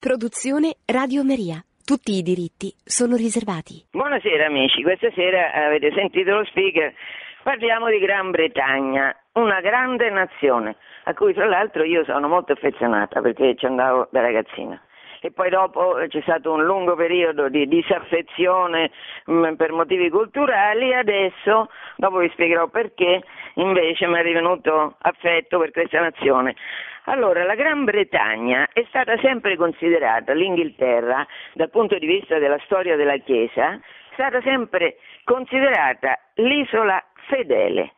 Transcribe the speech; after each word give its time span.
Produzione 0.00 0.76
Radio 0.86 1.22
Maria. 1.22 1.62
Tutti 1.84 2.16
i 2.16 2.22
diritti 2.22 2.72
sono 2.82 3.16
riservati. 3.16 3.84
Buonasera 3.92 4.46
amici, 4.46 4.80
questa 4.80 5.10
sera 5.12 5.52
avete 5.52 5.92
sentito 5.92 6.32
lo 6.32 6.44
speaker. 6.46 6.94
Parliamo 7.42 7.90
di 7.90 7.98
Gran 7.98 8.30
Bretagna, 8.30 9.14
una 9.34 9.60
grande 9.60 10.08
nazione 10.08 10.76
a 11.04 11.12
cui 11.12 11.34
tra 11.34 11.44
l'altro 11.44 11.84
io 11.84 12.02
sono 12.04 12.28
molto 12.28 12.52
affezionata 12.52 13.20
perché 13.20 13.54
ci 13.56 13.66
andavo 13.66 14.08
da 14.10 14.22
ragazzina 14.22 14.80
e 15.20 15.32
poi 15.32 15.50
dopo 15.50 15.96
c'è 16.08 16.20
stato 16.22 16.50
un 16.50 16.64
lungo 16.64 16.94
periodo 16.94 17.50
di 17.50 17.68
disaffezione 17.68 18.90
mh, 19.26 19.32
mm, 19.32 19.54
per 19.54 19.72
motivi 19.72 20.08
culturali, 20.08 20.94
adesso, 20.94 21.68
dopo 21.96 22.18
vi 22.18 22.30
spiegherò 22.30 22.68
perché, 22.68 23.22
invece 23.56 24.06
mi 24.06 24.18
è 24.18 24.22
rivenuto 24.22 24.96
affetto 24.98 25.58
per 25.58 25.72
questa 25.72 26.00
nazione. 26.00 26.56
Allora, 27.04 27.44
la 27.44 27.54
Gran 27.54 27.84
Bretagna 27.84 28.68
è 28.72 28.84
stata 28.88 29.16
sempre 29.18 29.56
considerata, 29.56 30.32
l'Inghilterra, 30.32 31.26
dal 31.54 31.70
punto 31.70 31.98
di 31.98 32.06
vista 32.06 32.38
della 32.38 32.58
storia 32.64 32.96
della 32.96 33.16
Chiesa, 33.16 33.72
è 33.72 33.78
stata 34.12 34.40
sempre 34.42 34.98
considerata 35.24 36.18
l'isola 36.34 37.02
fedele. 37.28 37.94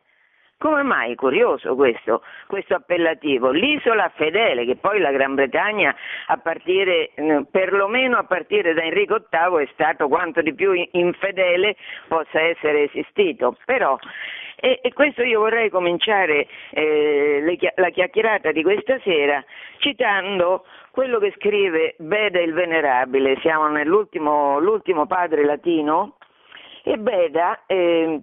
Come 0.63 0.83
mai? 0.83 1.13
Curioso 1.15 1.75
questo, 1.75 2.21
questo, 2.47 2.75
appellativo. 2.75 3.51
L'isola 3.51 4.09
fedele, 4.15 4.63
che 4.63 4.77
poi 4.77 5.01
la 5.01 5.11
Gran 5.11 5.35
Bretagna, 5.35 5.93
a 6.27 6.37
partire, 6.37 7.11
eh, 7.13 7.45
perlomeno 7.51 8.15
a 8.15 8.23
partire 8.23 8.73
da 8.73 8.81
Enrico 8.81 9.25
VIII, 9.29 9.63
è 9.63 9.69
stato 9.73 10.07
quanto 10.07 10.41
di 10.41 10.53
più 10.53 10.71
infedele 10.91 11.75
possa 12.07 12.39
essere 12.39 12.83
esistito. 12.83 13.57
Però, 13.65 13.99
e, 14.63 14.79
e 14.81 14.93
questo 14.93 15.23
io 15.23 15.41
vorrei 15.41 15.69
cominciare 15.69 16.47
eh, 16.69 17.41
le, 17.41 17.57
la 17.75 17.89
chiacchierata 17.89 18.53
di 18.53 18.63
questa 18.63 18.97
sera 19.03 19.43
citando 19.79 20.63
quello 20.91 21.19
che 21.19 21.33
scrive 21.35 21.95
Beda 21.97 22.39
il 22.39 22.53
Venerabile, 22.53 23.37
siamo 23.41 23.67
nell'ultimo 23.67 25.05
padre 25.05 25.43
latino, 25.43 26.15
e 26.81 26.97
Beda 26.97 27.63
eh, 27.65 28.21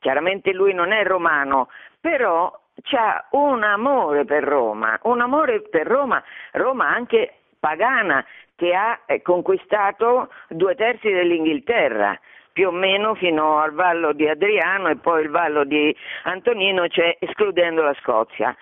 chiaramente 0.00 0.52
lui 0.52 0.74
non 0.74 0.92
è 0.92 1.02
romano, 1.02 1.70
però 1.98 2.52
ha 2.90 3.26
un 3.30 3.62
amore 3.62 4.26
per 4.26 4.44
Roma, 4.44 4.98
un 5.04 5.22
amore 5.22 5.62
per 5.62 5.86
Roma, 5.86 6.22
Roma 6.52 6.88
anche 6.88 7.36
pagana, 7.58 8.22
che 8.54 8.74
ha 8.74 9.00
eh, 9.06 9.22
conquistato 9.22 10.28
due 10.48 10.74
terzi 10.74 11.10
dell'Inghilterra 11.10 12.20
più 12.52 12.68
o 12.68 12.70
meno 12.70 13.14
fino 13.14 13.58
al 13.58 13.72
vallo 13.72 14.12
di 14.12 14.28
Adriano 14.28 14.88
e 14.88 14.96
poi 14.96 15.22
il 15.22 15.30
vallo 15.30 15.64
di 15.64 15.94
Antonino, 16.24 16.88
cioè 16.88 17.16
escludendo 17.18 17.82
la 17.82 17.94
Scozia. 18.00 18.54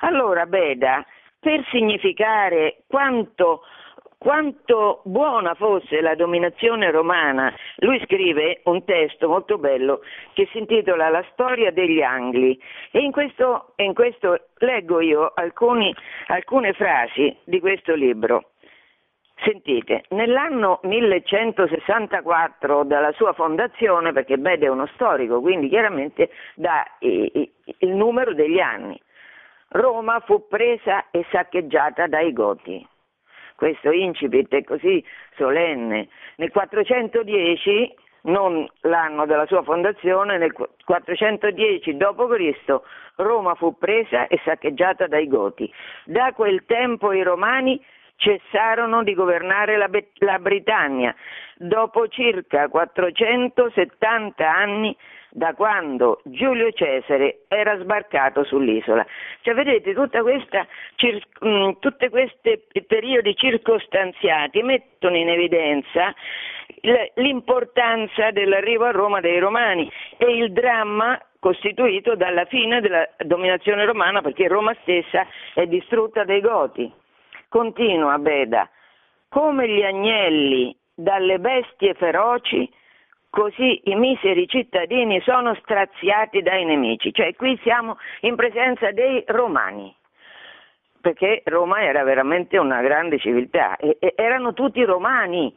Allora 0.00 0.46
Beda, 0.46 1.04
per 1.38 1.64
significare 1.70 2.82
quanto 2.86 3.62
quanto 4.18 5.02
buona 5.04 5.54
fosse 5.54 6.00
la 6.00 6.14
dominazione 6.14 6.90
romana, 6.90 7.54
lui 7.76 8.00
scrive 8.04 8.60
un 8.64 8.82
testo 8.84 9.28
molto 9.28 9.58
bello 9.58 10.00
che 10.32 10.48
si 10.50 10.58
intitola 10.58 11.08
La 11.10 11.24
storia 11.32 11.70
degli 11.70 12.02
Angli 12.02 12.58
e 12.90 13.00
in 13.00 13.12
questo, 13.12 13.74
in 13.76 13.94
questo 13.94 14.48
leggo 14.58 15.00
io 15.00 15.32
alcuni, 15.34 15.94
alcune 16.28 16.72
frasi 16.72 17.36
di 17.44 17.60
questo 17.60 17.94
libro. 17.94 18.50
Sentite, 19.38 20.04
nell'anno 20.10 20.80
1164 20.82 22.84
dalla 22.84 23.12
sua 23.12 23.32
fondazione, 23.32 24.12
perché 24.12 24.38
Bede 24.38 24.66
è 24.66 24.70
uno 24.70 24.86
storico, 24.94 25.40
quindi 25.40 25.68
chiaramente 25.68 26.30
dà 26.54 26.84
il 27.00 27.94
numero 27.94 28.34
degli 28.34 28.60
anni, 28.60 29.00
Roma 29.68 30.20
fu 30.20 30.46
presa 30.48 31.10
e 31.10 31.24
saccheggiata 31.30 32.06
dai 32.06 32.32
Goti 32.32 32.86
questo 33.56 33.90
incipit 33.90 34.54
è 34.54 34.62
così 34.62 35.04
solenne. 35.36 36.08
Nel 36.36 36.50
410, 36.50 37.94
non 38.22 38.68
l'anno 38.82 39.26
della 39.26 39.46
sua 39.46 39.62
fondazione, 39.62 40.38
nel 40.38 40.52
410 40.52 41.96
d.C. 41.96 42.80
Roma 43.16 43.54
fu 43.54 43.76
presa 43.78 44.26
e 44.26 44.38
saccheggiata 44.44 45.06
dai 45.06 45.26
Goti. 45.26 45.72
Da 46.04 46.32
quel 46.32 46.64
tempo 46.66 47.12
i 47.12 47.22
Romani 47.22 47.82
cessarono 48.16 49.02
di 49.02 49.14
governare 49.14 49.76
la, 49.76 49.88
la 50.18 50.38
Britannia. 50.38 51.14
Dopo 51.56 52.08
circa 52.08 52.68
470 52.68 54.50
anni 54.50 54.96
da 55.30 55.52
quando 55.54 56.20
Giulio 56.24 56.72
Cesare 56.72 57.40
era 57.48 57.78
sbarcato 57.78 58.42
sull'isola. 58.44 59.06
Cioè, 59.42 59.54
vedete, 59.54 59.92
questa, 59.94 60.66
mm, 61.44 61.70
tutti 61.78 62.08
questi 62.08 62.62
periodi 62.86 63.36
circostanziati 63.36 64.62
mettono 64.62 65.16
in 65.16 65.28
evidenza 65.28 66.14
l'importanza 67.14 68.30
dell'arrivo 68.30 68.84
a 68.84 68.90
Roma 68.90 69.20
dei 69.20 69.38
Romani 69.38 69.90
e 70.16 70.36
il 70.36 70.52
dramma 70.52 71.20
costituito 71.38 72.16
dalla 72.16 72.44
fine 72.46 72.80
della 72.80 73.08
dominazione 73.18 73.84
romana 73.84 74.20
perché 74.20 74.48
Roma 74.48 74.74
stessa 74.82 75.26
è 75.54 75.66
distrutta 75.66 76.24
dai 76.24 76.40
Goti. 76.40 76.92
Continua 77.48 78.18
Beda, 78.18 78.68
come 79.28 79.68
gli 79.68 79.82
agnelli 79.82 80.76
dalle 80.94 81.38
bestie 81.38 81.94
feroci 81.94 82.68
così 83.36 83.82
i 83.84 83.94
miseri 83.94 84.48
cittadini 84.48 85.20
sono 85.20 85.54
straziati 85.56 86.40
dai 86.40 86.64
nemici, 86.64 87.12
cioè 87.12 87.34
qui 87.34 87.58
siamo 87.62 87.98
in 88.20 88.34
presenza 88.34 88.90
dei 88.92 89.22
romani, 89.26 89.94
perché 91.00 91.42
Roma 91.44 91.82
era 91.82 92.02
veramente 92.02 92.56
una 92.56 92.80
grande 92.80 93.18
civiltà 93.18 93.76
e, 93.76 93.98
e 94.00 94.14
erano 94.16 94.54
tutti 94.54 94.82
romani 94.84 95.54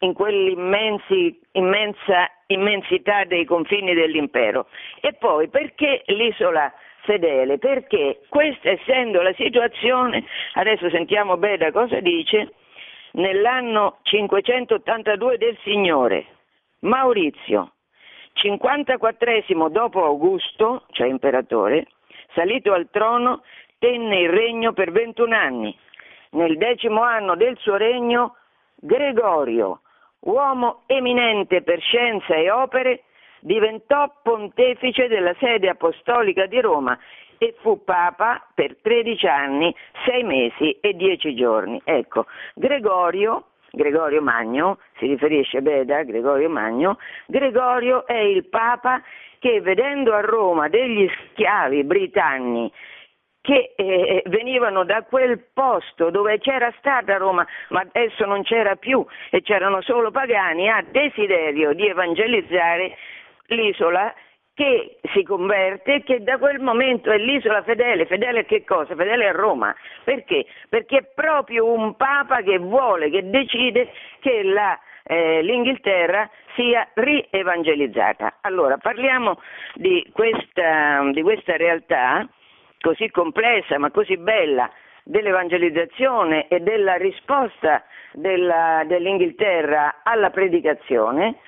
in 0.00 0.12
quell'immensa 0.14 2.28
immensità 2.46 3.24
dei 3.24 3.44
confini 3.44 3.94
dell'impero. 3.94 4.66
E 5.00 5.12
poi 5.12 5.48
perché 5.48 6.02
l'isola 6.06 6.72
fedele? 7.02 7.58
Perché 7.58 8.20
questa 8.28 8.70
essendo 8.70 9.22
la 9.22 9.32
situazione, 9.34 10.24
adesso 10.54 10.88
sentiamo 10.90 11.36
bene 11.36 11.70
cosa 11.70 12.00
dice, 12.00 12.54
nell'anno 13.12 13.98
582 14.02 15.38
del 15.38 15.56
Signore, 15.62 16.26
Maurizio, 16.80 17.72
54 18.34 19.68
dopo 19.70 20.04
Augusto, 20.04 20.84
cioè 20.90 21.06
imperatore, 21.06 21.86
salito 22.34 22.72
al 22.72 22.88
trono, 22.90 23.42
tenne 23.78 24.20
il 24.20 24.30
regno 24.30 24.72
per 24.72 24.90
21 24.90 25.34
anni. 25.34 25.78
Nel 26.30 26.56
decimo 26.56 27.02
anno 27.02 27.36
del 27.36 27.56
suo 27.58 27.76
regno, 27.76 28.36
Gregorio, 28.76 29.82
uomo 30.20 30.82
eminente 30.86 31.62
per 31.62 31.80
scienza 31.80 32.34
e 32.34 32.50
opere, 32.50 33.04
diventò 33.42 34.10
pontefice 34.22 35.08
della 35.08 35.34
sede 35.38 35.68
apostolica 35.68 36.46
di 36.46 36.60
Roma 36.60 36.98
e 37.38 37.54
fu 37.60 37.82
papa 37.82 38.46
per 38.54 38.76
13 38.80 39.26
anni, 39.26 39.74
6 40.06 40.22
mesi 40.22 40.78
e 40.80 40.94
10 40.94 41.34
giorni. 41.34 41.80
Ecco, 41.84 42.26
Gregorio, 42.54 43.46
Gregorio 43.72 44.22
Magno, 44.22 44.78
si 44.98 45.06
riferisce 45.06 45.60
Beda, 45.60 46.04
Gregorio 46.04 46.48
Magno, 46.48 46.98
Gregorio 47.26 48.06
è 48.06 48.18
il 48.18 48.46
papa 48.46 49.02
che 49.40 49.60
vedendo 49.60 50.14
a 50.14 50.20
Roma 50.20 50.68
degli 50.68 51.10
schiavi 51.32 51.82
britanni 51.82 52.70
che 53.40 53.72
eh, 53.74 54.22
venivano 54.26 54.84
da 54.84 55.02
quel 55.02 55.46
posto 55.52 56.10
dove 56.10 56.38
c'era 56.38 56.72
stata 56.78 57.16
Roma, 57.16 57.44
ma 57.70 57.80
adesso 57.80 58.24
non 58.24 58.44
c'era 58.44 58.76
più 58.76 59.04
e 59.30 59.42
c'erano 59.42 59.82
solo 59.82 60.12
pagani, 60.12 60.68
ha 60.68 60.84
desiderio 60.88 61.72
di 61.72 61.88
evangelizzare 61.88 62.96
l'isola 63.52 64.12
che 64.54 64.98
si 65.14 65.22
converte 65.22 65.94
e 65.94 66.02
che 66.02 66.22
da 66.22 66.36
quel 66.38 66.60
momento 66.60 67.10
è 67.10 67.16
l'isola 67.16 67.62
fedele. 67.62 68.06
Fedele 68.06 68.40
a 68.40 68.44
che 68.44 68.64
cosa? 68.64 68.94
Fedele 68.94 69.28
a 69.28 69.32
Roma. 69.32 69.74
Perché? 70.04 70.46
Perché 70.68 70.98
è 70.98 71.04
proprio 71.14 71.72
un 71.72 71.96
Papa 71.96 72.42
che 72.42 72.58
vuole, 72.58 73.10
che 73.10 73.28
decide 73.30 73.92
che 74.20 74.42
la, 74.42 74.78
eh, 75.04 75.42
l'Inghilterra 75.42 76.28
sia 76.54 76.86
rievangelizzata. 76.94 78.38
Allora, 78.42 78.76
parliamo 78.76 79.40
di 79.74 80.06
questa, 80.12 81.02
di 81.12 81.22
questa 81.22 81.56
realtà 81.56 82.28
così 82.78 83.10
complessa 83.10 83.78
ma 83.78 83.90
così 83.90 84.16
bella 84.16 84.70
dell'evangelizzazione 85.04 86.48
e 86.48 86.60
della 86.60 86.94
risposta 86.94 87.84
della, 88.12 88.84
dell'Inghilterra 88.86 90.00
alla 90.02 90.30
predicazione 90.30 91.38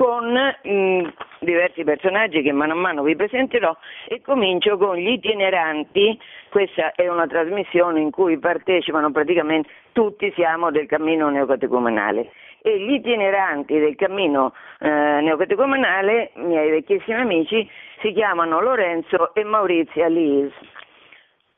con 0.00 0.32
mh, 0.32 0.70
mm, 0.70 1.06
diversi 1.40 1.84
personaggi 1.84 2.40
che 2.40 2.52
mano 2.52 2.72
a 2.72 2.76
mano 2.76 3.02
vi 3.02 3.14
presenterò 3.16 3.76
e 4.08 4.22
comincio 4.22 4.78
con 4.78 4.96
gli 4.96 5.10
itineranti, 5.10 6.18
questa 6.48 6.92
è 6.92 7.06
una 7.06 7.26
trasmissione 7.26 8.00
in 8.00 8.10
cui 8.10 8.38
partecipano 8.38 9.10
praticamente 9.10 9.68
tutti 9.92 10.32
siamo 10.34 10.70
del 10.70 10.86
cammino 10.86 11.28
neocatecumenale 11.28 12.32
e 12.62 12.80
gli 12.80 12.94
itineranti 12.94 13.78
del 13.78 13.94
cammino 13.96 14.54
eh, 14.78 14.88
neocatecumenale, 14.88 16.30
miei 16.36 16.70
vecchissimi 16.70 17.20
amici, 17.20 17.70
si 18.00 18.14
chiamano 18.14 18.62
Lorenzo 18.62 19.34
e 19.34 19.44
Maurizia 19.44 20.06
Lis. 20.06 20.50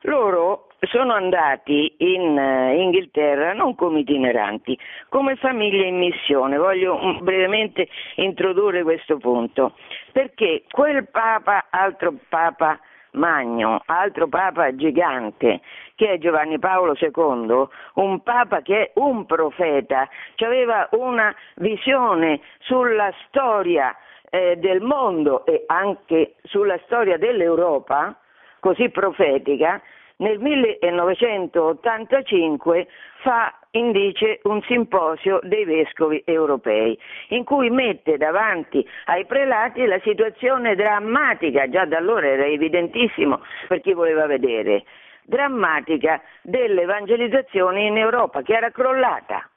Loro 0.01 0.67
sono 0.89 1.13
andati 1.13 1.95
in 1.99 2.37
uh, 2.37 2.75
Inghilterra 2.75 3.53
non 3.53 3.75
come 3.75 4.01
itineranti, 4.01 4.79
come 5.09 5.37
famiglie 5.37 5.87
in 5.87 5.99
missione. 5.99 6.57
Voglio 6.57 6.99
um, 7.01 7.23
brevemente 7.23 7.89
introdurre 8.17 8.83
questo 8.83 9.19
punto, 9.19 9.75
perché 10.13 10.65
quel 10.71 11.09
Papa, 11.09 11.67
altro 11.71 12.15
Papa 12.29 12.79
Magno, 13.13 13.83
altro 13.87 14.27
Papa 14.27 14.75
gigante, 14.75 15.61
che 15.95 16.13
è 16.13 16.19
Giovanni 16.19 16.59
Paolo 16.59 16.97
II, 16.99 17.69
un 17.95 18.23
Papa 18.23 18.63
che 18.63 18.85
è 18.85 18.91
un 18.95 19.27
profeta, 19.27 20.09
che 20.35 20.47
aveva 20.47 20.89
una 20.93 21.35
visione 21.57 22.41
sulla 22.61 23.13
storia 23.27 23.95
eh, 24.31 24.57
del 24.57 24.81
mondo 24.81 25.45
e 25.45 25.65
anche 25.67 26.35
sulla 26.45 26.79
storia 26.87 27.19
dell'Europa, 27.19 28.17
così 28.61 28.89
profetica, 28.89 29.81
nel 30.17 30.39
1985 30.39 32.87
fa 33.23 33.55
indice 33.73 34.41
un 34.45 34.63
simposio 34.63 35.41
dei 35.43 35.65
vescovi 35.65 36.23
europei, 36.27 36.99
in 37.29 37.45
cui 37.45 37.71
mette 37.71 38.19
davanti 38.19 38.87
ai 39.07 39.25
prelati 39.25 39.87
la 39.87 39.99
situazione 40.01 40.75
drammatica, 40.75 41.69
già 41.69 41.85
da 41.85 41.99
allora 41.99 42.27
era 42.27 42.47
evidentissimo 42.47 43.41
per 43.69 43.81
chi 43.81 43.95
voleva 43.95 44.27
vedere, 44.27 44.85
drammatica 45.25 46.21
dell'evangelizzazione 46.43 47.83
in 47.83 47.97
Europa, 47.97 48.43
che 48.43 48.55
era 48.55 48.71
crollata. 48.71 49.49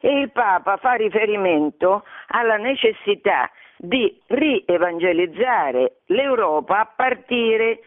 E 0.00 0.20
il 0.20 0.32
Papa 0.32 0.78
fa 0.78 0.94
riferimento 0.94 2.04
alla 2.28 2.56
necessità 2.56 3.50
di 3.76 4.18
rievangelizzare 4.28 5.98
l'Europa 6.06 6.80
a 6.80 6.92
partire 6.96 7.80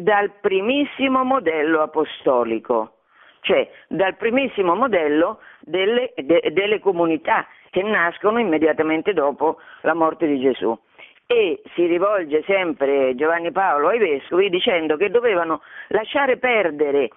dal 0.00 0.32
primissimo 0.40 1.24
modello 1.24 1.82
apostolico, 1.82 3.00
cioè 3.40 3.70
dal 3.88 4.16
primissimo 4.16 4.74
modello 4.74 5.40
delle, 5.60 6.12
de, 6.16 6.50
delle 6.52 6.80
comunità 6.80 7.46
che 7.68 7.82
nascono 7.82 8.38
immediatamente 8.38 9.12
dopo 9.12 9.58
la 9.82 9.94
morte 9.94 10.26
di 10.26 10.40
Gesù. 10.40 10.76
E 11.26 11.62
si 11.74 11.86
rivolge 11.86 12.42
sempre 12.44 13.14
Giovanni 13.14 13.52
Paolo 13.52 13.88
ai 13.88 13.98
vescovi 13.98 14.48
dicendo 14.48 14.96
che 14.96 15.10
dovevano 15.10 15.60
lasciare 15.88 16.38
perdere, 16.38 17.10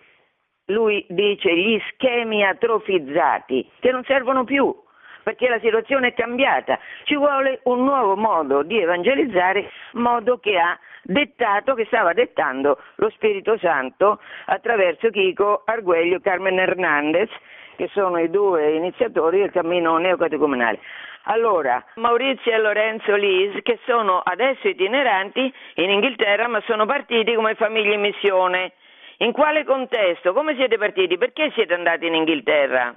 lui 0.65 1.05
dice, 1.09 1.55
gli 1.55 1.81
schemi 1.91 2.45
atrofizzati 2.45 3.67
che 3.79 3.91
non 3.91 4.03
servono 4.03 4.43
più 4.43 4.75
perché 5.23 5.47
la 5.49 5.59
situazione 5.59 6.09
è 6.09 6.13
cambiata, 6.13 6.77
ci 7.03 7.15
vuole 7.15 7.61
un 7.63 7.83
nuovo 7.83 8.15
modo 8.15 8.61
di 8.63 8.79
evangelizzare, 8.79 9.69
modo 9.93 10.37
che 10.37 10.57
ha 10.59 10.77
dettato, 11.01 11.73
che 11.73 11.85
stava 11.85 12.13
dettando 12.13 12.79
lo 12.95 13.09
Spirito 13.09 13.57
Santo 13.57 14.19
attraverso 14.45 15.09
Chico 15.09 15.63
Arguello 15.65 16.17
e 16.17 16.21
Carmen 16.21 16.59
Hernandez, 16.59 17.29
che 17.75 17.89
sono 17.93 18.19
i 18.19 18.29
due 18.29 18.73
iniziatori 18.73 19.39
del 19.39 19.51
cammino 19.51 19.97
neocatecumenale. 19.97 20.79
Allora, 21.27 21.83
Maurizio 21.95 22.51
e 22.51 22.57
Lorenzo 22.57 23.15
Lis, 23.15 23.61
che 23.63 23.79
sono 23.85 24.19
adesso 24.19 24.67
itineranti 24.67 25.53
in 25.75 25.89
Inghilterra, 25.89 26.47
ma 26.47 26.61
sono 26.65 26.85
partiti 26.85 27.33
come 27.33 27.55
famiglia 27.55 27.93
in 27.93 28.01
missione. 28.01 28.73
In 29.17 29.31
quale 29.31 29.63
contesto? 29.63 30.33
Come 30.33 30.55
siete 30.55 30.77
partiti? 30.77 31.17
Perché 31.17 31.51
siete 31.51 31.73
andati 31.73 32.07
in 32.07 32.15
Inghilterra? 32.15 32.93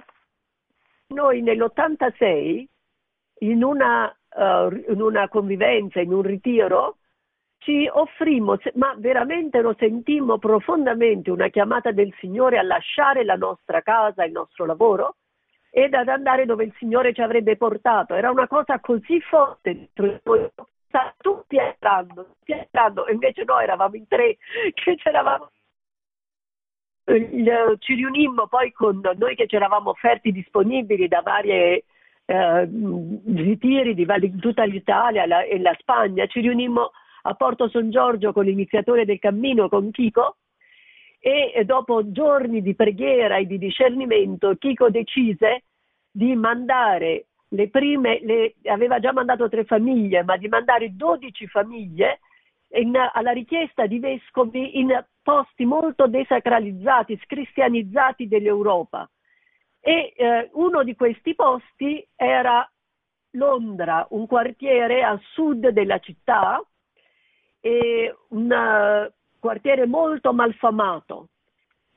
Noi 1.09 1.41
nell'86, 1.41 2.65
in 3.39 3.63
una, 3.63 4.07
uh, 4.07 4.91
in 4.91 5.01
una 5.01 5.29
convivenza, 5.29 6.01
in 6.01 6.11
un 6.11 6.21
ritiro, 6.21 6.97
ci 7.59 7.89
offrimmo, 7.91 8.57
ma 8.75 8.93
veramente 8.97 9.61
lo 9.61 9.75
sentimmo 9.77 10.37
profondamente 10.37 11.31
una 11.31 11.47
chiamata 11.49 11.91
del 11.91 12.13
Signore 12.19 12.57
a 12.57 12.63
lasciare 12.63 13.23
la 13.23 13.35
nostra 13.35 13.81
casa, 13.81 14.23
il 14.25 14.31
nostro 14.31 14.65
lavoro 14.65 15.15
ed 15.69 15.93
ad 15.93 16.07
andare 16.07 16.45
dove 16.45 16.63
il 16.63 16.73
Signore 16.77 17.13
ci 17.13 17.21
avrebbe 17.21 17.57
portato. 17.57 18.13
Era 18.13 18.31
una 18.31 18.47
cosa 18.47 18.79
così 18.79 19.19
forte 19.21 19.73
dentro 19.73 20.19
noi, 20.23 20.49
tutti 21.17 21.57
entrando, 21.57 22.23
tutti 22.39 22.51
entrando, 22.51 23.05
e 23.05 23.13
invece 23.13 23.43
noi 23.43 23.63
eravamo 23.63 23.95
in 23.95 24.07
tre 24.07 24.37
che 24.73 24.95
c'eravamo 24.95 25.51
ci 27.79 27.93
riunimmo 27.93 28.47
poi 28.47 28.73
con 28.73 28.99
noi 29.17 29.35
che 29.35 29.47
ci 29.47 29.55
eravamo 29.55 29.91
offerti 29.91 30.31
disponibili 30.31 31.07
da 31.07 31.21
varie 31.21 31.85
eh, 32.25 32.69
ritiri 33.25 33.93
di, 33.93 34.05
tutta 34.39 34.65
l'Italia 34.65 35.25
la, 35.25 35.43
e 35.43 35.57
la 35.59 35.75
Spagna, 35.79 36.25
ci 36.25 36.41
riunimmo 36.41 36.91
a 37.23 37.33
Porto 37.33 37.69
San 37.69 37.89
Giorgio 37.89 38.33
con 38.33 38.43
l'iniziatore 38.43 39.05
del 39.05 39.19
cammino, 39.19 39.69
con 39.69 39.91
Chico, 39.91 40.37
e 41.19 41.63
dopo 41.65 42.11
giorni 42.11 42.61
di 42.61 42.75
preghiera 42.75 43.37
e 43.37 43.45
di 43.45 43.57
discernimento 43.57 44.55
Chico 44.55 44.89
decise 44.89 45.63
di 46.11 46.35
mandare 46.35 47.27
le 47.49 47.69
prime, 47.69 48.19
le, 48.21 48.55
aveva 48.65 48.99
già 48.99 49.13
mandato 49.13 49.47
tre 49.47 49.63
famiglie, 49.63 50.23
ma 50.23 50.35
di 50.35 50.47
mandare 50.47 50.95
12 50.95 51.47
famiglie 51.47 52.19
in, 52.71 52.93
alla 53.13 53.31
richiesta 53.31 53.85
di 53.87 53.99
vescovi 53.99 54.79
in 54.79 54.91
posti 55.27 55.65
molto 55.65 56.07
desacralizzati, 56.07 57.19
scristianizzati 57.25 58.29
dell'Europa. 58.29 59.09
E 59.81 60.13
eh, 60.15 60.49
uno 60.53 60.83
di 60.83 60.95
questi 60.95 61.35
posti 61.35 62.07
era 62.15 62.65
Londra, 63.31 64.07
un 64.11 64.25
quartiere 64.25 65.03
a 65.03 65.19
sud 65.33 65.67
della 65.67 65.99
città, 65.99 66.63
e 67.59 68.15
un 68.29 68.49
uh, 68.49 69.11
quartiere 69.37 69.85
molto 69.85 70.31
malfamato. 70.31 71.27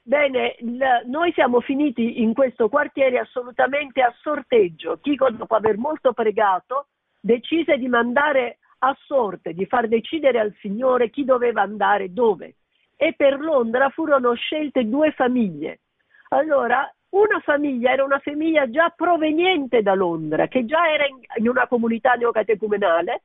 Bene, 0.02 0.56
il, 0.58 0.82
noi 1.04 1.32
siamo 1.32 1.60
finiti 1.60 2.22
in 2.22 2.34
questo 2.34 2.68
quartiere 2.68 3.20
assolutamente 3.20 4.02
a 4.02 4.12
sorteggio. 4.22 4.98
Chico, 5.00 5.30
dopo 5.30 5.54
aver 5.54 5.78
molto 5.78 6.12
pregato, 6.12 6.88
decise 7.20 7.76
di 7.76 7.86
mandare 7.86 8.58
a 8.78 8.96
sorte 9.06 9.52
di 9.52 9.66
far 9.66 9.86
decidere 9.86 10.40
al 10.40 10.52
Signore 10.58 11.10
chi 11.10 11.24
doveva 11.24 11.62
andare 11.62 12.12
dove. 12.12 12.56
E 13.02 13.14
per 13.16 13.40
Londra 13.40 13.88
furono 13.88 14.34
scelte 14.34 14.86
due 14.86 15.12
famiglie. 15.12 15.80
Allora, 16.28 16.86
una 17.12 17.40
famiglia 17.40 17.92
era 17.92 18.04
una 18.04 18.18
famiglia 18.18 18.68
già 18.68 18.90
proveniente 18.90 19.80
da 19.80 19.94
Londra, 19.94 20.48
che 20.48 20.66
già 20.66 20.92
era 20.92 21.06
in, 21.06 21.48
una 21.48 21.66
comunità 21.66 22.12
neocatecumenale 22.12 23.22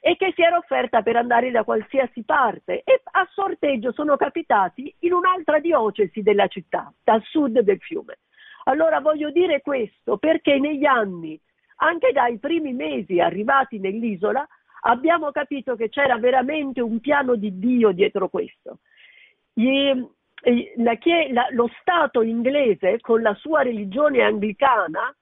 e 0.00 0.16
che 0.16 0.32
si 0.34 0.40
era 0.40 0.56
offerta 0.56 1.02
per 1.02 1.16
andare 1.16 1.50
da 1.50 1.64
qualsiasi 1.64 2.22
parte 2.22 2.80
e 2.82 3.02
a 3.04 3.28
sorteggio 3.30 3.92
sono 3.92 4.16
capitati 4.16 4.90
in 5.00 5.12
un'altra 5.12 5.58
diocesi 5.58 6.22
della 6.22 6.46
città, 6.46 6.90
dal 7.04 7.22
sud 7.24 7.60
del 7.60 7.78
fiume. 7.78 8.20
Allora 8.64 9.00
voglio 9.00 9.30
dire 9.30 9.60
questo 9.60 10.16
perché 10.16 10.58
negli 10.58 10.86
anni, 10.86 11.38
anche 11.82 12.12
dai 12.12 12.38
primi 12.38 12.72
mesi 12.72 13.20
arrivati 13.20 13.78
nell'isola, 13.80 14.48
abbiamo 14.84 15.30
capito 15.30 15.76
che 15.76 15.90
c'era 15.90 16.16
veramente 16.16 16.80
un 16.80 17.00
piano 17.00 17.34
di 17.34 17.58
Dio 17.58 17.92
dietro 17.92 18.30
questo. 18.30 18.78
Gli, 19.52 19.92
la, 20.76 20.98
la, 21.30 21.48
lo 21.50 21.70
Stato 21.80 22.22
inglese, 22.22 23.00
con 23.00 23.22
la 23.22 23.34
sua 23.34 23.62
religione 23.62 24.22
anglicana, 24.22 25.14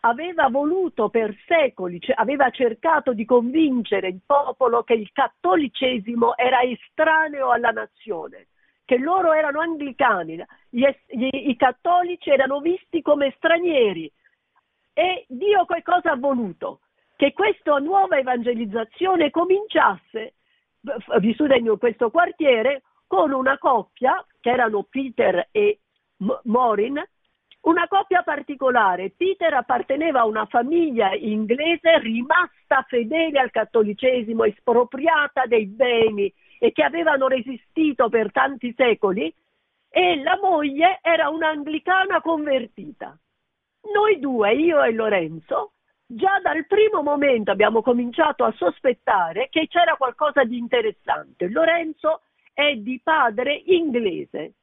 aveva 0.00 0.48
voluto 0.48 1.08
per 1.08 1.34
secoli, 1.46 2.00
cioè 2.00 2.14
aveva 2.18 2.50
cercato 2.50 3.14
di 3.14 3.24
convincere 3.24 4.08
il 4.08 4.20
popolo 4.24 4.82
che 4.82 4.94
il 4.94 5.10
cattolicesimo 5.12 6.36
era 6.36 6.60
estraneo 6.62 7.50
alla 7.50 7.70
nazione, 7.70 8.48
che 8.84 8.98
loro 8.98 9.32
erano 9.32 9.60
anglicani, 9.60 10.44
gli, 10.68 10.86
gli, 11.06 11.28
i 11.32 11.56
cattolici 11.56 12.30
erano 12.30 12.60
visti 12.60 13.00
come 13.00 13.32
stranieri. 13.36 14.10
E 14.92 15.24
Dio 15.28 15.64
che 15.64 15.82
cosa 15.82 16.12
ha 16.12 16.16
voluto? 16.16 16.80
che 17.16 17.32
questa 17.32 17.78
nuova 17.78 18.18
evangelizzazione 18.18 19.30
cominciasse, 19.30 20.34
vissuta 21.20 21.54
in 21.54 21.76
questo 21.78 22.10
quartiere, 22.10 22.82
con 23.14 23.32
una 23.32 23.58
coppia, 23.58 24.26
che 24.40 24.50
erano 24.50 24.82
Peter 24.90 25.46
e 25.52 25.78
Morin, 26.42 27.00
una 27.60 27.86
coppia 27.86 28.22
particolare. 28.22 29.12
Peter 29.16 29.54
apparteneva 29.54 30.22
a 30.22 30.26
una 30.26 30.46
famiglia 30.46 31.14
inglese 31.14 32.00
rimasta 32.00 32.84
fedele 32.88 33.38
al 33.38 33.52
cattolicesimo, 33.52 34.42
espropriata 34.42 35.46
dei 35.46 35.66
beni 35.66 36.32
e 36.58 36.72
che 36.72 36.82
avevano 36.82 37.28
resistito 37.28 38.08
per 38.08 38.32
tanti 38.32 38.74
secoli, 38.76 39.32
e 39.90 40.20
la 40.20 40.36
moglie 40.42 40.98
era 41.00 41.28
un'anglicana 41.28 42.20
convertita. 42.20 43.16
Noi 43.92 44.18
due, 44.18 44.54
io 44.54 44.82
e 44.82 44.90
Lorenzo, 44.90 45.74
già 46.04 46.40
dal 46.42 46.66
primo 46.66 47.00
momento 47.00 47.52
abbiamo 47.52 47.80
cominciato 47.80 48.42
a 48.42 48.52
sospettare 48.56 49.46
che 49.50 49.68
c'era 49.68 49.94
qualcosa 49.94 50.42
di 50.42 50.58
interessante. 50.58 51.48
Lorenzo 51.48 52.22
è 52.54 52.76
di 52.76 53.00
padre 53.02 53.62
inglese. 53.66 54.54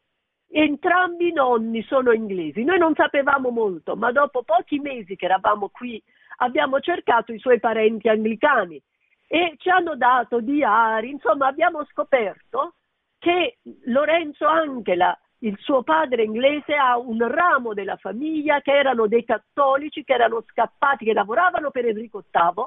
Entrambi 0.50 1.30
i 1.30 1.34
nonni 1.34 1.84
sono 1.84 2.12
inglesi. 2.12 2.64
Noi 2.64 2.80
non 2.80 2.96
sapevamo 2.96 3.52
molto, 3.52 3.96
ma 3.96 4.12
dopo 4.12 4.44
pochi 4.44 4.80
mesi 4.80 5.16
che 5.16 5.26
eravamo 5.26 5.70
qui 5.70 6.02
abbiamo 6.38 6.80
cercato 6.80 7.32
i 7.32 7.40
suoi 7.40 7.60
parenti 7.60 8.10
anglicani 8.10 8.82
e 9.28 9.56
ci 9.58 9.70
hanno 9.70 9.96
dato 9.96 10.42
diari, 10.42 11.12
insomma 11.12 11.48
abbiamo 11.48 11.86
scoperto 11.86 12.74
che 13.18 13.60
Lorenzo 13.86 14.46
anche 14.46 14.96
la, 14.96 15.18
il 15.40 15.56
suo 15.60 15.84
padre 15.84 16.24
inglese 16.24 16.74
ha 16.76 16.98
un 16.98 17.26
ramo 17.28 17.74
della 17.74 17.96
famiglia 17.96 18.62
che 18.62 18.72
erano 18.72 19.08
dei 19.08 19.24
cattolici, 19.24 20.04
che 20.04 20.14
erano 20.14 20.44
scappati, 20.48 21.06
che 21.06 21.14
lavoravano 21.14 21.72
per 21.72 21.86
Enrico 21.86 22.24
VIII 22.30 22.66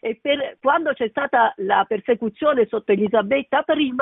e 0.00 0.18
per, 0.22 0.56
quando 0.60 0.92
c'è 0.92 1.08
stata 1.08 1.52
la 1.56 1.84
persecuzione 1.86 2.66
sotto 2.66 2.92
Elisabetta 2.92 3.64
I 3.66 3.94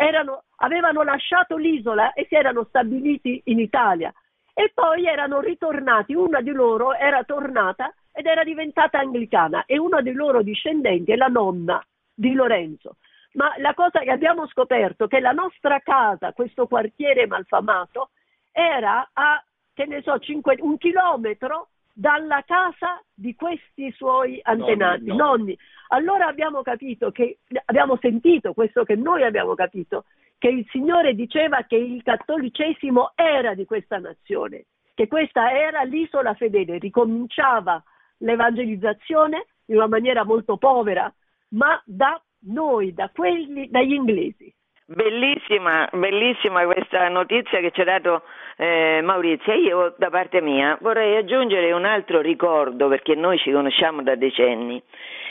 erano, 0.00 0.44
avevano 0.58 1.02
lasciato 1.02 1.56
l'isola 1.56 2.12
e 2.12 2.26
si 2.28 2.36
erano 2.36 2.64
stabiliti 2.68 3.42
in 3.46 3.58
Italia 3.58 4.12
e 4.54 4.70
poi 4.72 5.06
erano 5.06 5.40
ritornati, 5.40 6.14
una 6.14 6.40
di 6.40 6.52
loro 6.52 6.94
era 6.94 7.24
tornata 7.24 7.92
ed 8.12 8.26
era 8.26 8.44
diventata 8.44 9.00
anglicana 9.00 9.64
e 9.66 9.76
uno 9.76 10.00
dei 10.00 10.12
loro 10.12 10.42
discendenti 10.42 11.10
è 11.10 11.16
la 11.16 11.26
nonna 11.26 11.84
di 12.14 12.32
Lorenzo. 12.32 12.96
Ma 13.32 13.52
la 13.58 13.74
cosa 13.74 13.98
che 14.00 14.12
abbiamo 14.12 14.46
scoperto 14.46 15.04
è 15.04 15.08
che 15.08 15.18
la 15.18 15.32
nostra 15.32 15.80
casa, 15.80 16.32
questo 16.32 16.68
quartiere 16.68 17.26
malfamato, 17.26 18.10
era 18.52 19.10
a, 19.12 19.42
che 19.74 19.84
ne 19.86 20.00
so, 20.02 20.18
cinque, 20.20 20.56
un 20.60 20.78
chilometro 20.78 21.70
dalla 21.98 22.44
casa 22.46 23.02
di 23.12 23.34
questi 23.34 23.90
suoi 23.90 24.38
antenati, 24.40 25.06
nonni, 25.06 25.16
nonni. 25.16 25.58
Allora 25.88 26.28
abbiamo 26.28 26.62
capito 26.62 27.10
che, 27.10 27.38
abbiamo 27.64 27.98
sentito 28.00 28.52
questo 28.52 28.84
che 28.84 28.94
noi 28.94 29.24
abbiamo 29.24 29.56
capito, 29.56 30.04
che 30.38 30.46
il 30.46 30.64
Signore 30.70 31.16
diceva 31.16 31.64
che 31.64 31.74
il 31.74 32.04
cattolicesimo 32.04 33.14
era 33.16 33.54
di 33.54 33.64
questa 33.64 33.98
nazione, 33.98 34.66
che 34.94 35.08
questa 35.08 35.50
era 35.50 35.82
l'isola 35.82 36.34
fedele, 36.34 36.78
ricominciava 36.78 37.82
l'evangelizzazione 38.18 39.46
in 39.66 39.76
una 39.76 39.88
maniera 39.88 40.24
molto 40.24 40.56
povera, 40.56 41.12
ma 41.50 41.82
da 41.84 42.22
noi, 42.42 42.94
da 42.94 43.10
quelli, 43.12 43.68
dagli 43.70 43.94
inglesi. 43.94 44.54
Bellissima, 44.90 45.86
bellissima 45.92 46.64
questa 46.64 47.10
notizia 47.10 47.60
che 47.60 47.72
ci 47.72 47.82
ha 47.82 47.84
dato 47.84 48.22
eh, 48.56 49.00
Maurizio. 49.02 49.52
Io 49.52 49.94
da 49.98 50.08
parte 50.08 50.40
mia 50.40 50.78
vorrei 50.80 51.14
aggiungere 51.18 51.72
un 51.72 51.84
altro 51.84 52.22
ricordo 52.22 52.88
perché 52.88 53.14
noi 53.14 53.36
ci 53.36 53.52
conosciamo 53.52 54.02
da 54.02 54.14
decenni. 54.14 54.82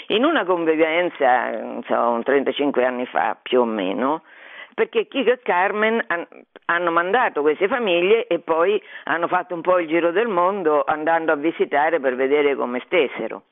In 0.10 0.26
una 0.26 0.46
convivenza, 0.46 1.82
so, 1.88 2.22
35 2.24 2.86
anni 2.86 3.08
fa 3.08 3.36
più 3.42 3.62
o 3.62 3.66
meno, 3.66 4.22
perché 4.76 5.08
Kiko 5.08 5.32
e 5.32 5.40
Carmen 5.42 6.06
hanno 6.66 6.92
mandato 6.92 7.42
queste 7.42 7.68
famiglie 7.68 8.28
e 8.28 8.38
poi 8.38 8.80
hanno 9.06 9.28
fatto 9.28 9.56
un 9.56 9.62
po' 9.62 9.80
il 9.80 9.88
giro 9.88 10.12
del 10.12 10.28
mondo 10.28 10.84
andando 10.84 11.32
a 11.32 11.36
visitare 11.36 12.00
per 12.00 12.16
vedere 12.16 12.56
come 12.56 12.80
stessero. 12.86 13.46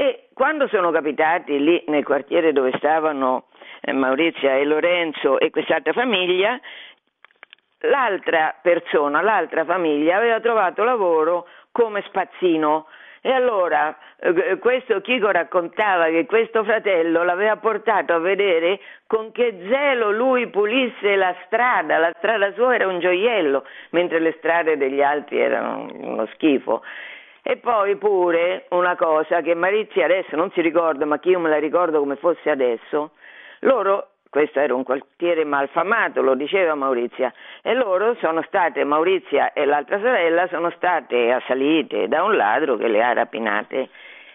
E 0.00 0.28
quando 0.32 0.66
sono 0.68 0.90
capitati 0.90 1.62
lì 1.62 1.84
nel 1.88 2.04
quartiere 2.04 2.54
dove 2.54 2.72
stavano 2.78 3.48
eh, 3.82 3.92
Maurizia 3.92 4.54
e 4.54 4.64
Lorenzo 4.64 5.38
e 5.38 5.50
quest'altra 5.50 5.92
famiglia, 5.92 6.58
l'altra 7.80 8.54
persona, 8.62 9.20
l'altra 9.20 9.66
famiglia 9.66 10.16
aveva 10.16 10.40
trovato 10.40 10.84
lavoro 10.84 11.46
come 11.70 12.02
spazzino. 12.06 12.86
E 13.20 13.30
allora 13.30 13.94
eh, 14.20 14.56
questo 14.56 15.02
Chico 15.02 15.30
raccontava 15.30 16.06
che 16.06 16.24
questo 16.24 16.64
fratello 16.64 17.22
l'aveva 17.22 17.58
portato 17.58 18.14
a 18.14 18.20
vedere 18.20 18.80
con 19.06 19.32
che 19.32 19.66
zelo 19.68 20.10
lui 20.10 20.46
pulisse 20.46 21.14
la 21.14 21.36
strada, 21.44 21.98
la 21.98 22.14
strada 22.16 22.54
sua 22.54 22.74
era 22.74 22.86
un 22.86 23.00
gioiello, 23.00 23.66
mentre 23.90 24.18
le 24.18 24.34
strade 24.38 24.78
degli 24.78 25.02
altri 25.02 25.40
erano 25.40 25.88
uno 25.92 26.24
schifo. 26.32 26.80
E 27.42 27.56
poi 27.56 27.96
pure 27.96 28.66
una 28.70 28.96
cosa 28.96 29.40
che 29.40 29.54
Marizia 29.54 30.04
adesso 30.04 30.36
non 30.36 30.50
si 30.52 30.60
ricorda, 30.60 31.06
ma 31.06 31.18
che 31.18 31.30
io 31.30 31.38
me 31.38 31.48
la 31.48 31.58
ricordo 31.58 31.98
come 31.98 32.16
fosse 32.16 32.50
adesso, 32.50 33.12
loro, 33.60 34.08
questo 34.28 34.60
era 34.60 34.74
un 34.74 34.84
quartiere 34.84 35.44
malfamato, 35.44 36.22
lo 36.22 36.34
diceva 36.34 36.74
Maurizia, 36.74 37.32
e 37.62 37.74
loro 37.74 38.14
sono 38.20 38.42
state, 38.42 38.84
Maurizia 38.84 39.52
e 39.52 39.64
l'altra 39.64 39.98
sorella, 39.98 40.46
sono 40.48 40.70
state 40.70 41.32
assalite 41.32 42.08
da 42.08 42.22
un 42.22 42.36
ladro 42.36 42.76
che 42.76 42.88
le 42.88 43.02
ha 43.02 43.12
rapinate. 43.12 43.88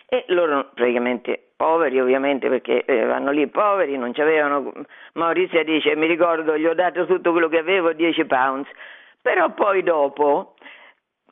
E 0.07 0.25
loro 0.27 0.69
praticamente 0.73 1.45
poveri 1.55 1.99
ovviamente 1.99 2.47
perché 2.47 2.85
eh, 2.85 3.05
vanno 3.05 3.31
lì 3.31 3.47
poveri, 3.47 3.97
non 3.97 4.11
c'avevano, 4.13 4.71
Maurizia 5.13 5.63
dice 5.63 5.95
mi 5.95 6.05
ricordo 6.05 6.57
gli 6.57 6.65
ho 6.65 6.73
dato 6.73 7.05
tutto 7.05 7.31
quello 7.31 7.47
che 7.47 7.57
avevo, 7.57 7.93
10 7.93 8.25
pounds, 8.25 8.69
però 9.21 9.49
poi 9.51 9.81
dopo 9.81 10.53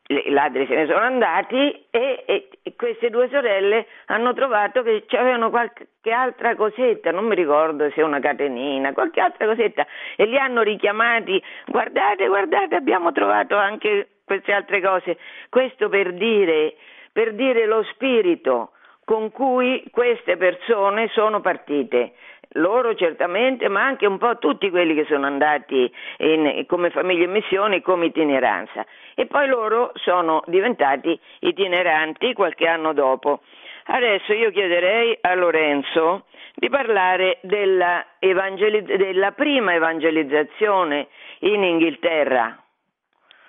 i 0.08 0.30
ladri 0.32 0.66
se 0.68 0.76
ne 0.76 0.86
sono 0.86 1.00
andati 1.00 1.86
e, 1.90 2.24
e, 2.26 2.50
e, 2.62 2.76
queste 2.76 3.10
due 3.10 3.30
sorelle 3.30 3.88
hanno 4.08 4.34
trovato 4.34 4.84
che 4.84 5.06
avevano 5.18 5.50
qualche 5.50 6.12
altra 6.12 6.56
cosetta, 6.56 7.12
non 7.12 7.26
mi 7.26 7.36
ricordo 7.36 7.90
se 7.92 8.02
una 8.02 8.20
catenina, 8.20 8.92
qualche 8.92 9.22
altra 9.22 9.46
cosetta 9.46 9.88
e 10.18 10.26
li 10.26 10.38
hanno 10.38 10.62
richiamati, 10.62 11.42
guardate, 11.68 12.28
guardate, 12.28 12.76
abbiamo 12.76 13.14
trovato 13.14 13.56
anche 13.56 14.10
queste 14.26 14.52
altre 14.52 14.82
cose. 14.82 15.18
Questo 15.50 15.88
per 15.88 16.14
dire, 16.14 16.76
per 17.12 17.34
dire 17.34 17.66
lo 17.66 17.84
spirito 17.84 18.72
con 19.06 19.32
cui 19.32 19.84
queste 19.92 20.38
persone 20.38 21.10
sono 21.10 21.40
partite 21.42 22.14
loro 22.54 22.96
certamente, 22.96 23.68
ma 23.68 23.84
anche 23.84 24.06
un 24.06 24.18
po' 24.18 24.38
tutti 24.38 24.70
quelli 24.70 24.94
che 24.94 25.06
sono 25.06 25.26
andati 25.26 25.92
in, 26.18 26.66
come 26.68 26.90
famiglia 26.90 27.26
in 27.26 27.32
missione, 27.32 27.82
come 27.82 28.08
itineranza. 28.08 28.86
E 29.16 29.26
poi 29.26 29.48
loro 29.48 29.92
sono 29.96 30.44
diventati 30.48 31.20
itineranti 31.40 32.34
qualche 32.34 32.68
anno 32.68 32.94
dopo. 32.94 33.42
Adesso 33.86 34.34
io 34.34 34.52
chiederei 34.52 35.18
a 35.22 35.34
Lorenzo 35.36 36.26
di 36.56 36.70
parlare 36.70 37.40
della, 37.42 38.06
evangelizz- 38.20 38.96
della 38.96 39.32
prima 39.32 39.74
evangelizzazione 39.74 41.08
in 41.40 41.64
Inghilterra. 41.64 42.58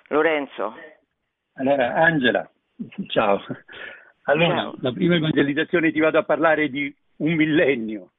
Lorenzo. 0.09 0.75
Allora, 1.55 1.93
Angela, 1.95 2.49
ciao. 3.07 3.41
Allora, 4.23 4.55
ciao. 4.55 4.75
la 4.81 4.91
prima 4.91 5.15
evangelizzazione 5.15 5.91
ti 5.91 5.99
vado 5.99 6.17
a 6.17 6.23
parlare 6.23 6.69
di 6.69 6.93
un 7.17 7.33
millennio 7.33 8.09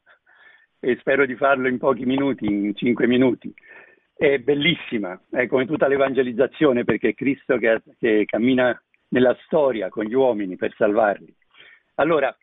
e 0.86 0.96
spero 1.00 1.26
di 1.26 1.34
farlo 1.34 1.66
in 1.66 1.78
pochi 1.78 2.06
minuti, 2.06 2.46
in 2.46 2.76
cinque 2.76 3.08
minuti. 3.08 3.52
È 4.14 4.38
bellissima, 4.38 5.20
è 5.30 5.48
come 5.48 5.66
tutta 5.66 5.88
l'evangelizzazione 5.88 6.84
perché 6.84 7.08
è 7.08 7.14
Cristo 7.14 7.58
che, 7.58 7.82
che 7.98 8.24
cammina 8.24 8.80
nella 9.08 9.36
storia 9.44 9.88
con 9.88 10.04
gli 10.04 10.14
uomini 10.14 10.54
per 10.54 10.72
salvarli. 10.76 11.34
Allora, 11.96 12.34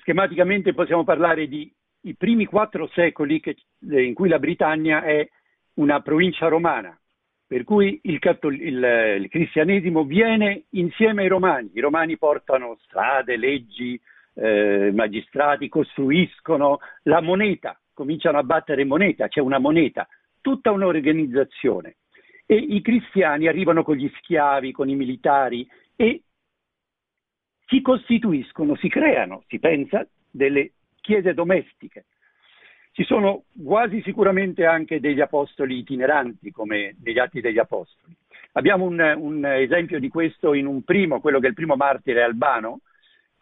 schematicamente 0.00 0.72
possiamo 0.72 1.04
parlare 1.04 1.48
di 1.48 1.70
i 2.04 2.14
primi 2.14 2.46
quattro 2.46 2.88
secoli 2.94 3.40
che, 3.40 3.56
in 3.80 4.14
cui 4.14 4.30
la 4.30 4.38
Britannia 4.38 5.02
è 5.02 5.28
una 5.74 6.00
provincia 6.00 6.48
romana, 6.48 6.98
per 7.46 7.64
cui 7.64 8.00
il, 8.04 8.18
il, 8.22 9.20
il, 9.20 9.28
cristianesimo 9.28 10.04
viene 10.04 10.64
insieme 10.70 11.22
ai 11.22 11.28
romani. 11.28 11.70
I 11.74 11.80
romani 11.80 12.16
portano 12.16 12.78
strade, 12.84 13.36
leggi, 13.36 14.00
eh, 14.36 14.90
magistrati 14.92 15.68
costruiscono 15.68 16.78
la 17.04 17.20
moneta, 17.20 17.78
cominciano 17.92 18.38
a 18.38 18.42
battere 18.42 18.84
moneta, 18.84 19.28
c'è 19.28 19.40
una 19.40 19.58
moneta, 19.58 20.06
tutta 20.40 20.70
un'organizzazione. 20.70 21.96
E 22.46 22.54
i 22.54 22.80
cristiani 22.80 23.48
arrivano 23.48 23.82
con 23.82 23.96
gli 23.96 24.08
schiavi, 24.18 24.70
con 24.72 24.88
i 24.88 24.94
militari 24.94 25.68
e 25.96 26.22
si 27.66 27.80
costituiscono, 27.80 28.76
si 28.76 28.88
creano, 28.88 29.42
si 29.48 29.58
pensa, 29.58 30.06
delle 30.30 30.72
chiese 31.00 31.34
domestiche. 31.34 32.04
Ci 32.92 33.04
sono 33.04 33.44
quasi 33.62 34.00
sicuramente 34.02 34.64
anche 34.64 35.00
degli 35.00 35.20
apostoli 35.20 35.78
itineranti, 35.78 36.50
come 36.50 36.96
negli 37.02 37.18
Atti 37.18 37.40
degli 37.40 37.58
Apostoli. 37.58 38.16
Abbiamo 38.52 38.84
un, 38.84 39.00
un 39.18 39.44
esempio 39.44 39.98
di 39.98 40.08
questo 40.08 40.54
in 40.54 40.66
un 40.66 40.82
primo, 40.82 41.20
quello 41.20 41.38
che 41.40 41.46
è 41.46 41.48
il 41.48 41.54
primo 41.54 41.76
martire 41.76 42.22
albano, 42.22 42.80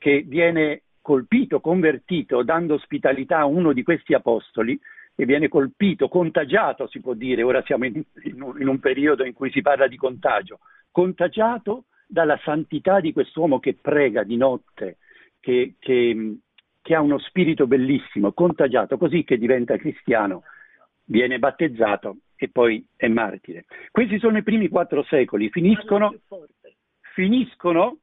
che 0.05 0.23
viene 0.27 0.83
colpito, 1.01 1.61
convertito, 1.61 2.43
dando 2.43 2.75
ospitalità 2.75 3.39
a 3.39 3.47
uno 3.47 3.73
di 3.73 3.83
questi 3.83 4.13
apostoli 4.13 4.79
e 5.15 5.25
viene 5.25 5.49
colpito, 5.49 6.11
contagiato 6.11 6.87
si 6.89 7.01
può 7.01 7.15
dire, 7.15 7.43
ora 7.43 7.63
siamo 7.63 7.87
in, 7.87 8.03
in, 8.25 8.69
un, 8.69 8.79
periodo 8.81 9.25
in 9.25 9.33
cui 9.33 9.51
si 9.51 9.63
parla 9.63 9.87
di 9.87 9.97
contagio, 9.97 10.59
contagiato 10.91 11.85
dalla 12.07 12.39
santità 12.45 13.01
di 13.01 13.15
quest'uomo 13.15 13.61
che 13.61 13.79
prega 13.81 14.25
di 14.25 14.37
notte, 14.37 14.99
che, 15.41 15.77
che, 15.79 16.37
che 16.83 16.95
ha 16.95 17.01
uno 17.01 17.19
spirito 17.19 17.67
bellissimo, 17.67 18.33
contagiato 18.33 18.99
così 18.99 19.25
che 19.25 19.39
diventa 19.39 19.79
cristiano, 19.79 20.43
viene 21.07 21.39
battezzato 21.39 22.19
e 22.37 22.51
poi 22.51 22.87
è 22.95 23.09
martire. 23.09 23.65
Questi 23.91 24.19
sono 24.19 24.37
i 24.37 24.43
primi 24.43 24.69
quattro 24.69 25.03
secoli, 25.05 25.49
finiscono, 25.49 26.15
finiscono 27.15 28.01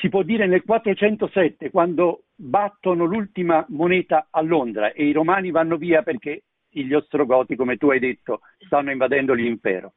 si 0.00 0.08
può 0.08 0.22
dire 0.22 0.46
nel 0.46 0.64
407, 0.64 1.70
quando 1.70 2.24
battono 2.34 3.04
l'ultima 3.04 3.64
moneta 3.70 4.28
a 4.30 4.40
Londra 4.42 4.92
e 4.92 5.04
i 5.04 5.12
romani 5.12 5.50
vanno 5.50 5.76
via 5.76 6.02
perché 6.02 6.44
gli 6.70 6.92
ostrogoti, 6.92 7.56
come 7.56 7.76
tu 7.76 7.90
hai 7.90 7.98
detto, 7.98 8.40
stanno 8.58 8.90
invadendo 8.90 9.32
l'impero. 9.32 9.94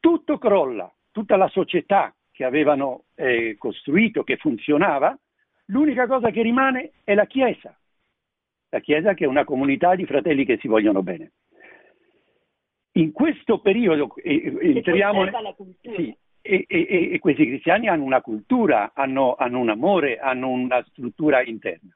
Tutto 0.00 0.38
crolla, 0.38 0.92
tutta 1.12 1.36
la 1.36 1.48
società 1.48 2.14
che 2.32 2.44
avevano 2.44 3.04
eh, 3.14 3.56
costruito, 3.58 4.24
che 4.24 4.36
funzionava, 4.36 5.16
l'unica 5.66 6.06
cosa 6.06 6.30
che 6.30 6.42
rimane 6.42 6.92
è 7.04 7.14
la 7.14 7.26
Chiesa. 7.26 7.76
La 8.70 8.80
Chiesa 8.80 9.14
che 9.14 9.24
è 9.24 9.28
una 9.28 9.44
comunità 9.44 9.94
di 9.94 10.06
fratelli 10.06 10.44
che 10.44 10.58
si 10.58 10.68
vogliono 10.68 11.02
bene. 11.02 11.32
In 12.92 13.12
questo 13.12 13.60
periodo 13.60 14.12
eh, 14.16 14.56
entriamo... 14.60 15.24
Sì, 15.82 16.16
e, 16.42 16.64
e, 16.66 17.10
e, 17.12 17.18
questi 17.18 17.46
cristiani 17.46 17.88
hanno 17.88 18.04
una 18.04 18.20
cultura, 18.20 18.92
hanno, 18.94 19.34
hanno 19.36 19.58
un 19.58 19.68
amore, 19.68 20.18
hanno 20.18 20.48
una 20.48 20.82
struttura 20.88 21.42
interna. 21.42 21.94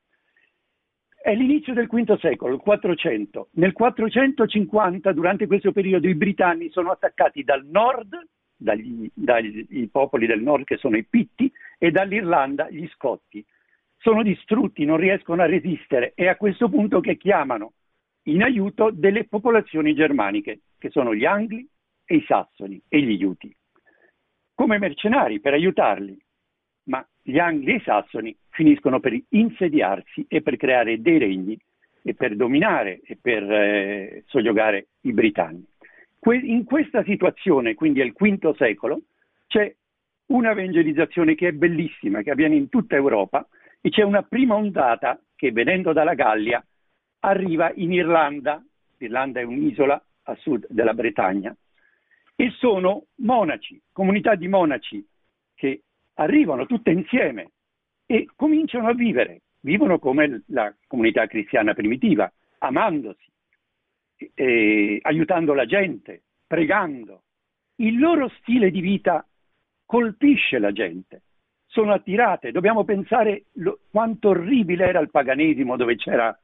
È 1.20 1.34
l'inizio 1.34 1.72
del 1.72 1.86
V 1.86 2.18
secolo, 2.18 2.54
il 2.54 2.60
400. 2.60 3.48
Nel 3.52 3.72
450, 3.72 5.12
durante 5.12 5.46
questo 5.46 5.72
periodo, 5.72 6.06
i 6.06 6.14
britanni 6.14 6.68
sono 6.70 6.90
attaccati 6.90 7.42
dal 7.42 7.64
nord, 7.64 8.14
dagli, 8.54 9.10
dagli 9.14 9.88
popoli 9.90 10.26
del 10.26 10.42
nord 10.42 10.64
che 10.64 10.76
sono 10.76 10.98
i 10.98 11.04
Pitti, 11.04 11.50
e 11.78 11.90
dall'Irlanda 11.90 12.68
gli 12.70 12.86
Scotti. 12.88 13.44
Sono 13.96 14.22
distrutti, 14.22 14.84
non 14.84 14.98
riescono 14.98 15.40
a 15.40 15.46
resistere. 15.46 16.12
È 16.14 16.26
a 16.26 16.36
questo 16.36 16.68
punto 16.68 17.00
che 17.00 17.16
chiamano 17.16 17.72
in 18.24 18.42
aiuto 18.42 18.90
delle 18.90 19.24
popolazioni 19.24 19.94
germaniche, 19.94 20.60
che 20.78 20.90
sono 20.90 21.14
gli 21.14 21.24
Angli 21.24 21.66
e 22.04 22.16
i 22.16 22.24
Sassoni 22.26 22.80
e 22.88 23.00
gli 23.00 23.20
Iuti, 23.20 23.54
come 24.54 24.78
mercenari 24.78 25.40
per 25.40 25.52
aiutarli. 25.54 26.16
Ma 26.84 27.06
gli 27.23 27.38
Angli 27.38 27.70
e 27.70 27.75
i 27.76 27.82
Sassoni 27.82 28.37
finiscono 28.50 29.00
per 29.00 29.18
insediarsi 29.30 30.25
e 30.28 30.42
per 30.42 30.56
creare 30.56 31.00
dei 31.00 31.18
regni 31.18 31.58
e 32.02 32.14
per 32.14 32.37
dominare 32.37 33.00
e 33.04 33.16
per 33.20 33.42
eh, 33.50 34.25
soggiogare 34.26 34.88
i 35.02 35.12
britanni. 35.12 35.64
Que- 36.18 36.37
in 36.37 36.64
questa 36.64 37.02
situazione, 37.04 37.75
quindi 37.75 38.02
al 38.02 38.12
V 38.12 38.54
secolo, 38.56 39.00
c'è 39.46 39.75
un'evangelizzazione 40.26 41.34
che 41.34 41.49
è 41.49 41.52
bellissima, 41.52 42.23
che 42.23 42.30
avviene 42.30 42.54
in 42.56 42.68
tutta 42.68 42.96
Europa 42.96 43.46
e 43.80 43.90
c'è 43.90 44.02
una 44.02 44.23
prima 44.23 44.54
ondata 44.54 45.20
che 45.34 45.52
venendo 45.52 45.92
dalla 45.92 46.14
Gallia 46.14 46.64
arriva 47.20 47.73
in 47.75 47.92
Irlanda, 47.92 48.62
l'Irlanda 48.99 49.40
è 49.40 49.44
un'isola 49.44 50.02
a 50.25 50.34
sud 50.37 50.66
della 50.68 50.94
Bretagna, 50.94 51.54
e 52.36 52.50
sono 52.58 53.06
monaci, 53.16 53.80
comunità 53.92 54.34
di 54.34 54.48
monaci 54.48 55.06
che 55.54 55.82
arrivano 56.14 56.66
tutte 56.66 56.90
insieme 56.90 57.50
e 58.06 58.28
cominciano 58.34 58.88
a 58.88 58.94
vivere, 58.94 59.42
vivono 59.60 59.98
come 59.98 60.42
la 60.48 60.74
comunità 60.86 61.26
cristiana 61.26 61.74
primitiva, 61.74 62.30
amandosi, 62.58 63.30
eh, 64.34 64.98
aiutando 65.02 65.54
la 65.54 65.66
gente, 65.66 66.22
pregando. 66.46 67.22
Il 67.76 67.98
loro 67.98 68.28
stile 68.40 68.70
di 68.70 68.80
vita 68.80 69.26
colpisce 69.84 70.58
la 70.58 70.72
gente, 70.72 71.22
sono 71.66 71.92
attirate. 71.92 72.52
Dobbiamo 72.52 72.84
pensare 72.84 73.46
lo, 73.54 73.80
quanto 73.90 74.30
orribile 74.30 74.86
era 74.86 75.00
il 75.00 75.10
paganesimo 75.10 75.76
dove 75.76 75.96
c'era 75.96 76.36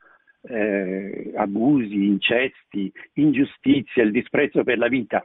eh, 0.42 1.32
abusi, 1.36 2.06
incesti, 2.06 2.92
ingiustizia, 3.14 4.02
il 4.02 4.10
disprezzo 4.10 4.64
per 4.64 4.78
la 4.78 4.88
vita. 4.88 5.24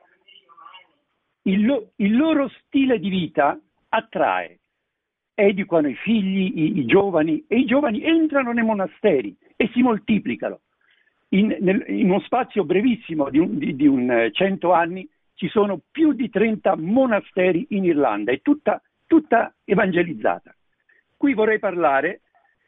Il, 1.48 1.66
lo, 1.66 1.92
il 1.98 2.16
loro 2.16 2.50
stile 2.50 3.00
di 3.00 3.10
vita 3.10 3.60
attrae 3.90 4.60
educano 5.36 5.90
i 5.90 5.96
figli, 5.96 6.52
i, 6.56 6.80
i, 6.80 6.86
giovani, 6.86 7.44
e 7.48 7.60
i 7.60 7.66
giovani 7.66 8.04
entrano 8.04 8.52
nei 8.52 8.64
monasteri 8.64 9.36
e 9.56 9.70
si 9.74 9.82
moltiplicano. 9.82 10.62
In, 11.30 11.56
nel, 11.60 11.84
in 11.88 12.10
uno 12.10 12.20
spazio 12.22 12.64
brevissimo 12.64 13.30
di 13.30 13.40
un, 13.40 13.58
di, 13.58 13.76
di 13.76 13.86
un 13.86 14.10
eh, 14.10 14.32
cento 14.32 14.72
anni 14.72 15.08
ci 15.34 15.50
sono 15.50 15.82
più 15.92 16.14
di 16.14 16.30
30 16.30 16.78
monasteri 16.78 17.68
in 17.70 17.84
Irlanda, 17.84 18.32
è 18.32 18.42
tutta, 18.42 18.82
tutta 19.06 19.54
evangelizzata. 19.66 20.56
Qui 21.18 21.34
vorrei 21.34 21.60
parlare 21.60 22.22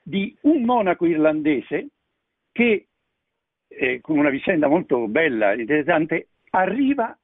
di 0.04 0.36
un 0.42 0.64
monaco 0.64 1.06
irlandese 1.06 1.90
che, 2.52 2.88
eh, 3.68 4.02
con 4.02 4.18
una 4.18 4.30
vicenda 4.30 4.68
molto 4.68 5.08
bella, 5.08 5.54
interessante, 5.54 6.30
arriva 6.52 7.18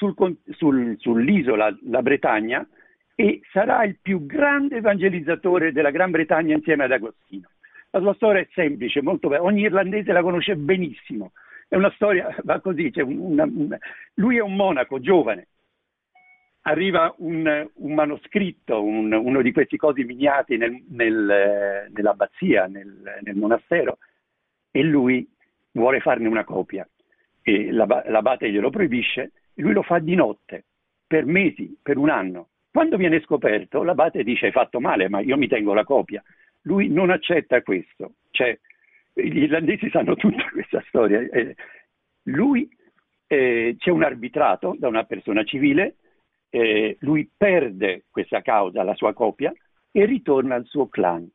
sul, 0.00 0.14
sul, 0.52 0.96
sull'isola, 0.98 1.76
la 1.82 2.00
Bretagna, 2.00 2.66
e 3.14 3.42
sarà 3.52 3.84
il 3.84 3.98
più 4.00 4.24
grande 4.24 4.76
evangelizzatore 4.76 5.72
della 5.72 5.90
Gran 5.90 6.10
Bretagna 6.10 6.54
insieme 6.54 6.84
ad 6.84 6.92
Agostino. 6.92 7.50
La 7.90 8.00
sua 8.00 8.14
storia 8.14 8.40
è 8.40 8.48
semplice, 8.54 9.02
molto 9.02 9.28
bella, 9.28 9.42
ogni 9.42 9.62
irlandese 9.62 10.12
la 10.12 10.22
conosce 10.22 10.56
benissimo. 10.56 11.32
È 11.68 11.76
una 11.76 11.90
storia, 11.94 12.34
va 12.44 12.60
così, 12.60 12.90
cioè 12.90 13.04
una, 13.04 13.44
una, 13.44 13.76
lui 14.14 14.38
è 14.38 14.40
un 14.40 14.56
monaco 14.56 15.00
giovane, 15.00 15.48
arriva 16.62 17.14
un, 17.18 17.68
un 17.74 17.94
manoscritto, 17.94 18.82
un, 18.82 19.12
uno 19.12 19.42
di 19.42 19.52
questi 19.52 19.76
cosi 19.76 20.04
miniati 20.04 20.56
nel, 20.56 20.82
nel, 20.88 21.88
nell'abbazia, 21.92 22.66
nel, 22.66 23.18
nel, 23.20 23.36
monastero, 23.36 23.98
e 24.70 24.82
lui 24.82 25.28
vuole 25.72 26.00
farne 26.00 26.26
una 26.26 26.44
copia. 26.44 26.88
E 27.42 27.70
l'abate 27.72 28.50
glielo 28.50 28.70
proibisce, 28.70 29.32
lui 29.60 29.72
lo 29.72 29.82
fa 29.82 29.98
di 29.98 30.14
notte, 30.14 30.64
per 31.06 31.24
mesi, 31.24 31.78
per 31.82 31.96
un 31.96 32.10
anno. 32.10 32.48
Quando 32.70 32.96
viene 32.96 33.20
scoperto, 33.20 33.82
l'abate 33.82 34.22
dice 34.22 34.46
hai 34.46 34.52
fatto 34.52 34.80
male, 34.80 35.08
ma 35.08 35.20
io 35.20 35.36
mi 35.36 35.48
tengo 35.48 35.74
la 35.74 35.84
copia. 35.84 36.22
Lui 36.62 36.88
non 36.88 37.10
accetta 37.10 37.62
questo. 37.62 38.14
Cioè, 38.30 38.58
gli 39.12 39.42
irlandesi 39.42 39.90
sanno 39.90 40.14
tutta 40.14 40.48
questa 40.52 40.82
storia. 40.88 41.20
Eh, 41.20 41.56
lui, 42.24 42.68
eh, 43.26 43.74
c'è 43.78 43.90
un 43.90 44.02
arbitrato 44.02 44.76
da 44.78 44.88
una 44.88 45.04
persona 45.04 45.42
civile, 45.44 45.96
eh, 46.50 46.96
lui 47.00 47.28
perde 47.36 48.04
questa 48.10 48.40
causa, 48.42 48.82
la 48.82 48.94
sua 48.94 49.12
copia, 49.12 49.52
e 49.90 50.04
ritorna 50.04 50.54
al 50.54 50.66
suo 50.66 50.88
clan. 50.88 51.28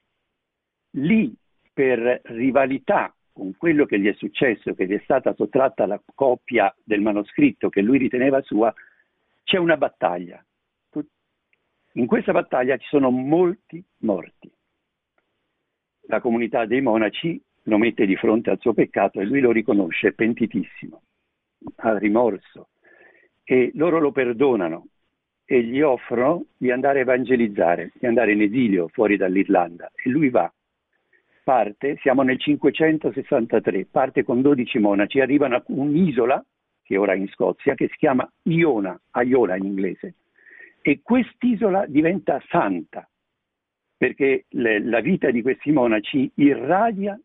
Lì, 0.91 1.33
per 1.73 2.21
rivalità 2.23 3.13
con 3.35 3.53
quello 3.57 3.85
che 3.85 3.99
gli 3.99 4.07
è 4.07 4.13
successo, 4.13 4.73
che 4.73 4.87
gli 4.87 4.93
è 4.93 5.01
stata 5.03 5.33
sottratta 5.33 5.85
la 5.85 6.01
copia 6.15 6.73
del 6.81 7.01
manoscritto 7.01 7.67
che 7.67 7.81
lui 7.81 7.97
riteneva 7.97 8.41
sua, 8.41 8.73
c'è 9.43 9.57
una 9.57 9.75
battaglia. 9.75 10.41
In 11.97 12.07
questa 12.07 12.31
battaglia 12.31 12.77
ci 12.77 12.87
sono 12.87 13.09
molti 13.09 13.83
morti. 13.99 14.49
La 16.07 16.21
comunità 16.21 16.65
dei 16.65 16.79
monaci 16.79 17.41
lo 17.63 17.77
mette 17.77 18.05
di 18.05 18.15
fronte 18.15 18.51
al 18.51 18.59
suo 18.59 18.73
peccato 18.73 19.19
e 19.19 19.25
lui 19.25 19.41
lo 19.41 19.51
riconosce, 19.51 20.13
pentitissimo, 20.13 21.01
ha 21.77 21.97
rimorso 21.97 22.69
e 23.43 23.71
loro 23.73 23.99
lo 23.99 24.13
perdonano 24.13 24.87
e 25.43 25.61
gli 25.61 25.81
offrono 25.81 26.45
di 26.55 26.71
andare 26.71 26.99
a 26.99 27.01
evangelizzare, 27.01 27.91
di 27.99 28.07
andare 28.07 28.31
in 28.31 28.43
esilio 28.43 28.87
fuori 28.87 29.17
dall'Irlanda 29.17 29.91
e 29.93 30.09
lui 30.09 30.29
va. 30.29 30.49
Parte, 31.45 31.97
siamo 32.01 32.23
nel 32.23 32.39
563, 32.39 33.85
parte 33.91 34.23
con 34.23 34.41
12 34.41 34.79
monaci, 34.79 35.19
arrivano 35.19 35.55
a 35.55 35.63
un'isola, 35.67 36.43
che 36.81 36.97
ora 36.97 37.13
è 37.13 37.17
in 37.17 37.27
Scozia, 37.27 37.75
che 37.75 37.87
si 37.87 37.97
chiama 37.97 38.27
Iona, 38.45 38.99
Aiola 39.11 39.55
in 39.55 39.65
inglese, 39.65 40.15
e 40.81 41.01
quest'isola 41.03 41.85
diventa 41.85 42.41
santa 42.49 43.07
perché 43.95 44.45
le, 44.49 44.83
la 44.83 44.99
vita 45.01 45.29
di 45.31 45.41
questi 45.41 45.71
monaci 45.71 46.31
irradia 46.35 47.19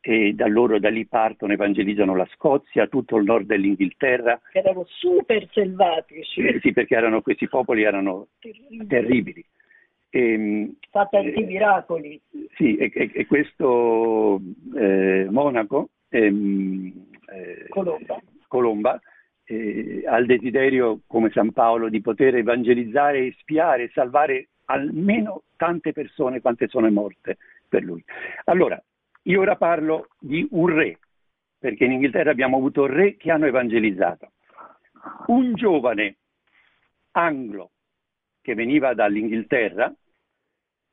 e 0.00 0.34
da 0.34 0.46
loro 0.46 0.78
da 0.78 0.88
lì 0.88 1.04
partono, 1.06 1.52
evangelizzano 1.52 2.14
la 2.14 2.28
Scozia, 2.32 2.86
tutto 2.86 3.16
il 3.16 3.24
nord 3.24 3.46
dell'Inghilterra. 3.46 4.40
Erano 4.52 4.84
super 4.86 5.48
selvatici. 5.50 6.42
Eh, 6.42 6.60
sì, 6.60 6.72
perché 6.72 6.94
erano, 6.94 7.22
questi 7.22 7.48
popoli 7.48 7.82
erano 7.82 8.28
terribili. 8.38 8.86
terribili. 8.86 9.44
E, 10.10 10.32
ehm, 10.32 10.76
anche 10.92 11.32
eh, 11.32 11.44
miracoli. 11.44 12.20
Sì, 12.54 12.76
e, 12.76 12.90
e, 12.94 13.10
e 13.12 13.26
questo 13.26 14.40
eh, 14.74 15.26
monaco, 15.30 15.90
ehm, 16.08 16.92
eh, 17.28 17.66
Colomba, 17.68 18.20
Colomba 18.48 19.00
eh, 19.44 20.04
al 20.06 20.26
desiderio, 20.26 21.00
come 21.06 21.30
San 21.30 21.52
Paolo, 21.52 21.88
di 21.88 22.00
poter 22.00 22.36
evangelizzare, 22.36 23.32
spiare 23.38 23.84
e 23.84 23.90
salvare 23.92 24.48
almeno 24.66 25.42
tante 25.56 25.92
persone 25.92 26.40
quante 26.40 26.66
sono 26.68 26.90
morte 26.90 27.38
per 27.68 27.82
lui. 27.82 28.02
Allora, 28.44 28.82
io 29.22 29.40
ora 29.40 29.56
parlo 29.56 30.08
di 30.18 30.46
un 30.50 30.66
re, 30.66 30.98
perché 31.58 31.84
in 31.84 31.92
Inghilterra 31.92 32.30
abbiamo 32.30 32.56
avuto 32.56 32.86
re 32.86 33.16
che 33.16 33.30
hanno 33.30 33.46
evangelizzato. 33.46 34.32
Un 35.26 35.54
giovane 35.54 36.16
anglo 37.12 37.70
che 38.46 38.54
veniva 38.54 38.94
dall'Inghilterra 38.94 39.92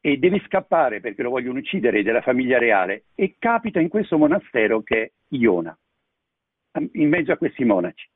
e 0.02 0.18
deve 0.18 0.42
scappare 0.48 1.02
perché 1.02 1.22
lo 1.22 1.30
vogliono 1.30 1.60
uccidere 1.60 2.02
della 2.02 2.24
famiglia 2.24 2.58
reale 2.58 3.04
e 3.14 3.36
capita 3.38 3.80
in 3.80 3.90
questo 3.90 4.18
monastero 4.18 4.82
che 4.82 5.04
è 5.04 5.12
Iona, 5.36 5.78
in 6.94 7.10
mezzo 7.10 7.32
a 7.32 7.38
questi 7.38 7.64
monaci 7.64 8.10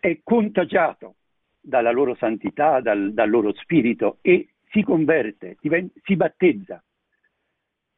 è 0.00 0.18
contagiato 0.24 1.14
dalla 1.60 1.92
loro 1.92 2.16
santità, 2.16 2.80
dal, 2.80 3.12
dal 3.12 3.30
loro 3.30 3.54
spirito 3.54 4.18
e 4.20 4.48
si 4.70 4.82
converte, 4.82 5.56
si 6.02 6.16
battezza. 6.16 6.82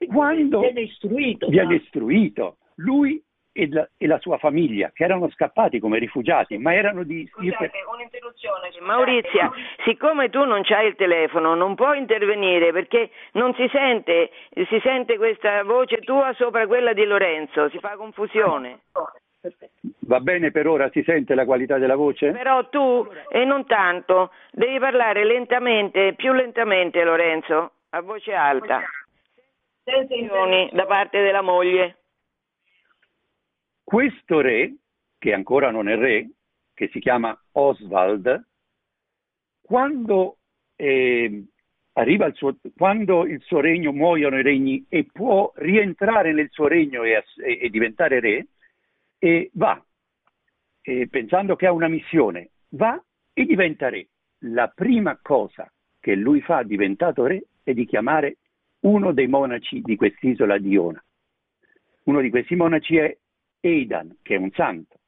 Quando 0.06 0.60
viene 0.60 0.82
istruito, 0.82 1.48
viene 1.48 1.76
istruito 1.76 2.58
lui 2.76 3.22
e 3.52 3.68
la, 3.70 3.86
e 3.98 4.06
la, 4.06 4.18
sua 4.18 4.38
famiglia, 4.38 4.90
che 4.94 5.04
erano 5.04 5.30
scappati 5.30 5.78
come 5.78 5.98
rifugiati, 5.98 6.56
ma 6.58 6.74
erano 6.74 7.02
di... 7.02 7.26
Scusate, 7.30 7.70
un'interruzione. 7.92 8.70
Maurizia, 8.80 9.50
siccome 9.84 10.30
tu 10.30 10.44
non 10.44 10.62
c'hai 10.62 10.88
il 10.88 10.96
telefono, 10.96 11.54
non 11.54 11.74
puoi 11.74 11.98
intervenire 11.98 12.72
perché 12.72 13.10
non 13.32 13.54
si 13.54 13.68
sente, 13.70 14.30
si 14.68 14.80
sente 14.82 15.16
questa 15.16 15.62
voce 15.62 15.98
tua 15.98 16.32
sopra 16.34 16.66
quella 16.66 16.92
di 16.92 17.04
Lorenzo, 17.04 17.68
si 17.68 17.78
fa 17.78 17.96
confusione. 17.96 18.80
Perfetto. 19.40 19.72
Va 20.06 20.20
bene 20.20 20.50
per 20.50 20.66
ora, 20.68 20.88
si 20.90 21.02
sente 21.02 21.34
la 21.34 21.44
qualità 21.44 21.78
della 21.78 21.96
voce? 21.96 22.30
Però 22.30 22.68
tu, 22.68 23.06
e 23.28 23.44
non 23.44 23.66
tanto, 23.66 24.30
devi 24.52 24.78
parlare 24.78 25.24
lentamente, 25.24 26.14
più 26.14 26.32
lentamente 26.32 27.02
Lorenzo, 27.02 27.72
a 27.90 28.00
voce 28.02 28.32
alta. 28.32 28.82
Sensazioni 29.84 30.70
da 30.72 30.86
parte 30.86 31.20
della 31.20 31.42
moglie. 31.42 31.96
Questo 33.84 34.40
re, 34.40 34.76
che 35.18 35.32
ancora 35.32 35.70
non 35.70 35.88
è 35.88 35.96
re, 35.96 36.30
che 36.74 36.88
si 36.88 37.00
chiama 37.00 37.38
Oswald, 37.52 38.46
quando, 39.60 40.38
eh, 40.76 41.44
il 41.94 42.32
suo, 42.34 42.56
quando 42.76 43.26
il 43.26 43.40
suo 43.42 43.60
regno 43.60 43.92
muoiono 43.92 44.38
i 44.38 44.42
regni 44.42 44.84
e 44.88 45.06
può 45.10 45.52
rientrare 45.56 46.32
nel 46.32 46.48
suo 46.50 46.66
regno 46.66 47.02
e, 47.04 47.24
e, 47.44 47.58
e 47.62 47.70
diventare 47.70 48.20
re, 48.20 48.46
e 49.18 49.50
va 49.54 49.82
eh, 50.82 51.08
pensando 51.08 51.56
che 51.56 51.66
ha 51.66 51.72
una 51.72 51.88
missione, 51.88 52.50
va 52.70 53.02
e 53.32 53.44
diventa 53.44 53.88
re. 53.88 54.08
La 54.44 54.68
prima 54.68 55.18
cosa 55.22 55.72
che 56.00 56.14
lui 56.14 56.40
fa 56.40 56.62
diventato 56.64 57.26
re 57.26 57.44
è 57.62 57.72
di 57.72 57.86
chiamare 57.86 58.38
uno 58.80 59.12
dei 59.12 59.28
monaci 59.28 59.80
di 59.80 59.96
quest'isola 59.96 60.58
di 60.58 60.70
Iona. 60.70 61.02
Uno 62.04 62.20
di 62.20 62.30
questi 62.30 62.56
monaci 62.56 62.96
è 62.96 63.16
Eidan, 63.62 64.18
che 64.22 64.34
è 64.34 64.38
un 64.38 64.50
santo. 64.52 64.98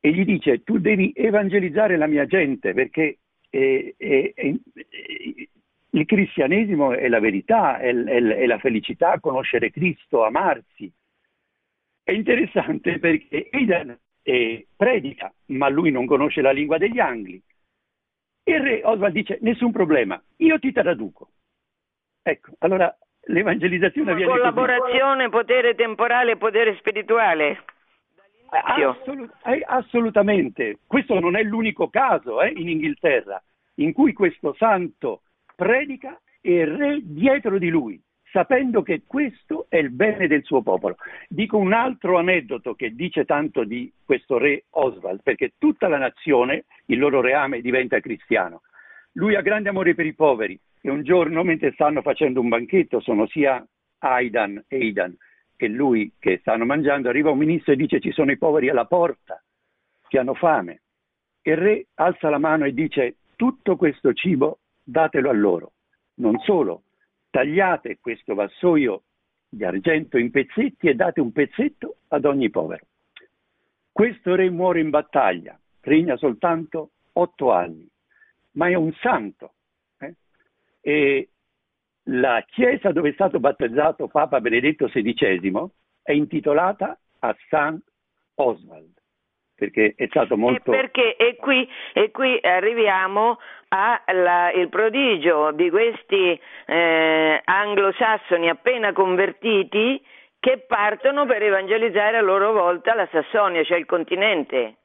E 0.00 0.12
gli 0.12 0.24
dice, 0.24 0.62
tu 0.62 0.78
devi 0.78 1.12
evangelizzare 1.14 1.96
la 1.96 2.06
mia 2.06 2.26
gente 2.26 2.74
perché 2.74 3.20
eh, 3.48 3.94
eh, 3.96 4.32
eh, 4.36 4.60
il 5.90 6.06
cristianesimo 6.06 6.92
è 6.92 7.08
la 7.08 7.20
verità, 7.20 7.78
è, 7.78 7.94
è, 7.94 8.22
è 8.22 8.46
la 8.46 8.58
felicità, 8.58 9.18
conoscere 9.20 9.70
Cristo, 9.70 10.24
amarsi. 10.24 10.92
È 12.02 12.10
interessante 12.10 12.98
perché 12.98 13.48
Eidan 13.50 13.96
e 14.22 14.66
predica, 14.76 15.32
ma 15.46 15.68
lui 15.68 15.90
non 15.90 16.04
conosce 16.04 16.42
la 16.42 16.50
lingua 16.50 16.78
degli 16.78 16.98
angli. 16.98 17.40
Il 18.46 18.60
re 18.60 18.82
Oswald 18.84 19.14
dice, 19.14 19.38
nessun 19.40 19.72
problema, 19.72 20.22
io 20.36 20.58
ti 20.58 20.72
traduco. 20.72 21.30
Ecco, 22.22 22.54
allora 22.58 22.94
l'evangelizzazione 23.26 24.12
avviene 24.12 24.32
Collaborazione, 24.32 25.28
così. 25.28 25.44
potere 25.44 25.74
temporale, 25.74 26.36
potere 26.36 26.76
spirituale. 26.76 27.64
Assolut- 28.48 29.32
eh, 29.46 29.64
assolutamente, 29.66 30.78
questo 30.86 31.18
non 31.18 31.36
è 31.36 31.42
l'unico 31.42 31.88
caso 31.88 32.40
eh, 32.40 32.52
in 32.54 32.68
Inghilterra 32.68 33.42
in 33.76 33.92
cui 33.92 34.12
questo 34.12 34.54
santo 34.56 35.22
predica 35.56 36.20
e 36.40 36.64
re 36.64 37.00
dietro 37.02 37.58
di 37.58 37.68
lui 37.68 38.00
sapendo 38.34 38.82
che 38.82 39.02
questo 39.06 39.66
è 39.68 39.76
il 39.76 39.90
bene 39.90 40.26
del 40.26 40.42
suo 40.42 40.60
popolo. 40.60 40.96
Dico 41.28 41.56
un 41.56 41.72
altro 41.72 42.18
aneddoto 42.18 42.74
che 42.74 42.92
dice 42.92 43.24
tanto 43.24 43.62
di 43.62 43.92
questo 44.04 44.38
re 44.38 44.64
Oswald, 44.70 45.20
perché 45.22 45.52
tutta 45.56 45.86
la 45.86 45.98
nazione, 45.98 46.64
il 46.86 46.98
loro 46.98 47.20
reame, 47.20 47.60
diventa 47.60 48.00
cristiano. 48.00 48.62
Lui 49.12 49.36
ha 49.36 49.40
grande 49.40 49.68
amore 49.68 49.94
per 49.94 50.06
i 50.06 50.14
poveri 50.14 50.58
e 50.86 50.90
un 50.90 51.02
giorno, 51.02 51.42
mentre 51.44 51.72
stanno 51.72 52.02
facendo 52.02 52.42
un 52.42 52.50
banchetto, 52.50 53.00
sono 53.00 53.26
sia 53.26 53.66
Aidan, 54.00 54.62
Aidan 54.68 55.16
che 55.56 55.66
lui 55.66 56.12
che 56.18 56.36
stanno 56.40 56.66
mangiando, 56.66 57.08
arriva 57.08 57.30
un 57.30 57.38
ministro 57.38 57.72
e 57.72 57.76
dice 57.76 58.00
ci 58.00 58.12
sono 58.12 58.30
i 58.30 58.36
poveri 58.36 58.68
alla 58.68 58.84
porta, 58.84 59.42
che 60.06 60.18
hanno 60.18 60.34
fame. 60.34 60.82
Il 61.40 61.56
re 61.56 61.86
alza 61.94 62.28
la 62.28 62.36
mano 62.36 62.66
e 62.66 62.74
dice 62.74 63.16
tutto 63.34 63.76
questo 63.76 64.12
cibo 64.12 64.58
datelo 64.82 65.30
a 65.30 65.32
loro. 65.32 65.72
Non 66.16 66.38
solo, 66.40 66.82
tagliate 67.30 67.96
questo 67.98 68.34
vassoio 68.34 69.04
di 69.48 69.64
argento 69.64 70.18
in 70.18 70.30
pezzetti 70.30 70.88
e 70.88 70.94
date 70.94 71.22
un 71.22 71.32
pezzetto 71.32 71.96
ad 72.08 72.26
ogni 72.26 72.50
povero. 72.50 72.84
Questo 73.90 74.34
re 74.34 74.50
muore 74.50 74.80
in 74.80 74.90
battaglia, 74.90 75.58
regna 75.80 76.18
soltanto 76.18 76.90
otto 77.14 77.52
anni, 77.52 77.88
ma 78.52 78.68
è 78.68 78.74
un 78.74 78.92
santo. 79.00 79.54
E 80.86 81.30
la 82.08 82.44
chiesa 82.46 82.92
dove 82.92 83.08
è 83.08 83.12
stato 83.12 83.40
battezzato 83.40 84.08
Papa 84.08 84.40
Benedetto 84.40 84.86
XVI 84.86 85.70
è 86.02 86.12
intitolata 86.12 86.98
a 87.20 87.34
San 87.48 87.80
Oswald 88.34 88.92
perché 89.54 89.94
è 89.96 90.06
stato 90.08 90.36
molto... 90.36 90.72
E, 90.72 90.76
perché, 90.76 91.16
e, 91.16 91.36
qui, 91.36 91.68
e 91.92 92.10
qui 92.10 92.38
arriviamo 92.42 93.38
al 93.68 94.68
prodigio 94.68 95.52
di 95.52 95.70
questi 95.70 96.38
eh, 96.66 97.40
anglosassoni 97.44 98.48
appena 98.48 98.92
convertiti 98.92 100.04
che 100.38 100.64
partono 100.66 101.24
per 101.24 101.42
evangelizzare 101.42 102.18
a 102.18 102.20
loro 102.20 102.52
volta 102.52 102.94
la 102.94 103.08
Sassonia, 103.10 103.64
cioè 103.64 103.78
il 103.78 103.86
continente. 103.86 104.76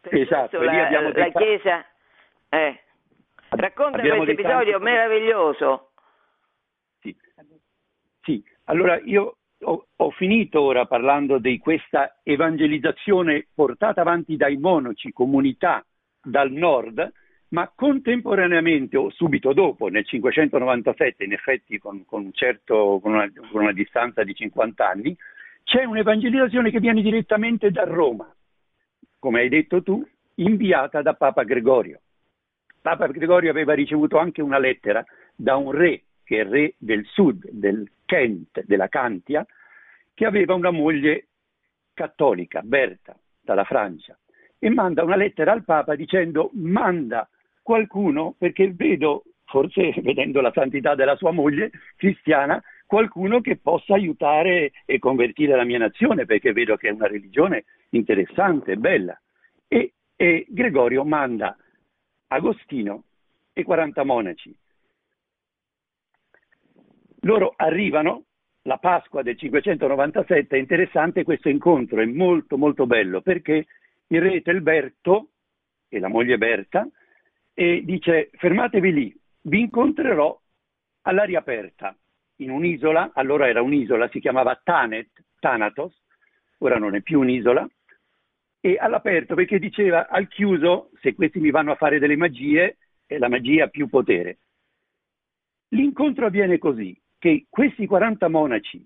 Per 0.00 0.14
esatto, 0.14 0.62
la, 0.62 1.10
la. 1.12 1.30
Chiesa... 1.30 1.84
Eh. 2.48 2.80
Racconta 3.50 3.98
questo 3.98 4.22
episodio 4.22 4.78
tanti... 4.78 4.84
meraviglioso. 4.84 5.90
Sì. 7.00 7.16
sì, 8.22 8.44
allora 8.64 9.00
io 9.00 9.38
ho, 9.62 9.86
ho, 9.96 10.10
finito 10.10 10.60
ora 10.60 10.84
parlando 10.86 11.38
di 11.38 11.58
questa 11.58 12.20
evangelizzazione 12.22 13.46
portata 13.52 14.02
avanti 14.02 14.36
dai 14.36 14.56
monaci, 14.56 15.12
comunità 15.12 15.84
dal 16.22 16.50
nord, 16.52 17.12
ma 17.48 17.70
contemporaneamente 17.74 18.96
o 18.96 19.10
subito 19.10 19.52
dopo, 19.52 19.88
nel 19.88 20.06
597, 20.06 21.24
in 21.24 21.32
effetti 21.32 21.78
con, 21.78 22.04
con, 22.04 22.26
un 22.26 22.32
certo, 22.32 23.00
con, 23.02 23.14
una, 23.14 23.30
con 23.50 23.62
una 23.62 23.72
distanza 23.72 24.22
di 24.22 24.34
50 24.34 24.88
anni, 24.88 25.16
c'è 25.64 25.84
un'evangelizzazione 25.84 26.70
che 26.70 26.80
viene 26.80 27.02
direttamente 27.02 27.70
da 27.70 27.84
Roma, 27.84 28.32
come 29.18 29.40
hai 29.40 29.48
detto 29.48 29.82
tu, 29.82 30.06
inviata 30.36 31.02
da 31.02 31.14
Papa 31.14 31.42
Gregorio. 31.42 32.00
Papa 32.80 33.06
Gregorio 33.08 33.50
aveva 33.50 33.74
ricevuto 33.74 34.18
anche 34.18 34.40
una 34.40 34.58
lettera 34.58 35.04
da 35.34 35.56
un 35.56 35.70
re, 35.72 36.04
che 36.24 36.40
è 36.40 36.44
re 36.44 36.74
del 36.78 37.04
sud, 37.06 37.48
del 37.50 37.90
Kent, 38.04 38.62
della 38.64 38.88
Cantia, 38.88 39.44
che 40.14 40.24
aveva 40.24 40.54
una 40.54 40.70
moglie 40.70 41.28
cattolica, 41.94 42.62
Berta, 42.62 43.16
dalla 43.40 43.64
Francia, 43.64 44.18
e 44.58 44.70
manda 44.70 45.02
una 45.02 45.16
lettera 45.16 45.52
al 45.52 45.64
Papa 45.64 45.94
dicendo 45.94 46.50
manda 46.54 47.28
qualcuno, 47.62 48.34
perché 48.36 48.72
vedo, 48.72 49.24
forse 49.44 49.94
vedendo 50.02 50.40
la 50.40 50.52
santità 50.52 50.94
della 50.94 51.16
sua 51.16 51.30
moglie 51.30 51.70
cristiana, 51.96 52.62
qualcuno 52.86 53.40
che 53.40 53.56
possa 53.56 53.94
aiutare 53.94 54.72
e 54.84 54.98
convertire 54.98 55.54
la 55.54 55.64
mia 55.64 55.78
nazione, 55.78 56.24
perché 56.24 56.52
vedo 56.52 56.76
che 56.76 56.88
è 56.88 56.92
una 56.92 57.06
religione 57.06 57.64
interessante, 57.90 58.76
bella. 58.76 59.18
E, 59.68 59.92
e 60.16 60.46
Gregorio 60.48 61.04
manda 61.04 61.56
Agostino 62.32 63.04
e 63.52 63.64
40 63.64 64.04
monaci. 64.04 64.56
Loro 67.22 67.54
arrivano 67.56 68.24
la 68.62 68.76
Pasqua 68.76 69.22
del 69.22 69.36
597 69.36 70.56
è 70.56 70.58
interessante 70.58 71.24
questo 71.24 71.48
incontro, 71.48 72.00
è 72.00 72.04
molto 72.04 72.56
molto 72.56 72.86
bello 72.86 73.20
perché 73.20 73.66
il 74.06 74.20
re 74.20 74.42
Telberto 74.42 75.30
e 75.88 75.98
la 75.98 76.08
moglie 76.08 76.38
Berta 76.38 76.88
e 77.52 77.82
dice 77.84 78.30
fermatevi 78.34 78.92
lì, 78.92 79.20
vi 79.42 79.60
incontrerò 79.60 80.38
all'aria 81.02 81.38
aperta 81.40 81.96
in 82.36 82.50
un'isola, 82.50 83.10
allora 83.14 83.48
era 83.48 83.60
un'isola, 83.60 84.08
si 84.08 84.20
chiamava 84.20 84.60
Tanet, 84.62 85.10
Thanatos, 85.40 86.00
ora 86.58 86.78
non 86.78 86.94
è 86.94 87.02
più 87.02 87.20
un'isola, 87.20 87.68
e 88.60 88.76
all'aperto 88.78 89.34
perché 89.34 89.58
diceva 89.58 90.08
al 90.08 90.28
chiuso 90.28 90.90
se 91.00 91.14
questi 91.14 91.40
mi 91.40 91.50
vanno 91.50 91.72
a 91.72 91.76
fare 91.76 91.98
delle 91.98 92.16
magie 92.16 92.76
è 93.06 93.18
la 93.18 93.28
magia 93.28 93.68
più 93.68 93.88
potere. 93.88 94.38
L'incontro 95.70 96.26
avviene 96.26 96.58
così, 96.58 96.98
che 97.18 97.46
questi 97.48 97.86
40 97.86 98.28
monaci 98.28 98.84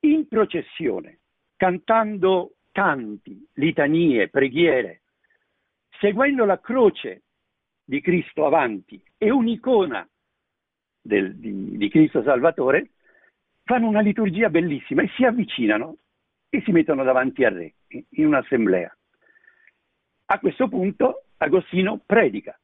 in 0.00 0.26
processione, 0.28 1.20
cantando 1.56 2.54
canti, 2.72 3.46
litanie, 3.54 4.28
preghiere, 4.28 5.02
seguendo 5.98 6.44
la 6.44 6.60
croce 6.60 7.22
di 7.84 8.00
Cristo 8.00 8.46
avanti 8.46 9.02
e 9.18 9.30
un'icona 9.30 10.08
del, 11.02 11.36
di, 11.36 11.76
di 11.76 11.88
Cristo 11.88 12.22
Salvatore, 12.22 12.92
fanno 13.64 13.88
una 13.88 14.00
liturgia 14.00 14.48
bellissima 14.48 15.02
e 15.02 15.10
si 15.16 15.24
avvicinano 15.24 15.98
e 16.48 16.62
si 16.62 16.72
mettono 16.72 17.04
davanti 17.04 17.44
al 17.44 17.54
re 17.54 17.74
in 18.10 18.26
un'assemblea. 18.26 18.94
A 20.32 20.38
questo 20.38 20.68
punto 20.68 21.24
Agostino 21.38 22.00
predica 22.06 22.56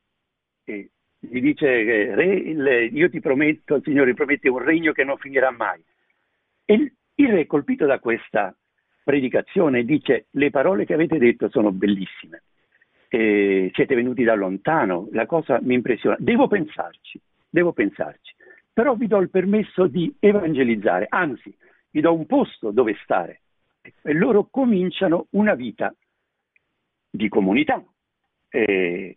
e 0.63 0.91
gli 1.19 1.41
dice, 1.41 2.15
re, 2.15 2.35
il, 2.35 2.91
io 2.93 3.11
ti 3.11 3.19
prometto, 3.19 3.75
il 3.75 3.83
Signore 3.83 4.15
promette 4.15 4.49
un 4.49 4.63
regno 4.63 4.93
che 4.93 5.03
non 5.03 5.17
finirà 5.17 5.51
mai. 5.51 5.83
E 6.65 6.75
il, 6.75 6.93
il 7.17 7.29
re, 7.29 7.47
colpito 7.47 7.85
da 7.85 7.99
questa 7.99 8.57
predicazione, 9.03 9.85
dice, 9.85 10.27
le 10.31 10.51
parole 10.51 10.85
che 10.85 10.95
avete 10.95 11.19
detto 11.19 11.49
sono 11.49 11.73
bellissime, 11.73 12.45
eh, 13.09 13.73
siete 13.75 13.97
venuti 13.97 14.23
da 14.23 14.35
lontano, 14.35 15.09
la 15.11 15.27
cosa 15.27 15.59
mi 15.61 15.75
impressiona, 15.75 16.15
devo 16.21 16.47
pensarci, 16.47 17.21
devo 17.49 17.73
pensarci, 17.73 18.33
però 18.73 18.95
vi 18.95 19.09
do 19.09 19.19
il 19.19 19.31
permesso 19.31 19.89
di 19.89 20.15
evangelizzare, 20.21 21.07
anzi, 21.09 21.53
vi 21.91 22.01
do 22.01 22.15
un 22.15 22.27
posto 22.27 22.71
dove 22.71 22.97
stare, 23.03 23.41
e 23.81 24.13
loro 24.13 24.47
cominciano 24.49 25.27
una 25.31 25.55
vita 25.55 25.93
di 27.17 27.29
comunità 27.29 27.83
eh, 28.51 29.17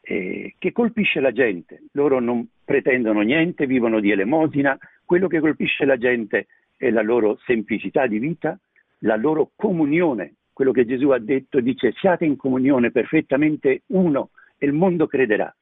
eh, 0.00 0.54
che 0.58 0.72
colpisce 0.72 1.20
la 1.20 1.32
gente. 1.32 1.84
Loro 1.92 2.20
non 2.20 2.46
pretendono 2.64 3.20
niente, 3.20 3.66
vivono 3.66 4.00
di 4.00 4.10
elemosina, 4.10 4.78
quello 5.04 5.28
che 5.28 5.40
colpisce 5.40 5.84
la 5.84 5.96
gente 5.96 6.46
è 6.76 6.90
la 6.90 7.02
loro 7.02 7.38
semplicità 7.44 8.06
di 8.06 8.18
vita, 8.18 8.58
la 9.00 9.16
loro 9.16 9.50
comunione. 9.56 10.34
Quello 10.52 10.72
che 10.72 10.84
Gesù 10.84 11.08
ha 11.10 11.18
detto 11.18 11.60
dice 11.60 11.92
siate 11.92 12.24
in 12.24 12.36
comunione 12.36 12.90
perfettamente 12.90 13.82
uno 13.88 14.30
e 14.58 14.66
il 14.66 14.72
mondo 14.72 15.06
crederà. 15.06 15.54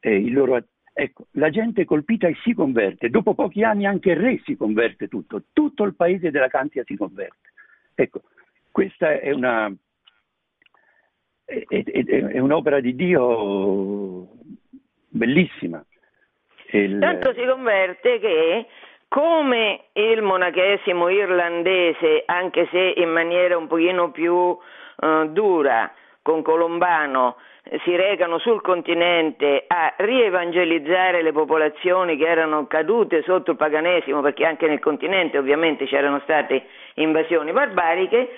Eh, 0.00 0.30
loro, 0.30 0.62
ecco, 0.92 1.26
la 1.32 1.50
gente 1.50 1.84
colpita 1.84 2.28
e 2.28 2.36
si 2.42 2.52
converte. 2.52 3.08
Dopo 3.08 3.34
pochi 3.34 3.62
anni 3.62 3.86
anche 3.86 4.10
il 4.10 4.16
re 4.16 4.40
si 4.44 4.54
converte 4.54 5.08
tutto, 5.08 5.44
tutto 5.52 5.84
il 5.84 5.94
paese 5.94 6.30
della 6.30 6.48
Cantia 6.48 6.82
si 6.84 6.96
converte. 6.96 7.48
Ecco, 7.94 8.22
questa 8.70 9.18
è 9.18 9.32
una, 9.32 9.74
è, 11.48 11.64
è, 11.66 12.04
è 12.04 12.38
un'opera 12.38 12.80
di 12.80 12.94
Dio 12.94 14.28
bellissima. 15.08 15.82
Il... 16.70 16.98
Tanto 17.00 17.32
si 17.32 17.44
converte 17.46 18.18
che 18.18 18.66
come 19.08 19.84
il 19.94 20.20
monachesimo 20.20 21.08
irlandese, 21.08 22.24
anche 22.26 22.68
se 22.70 22.92
in 22.96 23.08
maniera 23.08 23.56
un 23.56 23.66
pochino 23.66 24.10
più 24.10 24.34
uh, 24.34 24.58
dura, 25.28 25.90
con 26.20 26.42
Colombano, 26.42 27.36
si 27.84 27.96
recano 27.96 28.38
sul 28.38 28.60
continente 28.60 29.64
a 29.66 29.94
rievangelizzare 29.96 31.22
le 31.22 31.32
popolazioni 31.32 32.18
che 32.18 32.26
erano 32.26 32.66
cadute 32.66 33.22
sotto 33.22 33.52
il 33.52 33.56
paganesimo, 33.56 34.20
perché 34.20 34.44
anche 34.44 34.66
nel 34.66 34.80
continente 34.80 35.38
ovviamente 35.38 35.86
c'erano 35.86 36.20
state 36.20 36.64
invasioni 36.94 37.52
barbariche, 37.52 38.28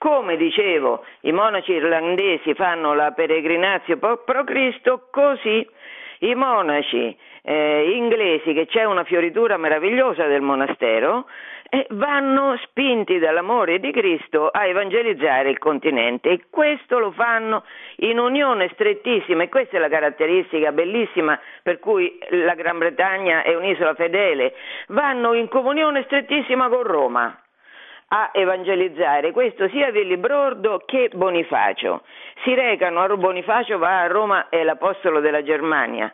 come 0.00 0.38
dicevo, 0.38 1.04
i 1.20 1.32
monaci 1.32 1.72
irlandesi 1.72 2.54
fanno 2.54 2.94
la 2.94 3.10
peregrinazio 3.10 3.98
pro 3.98 4.44
Cristo, 4.44 5.08
così. 5.10 5.68
I 6.20 6.34
monaci 6.34 7.14
eh, 7.42 7.90
inglesi, 7.94 8.54
che 8.54 8.64
c'è 8.64 8.84
una 8.84 9.04
fioritura 9.04 9.58
meravigliosa 9.58 10.24
del 10.24 10.40
monastero, 10.40 11.26
eh, 11.68 11.86
vanno 11.90 12.56
spinti 12.62 13.18
dall'amore 13.18 13.78
di 13.78 13.92
Cristo 13.92 14.48
a 14.48 14.64
evangelizzare 14.64 15.50
il 15.50 15.58
continente 15.58 16.30
e 16.30 16.44
questo 16.48 16.98
lo 16.98 17.10
fanno 17.10 17.64
in 17.96 18.18
unione 18.18 18.70
strettissima. 18.72 19.42
E 19.42 19.50
questa 19.50 19.76
è 19.76 19.80
la 19.80 19.90
caratteristica 19.90 20.72
bellissima 20.72 21.38
per 21.62 21.78
cui 21.78 22.18
la 22.30 22.54
Gran 22.54 22.78
Bretagna 22.78 23.42
è 23.42 23.54
un'isola 23.54 23.92
fedele, 23.92 24.54
vanno 24.88 25.34
in 25.34 25.48
comunione 25.48 26.04
strettissima 26.04 26.68
con 26.68 26.84
Roma 26.84 27.38
a 28.12 28.30
evangelizzare, 28.32 29.30
questo 29.30 29.68
sia 29.68 29.90
Villibrordo 29.90 30.82
che 30.84 31.10
Bonifacio. 31.14 32.02
Si 32.42 32.52
recano 32.54 33.00
a 33.00 33.16
Bonifacio, 33.16 33.78
va 33.78 34.00
a 34.00 34.06
Roma, 34.08 34.48
è 34.48 34.64
l'apostolo 34.64 35.20
della 35.20 35.44
Germania, 35.44 36.12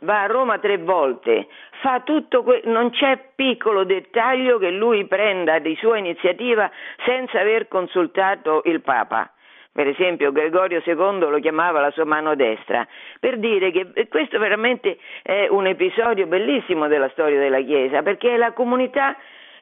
va 0.00 0.22
a 0.22 0.26
Roma 0.26 0.58
tre 0.58 0.78
volte, 0.78 1.46
fa 1.82 2.00
tutto 2.00 2.42
que- 2.42 2.62
non 2.64 2.90
c'è 2.90 3.28
piccolo 3.36 3.84
dettaglio 3.84 4.58
che 4.58 4.70
lui 4.70 5.06
prenda 5.06 5.60
di 5.60 5.76
sua 5.76 5.98
iniziativa 5.98 6.68
senza 7.04 7.38
aver 7.38 7.68
consultato 7.68 8.62
il 8.64 8.80
Papa. 8.80 9.30
Per 9.70 9.86
esempio 9.86 10.32
Gregorio 10.32 10.82
II 10.84 11.28
lo 11.30 11.38
chiamava 11.38 11.80
la 11.80 11.90
sua 11.92 12.06
mano 12.06 12.34
destra, 12.34 12.84
per 13.20 13.38
dire 13.38 13.70
che 13.70 14.08
questo 14.08 14.40
veramente 14.40 14.98
è 15.22 15.46
un 15.48 15.66
episodio 15.66 16.26
bellissimo 16.26 16.88
della 16.88 17.10
storia 17.10 17.38
della 17.38 17.60
Chiesa, 17.60 18.02
perché 18.02 18.34
è 18.34 18.36
la 18.36 18.52
comunità 18.52 19.16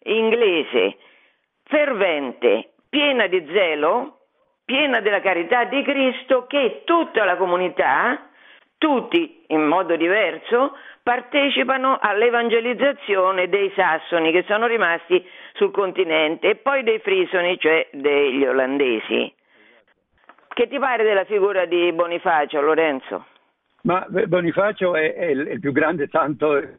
inglese 0.05 0.97
fervente, 1.65 2.73
piena 2.89 3.27
di 3.27 3.45
zelo, 3.53 4.19
piena 4.65 5.01
della 5.01 5.21
carità 5.21 5.65
di 5.65 5.83
Cristo 5.83 6.47
che 6.47 6.83
tutta 6.85 7.25
la 7.25 7.37
comunità, 7.37 8.29
tutti 8.79 9.45
in 9.49 9.63
modo 9.63 9.97
diverso, 9.97 10.77
partecipano 11.03 11.99
all'evangelizzazione 12.01 13.49
dei 13.49 13.71
sassoni 13.77 14.33
che 14.33 14.45
sono 14.47 14.67
rimasti 14.67 15.25
sul 15.53 15.71
continente 15.71 16.51
e 16.51 16.57
poi 16.57 16.83
dei 16.83 16.99
frisoni, 16.99 17.59
cioè 17.59 17.89
degli 17.93 18.45
olandesi. 18.45 19.33
Che 20.49 20.69
ti 20.69 20.79
pare 20.79 21.03
della 21.03 21.25
figura 21.25 21.67
di 21.67 21.93
Bonifacio, 21.93 22.61
Lorenzo? 22.61 23.27
Ma 23.83 24.07
Bonifacio 24.09 24.95
è, 24.95 25.15
è 25.15 25.25
il 25.27 25.61
più 25.61 25.73
grande 25.73 26.09
santo 26.09 26.79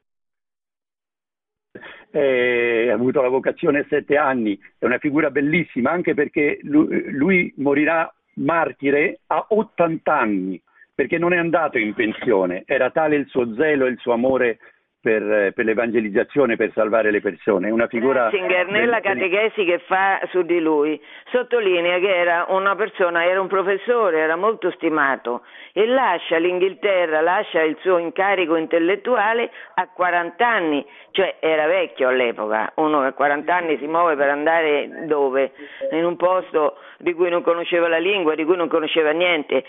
eh, 2.18 2.88
ha 2.90 2.94
avuto 2.94 3.22
la 3.22 3.28
vocazione 3.28 3.80
a 3.80 3.86
sette 3.90 4.16
anni, 4.16 4.58
è 4.80 4.86
una 4.86 5.00
figura 5.00 5.30
bellissima 5.32 5.92
anche 5.92 6.14
perché 6.14 6.60
lui, 6.64 7.12
lui 7.12 7.54
morirà 7.58 8.12
martire 8.36 9.20
a 9.28 9.46
80 9.50 10.18
anni, 10.18 10.62
perché 10.94 11.18
non 11.18 11.34
è 11.34 11.38
andato 11.38 11.78
in 11.78 11.94
pensione, 11.94 12.64
era 12.66 12.90
tale 12.90 13.18
il 13.18 13.28
suo 13.28 13.54
zelo 13.56 13.86
e 13.86 13.90
il 13.90 13.98
suo 14.00 14.14
amore 14.14 14.60
per, 15.06 15.54
per, 15.54 15.66
l'evangelizzazione, 15.66 16.56
per 16.56 16.72
salvare 16.74 17.12
le 17.12 17.22
persone. 17.22 17.70
Una 17.70 17.86
figura. 17.86 18.24
Ratzinger, 18.24 18.70
nella 18.70 19.02
catechesi 19.02 19.64
che 19.64 19.78
fa 19.86 20.20
su 20.32 20.42
di 20.42 20.60
lui, 20.60 21.00
sottolinea 21.32 22.00
che 22.00 22.16
era 22.16 22.48
una 22.50 22.76
persona, 22.76 23.24
era 23.24 23.40
un 23.40 23.46
professore, 23.46 24.18
era 24.18 24.36
molto 24.36 24.72
stimato 24.72 25.44
e 25.74 25.86
lascia 25.86 26.38
l'Inghilterra, 26.38 27.22
lascia 27.22 27.62
il 27.62 27.78
suo 27.82 28.00
incarico 28.00 28.56
intellettuale 28.56 29.52
a 29.76 29.88
40 29.94 30.48
anni, 30.48 30.84
cioè 31.12 31.36
era 31.40 31.68
vecchio 31.68 32.08
all'epoca. 32.08 32.72
Uno 32.78 33.02
a 33.02 33.12
40 33.12 33.56
anni 33.56 33.78
si 33.78 33.86
muove 33.86 34.16
per 34.16 34.30
andare 34.30 35.06
dove? 35.06 35.52
In 35.92 36.04
un 36.04 36.16
posto 36.16 36.78
di 36.98 37.14
cui 37.14 37.30
non 37.30 37.44
conosceva 37.44 37.88
la 37.88 38.00
lingua, 38.00 38.34
di 38.34 38.44
cui 38.44 38.56
non 38.56 38.70
conosceva 38.70 39.12
niente 39.12 39.64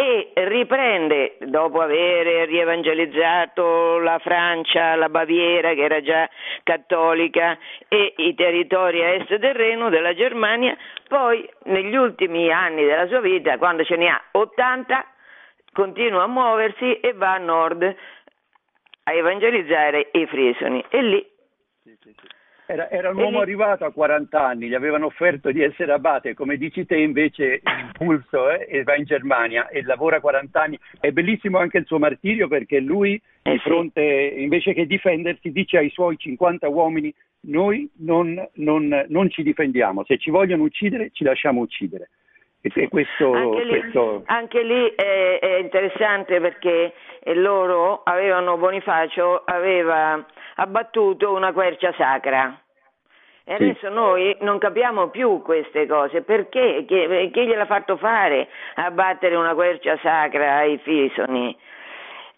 e 0.00 0.32
riprende, 0.34 1.36
dopo 1.40 1.82
aver 1.82 2.48
rievangelizzato 2.48 3.98
la 3.98 4.18
Francia, 4.18 4.94
la 4.94 5.10
Baviera 5.10 5.74
che 5.74 5.82
era 5.82 6.00
già 6.00 6.26
cattolica 6.62 7.58
e 7.86 8.14
i 8.16 8.34
territori 8.34 9.02
a 9.02 9.10
est 9.10 9.34
del 9.34 9.52
Reno 9.52 9.90
della 9.90 10.14
Germania, 10.14 10.74
poi 11.06 11.46
negli 11.64 11.94
ultimi 11.94 12.50
anni 12.50 12.86
della 12.86 13.06
sua 13.08 13.20
vita, 13.20 13.58
quando 13.58 13.84
ce 13.84 13.96
ne 13.96 14.08
ha 14.08 14.22
80, 14.30 15.04
continua 15.74 16.22
a 16.22 16.28
muoversi 16.28 16.98
e 17.00 17.12
va 17.12 17.34
a 17.34 17.38
nord 17.38 17.82
a 19.02 19.12
evangelizzare 19.12 20.08
i 20.12 20.26
frisoni 20.26 20.82
e 20.88 21.02
lì 21.02 21.30
sì, 21.82 21.96
sì, 22.00 22.14
sì. 22.18 22.26
Era, 22.70 22.88
era, 22.88 23.10
un 23.10 23.16
uomo 23.16 23.38
lì... 23.38 23.42
arrivato 23.42 23.84
a 23.84 23.90
40 23.90 24.40
anni, 24.40 24.68
gli 24.68 24.74
avevano 24.74 25.06
offerto 25.06 25.50
di 25.50 25.60
essere 25.60 25.90
abate, 25.90 26.34
come 26.34 26.56
dici 26.56 26.86
te 26.86 26.96
invece 26.98 27.60
l'impulso 27.64 28.48
eh, 28.48 28.64
e 28.70 28.84
va 28.84 28.94
in 28.94 29.02
Germania 29.02 29.66
e 29.66 29.82
lavora 29.82 30.20
40 30.20 30.62
anni. 30.62 30.78
È 31.00 31.10
bellissimo 31.10 31.58
anche 31.58 31.78
il 31.78 31.86
suo 31.86 31.98
martirio 31.98 32.46
perché 32.46 32.78
lui 32.78 33.20
eh, 33.42 33.50
di 33.50 33.58
fronte, 33.58 34.02
invece 34.02 34.72
che 34.72 34.86
difendersi, 34.86 35.50
dice 35.50 35.78
ai 35.78 35.90
suoi 35.90 36.16
50 36.16 36.68
uomini 36.68 37.12
noi 37.48 37.90
non, 37.96 38.40
non, 38.54 39.04
non 39.08 39.30
ci 39.30 39.42
difendiamo, 39.42 40.04
se 40.04 40.18
ci 40.18 40.30
vogliono 40.30 40.62
uccidere 40.62 41.10
ci 41.12 41.24
lasciamo 41.24 41.62
uccidere. 41.62 42.10
Questo, 42.90 43.32
anche, 43.32 43.64
lì, 43.64 43.80
questo... 43.80 44.22
anche 44.26 44.62
lì 44.62 44.92
è, 44.94 45.38
è, 45.38 45.54
interessante 45.56 46.40
perché 46.40 46.92
loro 47.34 48.02
avevano, 48.04 48.58
Bonifacio 48.58 49.42
aveva 49.46 50.22
abbattuto 50.56 51.32
una 51.32 51.52
quercia 51.52 51.94
sacra. 51.96 52.60
E 53.44 53.56
sì. 53.56 53.62
adesso 53.62 53.88
noi 53.88 54.36
non 54.40 54.58
capiamo 54.58 55.08
più 55.08 55.40
queste 55.40 55.86
cose, 55.86 56.20
perché? 56.20 56.84
Chi, 56.86 57.30
chi 57.32 57.46
gliel'ha 57.46 57.64
fatto 57.64 57.96
fare 57.96 58.48
abbattere 58.74 59.36
una 59.36 59.54
quercia 59.54 59.98
sacra 60.02 60.56
ai 60.56 60.76
fisoni? 60.78 61.56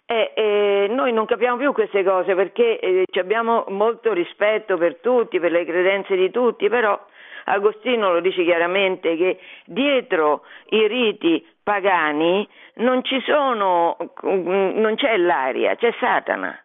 E, 0.07 0.33
e 0.35 0.87
noi 0.89 1.13
non 1.13 1.27
capiamo 1.27 1.57
più 1.57 1.73
queste 1.73 2.05
cose 2.05 2.35
perché 2.35 2.79
eh, 2.79 3.05
abbiamo 3.19 3.65
molto 3.69 4.13
rispetto 4.13 4.77
per 4.77 4.99
tutti, 4.99 5.41
per 5.41 5.51
le 5.51 5.65
credenze 5.65 6.15
di 6.15 6.31
tutti, 6.31 6.69
però 6.69 6.99
Agostino 7.45 8.13
lo 8.13 8.21
dice 8.21 8.45
chiaramente 8.45 9.17
che 9.17 9.39
dietro 9.65 10.45
i 10.71 10.87
riti 10.87 11.45
pagani 11.63 12.47
non 12.75 13.03
sono, 13.25 13.97
non 14.23 14.95
c'è 14.97 15.17
l'aria, 15.17 15.77
c'è 15.77 15.93
Satana. 15.99 16.59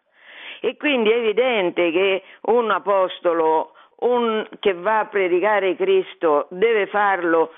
E 0.60 0.76
quindi 0.76 1.10
è 1.10 1.16
evidente 1.16 1.90
che 1.92 2.22
un 2.42 2.70
apostolo 2.70 3.72
un, 4.00 4.46
che 4.60 4.74
va 4.74 5.00
a 5.00 5.06
predicare 5.06 5.76
Cristo 5.76 6.46
deve 6.50 6.86
farlo 6.86 7.52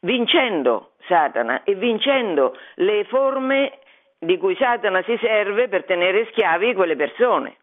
vincendo 0.00 0.92
Satana 1.06 1.62
e 1.64 1.74
vincendo 1.74 2.56
le 2.76 3.04
forme 3.04 3.78
di 4.18 4.36
cui 4.38 4.56
Satana 4.56 5.02
si 5.02 5.16
serve 5.20 5.68
per 5.68 5.84
tenere 5.84 6.26
schiavi 6.30 6.74
quelle 6.74 6.96
persone. 6.96 7.56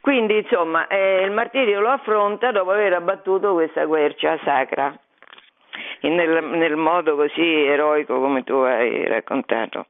Quindi 0.00 0.38
insomma 0.38 0.86
eh, 0.88 1.22
il 1.22 1.30
martirio 1.30 1.80
lo 1.80 1.88
affronta 1.88 2.50
dopo 2.52 2.70
aver 2.70 2.92
abbattuto 2.94 3.54
questa 3.54 3.86
quercia 3.86 4.38
sacra. 4.44 4.98
Nel, 6.02 6.44
nel 6.44 6.76
modo 6.76 7.14
così 7.14 7.42
eroico 7.42 8.20
come 8.20 8.42
tu 8.42 8.54
hai 8.54 9.06
raccontato. 9.06 9.86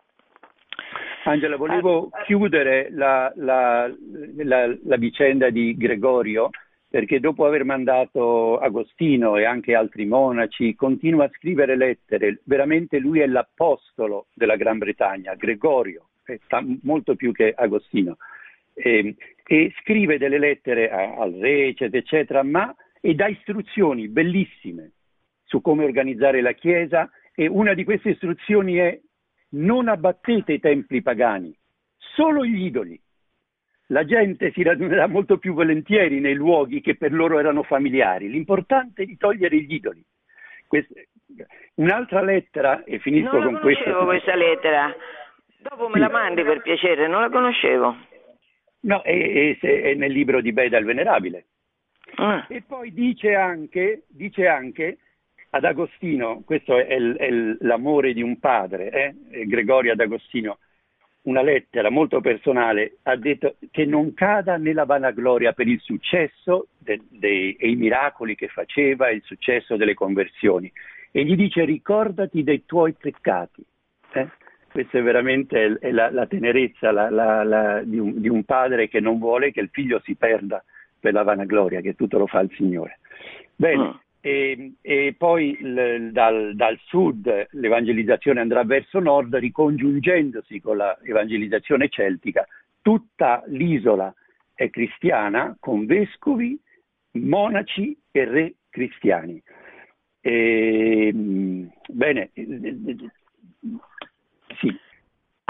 Angela, 1.24 1.56
volevo 1.56 2.10
chiudere 2.24 2.88
la, 2.90 3.32
la, 3.36 3.90
la, 4.36 4.74
la 4.84 4.96
vicenda 4.96 5.50
di 5.50 5.76
Gregorio 5.76 6.50
perché 6.88 7.20
dopo 7.20 7.46
aver 7.46 7.64
mandato 7.64 8.58
Agostino 8.58 9.36
e 9.36 9.44
anche 9.44 9.76
altri 9.76 10.06
monaci 10.06 10.74
continua 10.74 11.26
a 11.26 11.30
scrivere 11.32 11.76
lettere, 11.76 12.40
veramente 12.44 12.98
lui 12.98 13.20
è 13.20 13.26
l'apostolo 13.26 14.26
della 14.34 14.56
Gran 14.56 14.78
Bretagna, 14.78 15.34
Gregorio, 15.34 16.08
molto 16.82 17.14
più 17.14 17.30
che 17.30 17.54
Agostino, 17.56 18.16
e, 18.80 19.16
e 19.44 19.72
scrive 19.80 20.18
delle 20.18 20.38
lettere 20.38 20.90
a, 20.90 21.16
al 21.16 21.32
re, 21.32 21.68
eccetera, 21.68 21.98
eccetera, 21.98 22.42
ma 22.42 22.74
e 23.00 23.14
dà 23.14 23.28
istruzioni 23.28 24.08
bellissime 24.08 24.92
su 25.44 25.60
come 25.60 25.84
organizzare 25.84 26.40
la 26.40 26.52
Chiesa 26.52 27.10
e 27.34 27.46
una 27.46 27.74
di 27.74 27.84
queste 27.84 28.10
istruzioni 28.10 28.76
è 28.76 29.00
non 29.52 29.88
abbattete 29.88 30.52
i 30.52 30.60
templi 30.60 31.02
pagani, 31.02 31.56
solo 31.96 32.44
gli 32.44 32.64
idoli 32.64 33.00
la 33.90 34.04
gente 34.04 34.52
si 34.52 34.62
radunerà 34.62 35.06
molto 35.06 35.38
più 35.38 35.52
volentieri 35.52 36.20
nei 36.20 36.34
luoghi 36.34 36.80
che 36.80 36.96
per 36.96 37.12
loro 37.12 37.38
erano 37.38 37.62
familiari. 37.62 38.28
L'importante 38.28 39.02
è 39.02 39.06
di 39.06 39.16
togliere 39.16 39.56
gli 39.56 39.74
idoli. 39.74 40.02
Questa, 40.66 40.94
un'altra 41.74 42.22
lettera, 42.22 42.84
e 42.84 42.98
finisco 43.00 43.38
non 43.38 43.52
con 43.52 43.60
questa. 43.60 43.90
Non 43.90 43.98
conoscevo 43.98 44.10
questa 44.10 44.34
lettera. 44.36 44.94
Dopo 45.58 45.88
me 45.88 45.98
la 45.98 46.08
mandi 46.08 46.42
per 46.42 46.62
piacere, 46.62 47.08
non 47.08 47.20
la 47.20 47.30
conoscevo. 47.30 47.96
No, 48.80 49.02
è, 49.02 49.56
è, 49.58 49.82
è 49.82 49.94
nel 49.94 50.12
libro 50.12 50.40
di 50.40 50.52
Beda 50.52 50.78
il 50.78 50.84
Venerabile. 50.84 51.46
Ah. 52.16 52.46
E 52.48 52.62
poi 52.62 52.92
dice 52.92 53.34
anche, 53.34 54.04
dice 54.08 54.46
anche, 54.46 54.98
ad 55.50 55.64
Agostino, 55.64 56.42
questo 56.44 56.76
è, 56.76 56.86
è 56.86 57.30
l'amore 57.60 58.12
di 58.12 58.22
un 58.22 58.38
padre, 58.38 58.90
eh? 58.90 59.46
Gregorio 59.46 59.92
ad 59.92 60.00
Agostino, 60.00 60.58
una 61.22 61.42
lettera 61.42 61.90
molto 61.90 62.20
personale, 62.20 62.98
ha 63.02 63.16
detto 63.16 63.56
che 63.70 63.84
non 63.84 64.14
cada 64.14 64.56
nella 64.56 64.84
vanagloria 64.84 65.52
per 65.52 65.68
il 65.68 65.80
successo 65.80 66.68
de, 66.78 67.00
de, 67.08 67.56
e 67.58 67.68
i 67.68 67.76
miracoli 67.76 68.34
che 68.34 68.48
faceva, 68.48 69.10
il 69.10 69.22
successo 69.24 69.76
delle 69.76 69.94
conversioni. 69.94 70.70
E 71.10 71.24
gli 71.24 71.34
dice 71.34 71.64
ricordati 71.64 72.42
dei 72.42 72.64
tuoi 72.64 72.92
peccati. 72.92 73.64
Eh? 74.12 74.28
Questa 74.80 74.96
è 74.96 75.02
veramente 75.02 75.76
è 75.78 75.90
la, 75.90 76.10
la, 76.10 76.26
tenerezza 76.26 76.90
la, 76.90 77.10
la, 77.10 77.82
di, 77.84 77.98
un, 77.98 78.18
di, 78.18 78.30
un, 78.30 78.44
padre 78.44 78.88
che 78.88 78.98
non 78.98 79.18
vuole 79.18 79.52
che 79.52 79.60
il 79.60 79.68
figlio 79.70 80.00
si 80.02 80.14
perda 80.14 80.64
per 80.98 81.12
la 81.12 81.22
vanagloria, 81.22 81.82
che 81.82 81.94
tutto 81.94 82.16
lo 82.16 82.26
fa 82.26 82.40
il 82.40 82.50
Signore. 82.56 82.98
Bene, 83.54 83.84
mm. 83.84 83.90
E, 84.22 84.72
e, 84.80 85.14
poi 85.18 85.58
l, 85.60 86.12
dal, 86.12 86.54
dal, 86.54 86.78
sud 86.86 87.48
l'evangelizzazione 87.50 88.40
andrà 88.40 88.64
verso 88.64 89.00
nord 89.00 89.36
ricongiungendosi 89.36 90.60
con 90.60 90.78
l'evangelizzazione 90.78 91.90
celtica. 91.90 92.46
Tutta 92.80 93.42
l'isola 93.48 94.14
è 94.54 94.70
cristiana 94.70 95.54
con 95.60 95.84
vescovi, 95.84 96.58
monaci 97.12 97.94
e 98.10 98.24
re 98.24 98.54
cristiani. 98.70 99.42
E, 100.22 101.10
bene, 101.12 102.30
sì, 102.32 102.48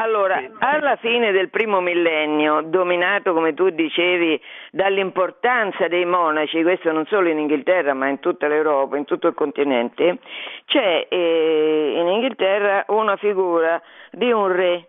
allora, 0.00 0.42
alla 0.58 0.96
fine 0.96 1.30
del 1.30 1.50
primo 1.50 1.80
millennio, 1.80 2.62
dominato 2.62 3.34
come 3.34 3.52
tu 3.52 3.68
dicevi 3.68 4.40
dall'importanza 4.70 5.88
dei 5.88 6.06
monaci, 6.06 6.62
questo 6.62 6.90
non 6.90 7.04
solo 7.06 7.28
in 7.28 7.38
Inghilterra 7.38 7.92
ma 7.92 8.08
in 8.08 8.18
tutta 8.18 8.48
l'Europa, 8.48 8.96
in 8.96 9.04
tutto 9.04 9.28
il 9.28 9.34
continente, 9.34 10.18
c'è 10.64 11.06
eh, 11.08 11.94
in 11.96 12.08
Inghilterra 12.08 12.84
una 12.88 13.16
figura 13.16 13.80
di 14.10 14.32
un 14.32 14.48
re, 14.48 14.88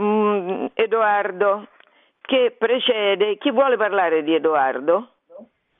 mm, 0.00 0.66
Edoardo, 0.74 1.66
che 2.20 2.54
precede. 2.56 3.38
Chi 3.38 3.50
vuole 3.50 3.76
parlare 3.76 4.22
di 4.22 4.34
Edoardo? 4.34 5.10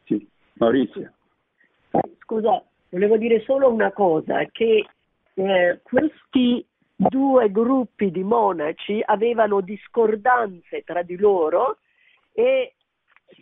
Sì, 0.05 0.27
Maurizio. 0.55 1.13
Scusa, 2.19 2.61
volevo 2.89 3.17
dire 3.17 3.41
solo 3.43 3.71
una 3.71 3.93
cosa, 3.93 4.45
che 4.51 4.85
eh, 5.35 5.81
questi 5.83 6.67
due 6.97 7.51
gruppi 7.51 8.11
di 8.11 8.25
monaci 8.25 9.03
avevano 9.05 9.61
discordanze 9.61 10.83
tra 10.83 11.03
di 11.03 11.17
loro 11.17 11.79
e 12.33 12.75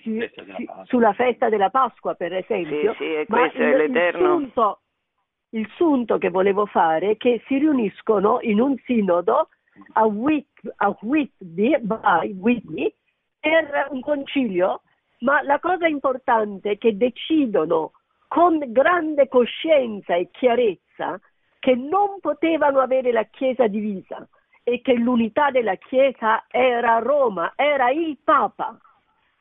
si, 0.03 0.29
si, 0.57 0.69
sulla 0.85 1.13
festa 1.13 1.49
della 1.49 1.71
Pasqua, 1.71 2.15
per 2.15 2.35
esempio. 2.35 2.95
Sì, 2.95 3.05
sì, 3.05 3.25
ma 3.29 3.47
il, 3.47 3.91
il, 3.91 4.15
sunto, 4.17 4.81
il, 5.51 5.71
sunto, 5.77 6.19
che 6.19 6.31
volevo 6.31 6.67
fare 6.67 7.11
è 7.11 7.17
che 7.17 7.43
si 7.47 7.59
riuniscono 7.59 8.39
in 8.41 8.61
un 8.61 8.77
sinodo 8.85 9.49
a, 9.93 10.05
Whit, 10.05 10.49
a 10.77 10.97
Whitby, 11.01 11.77
Whitby 12.39 12.95
per 13.39 13.89
un 13.91 14.01
concilio, 14.01 14.83
ma 15.21 15.43
la 15.43 15.61
cosa 15.61 15.87
importante 15.87 16.73
è 16.73 16.79
che 16.79 16.97
decidono 16.97 17.93
con 18.27 18.59
grande 18.69 19.29
coscienza 19.29 20.15
e 20.17 20.29
chiarezza 20.33 21.21
che 21.65 21.75
non 21.77 22.21
potevano 22.21 22.81
avere 22.81 23.11
la 23.11 23.25
Chiesa 23.25 23.67
divisa 23.69 24.29
e 24.63 24.83
che 24.83 24.93
l'unità 24.93 25.51
della 25.51 25.77
Chiesa 25.77 26.45
era 26.51 26.99
Roma, 26.99 27.55
era 27.57 27.89
il 27.89 28.19
Papa. 28.23 28.79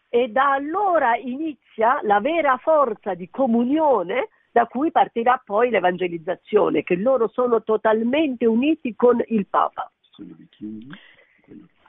E 0.08 0.30
da 0.30 0.54
allora 0.54 1.18
inizia 1.18 2.00
la 2.04 2.22
vera 2.22 2.56
forza 2.56 3.14
di 3.14 3.30
comunione 3.30 4.30
da 4.54 4.68
cui 4.68 4.90
partirà 4.90 5.42
poi 5.44 5.70
l'evangelizzazione, 5.70 6.84
che 6.84 6.96
loro 6.96 7.28
sono 7.28 7.62
totalmente 7.62 8.46
uniti 8.46 8.96
con 8.96 9.22
il 9.28 9.46
Papa. 9.48 9.92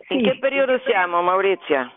In 0.08 0.24
che 0.24 0.38
periodo 0.40 0.80
siamo, 0.80 1.22
Maurizia? 1.22 1.92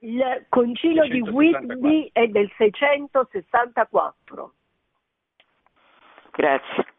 Il 0.00 0.46
concilio 0.48 1.04
664. 1.04 1.08
di 1.08 1.30
Whitby 1.30 2.10
è 2.12 2.26
del 2.26 2.50
664. 2.56 4.52
Grazie. 6.32 6.94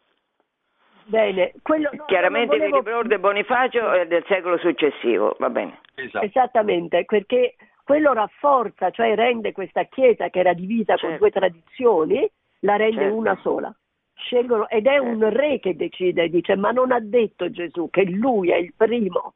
Bene, 1.08 1.54
quello, 1.62 1.88
no, 1.90 2.04
Chiaramente 2.04 2.58
volevo... 2.58 2.80
Vilibrorde 2.80 3.18
Bonifacio 3.18 3.92
è 3.92 4.06
del 4.06 4.24
secolo 4.28 4.58
successivo, 4.58 5.36
va 5.38 5.48
bene. 5.48 5.80
Esatto. 5.94 6.24
Esattamente, 6.24 7.06
perché 7.06 7.54
quello 7.82 8.12
rafforza, 8.12 8.90
cioè 8.90 9.14
rende 9.14 9.52
questa 9.52 9.84
chiesa 9.84 10.28
che 10.28 10.40
era 10.40 10.52
divisa 10.52 10.96
certo. 10.96 11.06
con 11.06 11.16
due 11.16 11.30
tradizioni, 11.30 12.30
la 12.60 12.76
rende 12.76 13.00
certo. 13.00 13.16
una 13.16 13.38
sola. 13.40 13.74
Scelgono, 14.12 14.68
ed 14.68 14.86
è 14.86 14.98
certo. 14.98 15.06
un 15.06 15.30
re 15.30 15.58
che 15.60 15.76
decide, 15.76 16.28
dice, 16.28 16.56
ma 16.56 16.72
non 16.72 16.92
ha 16.92 17.00
detto 17.00 17.50
Gesù 17.50 17.88
che 17.88 18.04
lui 18.04 18.50
è 18.50 18.56
il 18.56 18.74
primo, 18.76 19.34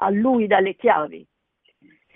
a 0.00 0.10
lui 0.10 0.46
dà 0.46 0.60
le 0.60 0.74
chiavi. 0.74 1.26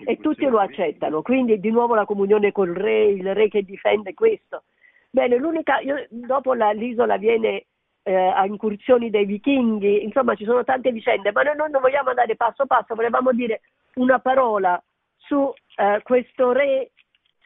E 0.04 0.16
tutti 0.18 0.44
lo 0.44 0.58
accettano, 0.58 1.22
quindi 1.22 1.60
di 1.60 1.70
nuovo 1.70 1.94
la 1.94 2.04
comunione 2.04 2.52
col 2.52 2.74
re, 2.74 3.04
il 3.04 3.34
re 3.34 3.48
che 3.48 3.62
difende 3.62 4.12
questo. 4.12 4.64
Bene, 5.08 5.36
l'unica, 5.36 5.78
io, 5.78 6.06
dopo 6.10 6.52
la, 6.52 6.72
l'isola 6.72 7.16
viene 7.16 7.66
eh, 8.02 8.14
a 8.14 8.44
incursioni 8.46 9.10
dei 9.10 9.24
vichinghi, 9.24 10.02
insomma 10.02 10.34
ci 10.34 10.44
sono 10.44 10.64
tante 10.64 10.90
vicende, 10.90 11.32
ma 11.32 11.42
noi 11.42 11.56
non 11.56 11.80
vogliamo 11.80 12.10
andare 12.10 12.36
passo 12.36 12.66
passo, 12.66 12.94
volevamo 12.94 13.32
dire 13.32 13.60
una 13.94 14.18
parola 14.18 14.82
su 15.16 15.52
eh, 15.76 16.00
questo 16.02 16.52
re 16.52 16.90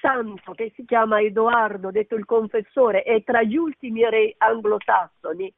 santo 0.00 0.52
che 0.52 0.72
si 0.74 0.84
chiama 0.84 1.20
Edoardo, 1.20 1.90
detto 1.90 2.14
il 2.14 2.24
confessore, 2.24 3.02
è 3.02 3.22
tra 3.22 3.42
gli 3.42 3.56
ultimi 3.56 4.08
re 4.08 4.34
anglosassoni. 4.38 5.52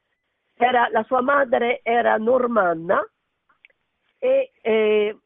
Era, 0.54 0.88
la 0.90 1.04
sua 1.04 1.20
madre 1.20 1.80
era 1.82 2.16
normanna 2.16 3.00
e 4.18 4.50
eh, 4.60 5.16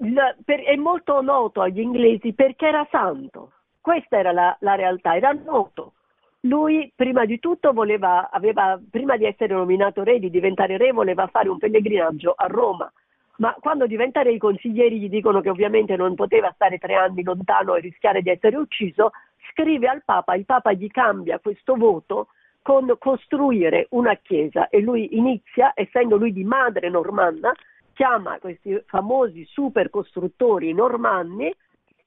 il, 0.00 0.36
per, 0.44 0.60
è 0.60 0.74
molto 0.76 1.20
noto 1.20 1.60
agli 1.60 1.80
inglesi 1.80 2.32
perché 2.32 2.66
era 2.66 2.86
santo. 2.90 3.52
Questa 3.80 4.18
era 4.18 4.32
la, 4.32 4.56
la 4.60 4.74
realtà, 4.74 5.16
era 5.16 5.32
noto. 5.32 5.94
Lui 6.42 6.92
prima 6.94 7.24
di 7.24 7.40
tutto 7.40 7.72
voleva, 7.72 8.30
aveva, 8.30 8.78
prima 8.90 9.16
di 9.16 9.24
essere 9.24 9.54
nominato 9.54 10.04
re, 10.04 10.20
di 10.20 10.30
diventare 10.30 10.76
re, 10.76 10.92
voleva 10.92 11.26
fare 11.26 11.48
un 11.48 11.58
pellegrinaggio 11.58 12.32
a 12.36 12.46
Roma, 12.46 12.90
ma 13.38 13.56
quando 13.60 13.86
diventa 13.86 14.22
re 14.22 14.32
i 14.32 14.38
consiglieri 14.38 15.00
gli 15.00 15.08
dicono 15.08 15.40
che 15.40 15.50
ovviamente 15.50 15.96
non 15.96 16.14
poteva 16.14 16.52
stare 16.54 16.78
tre 16.78 16.94
anni 16.94 17.24
lontano 17.24 17.74
e 17.74 17.80
rischiare 17.80 18.22
di 18.22 18.30
essere 18.30 18.56
ucciso, 18.56 19.10
scrive 19.50 19.88
al 19.88 20.02
Papa, 20.04 20.34
il 20.34 20.44
Papa 20.44 20.72
gli 20.72 20.88
cambia 20.88 21.40
questo 21.40 21.74
voto 21.74 22.28
con 22.62 22.94
costruire 22.98 23.86
una 23.90 24.14
chiesa 24.16 24.68
e 24.68 24.80
lui 24.80 25.16
inizia, 25.16 25.72
essendo 25.74 26.16
lui 26.16 26.32
di 26.32 26.44
madre 26.44 26.88
normanna, 26.88 27.52
chiama 27.94 28.38
questi 28.38 28.80
famosi 28.86 29.44
super 29.44 29.90
costruttori 29.90 30.72
normanni 30.72 31.52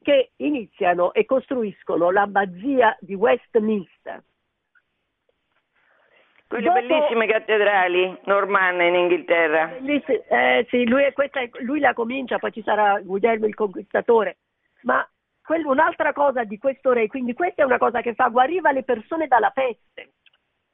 che 0.02 0.32
iniziano 0.38 1.14
e 1.14 1.26
costruiscono 1.26 2.10
l'abbazia 2.10 2.98
di 3.00 3.14
Westminster. 3.14 4.24
Quelle 6.48 6.66
Dopo, 6.66 6.80
bellissime 6.82 7.28
cattedrali 7.28 8.20
normanne 8.26 8.88
in 8.88 8.96
Inghilterra. 8.96 9.78
Eh, 9.78 10.66
sì, 10.70 10.86
lui, 10.86 11.10
questa, 11.14 11.40
lui, 11.60 11.80
la 11.80 11.94
comincia, 11.94 12.40
poi 12.40 12.52
ci 12.52 12.62
sarà 12.62 13.00
Guglielmo 13.00 13.46
il 13.46 13.56
Conquistatore. 13.56 14.38
Ma 14.82 15.08
quel, 15.42 15.66
un'altra 15.66 16.12
cosa 16.12 16.44
di 16.44 16.58
questo 16.58 16.92
re, 16.92 17.08
quindi 17.08 17.34
questa 17.34 17.62
è 17.62 17.66
una 17.66 17.78
cosa 17.78 18.02
che 18.02 18.16
fa, 18.16 18.28
guariva 18.28 18.72
le 18.72 18.84
persone 18.84 19.28
dalla 19.28 19.52
peste. 19.52 20.14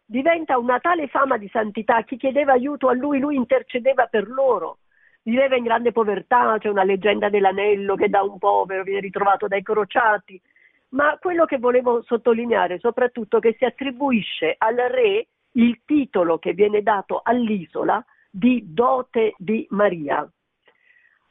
Diventa 0.03 0.57
una 0.57 0.79
tale 0.79 1.07
fama 1.09 1.37
di 1.37 1.49
santità, 1.49 2.01
chi 2.03 2.17
chiedeva 2.17 2.53
aiuto 2.53 2.87
a 2.87 2.93
lui, 2.93 3.19
lui 3.19 3.35
intercedeva 3.35 4.07
per 4.07 4.27
loro 4.27 4.79
viveva 5.27 5.57
in 5.57 5.63
grande 5.63 5.91
povertà, 5.91 6.55
c'è 6.57 6.69
una 6.69 6.85
leggenda 6.85 7.27
dell'anello 7.27 7.95
che 7.95 8.07
da 8.07 8.21
un 8.21 8.37
povero 8.37 8.83
viene 8.83 9.01
ritrovato 9.01 9.47
dai 9.47 9.61
crociati, 9.61 10.41
ma 10.89 11.17
quello 11.19 11.43
che 11.43 11.57
volevo 11.57 12.01
sottolineare 12.01 12.79
soprattutto 12.79 13.37
è 13.37 13.39
che 13.41 13.55
si 13.57 13.65
attribuisce 13.65 14.55
al 14.57 14.75
re 14.75 15.27
il 15.51 15.81
titolo 15.83 16.37
che 16.37 16.53
viene 16.53 16.81
dato 16.81 17.19
all'isola 17.21 18.03
di 18.29 18.63
dote 18.67 19.33
di 19.37 19.67
Maria. 19.71 20.25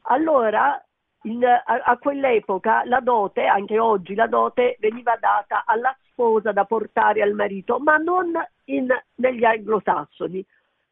Allora, 0.08 0.78
in, 1.22 1.42
a, 1.44 1.62
a, 1.64 1.96
quell'epoca 1.96 2.84
la 2.84 3.00
dote, 3.00 3.46
anche 3.46 3.78
oggi 3.78 4.14
la 4.14 4.26
dote, 4.26 4.76
veniva 4.78 5.16
data 5.18 5.64
alla 5.64 5.96
sposa 6.10 6.52
da 6.52 6.66
portare 6.66 7.22
al 7.22 7.32
marito, 7.32 7.78
ma 7.78 7.96
non 7.96 8.32
in, 8.64 8.88
negli 9.14 9.44
anglosassoni. 9.44 10.44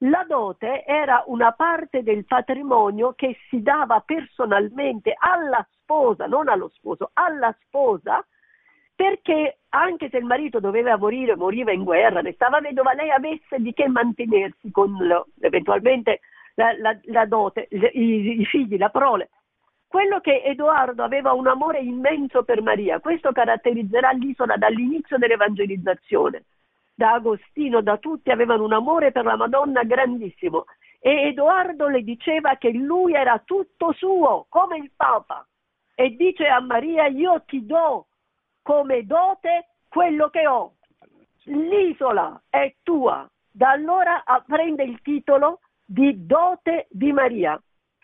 La 0.07 0.25
dote 0.29 0.85
era 0.85 1.23
una 1.29 1.53
parte 1.53 2.03
del 2.03 2.27
patrimonio 2.27 3.15
che 3.15 3.39
si 3.49 3.63
dava 3.63 4.01
personalmente 4.01 5.15
alla 5.17 5.67
sposa, 5.73 6.27
non 6.27 6.49
allo 6.49 6.69
sposo, 6.69 7.11
alla 7.15 7.57
sposa, 7.63 8.23
perché 8.95 9.61
anche 9.71 10.11
se 10.11 10.19
il 10.19 10.25
marito 10.25 10.61
doveva 10.61 10.99
morire, 10.99 11.37
moriva 11.37 11.73
in 11.73 11.85
guerra, 11.85 12.21
restava 12.21 12.61
vedova, 12.61 12.93
lei 12.93 13.11
avesse 13.11 13.59
di 13.61 13.73
che 13.73 13.89
mantenersi 13.89 14.71
con 14.71 14.95
lo, 15.01 15.29
eventualmente 15.41 16.21
la, 16.57 16.77
la, 16.79 16.99
la 17.05 17.25
dote, 17.25 17.67
i, 17.71 18.41
i 18.41 18.45
figli, 18.45 18.77
la 18.77 18.91
prole. 18.91 19.31
Quello 19.87 20.21
che 20.21 20.43
Edoardo 20.45 21.03
aveva 21.03 21.33
un 21.33 21.47
amore 21.47 21.79
immenso 21.79 22.43
per 22.43 22.61
Maria, 22.61 23.01
questo 23.01 23.33
caratterizzerà 23.33 24.11
l'isola 24.11 24.57
dall'inizio 24.57 25.17
dell'evangelizzazione. 25.17 26.45
Da 26.95 27.15
Agostino, 27.15 27.83
da 27.83 27.97
tutti 27.99 28.31
avevano 28.31 28.65
un 28.65 28.73
amore 28.73 29.11
per 29.11 29.25
la 29.25 29.37
Madonna 29.37 29.83
grandissimo 29.83 30.67
e 31.01 31.29
Edoardo 31.29 31.89
le 31.89 32.03
diceva 32.03 32.57
che 32.57 32.71
lui 32.71 33.13
era 33.13 33.39
tutto 33.45 33.93
suo, 33.93 34.47
come 34.49 34.79
il 34.79 34.91
Papa. 34.97 35.47
E 35.95 36.17
dice 36.17 36.47
a 36.47 36.61
Maria, 36.61 37.07
io 37.07 37.43
ti 37.43 37.67
do 37.67 38.07
come 38.63 39.05
dote 39.05 39.67
quello 39.89 40.31
che 40.31 40.47
ho. 40.47 40.77
L'isola 41.45 42.43
è 42.49 42.77
tua. 42.83 43.29
Da 43.51 43.71
allora 43.71 44.25
prende 44.47 44.85
il 44.85 45.01
titolo 45.03 45.61
di 45.85 46.25
dote 46.25 46.87
di 46.89 47.13
Maria. 47.13 47.61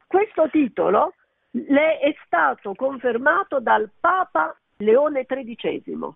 Questo 0.07 0.51
titolo 0.51 1.15
le 1.53 1.99
è 1.99 2.15
stato 2.27 2.75
confermato 2.75 3.61
dal 3.61 3.91
Papa 3.99 4.55
Leone 4.77 5.25
XIII 5.25 6.13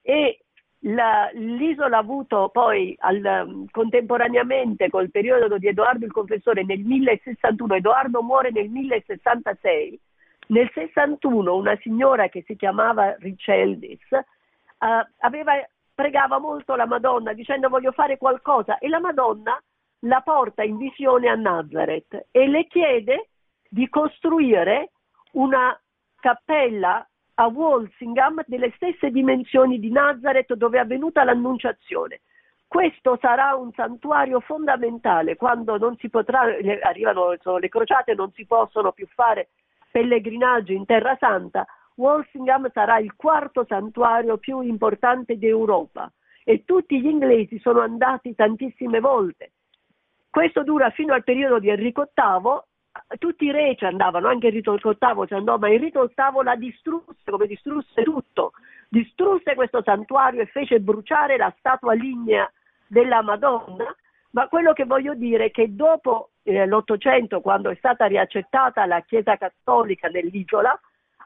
e 0.00 0.43
la, 0.86 1.30
l'isola 1.32 1.96
ha 1.96 2.00
avuto 2.00 2.50
poi 2.52 2.94
al, 3.00 3.66
contemporaneamente 3.70 4.88
col 4.90 5.10
periodo 5.10 5.56
di 5.58 5.68
Edoardo 5.68 6.04
il 6.04 6.12
Confessore 6.12 6.64
nel 6.64 6.80
1061, 6.80 7.74
Edoardo 7.76 8.22
muore 8.22 8.50
nel 8.50 8.68
1066, 8.68 10.00
nel 10.48 10.70
61 10.74 11.54
una 11.54 11.76
signora 11.80 12.28
che 12.28 12.42
si 12.46 12.56
chiamava 12.56 13.14
Riceldis 13.18 14.06
uh, 14.10 15.06
aveva, 15.20 15.52
pregava 15.94 16.38
molto 16.38 16.74
la 16.74 16.86
Madonna 16.86 17.32
dicendo 17.32 17.70
voglio 17.70 17.92
fare 17.92 18.18
qualcosa 18.18 18.76
e 18.78 18.88
la 18.88 19.00
Madonna 19.00 19.58
la 20.00 20.20
porta 20.20 20.62
in 20.62 20.76
visione 20.76 21.28
a 21.28 21.34
Nazareth 21.34 22.26
e 22.30 22.46
le 22.46 22.66
chiede 22.66 23.28
di 23.70 23.88
costruire 23.88 24.90
una 25.32 25.78
cappella 26.20 27.06
a 27.34 27.46
Walsingham 27.46 28.42
delle 28.46 28.72
stesse 28.76 29.10
dimensioni 29.10 29.78
di 29.78 29.90
Nazareth 29.90 30.54
dove 30.54 30.78
è 30.78 30.80
avvenuta 30.80 31.24
l'annunciazione. 31.24 32.20
Questo 32.66 33.18
sarà 33.20 33.54
un 33.54 33.72
santuario 33.72 34.40
fondamentale 34.40 35.36
quando 35.36 35.78
non 35.78 35.96
si 35.96 36.08
potrà, 36.08 36.42
arrivano 36.82 37.30
le 37.58 37.68
crociate, 37.68 38.14
non 38.14 38.32
si 38.32 38.46
possono 38.46 38.92
più 38.92 39.06
fare 39.14 39.48
pellegrinaggi 39.90 40.74
in 40.74 40.84
Terra 40.84 41.16
Santa. 41.18 41.66
Walsingham 41.96 42.70
sarà 42.72 42.98
il 42.98 43.14
quarto 43.14 43.64
santuario 43.68 44.38
più 44.38 44.60
importante 44.60 45.38
d'Europa 45.38 46.10
e 46.42 46.64
tutti 46.64 47.00
gli 47.00 47.06
inglesi 47.06 47.58
sono 47.60 47.80
andati 47.80 48.34
tantissime 48.34 48.98
volte. 48.98 49.52
Questo 50.28 50.64
dura 50.64 50.90
fino 50.90 51.14
al 51.14 51.22
periodo 51.22 51.60
di 51.60 51.68
Enrico 51.68 52.10
VIII 52.12 52.60
tutti 53.18 53.46
i 53.46 53.50
re 53.50 53.74
ci 53.76 53.84
andavano, 53.84 54.28
anche 54.28 54.48
Enrico 54.48 54.76
VIII 54.76 55.26
ci 55.26 55.34
andò, 55.34 55.58
ma 55.58 55.68
Enrico 55.68 56.06
VIII 56.06 56.44
la 56.44 56.56
distrusse, 56.56 57.30
come 57.30 57.46
distrusse 57.46 58.02
tutto, 58.02 58.52
distrusse 58.88 59.54
questo 59.54 59.82
santuario 59.82 60.42
e 60.42 60.46
fece 60.46 60.80
bruciare 60.80 61.36
la 61.36 61.52
statua 61.58 61.94
lignea 61.94 62.50
della 62.86 63.22
Madonna, 63.22 63.94
ma 64.30 64.48
quello 64.48 64.72
che 64.72 64.84
voglio 64.84 65.14
dire 65.14 65.46
è 65.46 65.50
che 65.50 65.74
dopo 65.74 66.30
eh, 66.42 66.66
l'Ottocento, 66.66 67.40
quando 67.40 67.70
è 67.70 67.74
stata 67.76 68.06
riaccettata 68.06 68.86
la 68.86 69.00
Chiesa 69.00 69.36
Cattolica 69.36 70.08
nell'isola, 70.08 70.78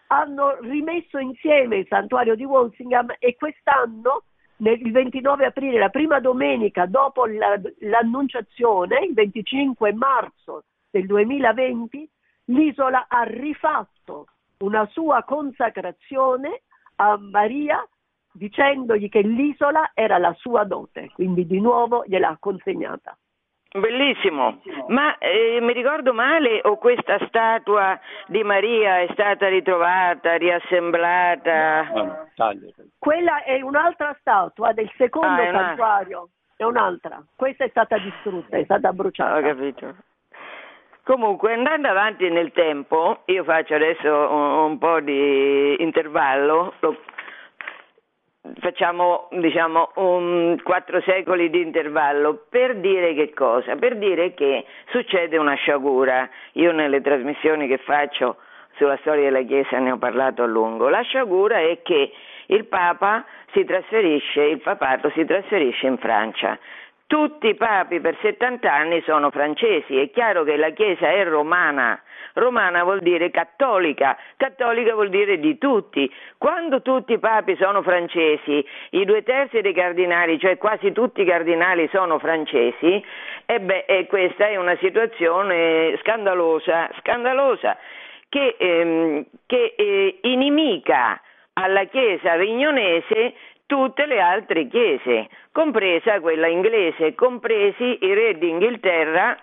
hanno 0.08 0.58
rimesso 0.60 1.18
insieme 1.18 1.76
il 1.76 1.86
santuario 1.86 2.34
di 2.34 2.44
Walsingham 2.44 3.14
e 3.18 3.36
quest'anno, 3.36 4.22
nel, 4.56 4.80
il 4.80 4.92
29 4.92 5.44
aprile, 5.44 5.78
la 5.78 5.90
prima 5.90 6.18
domenica 6.18 6.86
dopo 6.86 7.26
la, 7.26 7.60
l'annunciazione, 7.80 9.04
il 9.04 9.12
25 9.12 9.92
marzo 9.92 10.64
del 10.98 11.06
2020, 11.06 12.10
l'isola 12.46 13.06
ha 13.08 13.22
rifatto 13.22 14.26
una 14.58 14.86
sua 14.86 15.22
consacrazione 15.22 16.62
a 16.96 17.16
Maria 17.16 17.86
dicendogli 18.32 19.08
che 19.08 19.20
l'isola 19.20 19.92
era 19.94 20.18
la 20.18 20.32
sua 20.34 20.64
dote, 20.64 21.10
quindi 21.14 21.46
di 21.46 21.60
nuovo 21.60 22.04
gliel'ha 22.06 22.36
consegnata. 22.40 23.16
Bellissimo, 23.70 24.62
ma 24.88 25.18
eh, 25.18 25.58
mi 25.60 25.74
ricordo 25.74 26.14
male 26.14 26.60
o 26.64 26.78
questa 26.78 27.18
statua 27.26 28.00
di 28.26 28.42
Maria 28.42 29.00
è 29.00 29.08
stata 29.12 29.46
ritrovata, 29.48 30.36
riassemblata? 30.36 32.16
Quella 32.98 33.42
è 33.42 33.60
un'altra 33.60 34.16
statua 34.20 34.72
del 34.72 34.90
secondo 34.96 35.42
ah, 35.42 35.48
è 35.48 35.52
santuario, 35.52 36.28
è 36.56 36.64
un'altra. 36.64 37.22
Questa 37.36 37.64
è 37.64 37.68
stata 37.68 37.98
distrutta, 37.98 38.56
è 38.56 38.64
stata 38.64 38.90
bruciata. 38.94 39.36
Ho 39.36 39.42
capito. 39.42 39.94
Comunque, 41.08 41.54
andando 41.54 41.88
avanti 41.88 42.28
nel 42.28 42.52
tempo, 42.52 43.20
io 43.24 43.42
faccio 43.42 43.74
adesso 43.74 44.12
un, 44.12 44.72
un 44.72 44.76
po' 44.78 45.00
di 45.00 45.82
intervallo, 45.82 46.74
lo, 46.80 46.98
facciamo 48.60 49.30
diciamo 49.30 49.92
un, 49.94 50.60
quattro 50.62 51.00
secoli 51.00 51.48
di 51.48 51.62
intervallo 51.62 52.44
per 52.50 52.76
dire 52.76 53.14
che 53.14 53.32
cosa? 53.32 53.74
Per 53.76 53.96
dire 53.96 54.34
che 54.34 54.66
succede 54.90 55.38
una 55.38 55.54
sciagura. 55.54 56.28
Io 56.52 56.72
nelle 56.72 57.00
trasmissioni 57.00 57.68
che 57.68 57.78
faccio 57.78 58.36
sulla 58.76 58.98
storia 59.00 59.30
della 59.30 59.46
Chiesa 59.46 59.78
ne 59.78 59.92
ho 59.92 59.96
parlato 59.96 60.42
a 60.42 60.46
lungo. 60.46 60.90
La 60.90 61.00
sciagura 61.00 61.56
è 61.58 61.80
che 61.80 62.12
il 62.48 62.66
Papa 62.66 63.24
si 63.52 63.64
trasferisce, 63.64 64.42
il 64.42 64.60
papato 64.60 65.08
si 65.14 65.24
trasferisce 65.24 65.86
in 65.86 65.96
Francia 65.96 66.58
tutti 67.08 67.48
i 67.48 67.54
papi 67.54 68.00
per 68.00 68.18
70 68.20 68.70
anni 68.70 69.02
sono 69.06 69.30
francesi, 69.30 69.98
è 69.98 70.10
chiaro 70.10 70.44
che 70.44 70.56
la 70.58 70.70
Chiesa 70.70 71.08
è 71.08 71.24
romana, 71.24 71.98
romana 72.34 72.84
vuol 72.84 73.00
dire 73.00 73.30
cattolica, 73.30 74.14
cattolica 74.36 74.92
vuol 74.92 75.08
dire 75.08 75.40
di 75.40 75.56
tutti. 75.56 76.12
Quando 76.36 76.82
tutti 76.82 77.14
i 77.14 77.18
papi 77.18 77.56
sono 77.58 77.80
francesi, 77.80 78.62
i 78.90 79.06
due 79.06 79.22
terzi 79.22 79.62
dei 79.62 79.72
cardinali, 79.72 80.38
cioè 80.38 80.58
quasi 80.58 80.92
tutti 80.92 81.22
i 81.22 81.24
cardinali 81.24 81.88
sono 81.90 82.18
francesi, 82.18 83.02
e 83.46 83.58
beh, 83.58 83.86
e 83.86 84.06
questa 84.06 84.48
è 84.48 84.56
una 84.56 84.76
situazione 84.76 85.96
scandalosa, 86.02 86.90
scandalosa 86.98 87.78
che, 88.28 88.54
ehm, 88.58 89.24
che 89.46 89.74
eh, 89.78 90.18
inimica 90.24 91.22
alla 91.54 91.84
Chiesa 91.84 92.32
avignonese 92.32 93.34
tutte 93.68 94.06
le 94.06 94.18
altre 94.18 94.66
chiese, 94.66 95.28
compresa 95.52 96.20
quella 96.20 96.46
inglese, 96.46 97.14
compresi 97.14 97.98
i 98.00 98.14
re 98.14 98.38
d'Inghilterra 98.38 99.36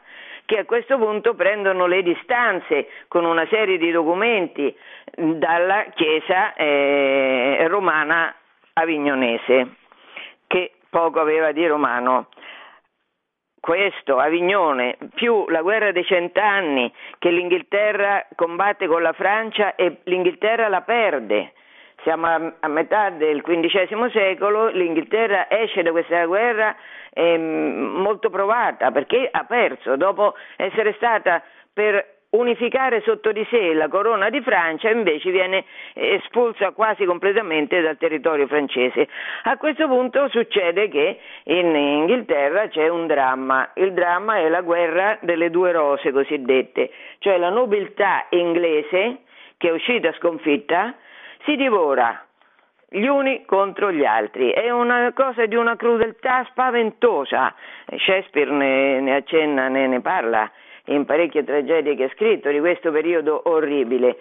che 0.45 0.57
a 0.57 0.65
questo 0.65 0.97
punto 0.97 1.35
prendono 1.35 1.85
le 1.85 2.01
distanze 2.01 2.87
con 3.07 3.23
una 3.23 3.45
serie 3.51 3.77
di 3.77 3.91
documenti 3.91 4.75
dalla 5.15 5.85
chiesa 5.93 6.55
eh, 6.55 7.67
romana 7.67 8.33
avignonese, 8.73 9.75
che 10.47 10.71
poco 10.89 11.19
aveva 11.19 11.51
di 11.51 11.65
romano. 11.67 12.29
Questo, 13.59 14.17
Avignone, 14.17 14.97
più 15.13 15.45
la 15.49 15.61
guerra 15.61 15.91
dei 15.91 16.05
cent'anni 16.05 16.91
che 17.19 17.29
l'Inghilterra 17.29 18.25
combatte 18.35 18.87
con 18.87 19.03
la 19.03 19.13
Francia 19.13 19.75
e 19.75 19.97
l'Inghilterra 20.03 20.67
la 20.67 20.81
perde 20.81 21.53
siamo 22.05 22.27
a, 22.27 22.53
a 22.59 22.67
metà 22.67 23.09
del 23.09 23.41
XV 23.41 24.11
secolo, 24.11 24.67
l'Inghilterra 24.67 25.49
esce 25.49 25.81
da 25.81 25.89
questa 25.89 26.23
guerra 26.25 26.75
eh, 27.11 27.35
molto 27.35 28.29
provata 28.29 28.91
perché 28.91 29.27
ha 29.29 29.43
perso 29.45 29.97
dopo 29.97 30.35
essere 30.55 30.93
stata 30.93 31.41
per 31.73 32.13
unificare 32.29 33.01
sotto 33.01 33.31
di 33.31 33.45
sé 33.49 33.73
la 33.73 33.87
corona 33.87 34.29
di 34.29 34.41
Francia 34.41 34.89
invece 34.89 35.31
viene 35.31 35.63
espulsa 35.93 36.71
quasi 36.71 37.05
completamente 37.05 37.81
dal 37.81 37.97
territorio 37.97 38.45
francese. 38.45 39.07
A 39.43 39.57
questo 39.57 39.87
punto 39.87 40.27
succede 40.29 40.89
che 40.89 41.19
in 41.45 41.73
Inghilterra 41.75 42.67
c'è 42.67 42.87
un 42.87 43.07
dramma, 43.07 43.71
il 43.75 43.93
dramma 43.93 44.37
è 44.37 44.49
la 44.49 44.61
guerra 44.61 45.17
delle 45.21 45.49
due 45.49 45.71
rose 45.71 46.11
cosiddette, 46.11 46.91
cioè 47.19 47.37
la 47.37 47.49
nobiltà 47.49 48.25
inglese 48.29 49.21
che 49.57 49.69
è 49.69 49.71
uscita 49.71 50.13
sconfitta 50.13 50.95
si 51.45 51.55
divora 51.55 52.25
gli 52.89 53.05
uni 53.05 53.45
contro 53.45 53.91
gli 53.91 54.05
altri. 54.05 54.51
È 54.51 54.69
una 54.69 55.11
cosa 55.13 55.45
di 55.45 55.55
una 55.55 55.75
crudeltà 55.75 56.45
spaventosa. 56.49 57.53
Shakespeare 57.97 58.51
ne, 58.51 58.99
ne 58.99 59.15
accenna, 59.15 59.67
ne, 59.67 59.87
ne 59.87 60.01
parla 60.01 60.49
in 60.85 61.05
parecchie 61.05 61.43
tragedie 61.43 61.95
che 61.95 62.05
ha 62.05 62.09
scritto 62.09 62.49
di 62.49 62.59
questo 62.59 62.91
periodo 62.91 63.41
orribile. 63.45 64.17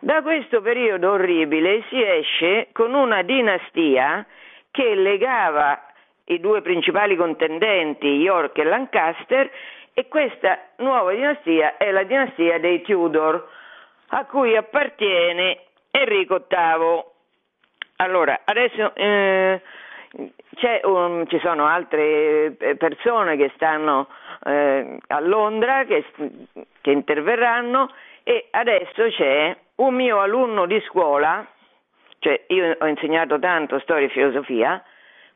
Da 0.00 0.22
questo 0.22 0.60
periodo 0.60 1.12
orribile 1.12 1.82
si 1.88 2.02
esce 2.02 2.68
con 2.72 2.94
una 2.94 3.22
dinastia 3.22 4.24
che 4.70 4.94
legava 4.94 5.80
i 6.26 6.40
due 6.40 6.62
principali 6.62 7.16
contendenti, 7.16 8.06
York 8.06 8.58
e 8.58 8.64
Lancaster, 8.64 9.50
e 9.92 10.08
questa 10.08 10.58
nuova 10.78 11.12
dinastia 11.12 11.76
è 11.76 11.90
la 11.90 12.02
dinastia 12.02 12.58
dei 12.58 12.82
Tudor, 12.82 13.48
a 14.08 14.24
cui 14.26 14.56
appartiene 14.56 15.63
Enrico 15.96 16.46
VIII. 16.48 17.04
Allora, 17.96 18.40
adesso 18.44 18.92
eh, 18.96 19.62
un, 20.82 21.24
ci 21.28 21.38
sono 21.38 21.66
altre 21.66 22.56
eh, 22.58 22.76
persone 22.76 23.36
che 23.36 23.52
stanno 23.54 24.08
eh, 24.44 24.98
a 25.06 25.20
Londra, 25.20 25.84
che, 25.84 26.04
che 26.80 26.90
interverranno 26.90 27.90
e 28.24 28.48
adesso 28.50 29.08
c'è 29.08 29.56
un 29.76 29.94
mio 29.94 30.20
alunno 30.20 30.66
di 30.66 30.80
scuola, 30.88 31.46
cioè 32.18 32.42
io 32.48 32.76
ho 32.76 32.86
insegnato 32.86 33.38
tanto 33.38 33.78
storia 33.78 34.06
e 34.06 34.10
filosofia, 34.10 34.82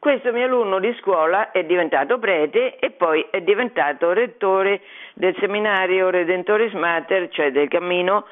questo 0.00 0.32
mio 0.32 0.46
alunno 0.46 0.80
di 0.80 0.92
scuola 1.00 1.52
è 1.52 1.64
diventato 1.64 2.18
prete 2.18 2.78
e 2.78 2.90
poi 2.90 3.26
è 3.30 3.42
diventato 3.42 4.12
rettore 4.12 4.80
del 5.14 5.36
seminario 5.38 6.10
Redentoris 6.10 6.72
Mater, 6.72 7.28
cioè 7.30 7.52
del 7.52 7.68
cammino 7.68 8.26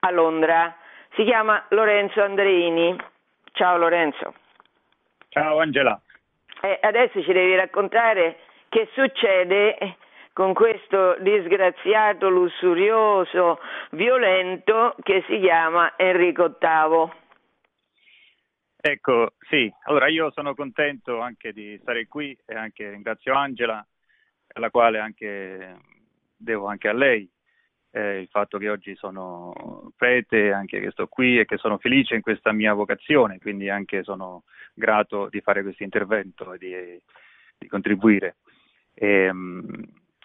a 0.00 0.10
Londra. 0.10 0.74
Si 1.14 1.24
chiama 1.24 1.64
Lorenzo 1.70 2.22
Andreini. 2.22 2.96
Ciao 3.52 3.76
Lorenzo. 3.76 4.34
Ciao 5.28 5.58
Angela. 5.58 6.00
E 6.62 6.78
adesso 6.82 7.22
ci 7.22 7.32
devi 7.32 7.54
raccontare 7.56 8.38
che 8.68 8.88
succede 8.92 9.96
con 10.32 10.54
questo 10.54 11.16
disgraziato, 11.20 12.28
lussurioso, 12.28 13.58
violento 13.90 14.94
che 15.02 15.24
si 15.26 15.40
chiama 15.40 15.94
Enrico 15.96 16.56
VIII. 16.58 17.12
Ecco, 18.82 19.32
sì, 19.48 19.70
allora 19.84 20.08
io 20.08 20.30
sono 20.30 20.54
contento 20.54 21.20
anche 21.20 21.52
di 21.52 21.78
stare 21.82 22.06
qui 22.06 22.36
e 22.46 22.54
anche 22.54 22.88
ringrazio 22.88 23.34
Angela, 23.34 23.84
alla 24.54 24.70
quale 24.70 24.98
anche 24.98 25.76
devo 26.36 26.66
anche 26.66 26.88
a 26.88 26.94
lei 26.94 27.30
eh, 27.92 28.20
il 28.20 28.28
fatto 28.28 28.58
che 28.58 28.68
oggi 28.68 28.94
sono 28.96 29.92
prete, 29.96 30.52
anche 30.52 30.80
che 30.80 30.90
sto 30.90 31.06
qui 31.06 31.38
e 31.38 31.44
che 31.44 31.56
sono 31.56 31.78
felice 31.78 32.14
in 32.14 32.20
questa 32.20 32.52
mia 32.52 32.72
vocazione, 32.74 33.38
quindi 33.38 33.68
anche 33.68 34.02
sono 34.02 34.44
grato 34.74 35.28
di 35.28 35.40
fare 35.40 35.62
questo 35.62 35.82
intervento 35.82 36.52
e 36.52 36.58
di, 36.58 37.02
di 37.58 37.68
contribuire. 37.68 38.36
E, 38.94 39.24
ehm, 39.24 39.84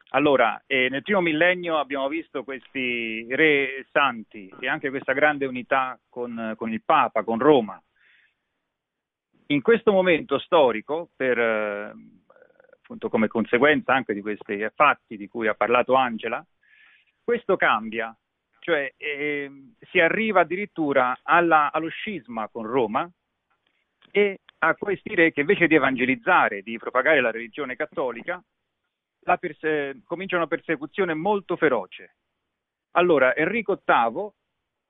allora, 0.09 0.63
eh, 0.65 0.87
nel 0.89 1.01
primo 1.01 1.21
millennio 1.21 1.77
abbiamo 1.77 2.07
visto 2.07 2.43
questi 2.43 3.27
re 3.31 3.85
santi 3.91 4.53
e 4.59 4.67
anche 4.67 4.89
questa 4.89 5.13
grande 5.13 5.45
unità 5.45 5.99
con, 6.07 6.53
con 6.55 6.71
il 6.71 6.81
Papa, 6.83 7.23
con 7.23 7.37
Roma 7.39 7.79
in 9.47 9.61
questo 9.61 9.91
momento 9.91 10.39
storico, 10.39 11.09
per, 11.15 11.37
eh, 11.37 11.93
appunto 12.81 13.09
come 13.09 13.27
conseguenza 13.27 13.93
anche 13.93 14.13
di 14.13 14.21
questi 14.21 14.65
fatti 14.73 15.17
di 15.17 15.27
cui 15.27 15.47
ha 15.47 15.53
parlato 15.53 15.93
Angela, 15.93 16.43
questo 17.25 17.57
cambia, 17.57 18.15
cioè 18.59 18.93
eh, 18.95 19.51
si 19.91 19.99
arriva 19.99 20.41
addirittura 20.41 21.19
alla, 21.23 21.71
allo 21.71 21.89
scisma 21.89 22.47
con 22.49 22.65
Roma 22.65 23.09
e 24.11 24.41
a 24.59 24.75
questi 24.75 25.13
re 25.15 25.31
che 25.31 25.41
invece 25.41 25.67
di 25.67 25.75
evangelizzare, 25.75 26.61
di 26.61 26.77
propagare 26.77 27.19
la 27.19 27.31
religione 27.31 27.75
cattolica, 27.75 28.41
la 29.21 29.37
perse- 29.37 30.01
comincia 30.05 30.37
una 30.37 30.47
persecuzione 30.47 31.15
molto 31.15 31.57
feroce. 31.57 32.15
Allora 32.91 33.35
Enrico 33.35 33.81
VIII 33.83 34.29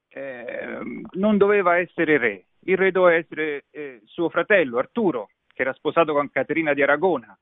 eh, 0.09 0.79
non 1.13 1.37
doveva 1.37 1.77
essere 1.77 2.17
re, 2.17 2.45
il 2.65 2.77
re 2.77 2.91
doveva 2.91 3.15
essere 3.15 3.65
eh, 3.71 4.01
suo 4.05 4.29
fratello 4.29 4.77
Arturo, 4.77 5.29
che 5.53 5.61
era 5.61 5.73
sposato 5.73 6.13
con 6.13 6.29
Caterina 6.29 6.73
di 6.73 6.83
Aragona. 6.83 7.37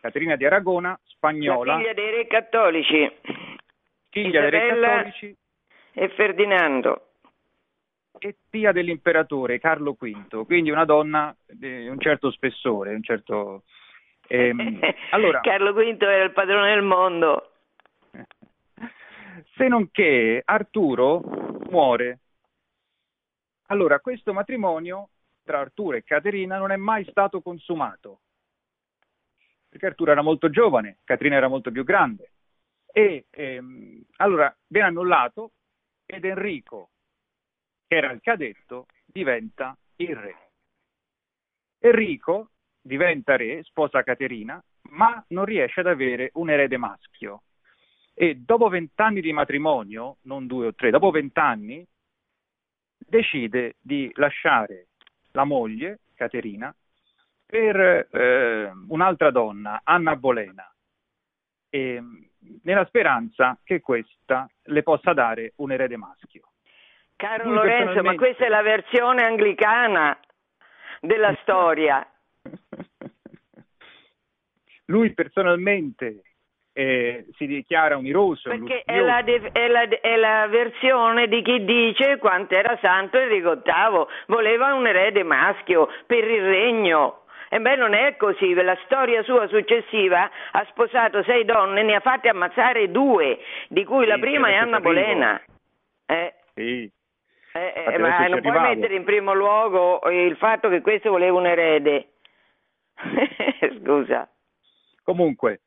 Caterina 0.00 0.36
di 0.36 0.44
Aragona, 0.44 0.98
spagnola. 1.04 1.72
La 1.72 1.78
figlia 1.78 1.94
dei 1.94 2.10
re 2.10 2.26
cattolici. 2.26 3.10
Figlia 4.22 4.40
dei 4.40 4.50
re 4.50 4.68
cattolici. 4.68 5.36
E 5.92 6.08
Ferdinando. 6.10 7.08
E 8.18 8.36
zia 8.48 8.72
dell'imperatore 8.72 9.58
Carlo 9.58 9.96
V, 9.98 10.46
quindi 10.46 10.70
una 10.70 10.84
donna 10.84 11.36
di 11.46 11.88
un 11.88 11.98
certo 11.98 12.30
spessore, 12.30 12.94
un 12.94 13.02
certo... 13.02 13.64
Ehm, 14.28 14.80
allora, 15.10 15.40
Carlo 15.40 15.72
V 15.72 15.78
era 16.00 16.24
il 16.24 16.32
padrone 16.32 16.72
del 16.72 16.82
mondo. 16.82 17.50
Se 19.56 19.68
non 19.68 19.90
che 19.90 20.42
Arturo 20.44 21.20
muore 21.68 22.20
allora, 23.68 24.00
questo 24.00 24.32
matrimonio 24.32 25.08
tra 25.42 25.60
Arturo 25.60 25.96
e 25.96 26.04
Caterina 26.04 26.58
non 26.58 26.70
è 26.70 26.76
mai 26.76 27.04
stato 27.06 27.40
consumato, 27.40 28.20
perché 29.68 29.86
Arturo 29.86 30.10
era 30.12 30.22
molto 30.22 30.50
giovane, 30.50 30.98
Caterina 31.04 31.36
era 31.36 31.48
molto 31.48 31.70
più 31.70 31.82
grande. 31.82 32.33
E 32.96 33.26
ehm, 33.28 34.04
allora 34.18 34.56
viene 34.68 34.86
annullato 34.86 35.50
ed 36.06 36.24
Enrico, 36.24 36.90
che 37.88 37.96
era 37.96 38.12
il 38.12 38.20
cadetto, 38.20 38.86
diventa 39.04 39.76
il 39.96 40.14
re. 40.14 40.50
Enrico 41.80 42.50
diventa 42.80 43.34
re, 43.34 43.64
sposa 43.64 44.04
Caterina, 44.04 44.62
ma 44.90 45.24
non 45.30 45.44
riesce 45.44 45.80
ad 45.80 45.88
avere 45.88 46.30
un 46.34 46.50
erede 46.50 46.76
maschio. 46.76 47.42
E 48.14 48.36
dopo 48.36 48.68
vent'anni 48.68 49.20
di 49.20 49.32
matrimonio, 49.32 50.18
non 50.22 50.46
due 50.46 50.68
o 50.68 50.74
tre, 50.74 50.90
dopo 50.90 51.10
vent'anni, 51.10 51.84
decide 52.96 53.74
di 53.80 54.08
lasciare 54.14 54.90
la 55.32 55.42
moglie, 55.42 56.02
Caterina, 56.14 56.72
per 57.44 58.08
eh, 58.12 58.70
un'altra 58.86 59.32
donna, 59.32 59.80
Anna 59.82 60.14
Bolena, 60.14 60.72
e, 61.68 62.00
nella 62.62 62.84
speranza 62.86 63.58
che 63.62 63.80
questa 63.80 64.48
le 64.64 64.82
possa 64.82 65.12
dare 65.12 65.52
un 65.56 65.72
erede 65.72 65.96
maschio. 65.96 66.50
Caro 67.16 67.44
Lui 67.44 67.54
Lorenzo, 67.54 67.84
personalmente... 67.84 68.18
ma 68.18 68.26
questa 68.26 68.44
è 68.46 68.48
la 68.48 68.62
versione 68.62 69.24
anglicana 69.24 70.18
della 71.00 71.36
storia. 71.42 72.06
Lui 74.86 75.14
personalmente 75.14 76.22
eh, 76.74 77.26
si 77.36 77.46
dichiara 77.46 77.96
un 77.96 78.04
iroso. 78.04 78.50
Perché 78.50 78.82
è 78.84 79.00
la, 79.00 79.24
è, 79.24 79.68
la, 79.68 79.88
è 79.88 80.16
la, 80.16 80.46
versione 80.48 81.28
di 81.28 81.40
chi 81.40 81.64
dice 81.64 82.18
quanto 82.18 82.54
era 82.54 82.76
santo 82.82 83.16
Enrico 83.16 83.62
VIII, 83.62 84.06
voleva 84.26 84.74
un 84.74 84.86
erede 84.86 85.22
maschio 85.22 85.88
per 86.06 86.24
il 86.28 86.42
regno. 86.42 87.23
E 87.48 87.60
beh, 87.60 87.76
non 87.76 87.94
è 87.94 88.16
così, 88.16 88.54
la 88.54 88.76
storia 88.84 89.22
sua 89.22 89.46
successiva 89.48 90.30
ha 90.52 90.64
sposato 90.70 91.22
sei 91.22 91.44
donne, 91.44 91.82
ne 91.82 91.94
ha 91.94 92.00
fatte 92.00 92.28
ammazzare 92.28 92.90
due, 92.90 93.38
di 93.68 93.84
cui 93.84 94.04
sì, 94.04 94.10
la 94.10 94.18
prima 94.18 94.48
è 94.48 94.54
Anna 94.54 94.80
Bolena. 94.80 95.40
Eh. 96.06 96.34
Sì. 96.54 96.90
Eh, 97.56 97.72
eh, 97.86 97.98
ma 97.98 98.26
non 98.26 98.40
puoi 98.40 98.60
mettere 98.60 98.96
in 98.96 99.04
primo 99.04 99.32
luogo 99.32 100.00
il 100.10 100.36
fatto 100.36 100.68
che 100.68 100.80
questo 100.80 101.10
voleva 101.10 101.38
un 101.38 101.46
erede. 101.46 102.08
Scusa. 103.80 104.28
Comunque, 105.04 105.60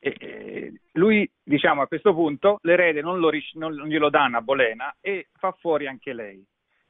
e 0.00 0.72
lui, 0.92 1.28
diciamo, 1.42 1.82
a 1.82 1.86
questo 1.86 2.12
punto 2.14 2.58
l'erede 2.62 3.00
non, 3.00 3.18
lo, 3.18 3.30
non, 3.54 3.72
glielo 3.86 4.10
danno 4.10 4.36
a 4.36 4.42
Bolena 4.42 4.94
e 5.00 5.28
fa 5.38 5.52
fuori 5.52 5.86
anche 5.86 6.12
lei. 6.12 6.44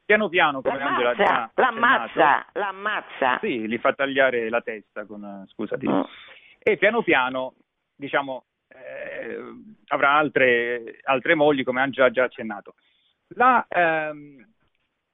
Piano 0.09 0.31
piano, 0.31 0.63
come 0.63 0.79
l'ammazza, 0.79 1.11
Angela 1.11 1.51
l'ammazza, 1.55 2.47
l'ammazza. 2.55 3.39
Sì, 3.41 3.69
gli 3.69 3.77
fa 3.77 3.93
tagliare 3.93 4.49
la 4.49 4.63
testa 4.63 5.05
con, 5.05 5.45
scusati. 5.49 5.87
Mm. 5.87 6.01
E 6.61 6.79
piano 6.79 7.03
piano, 7.03 7.57
diciamo, 7.95 8.47
eh, 8.69 9.39
avrà 9.89 10.13
altre, 10.13 11.01
altre, 11.03 11.35
mogli, 11.35 11.63
come 11.63 11.83
Angela 11.83 12.07
ha 12.07 12.11
già 12.11 12.25
accennato. 12.25 12.75
La, 13.35 13.67
ehm, 13.69 14.49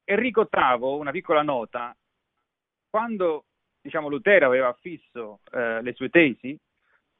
Enrico 0.05 0.49
VIII, 0.49 0.97
una 0.97 1.11
piccola 1.11 1.42
nota, 1.42 1.92
quando 2.88 3.47
diciamo, 3.80 4.09
Lutero 4.09 4.47
aveva 4.47 4.68
affisso 4.68 5.40
eh, 5.51 5.82
le 5.82 5.92
sue 5.95 6.09
tesi, 6.09 6.57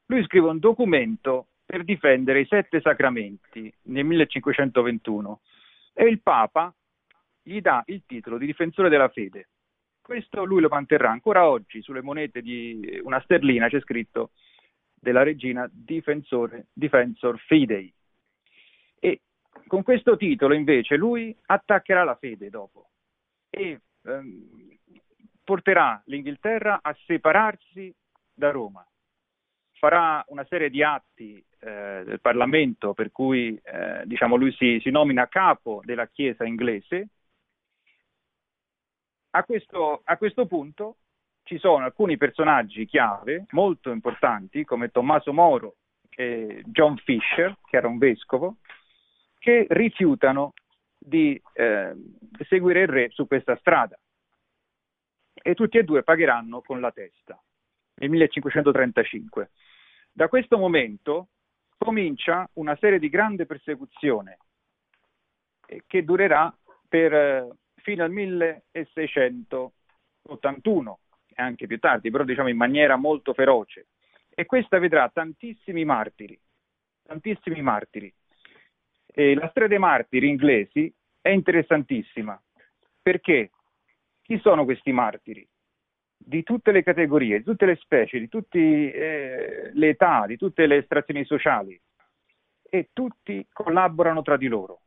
lui 0.07 0.23
scrive 0.27 0.47
un 0.47 0.61
documento 0.61 1.49
per 1.67 1.83
difendere 1.83 2.39
i 2.39 2.47
sette 2.47 2.81
sacramenti 2.81 3.75
nel 3.87 4.05
1521 4.05 5.41
e 5.93 6.05
il 6.05 6.23
Papa 6.23 6.73
gli 7.45 7.61
dà 7.61 7.83
il 7.87 8.03
titolo 8.07 8.39
di 8.39 8.47
difensore 8.47 8.89
della 8.89 9.09
fede. 9.09 9.49
Questo 10.01 10.45
lui 10.45 10.61
lo 10.61 10.69
manterrà 10.69 11.11
ancora 11.11 11.49
oggi 11.49 11.81
sulle 11.81 12.03
monete 12.03 12.43
di 12.43 13.01
una 13.05 13.21
sterlina, 13.21 13.69
c'è 13.69 13.81
scritto 13.81 14.31
della 14.93 15.23
regina 15.23 15.69
Difensore, 15.71 16.67
Defensor 16.73 17.39
Fidei. 17.39 17.93
E 18.99 19.21
con 19.67 19.83
questo 19.83 20.17
titolo 20.17 20.55
invece 20.55 20.97
lui 20.97 21.37
attaccherà 21.47 22.05
la 22.05 22.17
fede 22.17 22.51
dopo 22.51 22.89
e 23.51 23.81
ehm, 24.03 24.79
porterà 25.45 26.03
l'Inghilterra 26.07 26.81
a 26.83 26.97
separarsi 27.07 27.95
da 28.33 28.51
Roma. 28.51 28.87
Farà 29.73 30.25
una 30.29 30.45
serie 30.49 30.71
di 30.71 30.83
atti 30.83 31.45
eh, 31.61 32.03
del 32.05 32.21
Parlamento 32.21 32.95
per 32.95 33.13
cui 33.13 33.59
eh, 33.63 34.03
diciamo, 34.05 34.37
lui 34.37 34.53
si, 34.53 34.79
si, 34.81 34.91
nomina 34.91 35.29
capo 35.29 35.83
della 35.85 36.07
Chiesa 36.09 36.45
inglese. 36.45 37.09
A 39.37 39.43
questo, 39.43 40.03
a 40.05 40.17
questo 40.17 40.47
punto 40.47 40.99
ci 41.43 41.59
sono 41.59 41.85
alcuni 41.85 42.17
personaggi 42.17 42.87
chiave 42.87 43.47
molto 43.51 43.91
importanti 43.91 44.65
come 44.65 44.91
Tommaso 44.91 45.33
Moro 45.33 45.77
e 46.11 46.63
John 46.67 46.97
Fisher, 46.99 47.57
che 47.65 47.77
era 47.77 47.89
un 47.89 47.99
vescovo, 47.99 48.59
che 49.41 49.67
rifiutano 49.71 50.53
di 50.97 51.41
eh, 51.53 51.95
seguire 52.49 52.83
il 52.83 52.89
re 52.89 53.11
su 53.11 53.27
questa 53.27 53.57
strada 53.57 53.99
e 55.35 55.55
tutti 55.55 55.79
e 55.79 55.85
due 55.85 56.05
pagheranno 56.05 56.61
con 56.61 56.81
la 56.81 56.93
testa 56.93 57.37
nel 57.97 58.11
1535. 58.11 59.51
Da 60.13 60.29
questo 60.29 60.59
momento 60.59 61.31
comincia 61.77 62.49
una 62.55 62.77
serie 62.77 63.01
di 63.01 63.09
grande 63.09 63.47
persecuzione 63.47 64.39
eh, 65.67 65.83
che 65.89 66.05
durerà 66.05 66.57
per, 66.89 67.13
eh, 67.13 67.49
fino 67.85 68.03
al 68.03 68.11
1681 68.11 70.99
e 71.27 71.43
anche 71.43 71.67
più 71.67 71.79
tardi, 71.79 72.11
però 72.11 72.25
diciamo 72.25 72.49
in 72.49 72.57
maniera 72.57 72.97
molto 72.97 73.35
feroce. 73.35 73.89
E 74.31 74.47
questa 74.47 74.79
vedrà 74.79 75.11
tantissimi 75.11 75.85
martiri, 75.85 76.41
tantissimi 77.03 77.61
martiri. 77.61 78.11
E 79.07 79.35
la 79.35 79.51
storia 79.51 79.69
dei 79.69 79.79
martiri 79.79 80.29
inglesi 80.29 80.91
è 81.21 81.29
interessantissima 81.29 82.41
perché 83.01 83.53
chi 84.23 84.39
sono 84.39 84.65
questi 84.65 84.91
martiri? 84.91 85.49
Di 86.17 86.43
tutte 86.43 86.73
le 86.73 86.83
categorie, 86.83 87.39
di 87.39 87.45
tutte 87.45 87.67
le 87.67 87.77
specie, 87.77 88.19
di 88.19 88.29
tutte 88.29 88.59
eh, 88.59 89.71
le 89.75 89.89
età, 89.89 90.25
di 90.27 90.39
tutte 90.39 90.67
le 90.67 90.79
estrazioni 90.79 91.25
sociali 91.27 91.79
e 92.63 92.89
tutti 92.95 93.47
collaborano 93.53 94.23
tra 94.23 94.39
di 94.39 94.49
loro. 94.49 94.81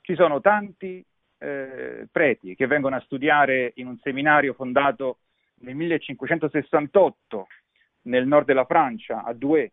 Ci 0.00 0.14
sono 0.14 0.40
tanti 0.40 1.04
eh, 1.42 2.06
preti 2.10 2.54
che 2.54 2.66
vengono 2.66 2.96
a 2.96 3.00
studiare 3.00 3.72
in 3.76 3.88
un 3.88 3.98
seminario 3.98 4.54
fondato 4.54 5.18
nel 5.56 5.74
1568 5.74 7.46
nel 8.02 8.26
nord 8.26 8.46
della 8.46 8.64
Francia, 8.64 9.24
a 9.24 9.32
Douai, 9.32 9.70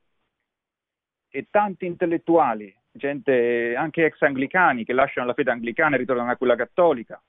e 1.31 1.47
tanti 1.51 1.85
intellettuali, 1.85 2.75
gente 2.91 3.75
anche 3.75 4.05
ex 4.05 4.19
anglicani 4.21 4.83
che 4.83 4.93
lasciano 4.93 5.27
la 5.27 5.33
fede 5.33 5.51
anglicana 5.51 5.95
e 5.95 5.99
ritornano 5.99 6.31
a 6.31 6.37
quella 6.37 6.55
cattolica, 6.55 7.21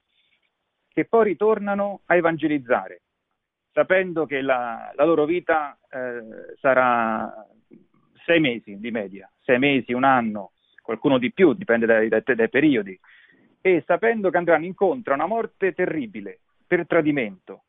che 0.89 1.05
poi 1.05 1.25
ritornano 1.25 2.01
a 2.07 2.17
evangelizzare, 2.17 3.03
sapendo 3.73 4.25
che 4.25 4.41
la, 4.41 4.91
la 4.95 5.05
loro 5.05 5.27
vita 5.27 5.79
eh, 5.91 6.57
sarà 6.59 7.47
sei 8.25 8.41
mesi 8.41 8.79
di 8.79 8.91
media, 8.91 9.31
sei 9.43 9.59
mesi, 9.59 9.93
un 9.93 10.05
anno, 10.05 10.53
qualcuno 10.83 11.19
di 11.19 11.33
più, 11.33 11.53
dipende 11.53 11.87
dai, 11.87 12.09
dai, 12.09 12.23
dai 12.23 12.49
periodi, 12.49 12.99
e 13.61 13.83
sapendo 13.87 14.31
che 14.31 14.37
andranno 14.37 14.65
incontro 14.65 15.13
a 15.13 15.17
una 15.17 15.27
morte 15.27 15.73
terribile 15.73 16.41
per 16.67 16.87
tradimento, 16.87 17.63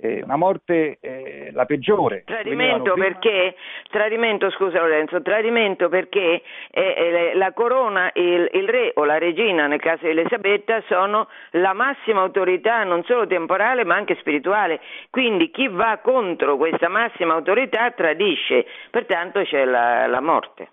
eh, 0.00 0.22
una 0.22 0.36
morte 0.36 0.98
eh, 1.00 1.50
la 1.52 1.66
peggiore. 1.66 2.22
Tradimento 2.24 2.94
perché, 2.94 3.56
tradimento, 3.90 4.50
scusa 4.50 4.80
Lorenzo, 4.80 5.20
tradimento 5.22 5.88
perché 5.88 6.42
eh, 6.70 7.32
la 7.34 7.52
corona, 7.52 8.10
il, 8.14 8.48
il, 8.52 8.68
re 8.68 8.92
o 8.94 9.04
la 9.04 9.18
regina, 9.18 9.66
nel 9.66 9.80
caso 9.80 10.04
di 10.04 10.10
Elisabetta, 10.10 10.82
sono 10.86 11.28
la 11.52 11.72
massima 11.72 12.20
autorità 12.20 12.84
non 12.84 13.02
solo 13.04 13.26
temporale 13.26 13.84
ma 13.84 13.96
anche 13.96 14.16
spirituale. 14.20 14.80
Quindi 15.10 15.50
chi 15.50 15.68
va 15.68 15.98
contro 16.02 16.56
questa 16.56 16.88
massima 16.88 17.34
autorità 17.34 17.90
tradisce, 17.90 18.66
pertanto 18.90 19.42
c'è 19.42 19.64
la, 19.64 20.06
la 20.06 20.20
morte. 20.20 20.70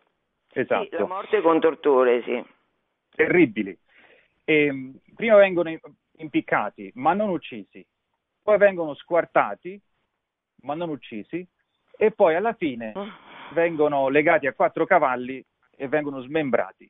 Esatto. 0.53 0.83
Sì, 0.83 0.97
la 0.97 1.07
morte 1.07 1.41
con 1.41 1.59
torture, 1.59 2.21
sì. 2.23 2.43
Terribili. 3.15 3.75
E, 4.45 4.65
ehm, 4.65 4.99
prima 5.15 5.35
vengono 5.35 5.69
impiccati, 6.17 6.91
ma 6.95 7.13
non 7.13 7.29
uccisi 7.29 7.85
poi 8.45 8.59
vengono 8.59 8.93
squartati, 8.93 9.81
ma 10.61 10.75
non 10.75 10.89
uccisi, 10.89 11.43
e 11.97 12.11
poi 12.11 12.35
alla 12.35 12.53
fine 12.53 12.91
ah. 12.93 13.07
vengono 13.53 14.07
legati 14.07 14.45
a 14.45 14.53
quattro 14.53 14.85
cavalli 14.85 15.43
e 15.75 15.87
vengono 15.87 16.21
smembrati. 16.21 16.87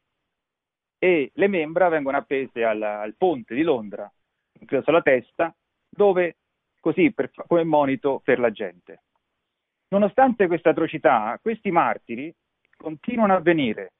E 0.99 1.32
le 1.34 1.47
membra 1.47 1.88
vengono 1.88 2.18
appese 2.18 2.62
al, 2.62 2.82
al 2.82 3.16
ponte 3.16 3.56
di 3.56 3.62
Londra, 3.62 4.12
incluso 4.60 4.84
sulla 4.84 5.01
testa, 5.01 5.56
dove 5.88 6.36
così 6.82 7.14
per, 7.14 7.32
come 7.47 7.64
monito 7.64 8.20
per 8.22 8.38
la 8.38 8.51
gente. 8.51 9.03
Nonostante 9.88 10.47
questa 10.47 10.72
atrocità, 10.72 11.39
questi 11.41 11.72
martiri 11.72 12.36
continuano 12.76 13.34
a 13.34 13.39
venire, 13.39 13.93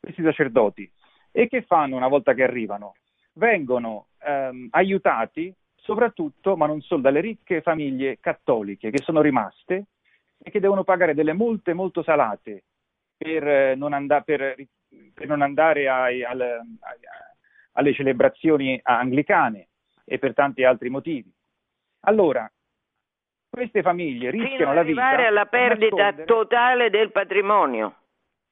questi 0.00 0.24
sacerdoti, 0.24 0.90
e 1.36 1.48
che 1.48 1.60
fanno 1.60 1.96
una 1.96 2.08
volta 2.08 2.32
che 2.32 2.42
arrivano? 2.42 2.94
Vengono 3.34 4.06
ehm, 4.24 4.68
aiutati 4.70 5.54
soprattutto, 5.74 6.56
ma 6.56 6.66
non 6.66 6.80
solo, 6.80 7.02
dalle 7.02 7.20
ricche 7.20 7.60
famiglie 7.60 8.18
cattoliche 8.20 8.88
che 8.88 9.02
sono 9.02 9.20
rimaste 9.20 9.84
e 10.38 10.50
che 10.50 10.60
devono 10.60 10.82
pagare 10.82 11.12
delle 11.12 11.34
multe 11.34 11.74
molto 11.74 12.02
salate 12.02 12.64
per 13.18 13.46
eh, 13.46 13.74
non, 13.74 13.92
and- 13.92 14.24
per, 14.24 14.56
per 15.12 15.26
non 15.26 15.42
andare 15.42 15.90
ai, 15.90 16.24
al, 16.24 16.40
ai, 16.40 16.98
alle 17.72 17.92
celebrazioni 17.92 18.80
anglicane 18.82 19.68
e 20.06 20.18
per 20.18 20.32
tanti 20.32 20.64
altri 20.64 20.88
motivi. 20.88 21.30
Allora, 22.06 22.50
queste 23.50 23.82
famiglie 23.82 24.30
rischiano 24.30 24.72
la 24.72 24.82
vita. 24.82 25.02
arrivare 25.02 25.26
alla 25.26 25.44
perdita 25.44 26.14
totale 26.24 26.88
del 26.88 27.12
patrimonio. 27.12 27.94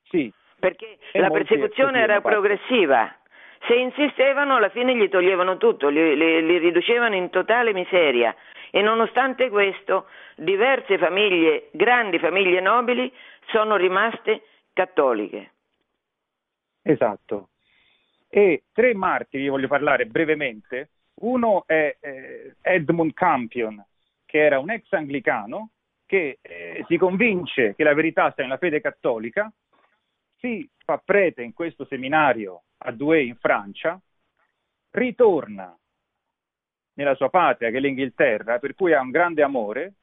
Sì. 0.03 0.31
Perché 0.65 0.97
la 1.13 1.29
persecuzione 1.29 2.01
era 2.01 2.23
progressiva. 2.23 3.15
Se 3.67 3.75
insistevano 3.75 4.57
alla 4.57 4.71
fine 4.71 4.97
gli 4.97 5.11
toglievano 5.11 5.59
tutto, 5.59 5.89
li, 5.89 6.17
li, 6.17 6.43
li 6.43 6.57
riducevano 6.57 7.15
in 7.15 7.29
totale 7.29 7.75
miseria 7.75 8.35
e 8.71 8.81
nonostante 8.81 9.51
questo 9.51 10.07
diverse 10.37 10.97
famiglie, 10.97 11.69
grandi 11.71 12.19
famiglie 12.19 12.61
nobili, 12.61 13.13
sono 13.49 13.77
rimaste 13.77 14.41
cattoliche. 14.73 15.53
Esatto. 16.81 17.51
E 18.31 18.63
tre 18.73 18.95
martiri, 18.95 19.49
voglio 19.49 19.69
parlare 19.69 20.07
brevemente. 20.07 20.89
Uno 21.17 21.65
è 21.67 21.95
eh, 22.01 22.55
Edmund 22.63 23.13
Campion, 23.13 23.85
che 24.25 24.39
era 24.43 24.59
un 24.59 24.71
ex 24.71 24.91
anglicano, 24.93 25.69
che 26.07 26.39
eh, 26.41 26.85
si 26.89 26.97
convince 26.97 27.75
che 27.75 27.85
la 27.85 27.93
verità 27.93 28.31
sta 28.31 28.43
nella 28.43 28.57
fede 28.57 28.81
cattolica, 28.81 29.53
si 30.45 30.69
fa 30.85 31.01
prete 31.03 31.43
in 31.43 31.55
questo 31.55 31.87
seminario 31.87 32.65
a 32.85 32.93
Douai 32.93 33.29
in 33.29 33.37
Francia, 33.37 33.99
ritorna 34.91 35.75
nella 36.97 37.15
sua 37.15 37.31
patria, 37.31 37.71
che 37.71 37.79
è 37.79 37.81
l'Inghilterra, 37.81 38.59
per 38.59 38.75
cui 38.75 38.93
ha 38.93 39.01
un 39.01 39.11
grande 39.11 39.43
amore, 39.43 39.95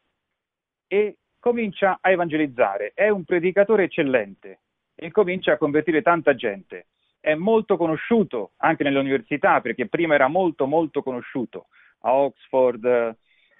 e 0.87 1.17
comincia 1.39 1.99
a 2.01 2.09
evangelizzare. 2.09 2.91
È 2.95 3.07
un 3.07 3.23
predicatore 3.23 3.83
eccellente 3.83 4.61
e 4.95 5.11
comincia 5.11 5.53
a 5.53 5.57
convertire 5.57 6.01
tanta 6.01 6.33
gente. 6.33 6.87
È 7.19 7.35
molto 7.35 7.77
conosciuto 7.77 8.53
anche 8.57 8.83
nelle 8.83 8.97
università, 8.97 9.61
perché 9.61 9.87
prima 9.87 10.15
era 10.15 10.27
molto 10.27 10.65
molto 10.65 11.03
conosciuto. 11.03 11.67
A 11.99 12.15
Oxford 12.15 13.15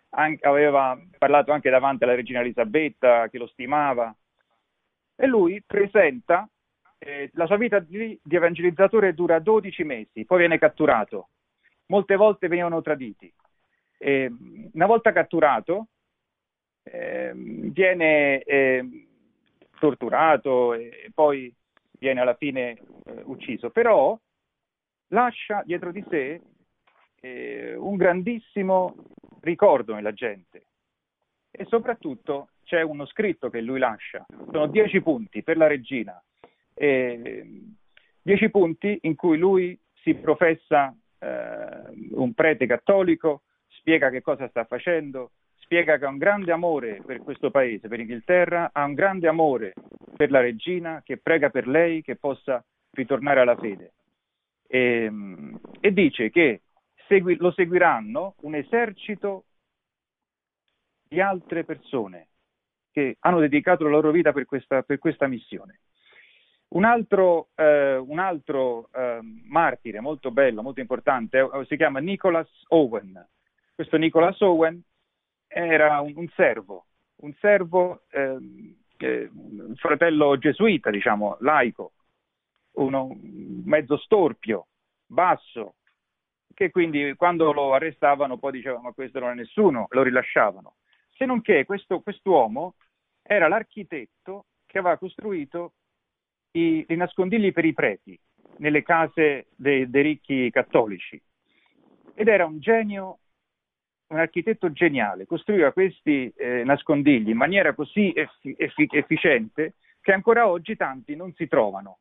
anche, 0.10 0.48
aveva 0.48 1.00
parlato 1.20 1.52
anche 1.52 1.70
davanti 1.70 2.06
alla 2.06 2.16
regina 2.16 2.40
Elisabetta, 2.40 3.30
che 3.30 3.38
lo 3.38 3.46
stimava. 3.46 4.14
E 5.16 5.28
lui 5.28 5.62
presenta 5.64 6.50
eh, 7.04 7.32
la 7.34 7.48
sua 7.48 7.58
vita 7.58 7.80
di, 7.80 8.20
di, 8.22 8.36
evangelizzatore 8.36 9.16
dura 9.16 9.40
12 9.40 9.84
mesi, 9.84 10.24
poi 10.26 10.38
viene 10.40 10.60
catturato. 10.60 11.30
Molte 11.88 12.16
volte 12.16 12.48
venivano 12.48 12.82
traditi. 12.82 13.32
Eh, 13.98 14.32
una 14.74 14.86
volta 14.86 15.12
catturato, 15.12 15.88
eh, 16.84 17.32
viene 17.34 18.42
ehm, 18.44 19.06
torturato 19.80 20.74
e 20.74 21.12
poi 21.14 21.54
viene 21.98 22.22
alla 22.22 22.36
fine 22.36 22.78
eh, 23.06 23.22
ucciso, 23.24 23.72
però 23.72 24.18
lascia 25.08 25.64
dietro 25.66 25.92
di 25.92 26.06
sé 26.08 26.40
eh, 27.20 27.76
un 27.76 27.96
grandissimo 27.98 28.96
ricordo 29.42 29.96
nella 29.96 30.14
gente 30.14 30.66
e 31.50 31.66
soprattutto 31.66 32.50
c'è 32.64 32.82
uno 32.82 33.06
scritto 33.08 33.50
che 33.50 33.60
lui 33.60 33.80
lascia, 33.80 34.24
sono 34.52 34.68
dieci 34.68 35.02
punti 35.02 35.44
per 35.44 35.58
la 35.58 35.68
regina, 35.68 36.22
dieci 38.22 38.50
punti 38.50 38.98
in 39.02 39.16
cui 39.16 39.38
lui 39.38 39.80
si 40.02 40.16
professa 40.16 40.96
eh, 41.20 42.10
un 42.12 42.34
prete 42.34 42.66
cattolico, 42.66 43.44
spiega 43.68 44.10
che 44.10 44.22
cosa 44.22 44.48
sta 44.50 44.64
facendo, 44.66 45.32
spiega 45.58 45.98
che 45.98 46.06
ha 46.06 46.10
un 46.10 46.18
grande 46.18 46.52
amore 46.52 47.02
per 47.06 47.20
questo 47.22 47.52
paese, 47.52 47.88
per 47.88 48.00
Inghilterra, 48.00 48.72
ha 48.74 48.84
un 48.84 48.94
grande 48.94 49.28
amore 49.28 49.74
per 50.16 50.32
la 50.32 50.42
regina, 50.42 51.02
che 51.04 51.18
prega 51.18 51.50
per 51.50 51.68
lei 51.68 52.02
che 52.02 52.16
possa 52.16 52.64
ritornare 52.92 53.40
alla 53.40 53.56
fede. 53.56 53.94
E, 54.68 55.12
e 55.80 55.94
dice 55.94 56.30
che 56.30 56.62
segui- 57.08 57.38
lo 57.38 57.52
seguiranno 57.52 58.36
un 58.42 58.56
esercito 58.56 59.46
di 61.08 61.20
altre 61.20 61.64
persone 61.64 62.28
che 62.92 63.18
hanno 63.20 63.40
dedicato 63.40 63.84
la 63.84 63.90
loro 63.90 64.12
vita 64.12 64.32
per 64.32 64.46
questa, 64.46 64.82
per 64.82 64.98
questa 64.98 65.28
missione. 65.28 65.80
Un 66.74 66.86
altro, 66.86 67.50
eh, 67.56 67.98
un 67.98 68.20
altro 68.20 68.90
eh, 68.94 69.20
martire 69.46 70.00
molto 70.00 70.32
bello, 70.32 70.62
molto 70.62 70.80
importante, 70.80 71.40
eh, 71.40 71.66
si 71.66 71.76
chiama 71.76 72.00
Nicholas 72.00 72.50
Owen. 72.70 73.28
Questo 73.76 73.98
Nicholas 73.98 74.40
Owen 74.40 74.82
era 75.48 76.00
un, 76.00 76.14
un 76.16 76.30
servo, 76.30 76.86
un 77.18 77.34
servo, 77.40 78.04
ehm, 78.12 78.76
un 79.02 79.76
fratello 79.76 80.38
gesuita, 80.38 80.90
diciamo, 80.90 81.38
laico, 81.42 81.92
uno 82.74 83.18
mezzo 83.66 83.98
storpio, 83.98 84.68
basso, 85.06 85.76
che 86.54 86.70
quindi 86.72 87.16
quando 87.16 87.52
lo 87.52 87.74
arrestavano 87.74 88.38
poi 88.38 88.52
dicevano 88.54 88.84
ma 88.84 88.92
questo 88.94 89.20
non 89.20 89.32
è 89.32 89.34
nessuno, 89.34 89.88
lo 89.90 90.04
rilasciavano. 90.04 90.76
Se 91.10 91.26
non 91.26 91.42
che 91.42 91.66
questo, 91.66 92.00
quest'uomo 92.00 92.76
era 93.22 93.50
l'architetto 93.50 94.46
che 94.66 94.78
aveva 94.78 94.98
costruito 94.98 95.74
i, 96.52 96.86
i 96.88 96.96
nascondigli 96.96 97.52
per 97.52 97.66
i 97.66 97.74
preti 97.74 98.20
nelle 98.58 98.84
case 98.84 99.48
dei, 99.56 99.90
dei 99.90 100.04
ricchi 100.04 100.50
cattolici 100.52 101.22
ed 102.14 102.28
era 102.28 102.46
un 102.46 102.60
genio, 102.60 103.20
un 104.08 104.20
architetto 104.20 104.72
geniale, 104.72 105.26
costruiva 105.26 105.72
questi 105.72 106.32
eh, 106.36 106.64
nascondigli 106.64 107.30
in 107.30 107.38
maniera 107.38 107.74
così 107.74 108.12
effi- 108.14 108.56
effi- 108.58 108.90
efficiente 108.92 109.76
che 110.02 110.12
ancora 110.12 110.48
oggi 110.48 110.76
tanti 110.76 111.16
non 111.16 111.34
si 111.34 111.48
trovano. 111.48 112.00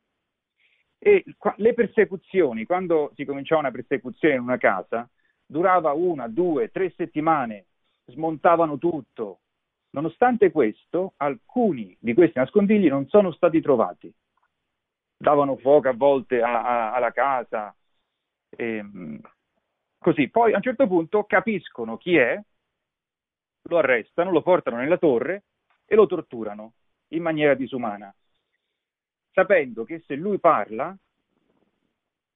E 0.98 1.24
qua, 1.38 1.54
le 1.56 1.72
persecuzioni, 1.72 2.66
quando 2.66 3.12
si 3.14 3.24
cominciava 3.24 3.62
una 3.62 3.70
persecuzione 3.70 4.34
in 4.34 4.40
una 4.40 4.58
casa, 4.58 5.08
durava 5.46 5.92
una, 5.92 6.28
due, 6.28 6.70
tre 6.70 6.92
settimane, 6.96 7.66
smontavano 8.06 8.76
tutto. 8.78 9.40
Nonostante 9.90 10.50
questo, 10.50 11.14
alcuni 11.16 11.96
di 11.98 12.14
questi 12.14 12.38
nascondigli 12.38 12.88
non 12.88 13.08
sono 13.08 13.32
stati 13.32 13.60
trovati. 13.60 14.12
Davano 15.22 15.58
fuoco 15.58 15.86
a 15.86 15.92
volte 15.92 16.40
a, 16.40 16.62
a, 16.62 16.92
alla 16.94 17.12
casa. 17.12 17.76
E, 18.48 18.76
ehm, 18.76 19.20
così, 19.98 20.30
poi 20.30 20.54
a 20.54 20.56
un 20.56 20.62
certo 20.62 20.86
punto 20.86 21.24
capiscono 21.24 21.98
chi 21.98 22.16
è, 22.16 22.40
lo 23.64 23.76
arrestano, 23.76 24.30
lo 24.30 24.40
portano 24.40 24.78
nella 24.78 24.96
torre 24.96 25.42
e 25.84 25.94
lo 25.94 26.06
torturano 26.06 26.72
in 27.08 27.20
maniera 27.20 27.52
disumana, 27.52 28.14
sapendo 29.32 29.84
che 29.84 30.02
se 30.06 30.14
lui 30.14 30.38
parla, 30.38 30.96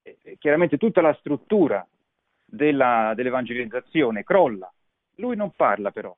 eh, 0.03 0.19
eh 0.23 0.37
chiaramente 0.37 0.77
tutta 0.77 1.01
la 1.01 1.15
struttura 1.15 1.87
della, 2.45 3.15
dell'evangelizzazione 3.17 4.25
crolla. 4.25 4.71
Lui 5.15 5.37
non 5.37 5.53
parla 5.53 5.91
però, 5.91 6.15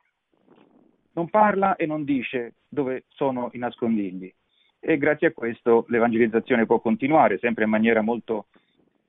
non 1.12 1.30
parla 1.30 1.76
e 1.76 1.86
non 1.86 2.02
dice 2.02 2.54
dove 2.66 3.04
sono 3.06 3.50
i 3.52 3.58
nascondigli 3.58 4.34
e 4.78 4.98
grazie 4.98 5.28
a 5.28 5.32
questo 5.32 5.84
l'evangelizzazione 5.88 6.66
può 6.66 6.80
continuare 6.80 7.38
sempre 7.38 7.64
in 7.64 7.70
maniera 7.70 8.02
molto 8.02 8.46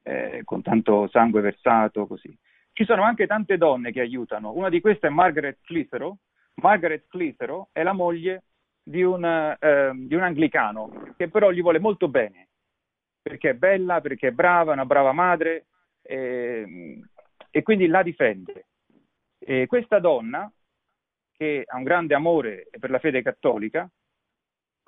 eh, 0.04 0.42
con 0.44 0.62
tanto 0.62 1.08
sangue 1.10 1.42
versato 1.42 2.08
così. 2.08 2.36
Ci 2.74 2.86
sono 2.86 3.04
anche 3.04 3.28
tante 3.28 3.58
donne 3.58 3.92
che 3.92 4.02
aiutano, 4.02 4.54
una 4.54 4.70
di 4.70 4.82
queste 4.82 5.08
è 5.08 5.10
Margaret 5.10 5.58
Clitheroe, 5.62 6.16
Margaret 6.56 7.06
Clitheroe 7.08 7.68
è 7.72 7.84
la 7.84 7.94
moglie 7.94 8.44
di 8.84 9.04
un, 9.04 9.24
eh, 9.26 9.92
di 9.96 10.16
un 10.16 10.24
anglicano 10.24 11.14
che 11.18 11.30
però 11.30 11.52
gli 11.52 11.62
vuole 11.62 11.80
molto 11.80 12.08
bene 12.08 12.48
perché 13.28 13.50
è 13.50 13.54
bella, 13.56 14.00
perché 14.00 14.30
è 14.30 14.32
brava, 14.32 14.72
una 14.72 14.86
brava 14.86 15.12
madre 15.12 15.66
eh, 16.02 17.02
e 17.52 17.62
quindi 17.62 17.88
la 17.88 18.02
difende. 18.02 18.68
E 19.38 19.68
questa 19.68 20.00
donna, 20.00 20.50
che 21.34 21.64
ha 21.66 21.78
un 21.78 21.84
grande 21.84 22.16
amore 22.16 22.70
per 22.80 22.90
la 22.90 23.00
fede 23.00 23.22
cattolica, 23.22 23.90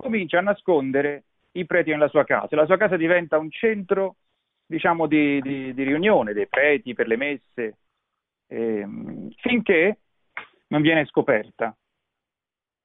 comincia 0.00 0.38
a 0.38 0.42
nascondere 0.42 1.24
i 1.52 1.66
preti 1.66 1.90
nella 1.90 2.08
sua 2.08 2.24
casa. 2.24 2.56
La 2.56 2.66
sua 2.66 2.76
casa 2.76 2.96
diventa 2.96 3.38
un 3.38 3.50
centro, 3.50 4.16
diciamo, 4.66 5.06
di, 5.06 5.40
di, 5.40 5.74
di 5.74 5.82
riunione 5.82 6.32
dei 6.32 6.48
preti 6.48 6.94
per 6.94 7.06
le 7.06 7.16
messe, 7.16 7.78
ehm, 8.46 9.30
finché 9.36 9.98
non 10.68 10.82
viene 10.82 11.04
scoperta 11.06 11.76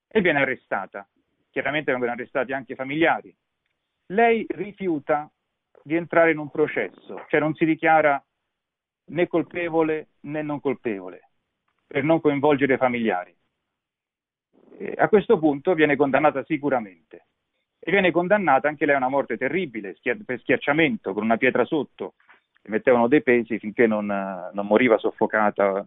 e 0.08 0.22
viene 0.22 0.42
arrestata. 0.42 1.08
Chiaramente 1.52 1.92
vengono 1.92 2.12
arrestati 2.12 2.54
anche 2.54 2.74
i 2.74 2.76
familiari. 2.76 3.36
Lei 4.08 4.46
rifiuta 4.50 5.30
di 5.84 5.96
entrare 5.96 6.32
in 6.32 6.38
un 6.38 6.50
processo, 6.50 7.26
cioè 7.30 7.40
non 7.40 7.54
si 7.56 7.66
dichiara 7.66 8.24
né 9.08 9.28
colpevole 9.28 10.08
né 10.22 10.42
non 10.42 10.60
colpevole 10.60 11.30
per 11.86 12.04
non 12.04 12.20
coinvolgere 12.20 12.74
i 12.74 12.78
familiari. 12.78 13.36
E 14.78 14.94
a 14.98 15.08
questo 15.08 15.38
punto 15.38 15.74
viene 15.74 15.96
condannata 15.96 16.44
sicuramente 16.44 17.26
e 17.80 17.92
viene 17.92 18.12
condannata 18.12 18.68
anche 18.68 18.86
lei 18.86 18.96
a 18.96 18.98
una 18.98 19.10
morte 19.10 19.38
terribile 19.38 19.96
per 20.26 20.40
schiacciamento 20.40 21.14
con 21.14 21.24
una 21.24 21.38
pietra 21.38 21.66
sotto, 21.66 22.16
le 22.62 22.72
mettevano 22.72 23.08
dei 23.08 23.22
pesi 23.22 23.60
finché 23.60 23.88
non, 23.88 24.06
non 24.06 24.66
moriva 24.66 24.98
soffocata. 24.98 25.86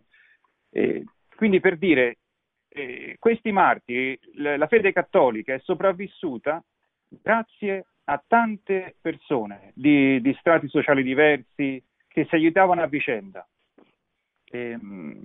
E 0.70 1.04
quindi 1.34 1.60
per 1.60 1.76
dire, 1.76 2.18
eh, 2.68 3.16
questi 3.18 3.50
martiri, 3.50 4.18
la 4.34 4.66
fede 4.68 4.92
cattolica 4.92 5.54
è 5.54 5.58
sopravvissuta 5.58 6.62
grazie 7.08 7.86
a 8.04 8.22
tante 8.26 8.96
persone 9.00 9.72
di, 9.74 10.20
di 10.20 10.34
strati 10.38 10.68
sociali 10.68 11.02
diversi 11.02 11.82
che 12.06 12.26
si 12.26 12.34
aiutavano 12.34 12.82
a 12.82 12.86
vicenda. 12.86 13.46
E, 14.44 14.58
ehm, 14.70 15.22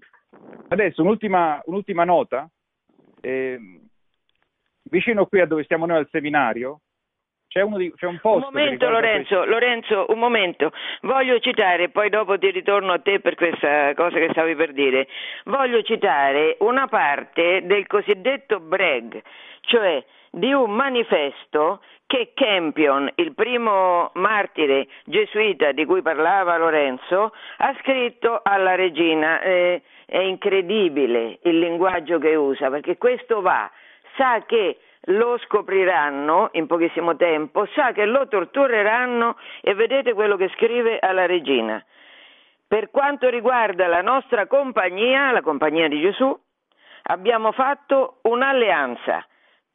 Adesso 0.69 1.01
un'ultima, 1.01 1.61
un'ultima 1.65 2.03
nota. 2.03 2.49
Eh, 3.25 3.57
vicino 4.83 5.25
qui 5.25 5.39
a 5.39 5.45
dove 5.45 5.63
stiamo 5.63 5.85
noi 5.85 5.97
al 5.97 6.09
seminario 6.11 6.81
c'è, 7.53 7.63
di, 7.63 7.93
c'è 7.95 8.07
un 8.07 8.19
posto. 8.19 8.47
Un 8.47 8.53
momento 8.53 8.89
Lorenzo, 8.89 9.45
Lorenzo, 9.45 10.05
un 10.09 10.17
momento. 10.17 10.71
Voglio 11.01 11.39
citare, 11.39 11.89
poi 11.89 12.09
dopo 12.09 12.37
ti 12.39 12.49
ritorno 12.49 12.93
a 12.93 12.99
te 12.99 13.19
per 13.19 13.35
questa 13.35 13.93
cosa 13.93 14.17
che 14.17 14.29
stavi 14.31 14.55
per 14.55 14.73
dire. 14.73 15.07
Voglio 15.45 15.83
citare 15.83 16.57
una 16.61 16.87
parte 16.87 17.61
del 17.63 17.85
cosiddetto 17.85 18.59
Breg, 18.59 19.21
cioè 19.61 20.03
di 20.31 20.51
un 20.51 20.71
manifesto 20.71 21.81
che 22.13 22.33
Campion, 22.35 23.11
il 23.15 23.33
primo 23.33 24.11
martire 24.13 24.85
gesuita 25.05 25.71
di 25.71 25.83
cui 25.83 26.03
parlava 26.03 26.57
Lorenzo, 26.57 27.33
ha 27.57 27.75
scritto 27.79 28.39
alla 28.43 28.75
regina. 28.75 29.41
Eh, 29.41 29.81
è 30.05 30.19
incredibile 30.19 31.39
il 31.41 31.57
linguaggio 31.57 32.19
che 32.19 32.35
usa, 32.35 32.69
perché 32.69 32.97
questo 32.97 33.41
va, 33.41 33.67
sa 34.15 34.43
che 34.45 34.77
lo 35.05 35.39
scopriranno 35.39 36.49
in 36.51 36.67
pochissimo 36.67 37.15
tempo, 37.15 37.65
sa 37.73 37.93
che 37.93 38.05
lo 38.05 38.27
tortureranno 38.27 39.35
e 39.61 39.73
vedete 39.73 40.13
quello 40.13 40.35
che 40.35 40.49
scrive 40.49 40.99
alla 40.99 41.25
regina. 41.25 41.83
Per 42.67 42.91
quanto 42.91 43.27
riguarda 43.27 43.87
la 43.87 44.01
nostra 44.01 44.45
compagnia, 44.45 45.31
la 45.31 45.41
compagnia 45.41 45.87
di 45.87 45.99
Gesù, 45.99 46.31
abbiamo 47.05 47.51
fatto 47.53 48.19
un'alleanza, 48.21 49.25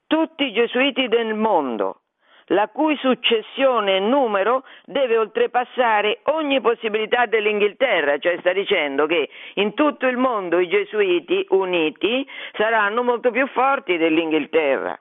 tutti 0.07 0.45
i 0.45 0.53
gesuiti 0.53 1.09
del 1.09 1.34
mondo, 1.34 2.03
la 2.49 2.68
cui 2.68 2.96
successione 2.96 3.96
e 3.96 4.01
numero 4.01 4.64
deve 4.84 5.16
oltrepassare 5.16 6.20
ogni 6.24 6.61
possibilità 6.61 7.26
dell'Inghilterra, 7.26 8.18
cioè 8.18 8.38
sta 8.38 8.53
dicendo 8.53 9.07
che 9.07 9.28
in 9.55 9.74
tutto 9.74 10.07
il 10.07 10.16
mondo 10.16 10.59
i 10.59 10.68
gesuiti 10.68 11.46
uniti 11.51 12.26
saranno 12.53 13.03
molto 13.03 13.30
più 13.30 13.46
forti 13.49 13.96
dell'Inghilterra. 13.96 14.99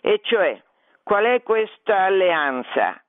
E 0.00 0.20
cioè, 0.22 0.60
qual 1.02 1.24
è 1.24 1.42
questa 1.42 2.04
alleanza? 2.04 3.02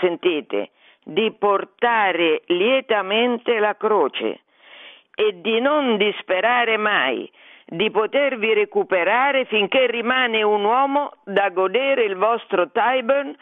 Sentite, 0.00 0.70
di 1.04 1.32
portare 1.32 2.42
lietamente 2.46 3.58
la 3.58 3.76
croce 3.76 4.40
e 5.14 5.40
di 5.40 5.60
non 5.60 5.96
disperare 5.96 6.76
mai, 6.76 7.30
di 7.70 7.88
potervi 7.92 8.52
recuperare 8.52 9.44
finché 9.44 9.86
rimane 9.86 10.42
un 10.42 10.64
uomo 10.64 11.12
da 11.22 11.50
godere 11.50 12.02
il 12.02 12.16
vostro 12.16 12.68
Tyburn 12.70 13.32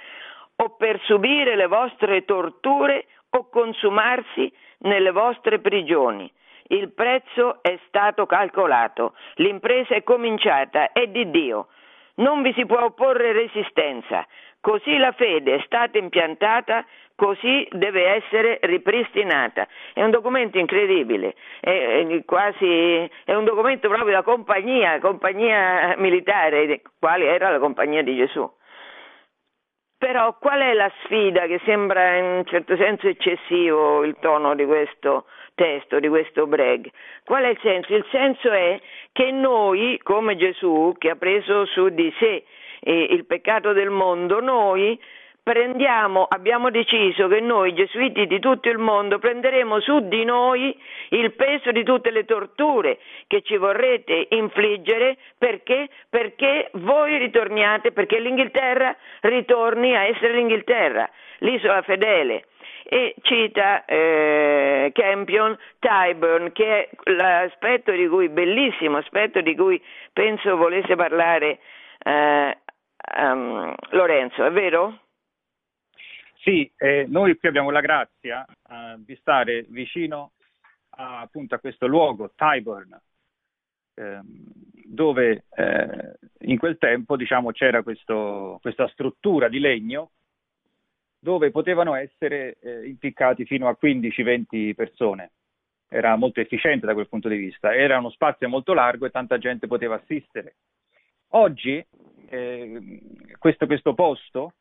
o 0.57 0.69
per 0.77 1.01
subire 1.05 1.57
le 1.57 1.67
vostre 1.67 2.27
torture 2.27 3.07
o 3.31 3.49
consumarsi 3.49 4.53
nelle 4.81 5.13
vostre 5.13 5.61
prigioni. 5.61 6.31
Il 6.65 6.93
prezzo 6.93 7.63
è 7.63 7.79
stato 7.87 8.27
calcolato, 8.27 9.15
l'impresa 9.37 9.95
è 9.95 10.03
cominciata, 10.03 10.93
è 10.93 11.07
di 11.07 11.31
Dio. 11.31 11.69
Non 12.17 12.43
vi 12.43 12.53
si 12.53 12.67
può 12.67 12.85
opporre 12.85 13.33
resistenza. 13.33 14.27
Così 14.61 14.99
la 14.99 15.13
fede 15.13 15.55
è 15.55 15.63
stata 15.65 15.97
impiantata, 15.97 16.85
così 17.19 17.67
deve 17.73 18.07
essere 18.15 18.61
ripristinata. 18.63 19.67
È 19.93 20.05
un 20.05 20.11
documento 20.11 20.57
incredibile, 20.57 21.35
è, 21.59 22.07
è, 22.07 22.25
quasi, 22.25 23.11
è 23.25 23.35
un 23.35 23.45
documento 23.45 23.89
proprio 23.89 24.13
da 24.13 24.23
compagnia, 24.23 25.01
compagnia 25.01 25.97
militare, 25.99 26.81
quale 26.97 27.27
era 27.27 27.51
la 27.51 27.59
compagnia 27.59 28.05
di 28.05 28.15
Gesù. 28.15 28.49
Però 29.99 30.39
qual 30.39 30.61
è 30.61 30.75
la 30.75 30.93
sfida 31.03 31.47
che 31.47 31.61
sembra 31.65 32.19
in 32.19 32.25
un 32.25 32.45
certo 32.45 32.77
senso 32.77 33.09
eccessivo 33.09 34.05
il 34.05 34.15
tono 34.21 34.55
di 34.55 34.65
questo 34.65 35.25
testo, 35.57 35.99
di 35.99 36.07
questo 36.07 36.47
breg? 36.47 36.89
Qual 37.25 37.43
è 37.43 37.49
il 37.49 37.59
senso? 37.63 37.97
Il 37.97 38.07
senso 38.13 38.53
è 38.53 38.81
che 39.11 39.33
noi, 39.33 39.99
come 40.05 40.37
Gesù, 40.37 40.95
che 40.99 41.11
ha 41.11 41.17
preso 41.17 41.67
su 41.67 41.89
di 41.89 42.15
sé 42.21 42.45
eh, 42.79 43.09
il 43.11 43.27
peccato 43.27 43.73
del 43.73 43.91
mondo, 43.91 44.41
noi 44.41 44.97
prendiamo, 45.49 46.27
abbiamo 46.29 46.69
deciso 46.69 47.27
che 47.27 47.41
noi, 47.41 47.73
gesuiti 47.73 48.27
di 48.27 48.39
tutto 48.39 48.69
il 48.69 48.77
mondo, 48.77 49.19
prenderemo 49.19 49.81
su 49.81 50.07
di 50.07 50.23
noi 50.23 50.79
il 51.09 51.33
peso 51.33 51.73
di 51.73 51.85
tutte 51.85 52.11
le 52.11 52.27
torture 52.27 52.99
che 53.27 53.41
ci 53.41 53.57
vorrete 53.57 54.27
infliggere 54.29 55.17
perché? 55.39 55.89
Perché 56.11 56.69
voi 56.75 57.17
ritorniate, 57.17 57.93
perché 57.93 58.21
l'Inghilterra 58.21 58.95
ritorni 59.23 59.97
a 59.97 60.05
essere 60.05 60.35
l'Inghilterra, 60.35 61.09
l'isola 61.39 61.81
fedele 61.81 62.45
e 62.85 63.15
cita 63.23 63.87
eh, 63.87 64.91
Campion 64.93 65.57
Tyburn, 65.79 66.53
che 66.53 66.67
è 66.67 66.89
l'aspetto 67.05 67.91
di 67.93 68.07
cui, 68.07 68.29
bellissimo 68.29 68.99
aspetto 68.99 69.41
di 69.41 69.57
cui 69.57 69.83
penso 70.13 70.59
volesse 70.59 70.95
parlare 70.95 71.59
eh, 72.05 72.59
um, 73.17 73.75
Lorenzo, 73.93 74.45
è 74.45 74.51
vero? 74.51 74.99
Sì, 76.49 76.73
eh, 76.79 77.05
noi 77.07 77.37
qui 77.37 77.47
abbiamo 77.47 77.69
la 77.69 77.83
grazia 77.83 78.43
eh, 78.47 78.95
di 79.05 79.15
stare 79.17 79.67
vicino 79.69 80.33
a, 80.97 81.21
appunto 81.21 81.55
a 81.55 81.59
questo 81.59 81.87
luogo, 81.87 82.33
Tyburn, 82.35 82.99
ehm, 83.93 84.25
dove 84.87 85.45
eh, 85.55 86.19
in 86.47 86.57
quel 86.57 86.79
tempo 86.79 87.19
diciamo, 87.19 87.51
c'era 87.51 87.83
questo, 87.83 88.57
questa 88.63 88.89
struttura 88.89 89.49
di 89.49 89.59
legno 89.59 90.13
dove 91.19 91.51
potevano 91.51 91.95
essere 91.95 92.57
eh, 92.63 92.87
impiccati 92.87 93.45
fino 93.45 93.69
a 93.69 93.77
15-20 93.79 94.75
persone. 94.75 95.33
Era 95.87 96.17
molto 96.17 96.41
efficiente 96.41 96.87
da 96.87 96.95
quel 96.95 97.11
punto 97.11 97.29
di 97.29 97.37
vista, 97.37 97.75
era 97.75 97.99
uno 97.99 98.09
spazio 98.09 98.49
molto 98.49 98.73
largo 98.73 99.05
e 99.05 99.11
tanta 99.11 99.37
gente 99.37 99.67
poteva 99.67 99.97
assistere. 99.97 100.55
Oggi 101.33 101.85
eh, 102.31 103.01
questo, 103.39 103.67
questo 103.67 103.93
posto 103.93 104.55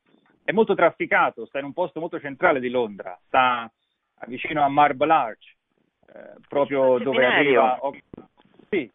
è 0.47 0.53
molto 0.53 0.75
trafficato, 0.75 1.45
sta 1.45 1.59
in 1.59 1.65
un 1.65 1.73
posto 1.73 1.99
molto 1.99 2.21
centrale 2.21 2.61
di 2.61 2.69
Londra, 2.69 3.19
sta 3.25 3.69
vicino 4.27 4.63
a 4.63 4.69
Marble 4.69 5.11
Arch, 5.11 5.43
eh, 6.07 6.35
proprio 6.47 6.97
dove 6.99 7.25
arriva, 7.25 7.77
sì, 8.69 8.89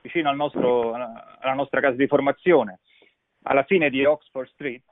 vicino 0.00 0.30
al 0.30 0.36
nostro, 0.36 0.94
alla 0.94 1.54
nostra 1.54 1.80
casa 1.80 1.96
di 1.96 2.06
formazione. 2.06 2.78
Alla 3.42 3.64
fine 3.64 3.90
di 3.90 4.04
Oxford 4.04 4.46
Street 4.50 4.84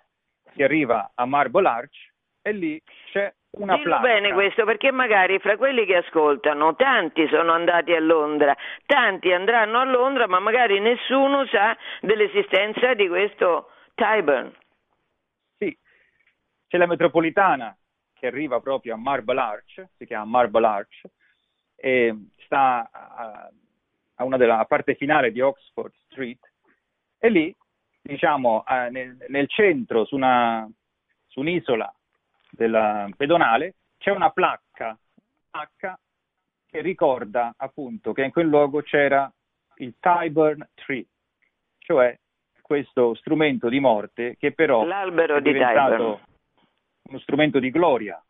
si 0.53 0.65
arriva 0.65 1.13
a 1.15 1.25
Marble 1.27 1.69
Arch 1.69 2.11
e 2.43 2.53
lì 2.55 2.83
c'è 3.13 3.33
una 3.53 3.77
Dillo 3.77 3.85
placca. 3.91 4.03
bene 4.03 4.33
questo 4.33 4.65
perché 4.65 4.91
magari 4.91 5.39
fra 5.39 5.57
quelli 5.57 5.87
che 5.87 5.99
ascoltano 5.99 6.75
tanti 6.75 7.29
sono 7.29 7.53
andati 7.53 7.93
a 7.93 8.01
Londra, 8.01 8.53
tanti 8.85 9.31
andranno 9.33 9.79
a 9.79 9.85
Londra 9.85 10.27
ma 10.27 10.41
magari 10.41 10.81
nessuno 10.81 11.47
sa 11.47 11.77
dell'esistenza 12.01 12.95
di 12.95 13.07
questo 13.07 13.71
Tyburn. 13.95 14.53
C'è 16.71 16.79
la 16.79 16.87
metropolitana 16.87 17.77
che 18.13 18.29
arriva 18.29 18.61
proprio 18.61 18.95
a 18.95 18.97
Marble 18.97 19.41
Arch, 19.41 19.89
si 19.97 20.07
chiama 20.07 20.25
Marble 20.27 20.65
Arch, 20.65 21.03
e 21.75 22.15
sta 22.45 22.89
a, 22.93 23.51
a 24.15 24.25
una 24.25 24.37
della 24.37 24.65
parte 24.67 24.95
finale 24.95 25.33
di 25.33 25.41
Oxford 25.41 25.93
Street, 26.07 26.39
e 27.19 27.29
lì, 27.29 27.53
diciamo, 28.01 28.63
nel, 28.91 29.17
nel, 29.27 29.49
centro, 29.49 30.05
su, 30.05 30.15
una, 30.15 30.65
su 31.27 31.41
un'isola 31.41 31.93
della 32.51 33.09
pedonale, 33.17 33.75
c'è 33.99 34.13
una 34.13 34.31
placca, 34.31 34.97
placca 35.51 35.99
che 36.67 36.81
ricorda 36.83 37.53
appunto 37.57 38.13
che 38.13 38.23
in 38.23 38.31
quel 38.31 38.47
luogo 38.47 38.81
c'era 38.83 39.29
il 39.79 39.97
Tyburn 39.99 40.69
Tree, 40.75 41.05
cioè 41.79 42.17
questo 42.63 43.17
strumento 43.17 43.69
di 43.69 43.81
morte 43.81 44.37
che 44.39 44.53
però 44.53 44.85
L'albero 44.85 45.35
è 45.35 45.43
diventato, 45.43 45.91
di 45.91 45.97
Tyburn 45.97 46.29
uno 47.11 47.19
strumento 47.19 47.59
di 47.59 47.71
gloria 47.71 48.23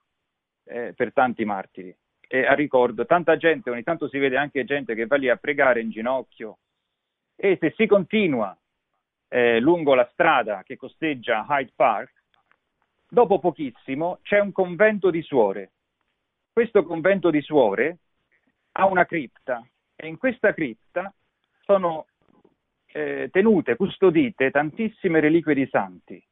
eh, 0.65 0.93
per 0.97 1.13
tanti 1.13 1.45
martiri. 1.45 1.95
E 2.27 2.47
a 2.47 2.55
ricordo, 2.55 3.07
tanta 3.07 3.37
gente, 3.37 3.71
ogni 3.71 3.83
tanto 3.83 4.09
si 4.09 4.19
vede 4.19 4.37
anche 4.37 4.65
gente 4.65 4.95
che 4.95 5.07
va 5.07 5.17
lì 5.17 5.29
a 5.29 5.37
pregare 5.37 5.81
in 5.81 5.91
ginocchio 5.91 6.59
e 7.37 7.57
se 7.61 7.73
si 7.77 7.87
continua 7.87 8.57
eh, 9.29 9.61
lungo 9.61 9.95
la 9.95 10.09
strada 10.13 10.63
che 10.63 10.77
costeggia 10.77 11.47
Hyde 11.49 11.73
Park, 11.75 12.13
dopo 13.09 13.39
pochissimo 13.39 14.19
c'è 14.23 14.39
un 14.39 14.53
convento 14.53 15.11
di 15.11 15.23
suore. 15.23 15.73
Questo 16.53 16.85
convento 16.85 17.31
di 17.31 17.41
suore 17.41 17.99
ha 18.73 18.87
una 18.87 19.05
cripta 19.05 19.67
e 19.97 20.07
in 20.07 20.17
questa 20.17 20.55
cripta 20.55 21.13
sono 21.63 22.07
eh, 22.87 23.29
tenute, 23.31 23.77
custodite 23.77 24.51
tantissime 24.51 25.21
reliquie 25.21 25.55
di 25.55 25.67
santi. 25.67 26.25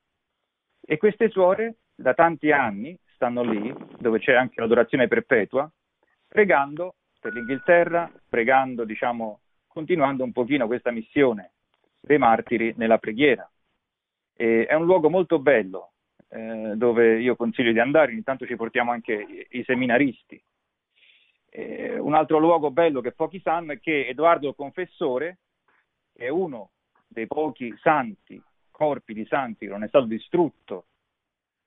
E 0.80 0.96
queste 0.96 1.28
suore 1.28 1.76
da 2.00 2.14
tanti 2.14 2.52
anni 2.52 2.96
stanno 3.14 3.42
lì, 3.42 3.74
dove 3.98 4.20
c'è 4.20 4.32
anche 4.32 4.60
l'adorazione 4.60 5.08
perpetua, 5.08 5.68
pregando 6.28 6.94
per 7.20 7.32
l'Inghilterra, 7.32 8.08
pregando, 8.28 8.84
diciamo, 8.84 9.40
continuando 9.66 10.22
un 10.22 10.30
pochino 10.30 10.68
questa 10.68 10.92
missione 10.92 11.54
dei 11.98 12.18
martiri 12.18 12.72
nella 12.76 12.98
preghiera. 12.98 13.50
E 14.36 14.66
è 14.66 14.74
un 14.74 14.84
luogo 14.84 15.10
molto 15.10 15.40
bello, 15.40 15.94
eh, 16.28 16.74
dove 16.76 17.18
io 17.18 17.34
consiglio 17.34 17.72
di 17.72 17.80
andare, 17.80 18.12
intanto 18.12 18.46
ci 18.46 18.54
portiamo 18.54 18.92
anche 18.92 19.46
i, 19.50 19.64
seminaristi. 19.64 20.40
Eh, 21.50 21.98
un 21.98 22.14
altro 22.14 22.38
luogo 22.38 22.70
bello 22.70 23.00
che 23.00 23.10
pochi 23.10 23.40
sanno 23.40 23.72
è 23.72 23.80
che 23.80 24.06
Edoardo 24.06 24.46
il 24.46 24.54
Confessore 24.54 25.38
è 26.12 26.28
uno 26.28 26.70
dei 27.08 27.26
pochi 27.26 27.74
santi, 27.80 28.40
corpi 28.70 29.14
di 29.14 29.26
santi 29.26 29.66
che 29.66 29.72
non 29.72 29.82
è 29.82 29.88
stato 29.88 30.04
distrutto 30.04 30.84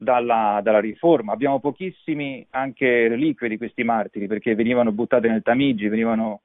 dalla, 0.02 0.62
dalla, 0.64 0.80
riforma. 0.80 1.32
Abbiamo 1.32 1.60
pochissimi 1.60 2.45
anche 2.49 3.08
reliquie 3.08 3.47
di 3.47 3.58
questi 3.58 3.84
martiri 3.84 4.26
perché 4.26 4.56
venivano 4.56 4.91
buttate 4.91 5.28
nel 5.28 5.43
Tamigi, 5.43 5.88
venivano 5.89 6.41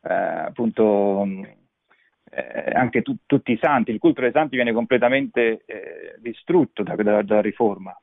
eh, 0.00 0.14
appunto 0.14 1.26
eh, 2.30 2.70
anche 2.72 3.02
tu, 3.02 3.16
tutti 3.26 3.52
i 3.52 3.58
santi, 3.60 3.90
il 3.90 3.98
culto 3.98 4.22
dei 4.22 4.32
santi 4.32 4.56
viene 4.56 4.72
completamente 4.72 5.62
eh, 5.66 6.14
distrutto 6.20 6.82
da, 6.82 6.94
da, 6.94 7.20
dalla 7.20 7.40
riforma. 7.42 7.94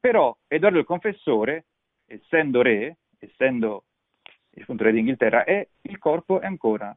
Però 0.00 0.36
Edoardo 0.48 0.80
il 0.80 0.84
Confessore, 0.84 1.66
essendo 2.06 2.60
re, 2.60 2.96
essendo 3.20 3.84
appunto 4.60 4.82
re 4.82 4.92
d'Inghilterra, 4.92 5.44
è, 5.44 5.64
il 5.82 5.98
corpo 5.98 6.40
è 6.40 6.46
ancora 6.46 6.96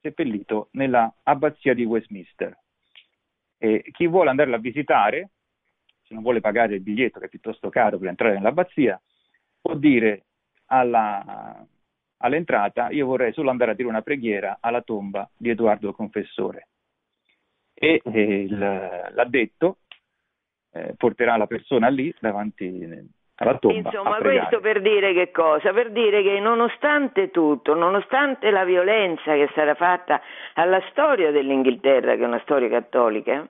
seppellito 0.00 0.70
nella 0.72 1.12
abbazia 1.22 1.72
di 1.72 1.84
Westminster. 1.84 2.58
E 3.58 3.84
chi 3.92 4.08
vuole 4.08 4.30
andarla 4.30 4.56
a 4.56 4.60
visitare 4.60 5.30
se 6.08 6.14
non 6.14 6.22
vuole 6.22 6.40
pagare 6.40 6.74
il 6.74 6.80
biglietto 6.80 7.20
che 7.20 7.26
è 7.26 7.28
piuttosto 7.28 7.68
caro 7.68 7.98
per 7.98 8.08
entrare 8.08 8.34
nell'abbazia, 8.34 9.00
può 9.60 9.74
dire 9.74 10.24
alla, 10.66 11.64
all'entrata 12.18 12.88
io 12.90 13.06
vorrei 13.06 13.32
solo 13.34 13.50
andare 13.50 13.72
a 13.72 13.74
dire 13.74 13.88
una 13.88 14.02
preghiera 14.02 14.56
alla 14.60 14.80
tomba 14.80 15.28
di 15.36 15.50
Edoardo 15.50 15.92
Confessore. 15.92 16.68
E, 17.74 18.00
e 18.02 18.20
il, 18.20 18.58
l'addetto 18.58 19.78
eh, 20.72 20.94
porterà 20.96 21.36
la 21.36 21.46
persona 21.46 21.88
lì 21.88 22.12
davanti 22.18 23.06
alla 23.36 23.58
tomba. 23.58 23.90
Insomma, 23.90 24.16
questo 24.16 24.60
per 24.60 24.80
dire 24.80 25.12
che 25.12 25.30
cosa? 25.30 25.72
Per 25.72 25.92
dire 25.92 26.22
che 26.22 26.40
nonostante 26.40 27.30
tutto, 27.30 27.74
nonostante 27.74 28.50
la 28.50 28.64
violenza 28.64 29.34
che 29.34 29.48
sarà 29.54 29.74
fatta 29.74 30.20
alla 30.54 30.82
storia 30.90 31.30
dell'Inghilterra, 31.30 32.16
che 32.16 32.22
è 32.22 32.26
una 32.26 32.40
storia 32.40 32.68
cattolica, 32.68 33.46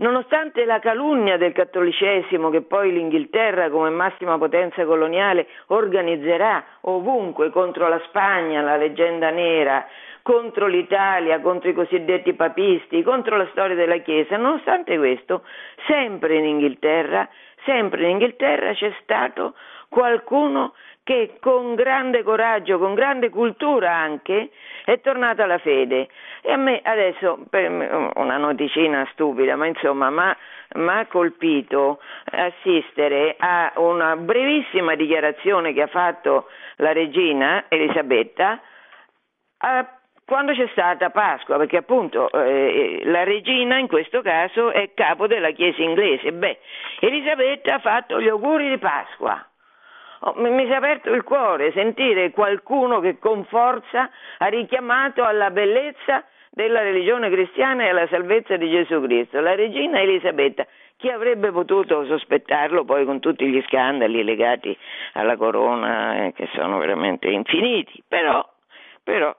Nonostante 0.00 0.64
la 0.64 0.78
calunnia 0.78 1.36
del 1.36 1.52
cattolicesimo 1.52 2.48
che 2.48 2.62
poi 2.62 2.90
l'Inghilterra 2.90 3.68
come 3.68 3.90
massima 3.90 4.38
potenza 4.38 4.86
coloniale 4.86 5.46
organizzerà 5.66 6.64
ovunque 6.82 7.50
contro 7.50 7.86
la 7.86 8.00
Spagna, 8.06 8.62
la 8.62 8.78
leggenda 8.78 9.28
nera, 9.28 9.86
contro 10.22 10.68
l'Italia, 10.68 11.40
contro 11.40 11.68
i 11.68 11.74
cosiddetti 11.74 12.32
papisti, 12.32 13.02
contro 13.02 13.36
la 13.36 13.46
storia 13.50 13.76
della 13.76 13.98
Chiesa, 13.98 14.38
nonostante 14.38 14.96
questo, 14.96 15.42
sempre 15.86 16.36
in 16.36 16.46
Inghilterra, 16.46 17.28
sempre 17.66 18.04
in 18.04 18.10
Inghilterra 18.12 18.72
c'è 18.72 18.94
stato 19.02 19.54
qualcuno 19.90 20.72
che 21.10 21.38
con 21.40 21.74
grande 21.74 22.22
coraggio, 22.22 22.78
con 22.78 22.94
grande 22.94 23.30
cultura 23.30 23.92
anche, 23.92 24.50
è 24.84 25.00
tornato 25.00 25.42
alla 25.42 25.58
fede. 25.58 26.06
E 26.40 26.52
a 26.52 26.56
me 26.56 26.80
adesso, 26.84 27.46
una 27.50 28.36
noticina 28.36 29.04
stupida, 29.10 29.56
ma 29.56 29.66
insomma, 29.66 30.08
mi 30.10 30.88
ha 30.88 31.06
colpito 31.06 31.98
assistere 32.26 33.34
a 33.36 33.72
una 33.78 34.14
brevissima 34.14 34.94
dichiarazione 34.94 35.72
che 35.72 35.82
ha 35.82 35.88
fatto 35.88 36.46
la 36.76 36.92
regina 36.92 37.64
Elisabetta 37.66 38.60
quando 40.24 40.52
c'è 40.52 40.68
stata 40.70 41.10
Pasqua, 41.10 41.56
perché 41.56 41.78
appunto 41.78 42.30
eh, 42.30 43.00
la 43.02 43.24
regina 43.24 43.78
in 43.78 43.88
questo 43.88 44.22
caso 44.22 44.70
è 44.70 44.94
capo 44.94 45.26
della 45.26 45.50
Chiesa 45.50 45.82
inglese. 45.82 46.30
Beh, 46.30 46.56
Elisabetta 47.00 47.74
ha 47.74 47.78
fatto 47.80 48.20
gli 48.20 48.28
auguri 48.28 48.68
di 48.68 48.78
Pasqua. 48.78 49.44
Oh, 50.22 50.34
mi, 50.36 50.66
si 50.66 50.70
è 50.70 50.74
aperto 50.74 51.10
il 51.12 51.22
cuore 51.22 51.72
sentire 51.72 52.30
qualcuno 52.30 53.00
che 53.00 53.18
con 53.18 53.44
forza 53.44 54.10
ha 54.38 54.46
richiamato 54.46 55.24
alla 55.24 55.50
bellezza 55.50 56.24
della 56.50 56.82
religione 56.82 57.30
cristiana 57.30 57.84
e 57.84 57.88
alla 57.88 58.06
salvezza 58.08 58.56
di 58.56 58.68
Gesù 58.68 59.00
Cristo. 59.02 59.40
La 59.40 59.54
regina 59.54 60.00
Elisabetta, 60.00 60.66
chi 60.96 61.08
avrebbe 61.08 61.50
potuto 61.52 62.04
sospettarlo 62.04 62.84
poi 62.84 63.06
con 63.06 63.20
tutti 63.20 63.46
gli 63.46 63.62
scandali 63.66 64.22
legati 64.22 64.76
alla 65.14 65.36
corona 65.36 66.26
eh, 66.26 66.32
che 66.34 66.48
sono 66.52 66.76
veramente 66.78 67.28
infiniti? 67.28 68.02
Però, 68.06 68.46
però 69.02 69.34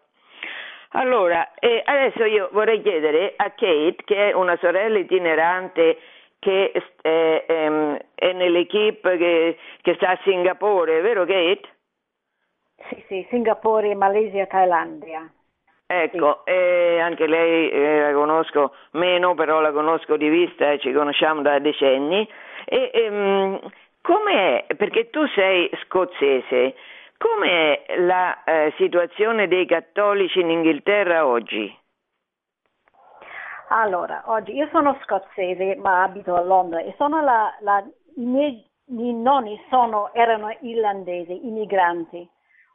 allora, 0.93 1.53
eh, 1.59 1.81
adesso 1.85 2.25
io 2.25 2.49
vorrei 2.51 2.81
chiedere 2.81 3.33
a 3.37 3.51
Kate, 3.51 3.97
che 4.03 4.29
è 4.29 4.33
una 4.33 4.57
sorella 4.59 4.97
itinerante 4.97 5.97
che 6.41 6.73
eh, 7.03 7.45
ehm, 7.47 7.97
è 8.15 8.33
nell'equipe 8.33 9.15
che, 9.17 9.57
che, 9.81 9.93
sta 9.93 10.09
a 10.09 10.19
Singapore, 10.23 11.01
vero 11.01 11.23
Kate? 11.23 11.61
Sì, 12.89 13.03
sì, 13.07 13.27
Singapore, 13.29 13.93
Malesia, 13.93 14.47
Thailandia. 14.47 15.31
Ecco, 15.85 16.41
sì. 16.45 16.51
eh, 16.51 16.99
anche 16.99 17.27
lei 17.27 17.69
eh, 17.69 18.01
la 18.01 18.13
conosco 18.13 18.73
meno, 18.91 19.35
però 19.35 19.61
la 19.61 19.71
conosco 19.71 20.17
di 20.17 20.29
vista 20.29 20.71
e 20.71 20.79
ci 20.79 20.91
conosciamo 20.91 21.41
da 21.43 21.59
decenni. 21.59 22.27
E, 22.65 22.89
ehm, 22.91 23.59
com'è? 24.01 24.65
Perché 24.75 25.11
tu 25.11 25.23
sei 25.27 25.69
scozzese, 25.83 26.73
Com'è 27.21 27.83
la 27.99 28.43
eh, 28.43 28.73
situazione 28.77 29.47
dei 29.47 29.67
cattolici 29.67 30.39
in 30.39 30.49
Inghilterra 30.49 31.27
oggi? 31.27 31.71
Allora, 33.73 34.23
oggi 34.25 34.53
io 34.53 34.67
sono 34.69 34.99
scozzese 35.03 35.77
ma 35.77 36.03
abito 36.03 36.35
a 36.35 36.41
Londra 36.41 36.81
e 36.81 36.93
la, 36.97 37.55
la, 37.61 37.81
i, 38.17 38.25
miei, 38.25 38.69
miei 38.87 39.13
nonni 39.13 39.57
sono, 39.69 40.13
erano 40.13 40.53
irlandesi, 40.59 41.47
immigranti. 41.47 42.29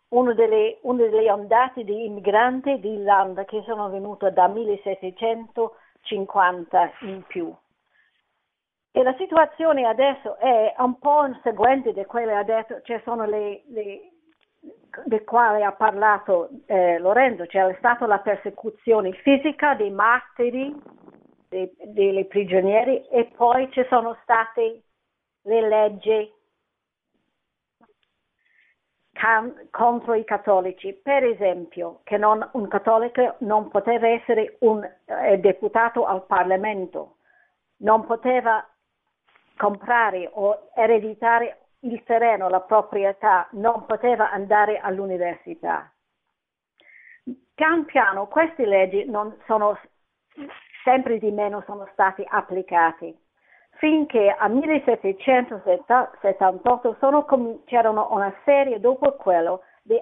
Uno 0.09 0.32
delle, 0.32 0.78
una 0.82 1.03
delle 1.03 1.30
ondate 1.30 1.84
di 1.84 2.07
immigranti 2.07 2.80
d'Irlanda 2.80 3.44
che 3.44 3.62
sono 3.66 3.90
venuti 3.90 4.32
da 4.32 4.49
1750 4.49 6.92
in 7.01 7.22
più. 7.26 7.55
E 8.90 9.03
la 9.03 9.14
situazione 9.18 9.84
adesso 9.84 10.38
è 10.38 10.74
un 10.78 10.99
po' 10.99 11.28
seguente 11.42 11.92
di 11.92 12.07
quella 12.07 12.38
adesso, 12.38 12.80
cioè 12.84 13.03
sono 13.05 13.26
le, 13.26 13.64
le 13.66 14.12
del 15.05 15.24
quale 15.24 15.64
ha 15.64 15.72
parlato 15.72 16.49
eh, 16.66 16.99
Lorenzo, 16.99 17.47
c'è 17.47 17.74
stata 17.78 18.07
la 18.07 18.18
persecuzione 18.18 19.12
fisica 19.12 19.74
dei 19.74 19.90
martiri, 19.90 20.74
dei, 21.49 21.70
dei 21.84 22.24
prigionieri 22.26 23.07
e 23.09 23.32
poi 23.36 23.70
ci 23.72 23.84
sono 23.88 24.16
state 24.22 24.82
le 25.42 25.68
leggi 25.68 26.32
can, 29.12 29.68
contro 29.70 30.14
i 30.14 30.24
cattolici, 30.24 30.92
per 30.92 31.24
esempio 31.24 32.01
che 32.05 32.16
non, 32.16 32.49
un 32.53 32.68
cattolico 32.68 33.36
non 33.38 33.68
poteva 33.68 34.09
essere 34.09 34.57
un 34.61 34.88
eh, 35.05 35.38
deputato 35.38 36.05
al 36.05 36.24
Parlamento, 36.26 37.16
non 37.78 38.05
poteva 38.05 38.64
comprare 39.57 40.28
o 40.32 40.68
ereditare 40.74 41.66
il 41.87 42.03
terreno, 42.05 42.49
la 42.49 42.61
proprietà, 42.61 43.49
non 43.53 43.87
poteva 43.87 44.30
andare 44.30 44.78
all'università. 44.78 45.91
Pian 47.55 47.84
piano 47.87 48.26
queste 48.26 48.66
leggi 48.66 49.11
sono, 49.47 49.78
sempre 50.84 51.18
di 51.18 51.30
meno 51.30 51.62
sono 51.66 51.89
state 51.93 52.26
applicate, 52.28 53.14
finché 53.78 54.34
a 54.37 54.49
1778 54.49 56.97
sono, 56.99 57.24
c'erano 57.64 58.09
una 58.11 58.34
serie 58.45 58.78
dopo 58.80 59.14
quello 59.16 59.62
di, 59.82 59.99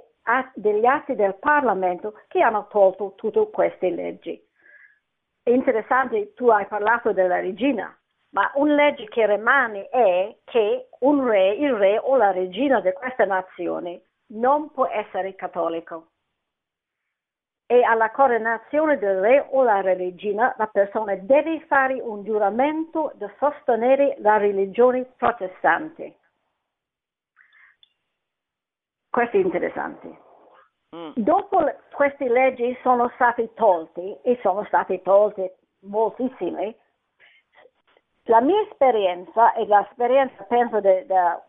degli 0.54 0.86
atti 0.86 1.14
del 1.14 1.36
Parlamento 1.36 2.18
che 2.28 2.42
hanno 2.42 2.66
tolto 2.68 3.12
tutte 3.16 3.50
queste 3.50 3.90
leggi. 3.90 4.42
È 5.42 5.50
interessante, 5.50 6.32
tu 6.34 6.48
hai 6.48 6.66
parlato 6.66 7.12
della 7.12 7.38
regina, 7.38 7.94
ma 8.34 8.50
una 8.54 8.74
legge 8.74 9.06
che 9.08 9.26
rimane 9.26 9.88
è 9.88 10.36
che 10.44 10.88
un 11.00 11.24
re, 11.24 11.54
il 11.54 11.72
re 11.72 11.98
o 11.98 12.16
la 12.16 12.32
regina 12.32 12.80
di 12.80 12.92
questa 12.92 13.24
nazione 13.24 14.02
non 14.28 14.72
può 14.72 14.86
essere 14.86 15.34
cattolico. 15.36 16.08
E 17.66 17.82
alla 17.82 18.10
coronazione 18.10 18.98
del 18.98 19.20
re 19.20 19.46
o 19.50 19.62
la 19.62 19.80
regina 19.80 20.52
la 20.58 20.66
persona 20.66 21.14
deve 21.14 21.60
fare 21.66 21.94
un 22.00 22.24
giuramento 22.24 23.12
di 23.14 23.26
sostenere 23.38 24.16
la 24.18 24.36
religione 24.36 25.04
protestante. 25.16 26.18
Questo 29.08 29.36
è 29.36 29.40
interessante. 29.40 30.18
Mm. 30.94 31.12
Dopo 31.14 31.64
queste 31.92 32.28
leggi 32.28 32.76
sono 32.82 33.10
state 33.14 33.54
tolte, 33.54 34.20
e 34.22 34.38
sono 34.42 34.64
state 34.64 35.02
tolte 35.02 35.58
moltissime, 35.82 36.76
la 38.24 38.40
mia 38.40 38.60
esperienza 38.62 39.52
e 39.52 39.66
l'esperienza 39.66 40.44
penso 40.44 40.80
da 40.80 41.42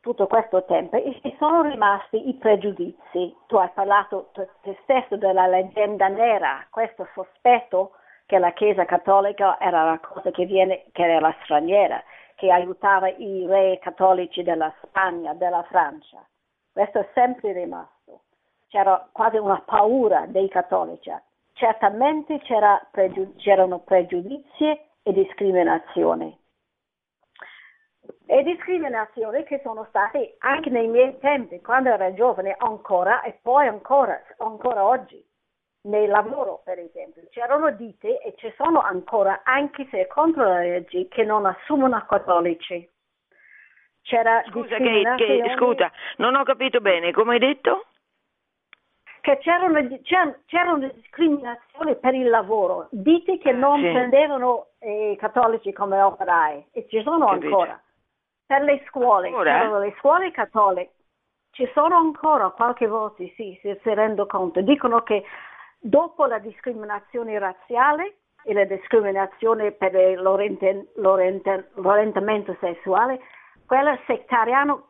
tutto 0.00 0.26
questo 0.26 0.64
tempo 0.64 0.96
sono 1.38 1.62
rimasti 1.62 2.28
i 2.28 2.34
pregiudizi. 2.34 3.36
Tu 3.46 3.56
hai 3.56 3.68
parlato 3.74 4.30
te 4.32 4.48
stesso 4.82 5.16
della 5.16 5.46
leggenda 5.46 6.08
nera, 6.08 6.66
questo 6.70 7.06
sospetto 7.12 7.92
che 8.24 8.38
la 8.38 8.52
Chiesa 8.52 8.84
cattolica 8.84 9.58
era 9.60 9.82
una 9.82 10.00
cosa 10.00 10.30
che, 10.30 10.46
viene, 10.46 10.86
che 10.92 11.02
era 11.02 11.20
la 11.20 11.34
straniera, 11.42 12.02
che 12.34 12.50
aiutava 12.50 13.08
i 13.08 13.46
re 13.46 13.78
cattolici 13.80 14.42
della 14.42 14.72
Spagna, 14.82 15.34
della 15.34 15.62
Francia. 15.64 16.24
Questo 16.72 17.00
è 17.00 17.08
sempre 17.14 17.52
rimasto. 17.52 18.22
C'era 18.68 19.08
quasi 19.12 19.36
una 19.36 19.62
paura 19.64 20.24
dei 20.26 20.48
cattolici. 20.48 21.12
Certamente 21.52 22.38
c'era 22.40 22.84
pregiud- 22.90 23.36
c'erano 23.36 23.78
pregiudizi 23.78 24.78
e 25.06 25.12
discriminazione. 25.12 26.38
E 28.26 28.42
discriminazioni 28.42 29.44
che 29.44 29.60
sono 29.62 29.86
state 29.88 30.34
anche 30.38 30.68
nei 30.68 30.88
miei 30.88 31.16
tempi, 31.20 31.60
quando 31.60 31.90
ero 31.90 32.12
giovane, 32.14 32.56
ancora 32.58 33.22
e 33.22 33.38
poi 33.40 33.68
ancora, 33.68 34.20
ancora 34.38 34.84
oggi. 34.84 35.24
Nel 35.82 36.10
lavoro, 36.10 36.60
per 36.64 36.80
esempio, 36.80 37.22
c'erano 37.30 37.70
dite 37.70 38.20
e 38.20 38.34
ci 38.36 38.52
sono 38.56 38.80
ancora, 38.80 39.42
anche 39.44 39.86
se 39.92 40.08
contro 40.08 40.42
la 40.42 40.58
legge, 40.58 41.06
che 41.06 41.22
non 41.22 41.46
assumono 41.46 42.04
cattolici. 42.08 42.90
C'era 44.02 44.42
scusa, 44.48 44.76
che, 44.76 45.14
che, 45.16 45.54
scusa, 45.56 45.92
non 46.16 46.34
ho 46.34 46.42
capito 46.42 46.80
bene, 46.80 47.12
come 47.12 47.34
hai 47.34 47.38
detto? 47.38 47.86
Che 49.26 49.38
c'erano, 49.38 49.80
c'erano 50.46 50.88
discriminazioni 50.94 51.96
per 51.96 52.14
il 52.14 52.28
lavoro, 52.28 52.86
diti 52.92 53.38
che 53.38 53.50
non 53.50 53.80
sì. 53.80 53.90
prendevano 53.90 54.68
eh, 54.78 55.10
i 55.10 55.16
cattolici 55.16 55.72
come 55.72 56.00
operai 56.00 56.64
e 56.70 56.86
ci 56.88 57.02
sono 57.02 57.26
Capito. 57.26 57.46
ancora. 57.46 57.80
Per 58.46 58.62
le 58.62 58.84
scuole, 58.86 59.32
c'erano 59.32 59.80
le 59.80 59.92
scuole 59.98 60.30
cattoliche, 60.30 60.92
ci 61.50 61.68
sono 61.74 61.96
ancora 61.96 62.50
qualche 62.50 62.86
volta, 62.86 63.24
sì, 63.34 63.58
si, 63.60 63.76
si 63.82 63.94
rende 63.94 64.24
conto, 64.28 64.60
dicono 64.60 65.02
che 65.02 65.24
dopo 65.80 66.26
la 66.26 66.38
discriminazione 66.38 67.36
razziale 67.40 68.18
e 68.44 68.52
la 68.52 68.62
discriminazione 68.62 69.72
per 69.72 69.92
l'orientamento 70.20 72.56
sessuale, 72.60 73.18
quella 73.66 73.98
settariana 74.06 74.80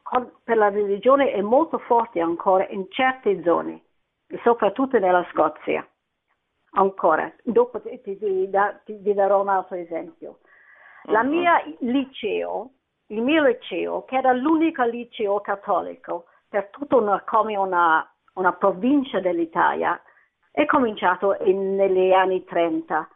per 0.44 0.58
la 0.58 0.68
religione 0.68 1.32
è 1.32 1.40
molto 1.40 1.78
forte 1.78 2.20
ancora 2.20 2.68
in 2.68 2.84
certe 2.90 3.42
zone 3.42 3.84
soprattutto 4.42 4.98
nella 4.98 5.26
Scozia. 5.32 5.86
Ancora, 6.72 7.32
dopo 7.42 7.80
ti, 7.80 8.00
ti, 8.02 8.18
ti, 8.18 8.50
ti 8.84 9.14
darò 9.14 9.40
un 9.40 9.48
altro 9.48 9.76
esempio. 9.76 10.40
La 11.04 11.20
uh-huh. 11.20 11.28
mia 11.28 11.62
liceo, 11.80 12.70
il 13.06 13.22
mio 13.22 13.42
liceo, 13.42 14.04
che 14.04 14.16
era 14.16 14.32
l'unico 14.32 14.82
liceo 14.84 15.40
cattolico 15.40 16.26
per 16.48 16.68
tutta 16.70 16.96
una, 16.96 17.22
come 17.22 17.56
una, 17.56 18.06
una 18.34 18.52
provincia 18.52 19.20
dell'Italia, 19.20 20.00
è 20.50 20.64
cominciato 20.66 21.36
in, 21.44 21.74
negli 21.74 22.12
anni 22.12 22.44
30. 22.44 23.08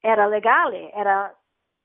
Era 0.00 0.26
legale, 0.26 0.92
era 0.92 1.32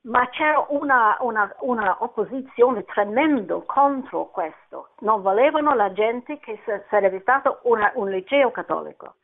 ma 0.05 0.27
c'era 0.29 0.65
una, 0.69 1.17
una, 1.21 1.55
una, 1.61 1.97
opposizione 1.99 2.83
tremenda 2.85 3.59
contro 3.65 4.25
questo. 4.27 4.89
Non 4.99 5.21
volevano 5.21 5.73
la 5.73 5.91
gente 5.93 6.39
che 6.39 6.59
sarebbe 6.89 7.19
stato 7.21 7.59
una, 7.63 7.91
un 7.95 8.09
liceo 8.09 8.51
cattolico. 8.51 9.15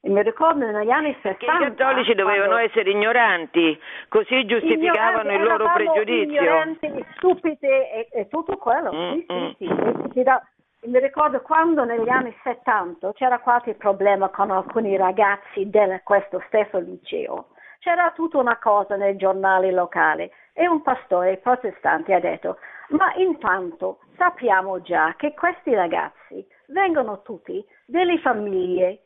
E 0.00 0.10
mi 0.10 0.22
ricordo 0.22 0.64
negli 0.64 0.90
anni 0.90 1.12
60. 1.22 1.38
Perché 1.38 1.64
i 1.64 1.74
cattolici 1.74 2.14
dovevano 2.14 2.56
essere 2.56 2.90
ignoranti, 2.90 3.78
così 4.08 4.44
giustificavano 4.44 5.32
il 5.32 5.42
loro 5.42 5.70
pregiudizio. 5.72 6.40
Ignoranti, 6.40 7.04
stupidi 7.16 7.66
e, 7.66 8.08
e 8.12 8.28
tutto 8.28 8.56
quello. 8.56 8.92
Mm, 8.92 9.12
sì, 9.12 9.26
mm. 9.32 9.48
sì, 9.58 9.66
sì. 10.14 10.88
mi 10.88 10.98
ricordo 11.00 11.40
quando 11.42 11.84
negli 11.84 12.08
anni 12.08 12.34
70 12.42 13.12
c'era 13.14 13.38
qualche 13.40 13.74
problema 13.74 14.28
con 14.28 14.50
alcuni 14.50 14.96
ragazzi 14.96 15.68
di 15.68 16.00
questo 16.04 16.42
stesso 16.46 16.78
liceo. 16.78 17.48
C'era 17.78 18.10
tutta 18.12 18.38
una 18.38 18.58
cosa 18.58 18.96
nei 18.96 19.16
giornali 19.16 19.70
locali 19.70 20.30
e 20.52 20.66
un 20.66 20.82
pastore 20.82 21.36
protestante 21.38 22.12
ha 22.12 22.20
detto 22.20 22.58
ma 22.88 23.14
intanto 23.16 23.98
sappiamo 24.16 24.80
già 24.80 25.14
che 25.16 25.34
questi 25.34 25.74
ragazzi 25.74 26.46
vengono 26.68 27.22
tutti 27.22 27.64
delle 27.86 28.18
famiglie 28.18 29.02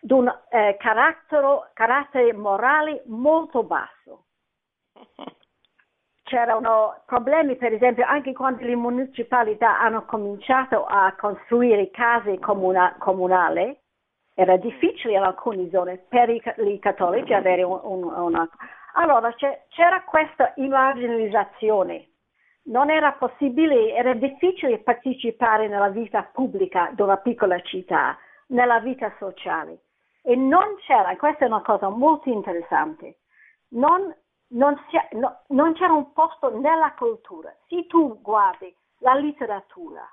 di 0.00 0.12
un 0.12 0.32
eh, 0.50 0.76
carattere, 0.78 1.70
carattere 1.74 2.32
morale 2.32 3.02
molto 3.06 3.62
basso. 3.62 4.24
C'erano 6.22 7.02
problemi, 7.06 7.56
per 7.56 7.72
esempio, 7.72 8.04
anche 8.04 8.32
quando 8.32 8.64
le 8.64 8.74
municipalità 8.74 9.78
hanno 9.78 10.04
cominciato 10.06 10.84
a 10.84 11.14
costruire 11.16 11.90
case 11.90 12.40
comuna- 12.40 12.96
comunali, 12.98 13.78
era 14.38 14.56
difficile 14.58 15.14
in 15.14 15.22
alcune 15.22 15.70
zone 15.70 15.96
per 15.96 16.28
i, 16.28 16.42
i 16.58 16.78
cattolici 16.78 17.32
avere 17.32 17.62
un, 17.62 17.80
un, 17.82 18.04
una... 18.04 18.48
Allora 18.92 19.34
c'era 19.34 20.04
questa 20.04 20.52
marginalizzazione 20.56 22.08
non 22.66 22.90
era 22.90 23.12
possibile, 23.12 23.94
era 23.94 24.14
difficile 24.14 24.78
partecipare 24.78 25.68
nella 25.68 25.88
vita 25.88 26.22
pubblica 26.24 26.90
di 26.94 27.02
una 27.02 27.16
piccola 27.16 27.60
città, 27.60 28.18
nella 28.48 28.80
vita 28.80 29.12
sociale. 29.18 29.82
E 30.22 30.34
non 30.34 30.76
c'era, 30.86 31.16
questa 31.16 31.44
è 31.44 31.48
una 31.48 31.62
cosa 31.62 31.88
molto 31.88 32.28
interessante, 32.28 33.18
non, 33.68 34.12
non, 34.48 34.76
no, 35.12 35.42
non 35.48 35.74
c'era 35.74 35.92
un 35.92 36.12
posto 36.12 36.58
nella 36.58 36.92
cultura. 36.96 37.54
Se 37.68 37.86
tu 37.86 38.20
guardi 38.20 38.74
la 38.98 39.14
letteratura, 39.14 40.04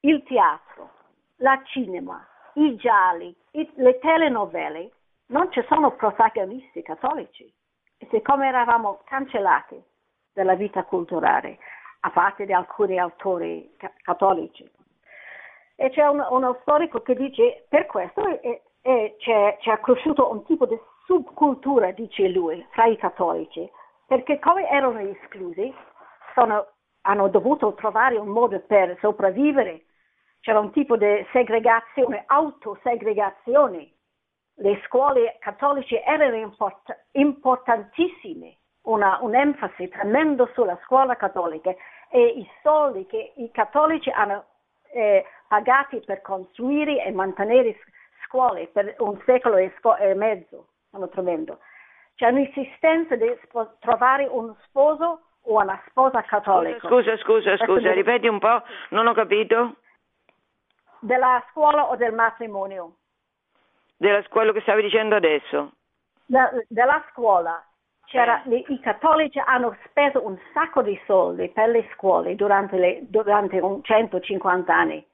il 0.00 0.22
teatro, 0.22 0.90
la 1.36 1.60
cinema, 1.64 2.26
i 2.54 2.76
gialli, 2.76 3.34
i, 3.52 3.70
le 3.76 3.98
telenovelle, 3.98 4.90
non 5.26 5.50
ci 5.50 5.64
sono 5.68 5.92
protagonisti 5.92 6.82
cattolici. 6.82 7.50
E 7.98 8.08
siccome 8.10 8.48
eravamo 8.48 9.00
cancellati, 9.04 9.82
della 10.32 10.54
vita 10.54 10.84
culturale, 10.84 11.58
a 12.00 12.10
parte 12.10 12.46
di 12.46 12.52
alcuni 12.52 12.98
autori 12.98 13.72
ca- 13.76 13.92
cattolici. 14.02 14.68
E 15.76 15.90
c'è 15.90 16.06
un, 16.06 16.24
uno 16.30 16.58
storico 16.62 17.00
che 17.00 17.14
dice 17.14 17.64
per 17.68 17.86
questo 17.86 18.24
è, 18.40 18.62
è, 18.80 19.14
c'è, 19.18 19.56
c'è 19.60 19.80
cresciuto 19.80 20.30
un 20.30 20.44
tipo 20.44 20.66
di 20.66 20.78
subcultura, 21.06 21.90
dice 21.92 22.28
lui, 22.28 22.64
fra 22.70 22.86
i 22.86 22.96
cattolici, 22.96 23.68
perché 24.06 24.38
come 24.38 24.68
erano 24.68 24.98
esclusi, 24.98 25.72
sono, 26.34 26.66
hanno 27.02 27.28
dovuto 27.28 27.74
trovare 27.74 28.16
un 28.16 28.28
modo 28.28 28.58
per 28.60 28.96
sopravvivere. 29.00 29.84
C'era 30.42 30.58
un 30.58 30.72
tipo 30.72 30.96
di 30.96 31.24
segregazione, 31.30 32.24
autosegregazione. 32.26 33.92
Le 34.56 34.82
scuole 34.86 35.36
cattoliche 35.38 36.02
erano 36.02 36.34
import- 36.34 37.06
importantissime 37.12 38.56
una, 38.82 39.18
un'enfasi 39.20 39.88
tremenda 39.88 40.48
sulla 40.52 40.76
scuola 40.82 41.14
cattolica 41.14 41.72
e 42.10 42.26
i 42.26 42.50
soldi 42.60 43.06
che 43.06 43.34
i 43.36 43.52
cattolici 43.52 44.10
hanno 44.10 44.46
eh, 44.92 45.24
pagati 45.46 46.02
per 46.04 46.20
costruire 46.22 47.04
e 47.04 47.12
mantenere 47.12 47.76
scuole 48.26 48.66
per 48.66 48.96
un 48.98 49.16
secolo 49.24 49.56
e, 49.58 49.72
sco- 49.78 49.96
e 49.96 50.12
mezzo, 50.14 50.70
sono 50.90 51.08
tremendo. 51.08 51.60
C'è 52.16 52.26
un'esistenza 52.26 53.14
di 53.14 53.32
spo- 53.44 53.76
trovare 53.78 54.26
un 54.26 54.52
sposo 54.64 55.20
o 55.44 55.60
una 55.60 55.80
sposa 55.86 56.20
cattolica. 56.22 56.78
Scusa, 56.88 57.16
scusa, 57.18 57.56
scusa, 57.56 57.64
scusa, 57.64 57.92
ripeti 57.92 58.26
un 58.26 58.40
po', 58.40 58.60
non 58.90 59.06
ho 59.06 59.12
capito. 59.12 59.76
Della 61.04 61.44
scuola 61.50 61.90
o 61.90 61.96
del 61.96 62.12
matrimonio? 62.12 62.98
Della 63.96 64.22
scuola 64.22 64.52
che 64.52 64.60
stavi 64.60 64.82
dicendo 64.82 65.16
adesso? 65.16 65.72
Da, 66.26 66.48
della 66.68 67.04
scuola 67.10 67.60
le, 68.44 68.64
i 68.68 68.78
cattolici 68.78 69.40
hanno 69.44 69.76
speso 69.86 70.24
un 70.24 70.38
sacco 70.52 70.80
di 70.80 70.96
soldi 71.04 71.48
per 71.48 71.70
le 71.70 71.88
scuole 71.94 72.36
durante, 72.36 72.76
le, 72.76 72.98
durante 73.08 73.60
150 73.82 74.72
anni. 74.72 75.04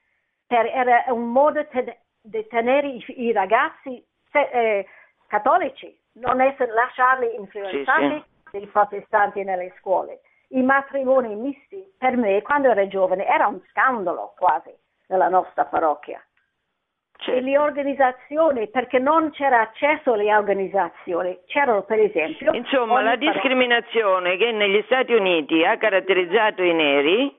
Per, 0.47 0.66
era 0.66 1.05
un 1.09 1.32
modo 1.32 1.66
di 2.20 2.47
tenere 2.49 2.89
i, 2.89 3.05
i 3.07 3.32
ragazzi 3.32 4.05
eh, 4.32 4.86
cattolici, 5.26 5.99
non 6.16 6.43
essere, 6.43 6.70
lasciarli 6.70 7.34
influenzati 7.34 8.09
sì, 8.09 8.24
sì. 8.51 8.59
dai 8.59 8.66
protestanti 8.66 9.43
nelle 9.43 9.72
scuole. 9.78 10.20
I 10.49 10.61
matrimoni 10.61 11.34
misti, 11.34 11.82
per 11.97 12.14
me, 12.18 12.43
quando 12.43 12.68
ero 12.68 12.86
giovane, 12.89 13.24
era 13.26 13.47
un 13.47 13.61
scandalo 13.70 14.34
quasi 14.36 14.70
nella 15.09 15.28
nostra 15.28 15.64
parrocchia. 15.64 16.22
Certo. 17.18 17.32
E 17.32 17.42
le 17.42 17.59
organizzazioni, 17.59 18.68
perché 18.68 19.00
non 19.00 19.30
c'era 19.32 19.61
accesso 19.61 20.12
alle 20.12 20.32
organizzazioni, 20.32 21.36
c'erano 21.46 21.82
per 21.82 21.98
esempio... 21.98 22.52
Insomma, 22.52 23.02
la 23.02 23.16
discriminazione 23.16 24.36
che 24.36 24.52
negli 24.52 24.80
Stati 24.84 25.14
Uniti 25.14 25.64
ha 25.64 25.76
caratterizzato 25.76 26.62
i 26.62 26.72
neri, 26.72 27.36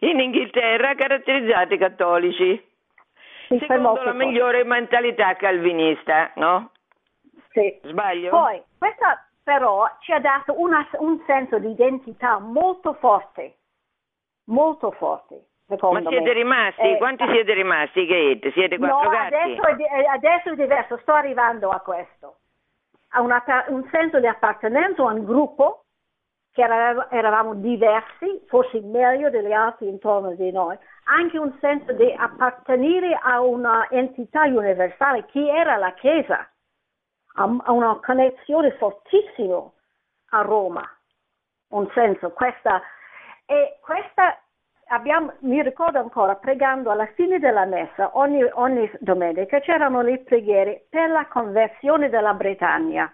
in 0.00 0.20
Inghilterra 0.20 0.90
ha 0.90 0.94
caratterizzato 0.94 1.72
i 1.72 1.78
cattolici. 1.78 2.70
Sì, 3.48 3.58
secondo 3.60 4.02
la 4.02 4.12
migliore 4.12 4.64
mentalità 4.64 5.34
calvinista, 5.34 6.32
no? 6.36 6.72
Sì. 7.52 7.80
Sbaglio? 7.84 8.30
Poi, 8.30 8.62
questa 8.76 9.26
però 9.42 9.86
ci 10.00 10.12
ha 10.12 10.20
dato 10.20 10.60
una, 10.60 10.86
un 10.98 11.22
senso 11.26 11.58
di 11.58 11.70
identità 11.70 12.38
molto 12.38 12.92
forte, 12.94 13.56
molto 14.44 14.90
forte 14.92 15.46
Ma 15.80 16.00
siete 16.00 16.20
me. 16.20 16.32
rimasti? 16.32 16.80
Eh, 16.80 16.96
Quanti 16.98 17.24
siete 17.30 17.54
rimasti, 17.54 18.06
Kate? 18.06 18.52
Siete 18.52 18.78
quattro 18.78 19.02
no, 19.02 19.08
gatti? 19.08 19.34
Adesso 19.34 19.62
è, 19.62 20.04
adesso 20.04 20.50
è 20.50 20.54
diverso, 20.54 20.98
sto 20.98 21.12
arrivando 21.12 21.70
a 21.70 21.80
questo. 21.80 22.36
A 23.14 23.20
una, 23.20 23.42
un 23.68 23.88
senso 23.90 24.20
di 24.20 24.26
appartenenza 24.26 25.02
a 25.02 25.12
un 25.12 25.24
gruppo 25.24 25.84
che 26.52 26.62
era, 26.62 27.10
eravamo 27.10 27.54
diversi, 27.54 28.44
forse 28.46 28.80
meglio 28.80 29.30
degli 29.30 29.52
altri 29.52 29.88
intorno 29.88 30.34
di 30.34 30.50
noi, 30.52 30.76
anche 31.04 31.38
un 31.38 31.56
senso 31.60 31.92
di 31.92 32.14
appartenere 32.16 33.18
a 33.20 33.40
una 33.40 33.88
entità 33.90 34.42
universale 34.42 35.24
che 35.26 35.48
era 35.48 35.76
la 35.76 35.92
Chiesa, 35.94 36.46
a, 37.34 37.44
una 37.72 37.98
connessione 38.04 38.72
fortissima 38.72 39.62
a 40.30 40.40
Roma, 40.42 40.82
un 41.68 41.90
senso, 41.94 42.30
questa, 42.32 42.82
e 43.46 43.78
questa 43.80 44.38
abbiamo, 44.92 45.32
mi 45.40 45.62
ricordo 45.62 45.98
ancora, 45.98 46.36
pregando 46.36 46.90
alla 46.90 47.06
fine 47.14 47.38
della 47.38 47.64
messa, 47.64 48.10
ogni, 48.16 48.42
ogni 48.52 48.90
domenica, 49.00 49.60
c'erano 49.60 50.02
le 50.02 50.18
preghiere 50.18 50.86
per 50.88 51.10
la 51.10 51.26
conversione 51.26 52.08
della 52.10 52.34
Bretagna. 52.34 53.12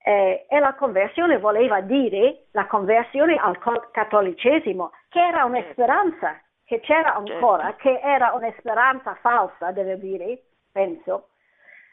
Eh, 0.00 0.46
e 0.48 0.58
la 0.58 0.74
conversione 0.74 1.38
voleva 1.38 1.80
dire 1.80 2.46
la 2.52 2.66
conversione 2.66 3.36
al 3.36 3.58
cattolicesimo, 3.90 4.92
che 5.08 5.18
era 5.18 5.44
una 5.44 5.62
speranza, 5.70 6.40
che 6.64 6.80
c'era 6.80 7.14
ancora, 7.14 7.64
certo. 7.64 7.82
che 7.82 8.00
era 8.02 8.32
una 8.32 8.52
speranza 8.58 9.14
falsa, 9.16 9.72
devo 9.72 9.94
dire, 9.94 10.42
penso. 10.70 11.30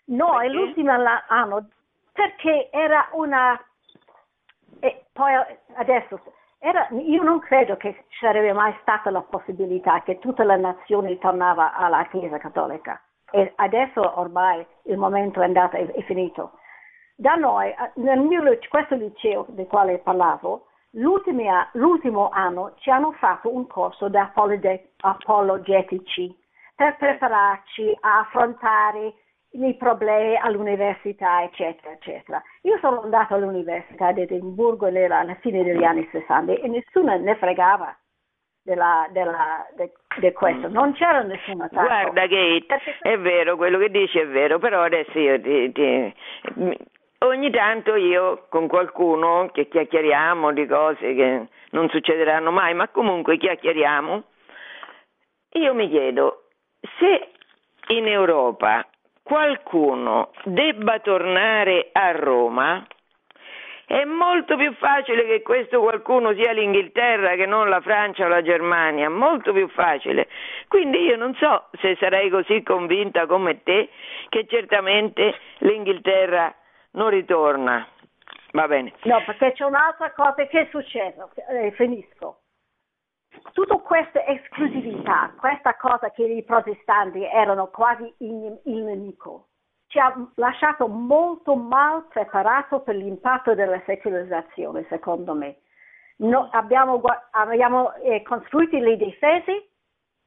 Noi 0.07 0.49
l'ultimo 0.52 0.91
anno, 1.28 1.70
perché 2.12 2.70
era 2.72 3.07
una... 3.14 3.60
E 4.80 5.06
poi 5.12 5.34
adesso 5.76 6.22
era, 6.60 6.88
io 6.91 7.23
non 7.23 7.40
credo 7.40 7.77
che 7.77 8.06
ci 8.07 8.19
sarebbe 8.19 8.53
mai 8.53 8.76
stata 8.82 9.10
la 9.10 9.22
possibilità 9.22 10.02
che 10.02 10.19
tutta 10.19 10.44
la 10.44 10.56
nazione 10.56 11.18
tornava 11.19 11.73
alla 11.73 12.06
Chiesa 12.07 12.38
Cattolica 12.38 12.99
e 13.32 13.53
adesso 13.56 14.19
ormai 14.19 14.65
il 14.84 14.98
momento 14.98 15.41
è 15.41 15.45
andato, 15.45 15.76
è, 15.76 15.86
è 15.86 16.03
finito. 16.03 16.60
Da 17.15 17.36
noi, 17.36 17.73
nel 17.95 18.19
mio, 18.19 18.41
questo 18.69 18.95
liceo 18.95 19.45
del 19.49 19.68
quale 19.68 19.99
parlavo, 19.99 20.68
l'ultimo 20.91 22.30
anno 22.30 22.73
ci 22.77 22.90
hanno 22.90 23.11
fatto 23.14 23.53
un 23.53 23.68
corso 23.68 24.07
di 24.10 24.18
apologetici 24.18 26.38
per 26.76 26.95
prepararci 26.98 27.98
a 28.02 28.19
affrontare 28.19 29.14
i 29.64 29.76
problemi 29.76 30.38
all'università, 30.38 31.44
eccetera, 31.44 31.94
eccetera. 31.94 32.41
Io 32.61 32.77
sono 32.80 33.02
andata 33.02 33.36
all'università 33.36 34.11
di 34.11 34.22
Edimburgo 34.22 34.88
alla 34.88 35.38
fine 35.41 35.64
degli 35.64 35.84
anni 35.84 36.07
60 36.11 36.53
e 36.53 36.68
nessuno 36.68 37.18
ne 37.18 37.36
fregava 37.36 37.95
della, 38.61 39.07
della, 39.11 39.65
de, 39.76 39.91
de 40.18 40.34
questo, 40.34 40.68
non 40.68 40.94
c'era 40.94 41.22
nessun 41.22 41.61
attacco. 41.61 41.86
Guarda 41.86 42.22
Kate, 42.22 42.65
Perché... 42.68 42.98
è 43.02 43.18
vero, 43.19 43.56
quello 43.56 43.77
che 43.77 43.90
dici 43.90 44.18
è 44.18 44.27
vero, 44.27 44.57
però 44.57 44.82
adesso 44.82 45.18
io 45.18 45.40
ti, 45.40 45.72
ti, 45.72 46.14
ogni 47.19 47.52
tanto 47.52 47.95
io 47.95 48.48
con 48.49 48.68
qualcuno 48.68 49.49
che 49.53 49.68
chiacchieriamo 49.68 50.52
di 50.52 50.65
cose 50.65 51.14
che 51.14 51.48
non 51.72 51.90
succederanno 51.90 52.52
mai, 52.52 52.73
ma 52.73 52.88
comunque 52.90 53.38
chiacchieriamo, 53.38 54.23
io 55.52 55.73
mi 55.73 55.88
chiedo 55.88 56.45
se 56.99 57.30
in 57.94 58.07
Europa 58.07 58.86
qualcuno 59.26 60.30
debba 60.44 61.00
tornare 61.00 61.90
a 61.92 62.12
Roma, 62.12 62.86
È 63.88 64.04
molto 64.04 64.56
più 64.56 64.74
facile 64.74 65.26
che 65.26 65.42
questo 65.44 65.80
qualcuno 65.80 66.34
sia 66.34 66.52
l'Inghilterra 66.54 67.36
che 67.36 67.46
non 67.46 67.70
la 67.70 67.82
Francia 67.82 68.26
o 68.26 68.28
la 68.28 68.42
Germania, 68.42 69.10
molto 69.10 69.52
più 69.52 69.68
facile. 69.70 70.28
Quindi 70.68 71.04
io 71.04 71.16
non 71.18 71.36
so 71.36 71.70
se 71.80 71.96
sarei 72.00 72.30
così 72.30 72.64
convinta 72.64 73.28
come 73.28 73.62
te 73.62 73.90
che 74.30 74.46
certamente 74.48 75.36
l'Inghilterra 75.60 76.54
non 76.92 77.10
ritorna. 77.10 77.88
Va 78.54 78.68
bene. 78.68 78.94
No, 79.04 79.22
perché 79.24 79.54
c'è 79.54 79.66
un'altra 79.66 80.12
cosa 80.14 80.46
che 80.48 80.62
è 80.62 80.68
successa, 80.72 81.28
eh, 81.50 81.72
finisco. 81.72 82.40
Tutta 83.53 83.78
questa 83.78 84.26
esclusività, 84.26 85.34
questa 85.38 85.76
cosa 85.76 86.10
che 86.12 86.24
i 86.24 86.44
protestanti 86.44 87.24
erano 87.24 87.68
quasi 87.68 88.14
il, 88.18 88.60
il 88.66 88.84
nemico, 88.84 89.48
ci 89.88 89.99
ha 89.99 90.14
lasciato 90.36 90.88
molto 90.88 91.56
mal 91.56 92.06
preparato 92.07 92.82
per 92.82 92.95
l'impatto 92.95 93.53
della 93.56 93.82
secolarizzazione, 93.86 94.86
secondo 94.90 95.34
me. 95.34 95.60
No, 96.18 96.49
abbiamo, 96.52 97.02
abbiamo 97.32 97.94
eh, 97.95 98.22
costruito 98.24 98.78
le 98.78 98.98
difese 98.98 99.70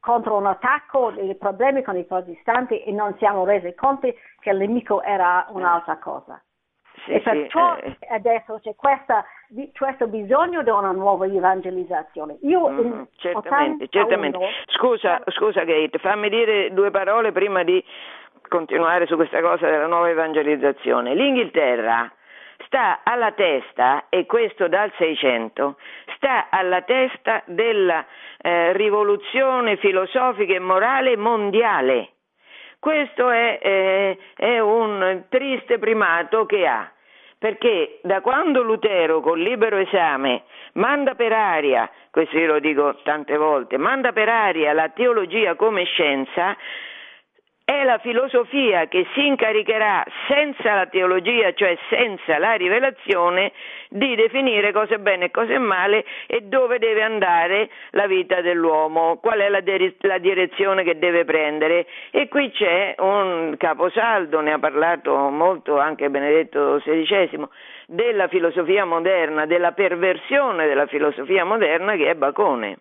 contro 0.00 0.36
un 0.36 0.46
attacco, 0.46 1.10
dei 1.10 1.34
problemi 1.34 1.82
con 1.82 1.96
i 1.96 2.04
protestanti 2.04 2.82
e 2.82 2.92
non 2.92 3.14
siamo 3.18 3.44
resi 3.44 3.74
conto 3.74 4.08
che 4.40 4.50
il 4.50 4.56
nemico 4.56 5.02
era 5.02 5.46
un'altra 5.50 5.98
cosa. 5.98 6.42
Sì, 7.04 7.12
e 7.12 7.20
perciò 7.20 7.76
sì, 7.76 7.86
eh. 7.86 8.14
adesso 8.14 8.58
c'è 8.62 8.74
questa, 8.74 9.24
questo 9.76 10.06
bisogno 10.08 10.62
di 10.62 10.70
una 10.70 10.92
nuova 10.92 11.26
evangelizzazione. 11.26 12.38
Io 12.42 12.68
mm, 12.68 13.02
certamente, 13.16 13.88
certamente. 13.88 14.38
Scusa, 14.66 15.22
scusa 15.28 15.64
Kate, 15.64 15.98
fammi 15.98 16.28
dire 16.28 16.72
due 16.72 16.90
parole 16.90 17.32
prima 17.32 17.62
di 17.62 17.82
continuare 18.48 19.06
su 19.06 19.16
questa 19.16 19.40
cosa 19.40 19.68
della 19.68 19.86
nuova 19.86 20.08
evangelizzazione. 20.08 21.14
L'Inghilterra 21.14 22.10
sta 22.66 23.00
alla 23.02 23.32
testa, 23.32 24.06
e 24.08 24.26
questo 24.26 24.68
dal 24.68 24.92
600, 24.96 25.76
sta 26.16 26.48
alla 26.50 26.82
testa 26.82 27.42
della 27.46 28.04
eh, 28.38 28.72
rivoluzione 28.72 29.76
filosofica 29.76 30.54
e 30.54 30.58
morale 30.58 31.16
mondiale. 31.16 32.10
Questo 32.78 33.30
è, 33.30 33.58
eh, 33.60 34.18
è 34.36 34.58
un 34.60 35.24
triste 35.28 35.78
primato 35.78 36.46
che 36.46 36.66
ha 36.66 36.92
perché 37.38 38.00
da 38.02 38.20
quando 38.20 38.62
Lutero 38.62 39.20
col 39.20 39.40
libero 39.40 39.76
esame 39.76 40.42
manda 40.72 41.14
per 41.14 41.32
aria, 41.32 41.88
questo 42.10 42.36
io 42.36 42.46
lo 42.46 42.58
dico 42.58 42.96
tante 43.04 43.36
volte, 43.36 43.78
manda 43.78 44.12
per 44.12 44.28
aria 44.28 44.72
la 44.72 44.88
teologia 44.88 45.54
come 45.54 45.84
scienza, 45.84 46.56
è 47.68 47.84
la 47.84 47.98
filosofia 47.98 48.88
che 48.88 49.06
si 49.12 49.26
incaricherà 49.26 50.02
senza 50.26 50.74
la 50.74 50.86
teologia, 50.86 51.52
cioè 51.52 51.76
senza 51.90 52.38
la 52.38 52.54
rivelazione, 52.54 53.52
di 53.90 54.14
definire 54.14 54.72
cosa 54.72 54.94
è 54.94 54.98
bene 54.98 55.26
e 55.26 55.30
cosa 55.30 55.52
è 55.52 55.58
male 55.58 56.06
e 56.26 56.40
dove 56.40 56.78
deve 56.78 57.02
andare 57.02 57.68
la 57.90 58.06
vita 58.06 58.40
dell'uomo, 58.40 59.18
qual 59.18 59.40
è 59.40 59.50
la, 59.50 59.60
de- 59.60 59.96
la 60.00 60.16
direzione 60.16 60.82
che 60.82 60.98
deve 60.98 61.26
prendere. 61.26 61.86
E 62.10 62.28
qui 62.28 62.50
c'è 62.52 62.94
un 63.00 63.54
caposaldo, 63.58 64.40
ne 64.40 64.54
ha 64.54 64.58
parlato 64.58 65.14
molto 65.28 65.78
anche 65.78 66.08
Benedetto 66.08 66.80
XVI, 66.82 67.46
della 67.86 68.28
filosofia 68.28 68.86
moderna, 68.86 69.44
della 69.44 69.72
perversione 69.72 70.66
della 70.66 70.86
filosofia 70.86 71.44
moderna 71.44 71.96
che 71.96 72.08
è 72.08 72.14
Bacone 72.14 72.78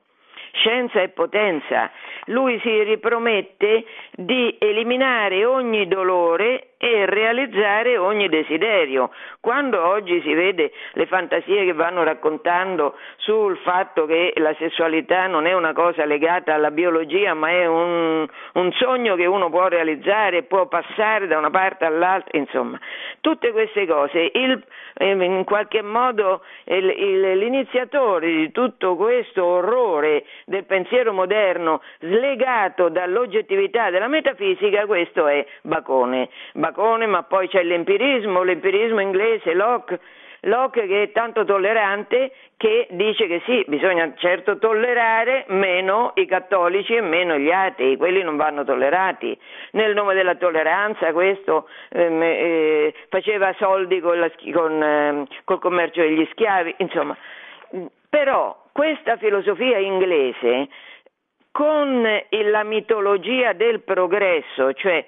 scienza 0.54 1.02
e 1.02 1.10
potenza. 1.10 1.92
Lui 2.26 2.60
si 2.62 2.84
ripromette 2.84 3.86
di 4.12 4.56
eliminare 4.60 5.46
ogni 5.46 5.88
dolore 5.88 6.76
e 6.78 7.06
realizzare 7.06 7.98
ogni 7.98 8.30
desiderio. 8.30 9.12
Quando 9.40 9.84
oggi 9.84 10.22
si 10.22 10.34
vede 10.34 10.72
le 10.94 11.06
fantasie 11.08 11.66
che 11.66 11.74
vanno 11.74 12.04
raccontando 12.04 12.96
sul 13.18 13.58
fatto 13.58 14.06
che 14.06 14.34
la 14.38 14.54
sessualità 14.60 15.28
non 15.28 15.46
è 15.46 15.54
una 15.54 15.74
cosa 15.74 16.06
legata 16.06 16.54
alla 16.54 16.72
biologia, 16.72 17.34
ma 17.34 17.50
è 17.50 17.66
un, 17.66 18.28
un 18.54 18.72
sogno 18.74 19.16
che 19.16 19.26
uno 19.26 19.50
può 19.50 19.68
realizzare, 19.68 20.44
può 20.44 20.68
passare 20.68 21.28
da 21.28 21.38
una 21.38 21.50
parte 21.50 21.86
all'altra, 21.86 22.38
insomma, 22.38 22.80
tutte 23.22 23.52
queste 23.52 23.88
cose, 23.88 24.32
il, 24.34 24.64
in 25.00 25.44
qualche 25.46 25.82
modo 25.82 26.44
il, 26.66 26.86
il, 26.90 27.38
l'iniziatore 27.38 28.28
di 28.28 28.52
tutto 28.52 28.96
questo 28.96 29.44
orrore 29.44 30.26
del 30.46 30.66
pensiero 30.66 31.12
moderno 31.14 31.82
slegato 32.00 32.90
dall'oggettività 32.90 33.90
della 33.90 34.08
metafisica, 34.08 34.86
questo 34.86 35.28
è 35.28 35.46
Bacone. 35.62 36.30
Bacone, 36.68 37.06
ma 37.06 37.24
poi 37.24 37.48
c'è 37.48 37.64
l'empirismo, 37.64 38.44
l'empirismo 38.44 39.00
inglese, 39.00 39.54
Locke, 39.54 40.00
Locke 40.42 40.86
che 40.86 41.04
è 41.04 41.12
tanto 41.12 41.46
tollerante 41.46 42.32
che 42.58 42.88
dice 42.92 43.28
che 43.28 43.42
sì, 43.46 43.64
bisogna 43.68 44.14
certo 44.18 44.58
tollerare 44.58 45.46
meno 45.48 46.12
i 46.16 46.26
cattolici 46.26 46.96
e 46.96 47.02
meno 47.02 47.38
gli 47.38 47.50
atei, 47.50 47.96
quelli 47.96 48.22
non 48.22 48.36
vanno 48.36 48.66
tollerati. 48.66 49.38
Nel 49.72 49.94
nome 49.94 50.14
della 50.14 50.36
tolleranza 50.36 51.14
questo 51.14 51.70
ehm, 51.90 52.22
eh, 52.22 52.94
faceva 53.10 53.54
soldi 53.58 54.00
con 54.00 54.20
la, 54.20 54.30
con, 54.52 54.84
eh, 54.84 55.28
col 55.46 55.60
commercio 55.60 56.02
degli 56.02 56.28
schiavi, 56.32 56.76
insomma. 56.80 57.16
Però 58.10 58.66
questa 58.74 59.18
filosofia 59.18 59.78
inglese 59.78 60.68
con 61.52 62.08
la 62.30 62.64
mitologia 62.64 63.54
del 63.54 63.82
progresso, 63.82 64.74
cioè 64.74 65.06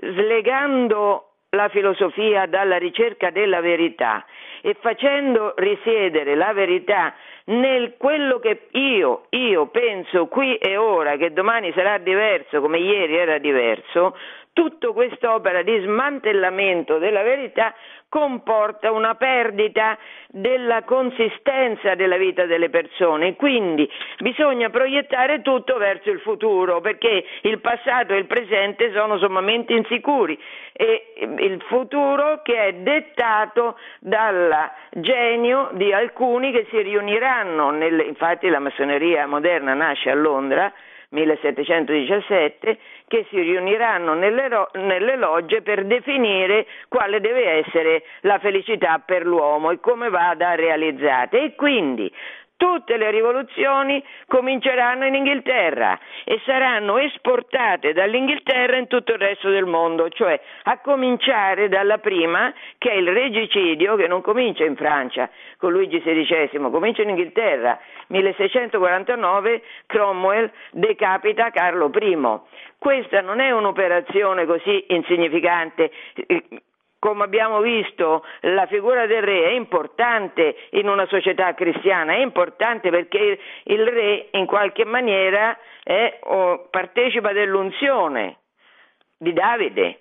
slegando 0.00 1.26
la 1.50 1.68
filosofia 1.68 2.46
dalla 2.46 2.78
ricerca 2.78 3.30
della 3.30 3.60
verità 3.60 4.24
e 4.62 4.76
facendo 4.80 5.54
risiedere 5.56 6.34
la 6.34 6.52
verità 6.52 7.14
nel 7.46 7.94
quello 7.96 8.38
che 8.38 8.68
io, 8.72 9.26
io 9.30 9.66
penso 9.66 10.26
qui 10.26 10.56
e 10.56 10.76
ora, 10.76 11.16
che 11.16 11.32
domani 11.32 11.72
sarà 11.72 11.98
diverso 11.98 12.60
come 12.60 12.78
ieri 12.78 13.16
era 13.16 13.38
diverso, 13.38 14.16
tutta 14.52 14.92
quest'opera 14.92 15.62
di 15.62 15.80
smantellamento 15.80 16.98
della 16.98 17.22
verità 17.22 17.74
comporta 18.10 18.90
una 18.90 19.14
perdita 19.14 19.96
della 20.26 20.82
consistenza 20.82 21.94
della 21.94 22.16
vita 22.16 22.44
delle 22.44 22.68
persone, 22.68 23.36
quindi 23.36 23.88
bisogna 24.18 24.68
proiettare 24.68 25.40
tutto 25.42 25.78
verso 25.78 26.10
il 26.10 26.18
futuro 26.18 26.80
perché 26.80 27.24
il 27.42 27.60
passato 27.60 28.12
e 28.12 28.18
il 28.18 28.26
presente 28.26 28.92
sono 28.92 29.16
sommamente 29.16 29.72
insicuri. 29.72 30.38
E 30.72 31.12
il 31.38 31.62
futuro 31.68 32.42
che 32.42 32.66
è 32.66 32.72
dettato 32.74 33.78
dal 34.00 34.70
genio 34.90 35.70
di 35.74 35.92
alcuni 35.92 36.50
che 36.50 36.66
si 36.68 36.82
riuniranno, 36.82 37.70
nelle, 37.70 38.02
infatti 38.02 38.48
la 38.48 38.58
massoneria 38.58 39.26
moderna 39.26 39.72
nasce 39.74 40.10
a 40.10 40.14
Londra, 40.14 40.72
1717 41.10 42.78
che 43.10 43.26
si 43.28 43.40
riuniranno 43.40 44.14
nelle, 44.14 44.46
nelle, 44.74 45.16
logge 45.16 45.62
per 45.62 45.84
definire 45.84 46.64
quale 46.86 47.20
deve 47.20 47.44
essere 47.66 48.04
la 48.20 48.38
felicità 48.38 49.02
per 49.04 49.26
l'uomo 49.26 49.72
e 49.72 49.80
come 49.80 50.10
vada 50.10 50.54
realizzata 50.54 51.36
e 51.36 51.56
quindi 51.56 52.08
tutte 52.60 52.98
le 52.98 53.10
rivoluzioni 53.10 54.04
cominceranno 54.26 55.06
in 55.06 55.14
Inghilterra 55.14 55.98
e 56.24 56.38
saranno 56.44 56.98
esportate 56.98 57.94
dall'Inghilterra 57.94 58.76
in 58.76 58.86
tutto 58.86 59.12
il 59.12 59.18
resto 59.18 59.48
del 59.48 59.64
mondo, 59.64 60.10
cioè 60.10 60.38
a 60.64 60.78
cominciare 60.80 61.70
dalla 61.70 61.96
prima 61.96 62.52
che 62.76 62.90
è 62.90 62.96
il 62.96 63.08
regicidio 63.08 63.96
che 63.96 64.06
non 64.06 64.20
comincia 64.20 64.66
in 64.66 64.76
Francia 64.76 65.30
con 65.56 65.72
Luigi 65.72 66.02
XVI, 66.02 66.70
comincia 66.70 67.00
in 67.00 67.08
Inghilterra. 67.08 67.78
1649 68.08 69.62
Cromwell 69.86 70.50
decapita 70.72 71.48
Carlo 71.48 71.90
I. 71.98 72.18
Questa 72.76 73.22
non 73.22 73.40
è 73.40 73.50
un'operazione 73.52 74.44
così 74.44 74.84
insignificante 74.88 75.90
come 77.00 77.24
abbiamo 77.24 77.60
visto, 77.60 78.24
la 78.42 78.66
figura 78.66 79.06
del 79.06 79.22
re 79.22 79.48
è 79.48 79.52
importante 79.52 80.54
in 80.72 80.86
una 80.86 81.06
società 81.06 81.54
cristiana, 81.54 82.12
è 82.12 82.18
importante 82.18 82.90
perché 82.90 83.40
il 83.64 83.86
re 83.86 84.28
in 84.32 84.46
qualche 84.46 84.84
maniera 84.84 85.58
è, 85.82 86.20
partecipa 86.70 87.32
dell'unzione 87.32 88.36
di 89.16 89.32
Davide. 89.32 89.99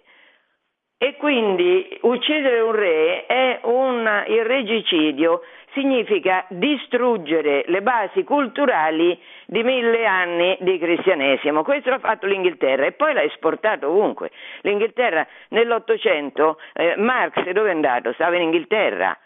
E 1.02 1.16
quindi 1.16 1.98
uccidere 2.02 2.60
un 2.60 2.74
re 2.74 3.26
è 3.26 3.60
un, 3.64 4.26
il 4.28 4.44
regicidio 4.44 5.44
significa 5.72 6.44
distruggere 6.50 7.64
le 7.68 7.82
basi 7.82 8.26
culturali 8.26 9.18
di 9.46 9.64
mille 9.64 10.06
anni 10.06 10.58
di 10.60 10.78
cristianesimo. 10.78 11.64
Questo 11.64 11.90
l'ha 11.90 12.00
fatto 12.00 12.28
l'Inghilterra 12.28 12.86
e 12.86 12.92
poi 12.92 13.14
l'ha 13.14 13.24
esportato 13.24 13.88
ovunque. 13.88 14.32
L'Inghilterra 14.64 15.26
nell'Ottocento, 15.52 16.60
eh, 16.74 16.96
Marx 16.98 17.50
dove 17.50 17.70
è 17.70 17.74
andato? 17.74 18.12
Stava 18.12 18.36
in 18.36 18.42
Inghilterra. 18.42 19.18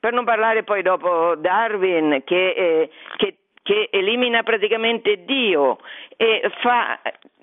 Per 0.00 0.14
non 0.14 0.24
parlare 0.24 0.62
poi 0.62 0.80
dopo 0.80 1.34
Darwin 1.34 2.22
che, 2.24 2.48
eh, 2.52 2.90
che, 3.18 3.36
che 3.62 3.90
elimina 3.92 4.42
praticamente 4.42 5.26
Dio 5.26 5.76
e 6.16 6.50
fa 6.62 6.98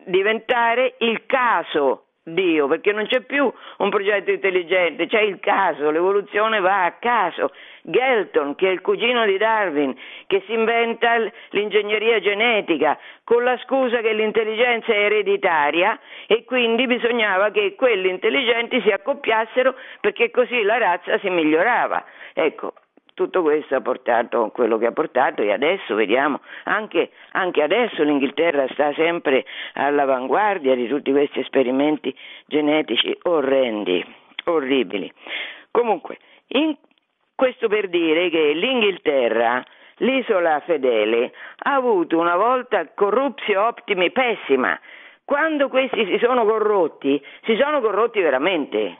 diventare 0.06 0.95
il 0.99 1.28
caso 1.28 2.05
Dio, 2.27 2.68
perché 2.68 2.91
non 2.91 3.06
c'è 3.06 3.22
più 3.22 3.52
un 3.77 3.89
progetto 3.89 4.31
intelligente, 4.31 5.06
c'è 5.06 5.22
il 5.22 5.39
caso, 5.39 5.91
l'evoluzione 5.91 6.60
va 6.60 6.85
a 6.85 6.93
caso. 6.93 7.52
Galton, 7.84 8.56
che 8.56 8.68
è 8.68 8.72
il 8.72 8.81
cugino 8.81 9.26
di 9.26 9.38
Darwin, 9.38 9.95
che 10.26 10.41
si 10.47 10.53
inventa 10.53 11.18
l'ingegneria 11.49 12.19
genetica 12.19 12.97
con 13.23 13.43
la 13.43 13.56
scusa 13.60 14.02
che 14.02 14.14
l'intelligenza 14.14 14.91
è 14.91 15.03
ereditaria 15.03 15.99
e 16.26 16.43
quindi 16.45 16.88
bisognava 16.88 17.52
che 17.52 17.76
quelli 17.76 18.10
intelligenti 18.10 18.81
si 18.81 18.89
accoppiassero 18.89 19.76
perché 20.02 20.31
così 20.31 20.64
la 20.64 20.80
razza 20.80 21.19
si 21.19 21.30
migliorava. 21.30 22.03
Ecco, 22.34 22.73
tutto 23.15 23.41
questo 23.41 23.75
ha 23.75 23.81
portato 23.81 24.49
quello 24.53 24.77
che 24.77 24.85
ha 24.85 24.91
portato 24.91 25.41
e 25.41 25.51
adesso 25.51 25.95
vediamo, 25.95 26.41
anche, 26.65 27.11
anche, 27.31 27.63
adesso 27.63 28.03
l'Inghilterra 28.03 28.67
sta 28.73 28.93
sempre 28.93 29.45
all'avanguardia 29.73 30.75
di 30.75 30.87
tutti 30.87 31.11
questi 31.11 31.39
esperimenti 31.39 32.13
genetici 32.45 33.17
orrendi, 33.23 34.05
orribili. 34.43 35.11
Comunque, 35.71 36.17
in, 36.47 36.75
questo 37.33 37.69
per 37.69 37.87
dire 37.87 38.29
che 38.29 38.51
l'Inghilterra, 38.53 39.63
l'isola 39.97 40.59
fedele, 40.59 41.31
ha 41.59 41.73
avuto 41.73 42.19
una 42.19 42.35
volta 42.35 42.85
corruzione 42.93 43.67
ottimi 43.67 44.11
pessima. 44.11 44.77
Quando 45.23 45.69
questi 45.69 46.05
si 46.05 46.19
sono 46.21 46.45
corrotti, 46.45 47.19
si 47.45 47.55
sono 47.55 47.79
corrotti 47.79 48.19
veramente 48.19 48.97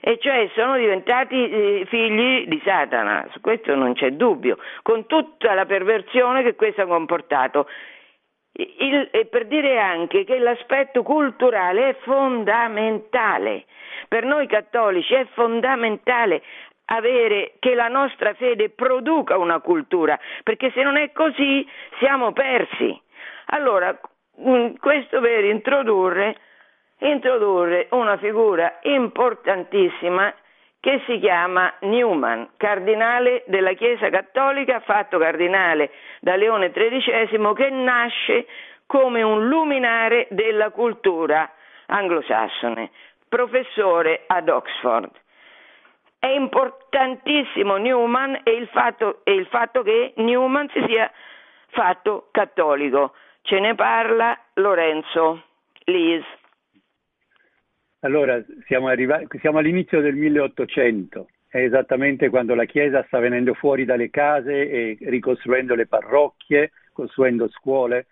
e 0.00 0.18
cioè 0.18 0.50
sono 0.54 0.76
diventati 0.76 1.48
eh, 1.48 1.86
figli 1.86 2.46
di 2.46 2.60
Satana, 2.64 3.28
su 3.32 3.40
questo 3.40 3.74
non 3.74 3.92
c'è 3.92 4.12
dubbio, 4.12 4.58
con 4.82 5.06
tutta 5.06 5.54
la 5.54 5.66
perversione 5.66 6.42
che 6.42 6.54
questo 6.54 6.82
ha 6.82 6.86
comportato. 6.86 7.68
Il, 8.52 9.08
e 9.12 9.26
per 9.26 9.46
dire 9.46 9.78
anche 9.78 10.24
che 10.24 10.38
l'aspetto 10.38 11.02
culturale 11.02 11.90
è 11.90 11.96
fondamentale. 12.00 13.64
Per 14.08 14.24
noi 14.24 14.46
cattolici 14.48 15.14
è 15.14 15.26
fondamentale 15.34 16.42
avere 16.86 17.52
che 17.60 17.74
la 17.74 17.88
nostra 17.88 18.34
fede 18.34 18.70
produca 18.70 19.38
una 19.38 19.60
cultura, 19.60 20.18
perché 20.42 20.72
se 20.72 20.82
non 20.82 20.96
è 20.96 21.12
così 21.12 21.66
siamo 21.98 22.32
persi. 22.32 23.00
Allora, 23.46 23.98
mm, 24.40 24.74
questo 24.80 25.20
per 25.20 25.44
introdurre 25.44 26.36
introdurre 27.00 27.88
una 27.90 28.16
figura 28.16 28.78
importantissima 28.82 30.32
che 30.80 31.02
si 31.06 31.18
chiama 31.18 31.74
Newman, 31.80 32.50
cardinale 32.56 33.44
della 33.46 33.74
Chiesa 33.74 34.08
Cattolica, 34.08 34.80
fatto 34.80 35.18
cardinale 35.18 35.90
da 36.20 36.36
Leone 36.36 36.70
XIII, 36.70 37.52
che 37.54 37.70
nasce 37.70 38.46
come 38.86 39.22
un 39.22 39.46
luminare 39.46 40.26
della 40.30 40.70
cultura 40.70 41.50
anglosassone, 41.86 42.90
professore 43.28 44.24
ad 44.26 44.48
Oxford. 44.48 45.10
È 46.18 46.28
importantissimo 46.28 47.76
Newman 47.76 48.40
e 48.42 48.52
il 48.52 48.68
fatto, 48.68 49.20
e 49.24 49.32
il 49.32 49.46
fatto 49.46 49.82
che 49.82 50.12
Newman 50.16 50.68
si 50.70 50.82
sia 50.86 51.10
fatto 51.68 52.28
cattolico. 52.30 53.14
Ce 53.42 53.58
ne 53.58 53.74
parla 53.74 54.38
Lorenzo 54.54 55.42
Lis. 55.84 56.24
Allora, 58.02 58.42
siamo, 58.66 58.88
arrivati, 58.88 59.38
siamo 59.40 59.58
all'inizio 59.58 60.00
del 60.00 60.14
1800, 60.14 61.28
è 61.48 61.58
esattamente 61.58 62.30
quando 62.30 62.54
la 62.54 62.64
Chiesa 62.64 63.04
sta 63.06 63.18
venendo 63.18 63.52
fuori 63.52 63.84
dalle 63.84 64.08
case 64.08 64.70
e 64.70 64.96
ricostruendo 65.00 65.74
le 65.74 65.86
parrocchie, 65.86 66.72
costruendo 66.94 67.50
scuole 67.50 68.06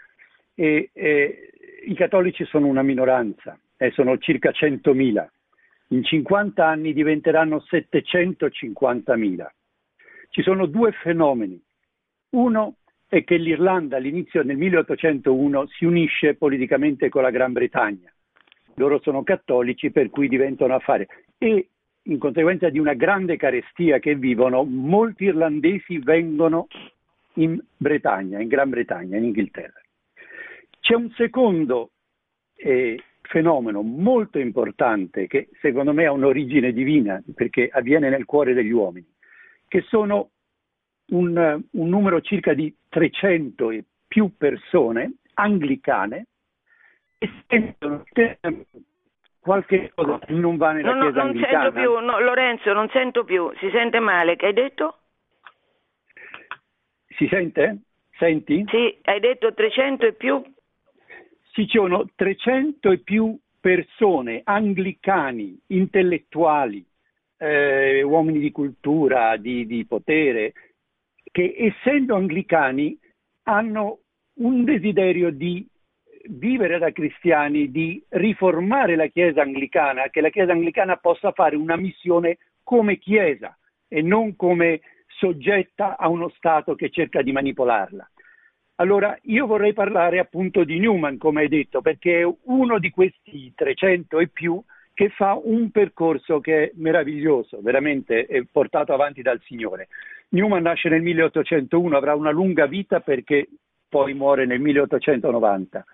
e, 0.55 0.91
e 0.93 1.51
i 1.87 1.95
cattolici 1.95 2.45
sono 2.45 2.67
una 2.67 2.83
minoranza, 2.83 3.59
eh, 3.79 3.91
sono 3.93 4.19
circa 4.19 4.51
100.000. 4.51 5.27
In 5.89 6.05
50 6.05 6.67
anni 6.67 6.93
diventeranno 6.93 7.65
750.000. 7.67 9.47
Ci 10.29 10.43
sono 10.43 10.67
due 10.67 10.93
fenomeni. 10.93 11.59
Uno 12.33 12.75
è 13.09 13.25
che 13.25 13.37
l'Irlanda 13.37 13.97
all'inizio 13.97 14.43
del 14.43 14.59
1801 14.59 15.67
si 15.69 15.87
unisce 15.87 16.35
politicamente 16.35 17.09
con 17.09 17.23
la 17.23 17.31
Gran 17.31 17.53
Bretagna 17.53 18.13
loro 18.79 19.01
sono 19.03 19.23
cattolici 19.23 19.91
per 19.91 20.09
cui 20.11 20.29
diventano 20.29 20.75
affari 20.75 21.07
e 21.37 21.69
in 22.03 22.19
conseguenza 22.19 22.71
di 22.71 22.79
una 22.79 22.95
grande 22.95 23.37
carestia 23.37 23.99
che 23.99 24.15
vivono, 24.15 24.65
molti 24.65 25.25
irlandesi 25.25 25.99
vengono 25.99 26.67
in 27.35 27.61
Bretagna, 27.77 28.41
in 28.41 28.49
Gran 28.49 28.71
Bretagna, 28.71 29.19
in 29.19 29.25
Inghilterra. 29.25 29.81
C'è 30.81 30.95
un 30.95 31.11
secondo 31.11 31.91
eh, 32.57 32.99
fenomeno 33.23 33.83
molto 33.83 34.39
importante 34.39 35.27
che 35.27 35.49
secondo 35.61 35.93
me 35.93 36.07
ha 36.07 36.13
un'origine 36.13 36.73
divina 36.73 37.23
perché 37.35 37.69
avviene 37.71 38.09
nel 38.09 38.25
cuore 38.25 38.55
degli 38.55 38.71
uomini, 38.71 39.07
che 39.69 39.83
sono 39.83 40.31
un, 41.11 41.63
un 41.71 41.89
numero 41.89 42.21
circa 42.23 42.55
di 42.55 42.75
300 42.89 43.71
e 43.71 43.85
più 44.07 44.33
persone 44.37 45.17
anglicane 45.35 46.27
qualche 49.41 49.93
cosa 49.95 50.21
non 50.29 50.57
va 50.57 50.73
nella 50.73 50.95
no, 50.95 51.03
chiesa 51.03 51.23
no, 51.23 51.33
non 51.33 51.43
sento 51.43 51.73
più, 51.73 51.99
no, 51.99 52.21
Lorenzo, 52.21 52.73
non 52.73 52.89
sento 52.91 53.25
più, 53.25 53.51
si 53.59 53.71
sente 53.71 53.99
male, 53.99 54.37
che 54.37 54.47
hai 54.47 54.53
detto? 54.53 54.99
Si 57.09 57.27
sente? 57.29 57.79
Senti? 58.19 58.65
Sì, 58.69 58.99
hai 59.03 59.21
detto 59.21 59.55
300 59.55 60.07
e 60.07 60.13
più? 60.13 60.43
Sì, 61.53 61.67
ci 61.67 61.79
sono 61.79 62.09
300 62.15 62.91
e 62.91 62.99
più 62.99 63.39
persone, 63.61 64.43
anglicani, 64.45 65.59
intellettuali, 65.69 66.85
eh, 67.39 68.03
uomini 68.03 68.39
di 68.39 68.53
cultura, 68.53 69.37
di, 69.37 69.67
di 69.67 69.85
potere, 69.87 70.53
che 71.31 71.55
essendo 71.57 72.15
anglicani 72.15 72.99
hanno 73.45 73.99
un 74.35 74.65
desiderio 74.65 75.31
di 75.31 75.67
vivere 76.29 76.79
da 76.79 76.93
cristiani, 76.93 77.71
di 77.71 78.03
riformare 78.11 78.97
la 78.97 79.07
Chiesa 79.07 79.43
anglicana, 79.43 80.09
che 80.09 80.21
la 80.21 80.31
Chiesa 80.31 80.53
anglicana 80.53 80.97
possa 80.97 81.33
fare 81.33 81.57
una 81.57 81.77
missione 81.77 82.39
come 82.63 82.99
Chiesa 82.99 83.57
e 83.89 84.03
non 84.03 84.37
come 84.37 84.81
soggetta 85.07 85.97
a 85.97 86.09
uno 86.09 86.29
Stato 86.37 86.75
che 86.75 86.91
cerca 86.91 87.23
di 87.23 87.33
manipolarla. 87.33 88.09
Allora 88.77 89.19
io 89.23 89.47
vorrei 89.47 89.73
parlare 89.73 90.19
appunto 90.21 90.63
di 90.63 90.79
Newman, 90.79 91.19
come 91.19 91.41
hai 91.41 91.49
detto, 91.49 91.81
perché 91.81 92.21
è 92.21 92.35
uno 92.45 92.79
di 92.79 92.91
questi 92.91 93.53
300 93.55 94.21
e 94.21 94.29
più 94.29 94.63
che 94.95 95.09
fa 95.09 95.39
un 95.41 95.71
percorso 95.71 96.41
che 96.41 96.65
è 96.65 96.71
meraviglioso, 96.75 97.61
veramente 97.61 98.27
è 98.27 98.43
portato 98.51 98.93
avanti 98.93 99.23
dal 99.23 99.41
Signore. 99.45 99.89
Newman 100.31 100.63
nasce 100.63 100.89
nel 100.89 101.03
1801, 101.03 101.97
avrà 101.97 102.15
una 102.15 102.31
lunga 102.31 102.67
vita 102.67 103.01
perché 103.01 103.49
poi 103.89 104.13
muore 104.15 104.45
nel 104.45 104.61
1890. 104.61 105.85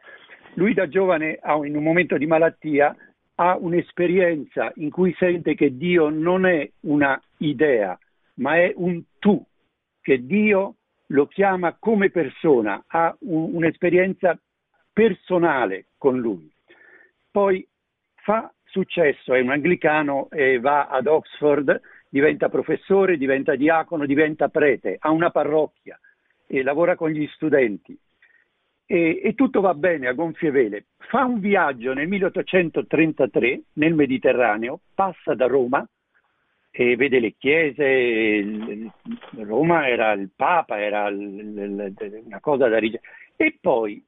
Lui 0.54 0.72
da 0.72 0.88
giovane, 0.88 1.40
in 1.64 1.76
un 1.76 1.82
momento 1.82 2.16
di 2.16 2.26
malattia, 2.26 2.94
ha 3.36 3.56
un'esperienza 3.56 4.70
in 4.76 4.90
cui 4.90 5.12
sente 5.18 5.54
che 5.54 5.76
Dio 5.76 6.08
non 6.08 6.46
è 6.46 6.70
una 6.80 7.20
idea, 7.38 7.98
ma 8.34 8.56
è 8.56 8.72
un 8.76 9.02
tu, 9.18 9.44
che 10.00 10.24
Dio 10.24 10.76
lo 11.08 11.26
chiama 11.26 11.76
come 11.78 12.10
persona, 12.10 12.84
ha 12.86 13.16
un, 13.20 13.54
un'esperienza 13.54 14.38
personale 14.92 15.86
con 15.98 16.20
lui. 16.20 16.48
Poi 17.32 17.66
fa 18.14 18.52
successo, 18.64 19.34
è 19.34 19.40
un 19.40 19.50
anglicano 19.50 20.28
e 20.30 20.60
va 20.60 20.86
ad 20.86 21.08
Oxford, 21.08 21.80
diventa 22.08 22.48
professore, 22.48 23.16
diventa 23.16 23.56
diacono, 23.56 24.06
diventa 24.06 24.48
prete, 24.48 24.96
ha 25.00 25.10
una 25.10 25.30
parrocchia 25.30 25.98
e 26.46 26.62
lavora 26.62 26.94
con 26.94 27.10
gli 27.10 27.26
studenti 27.34 27.98
e, 28.86 29.20
e, 29.22 29.34
tutto 29.34 29.60
va 29.60 29.74
bene 29.74 30.08
a 30.08 30.12
gonfie 30.12 30.50
vele. 30.50 30.86
Fa 30.98 31.24
un 31.24 31.40
viaggio 31.40 31.94
nel 31.94 32.08
1833 32.08 33.62
nel 33.74 33.94
Mediterraneo, 33.94 34.80
passa 34.94 35.34
da 35.34 35.46
Roma 35.46 35.86
e 36.70 36.96
vede 36.96 37.20
le 37.20 37.34
chiese, 37.38 38.90
Roma 39.36 39.88
era 39.88 40.12
il 40.12 40.30
Papa, 40.34 40.80
era 40.80 41.06
una 41.06 42.40
cosa 42.40 42.68
da 42.68 42.78
rigenerare. 42.78 43.12
E 43.36 43.58
poi, 43.60 44.04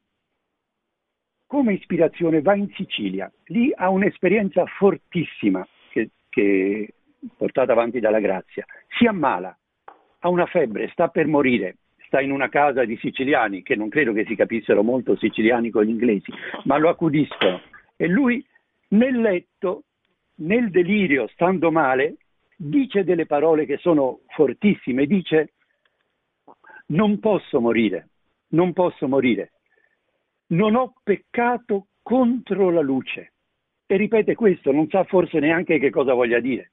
come 1.46 1.74
ispirazione, 1.74 2.42
va 2.42 2.54
in 2.54 2.68
Sicilia. 2.74 3.30
Lì 3.46 3.72
ha 3.74 3.88
un'esperienza 3.88 4.64
fortissima 4.66 5.66
che, 5.90 6.10
che 6.28 6.92
portata 7.36 7.72
avanti 7.72 8.00
dalla 8.00 8.20
grazia. 8.20 8.64
Si 8.98 9.06
ammala, 9.06 9.56
ha 10.18 10.28
una 10.28 10.46
febbre, 10.46 10.88
sta 10.88 11.08
per 11.08 11.26
morire 11.26 11.76
sta 12.16 12.20
in 12.22 12.30
una 12.30 12.48
casa 12.48 12.84
di 12.84 12.96
siciliani, 12.96 13.62
che 13.62 13.76
non 13.76 13.90
credo 13.90 14.12
che 14.12 14.24
si 14.24 14.34
capissero 14.34 14.82
molto 14.82 15.16
siciliani 15.16 15.70
con 15.70 15.84
gli 15.84 15.90
inglesi, 15.90 16.32
ma 16.64 16.78
lo 16.78 16.88
accudiscono. 16.88 17.60
E 17.96 18.06
lui 18.06 18.44
nel 18.88 19.20
letto, 19.20 19.82
nel 20.36 20.70
delirio, 20.70 21.28
stando 21.28 21.70
male, 21.70 22.16
dice 22.56 23.04
delle 23.04 23.26
parole 23.26 23.66
che 23.66 23.76
sono 23.76 24.20
fortissime, 24.28 25.06
dice 25.06 25.52
non 26.86 27.18
posso 27.18 27.60
morire, 27.60 28.08
non 28.48 28.72
posso 28.72 29.08
morire, 29.08 29.52
non 30.48 30.74
ho 30.74 30.94
peccato 31.02 31.88
contro 32.02 32.70
la 32.70 32.80
luce, 32.80 33.32
e 33.84 33.96
ripete 33.96 34.34
questo, 34.34 34.72
non 34.72 34.88
sa 34.88 35.04
forse 35.04 35.38
neanche 35.38 35.78
che 35.78 35.90
cosa 35.90 36.14
voglia 36.14 36.40
dire. 36.40 36.70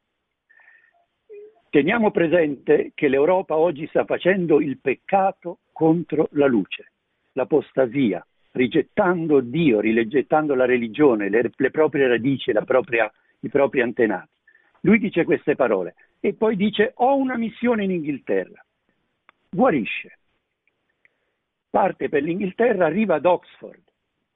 Teniamo 1.74 2.12
presente 2.12 2.92
che 2.94 3.08
l'Europa 3.08 3.58
oggi 3.58 3.88
sta 3.88 4.06
facendo 4.06 4.62
il 4.62 4.78
peccato 4.78 5.62
contro 5.72 6.28
la 6.34 6.46
luce, 6.46 6.92
l'apostasia, 7.32 8.24
rigettando 8.52 9.40
Dio, 9.40 9.80
rigettando 9.80 10.54
la 10.54 10.66
religione, 10.66 11.30
le, 11.30 11.50
le 11.52 11.72
proprie 11.72 12.08
radici, 12.08 12.52
propria, 12.64 13.12
i 13.40 13.50
propri 13.50 13.82
antenati. 13.82 14.30
Lui 14.82 15.00
dice 15.00 15.24
queste 15.24 15.56
parole 15.56 15.96
e 16.20 16.36
poi 16.36 16.56
dice 16.58 16.92
ho 16.98 17.16
una 17.16 17.38
missione 17.38 17.86
in 17.86 17.90
Inghilterra, 17.90 18.64
guarisce, 19.50 20.20
parte 21.72 22.08
per 22.08 22.22
l'Inghilterra, 22.22 22.86
arriva 22.86 23.16
ad 23.16 23.26
Oxford 23.26 23.82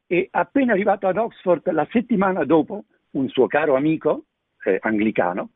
e 0.07 0.27
appena 0.31 0.73
arrivato 0.73 1.05
ad 1.05 1.17
Oxford 1.17 1.71
la 1.71 1.87
settimana 1.91 2.45
dopo 2.45 2.85
un 3.11 3.29
suo 3.29 3.45
caro 3.45 3.75
amico 3.75 4.23
eh, 4.63 4.79
anglicano 4.81 5.51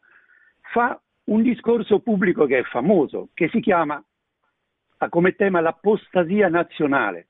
fa 0.62 1.02
un 1.32 1.42
discorso 1.42 2.00
pubblico 2.00 2.46
che 2.46 2.60
è 2.60 2.64
famoso, 2.64 3.30
che 3.34 3.50
si 3.50 3.62
chiama, 3.62 4.04
ha 4.98 5.10
come 5.10 5.36
tema 5.36 5.62
l'apostasia 5.62 6.50
nazionale 6.50 7.28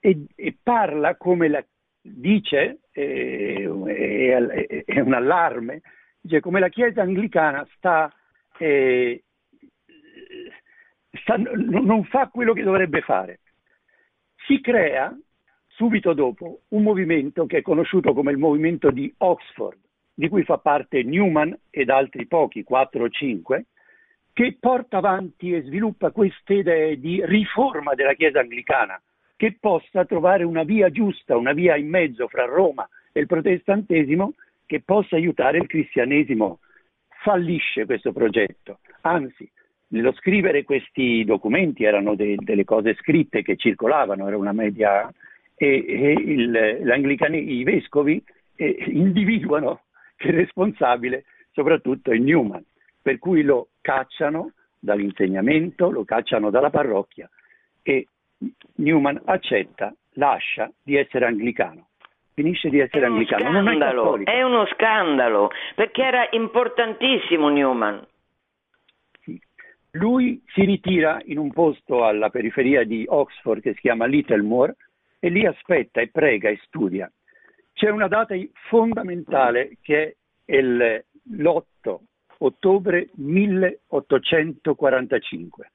e, 0.00 0.24
e 0.34 0.56
parla 0.60 1.16
come 1.16 1.48
la, 1.48 1.64
dice, 2.00 2.80
eh, 2.92 3.70
è, 3.86 4.84
è, 4.84 5.00
un 5.00 5.12
allarme, 5.12 5.82
dice 6.20 6.40
come 6.40 6.60
la 6.60 6.70
Chiesa 6.70 7.02
anglicana 7.02 7.66
sta, 7.76 8.12
eh, 8.58 9.22
sta, 11.20 11.36
non 11.36 12.04
fa 12.04 12.28
quello 12.28 12.54
che 12.54 12.62
dovrebbe 12.62 13.02
fare. 13.02 13.40
Si 14.46 14.60
crea 14.62 15.14
subito 15.66 16.14
dopo 16.14 16.62
un 16.68 16.82
movimento 16.82 17.44
che 17.44 17.58
è 17.58 17.62
conosciuto 17.62 18.14
come 18.14 18.32
il 18.32 18.38
movimento 18.38 18.90
di 18.90 19.12
Oxford, 19.18 19.78
di 20.18 20.28
cui 20.30 20.44
fa 20.44 20.56
parte 20.56 21.02
Newman 21.02 21.54
ed 21.68 21.90
altri 21.90 22.26
pochi, 22.26 22.64
quattro 22.64 23.04
o 23.04 23.08
cinque, 23.10 23.66
che 24.32 24.56
porta 24.58 24.96
avanti 24.96 25.52
e 25.52 25.60
sviluppa 25.60 26.10
queste 26.10 26.54
idee 26.54 26.98
di 26.98 27.22
riforma 27.24 27.92
della 27.92 28.14
Chiesa 28.14 28.40
anglicana, 28.40 29.00
che 29.36 29.58
possa 29.60 30.06
trovare 30.06 30.42
una 30.42 30.62
via 30.62 30.88
giusta, 30.88 31.36
una 31.36 31.52
via 31.52 31.76
in 31.76 31.88
mezzo 31.88 32.28
fra 32.28 32.46
Roma 32.46 32.88
e 33.12 33.20
il 33.20 33.26
protestantesimo, 33.26 34.32
che 34.64 34.80
possa 34.82 35.16
aiutare 35.16 35.58
il 35.58 35.66
cristianesimo. 35.66 36.60
Fallisce 37.22 37.84
questo 37.84 38.12
progetto, 38.12 38.78
anzi, 39.02 39.50
nello 39.88 40.12
scrivere 40.12 40.64
questi 40.64 41.24
documenti 41.24 41.84
erano 41.84 42.14
de- 42.14 42.36
delle 42.38 42.64
cose 42.64 42.94
scritte 42.94 43.42
che 43.42 43.56
circolavano, 43.56 44.26
era 44.26 44.38
una 44.38 44.52
media 44.52 45.12
e, 45.54 45.84
e 45.86 46.12
il, 46.12 47.34
i 47.34 47.64
vescovi 47.64 48.22
eh, 48.56 48.84
individuano 48.88 49.80
che 50.16 50.28
il 50.28 50.34
responsabile 50.34 51.24
soprattutto 51.52 52.10
è 52.10 52.16
Newman, 52.16 52.64
per 53.00 53.18
cui 53.18 53.42
lo 53.42 53.68
cacciano 53.80 54.52
dall'insegnamento, 54.78 55.90
lo 55.90 56.04
cacciano 56.04 56.50
dalla 56.50 56.70
parrocchia 56.70 57.28
e 57.82 58.08
Newman 58.76 59.20
accetta, 59.24 59.94
lascia 60.14 60.70
di 60.82 60.96
essere 60.96 61.26
anglicano. 61.26 61.88
Finisce 62.34 62.68
di 62.68 62.80
essere 62.80 63.04
è 63.04 63.08
anglicano. 63.08 63.44
Scandalo, 63.44 64.16
è, 64.18 64.22
è, 64.24 64.42
uno 64.42 64.66
scandalo, 64.66 65.50
perché 65.74 66.02
era 66.02 66.28
importantissimo 66.32 67.48
Newman. 67.48 68.04
Lui 69.92 70.42
si 70.48 70.64
ritira 70.64 71.18
in 71.24 71.38
un 71.38 71.50
posto 71.52 72.04
alla 72.04 72.28
periferia 72.28 72.84
di 72.84 73.06
Oxford 73.08 73.62
che 73.62 73.72
si 73.72 73.80
chiama 73.80 74.04
Littlemore 74.04 74.76
e 75.18 75.30
lì 75.30 75.46
aspetta 75.46 76.02
e 76.02 76.08
prega 76.08 76.50
e 76.50 76.60
studia. 76.64 77.10
C'è 77.76 77.90
una 77.90 78.08
data 78.08 78.34
fondamentale 78.70 79.76
che 79.82 80.16
è 80.46 80.62
l'8 80.62 81.98
ottobre 82.38 83.10
1845. 83.16 85.72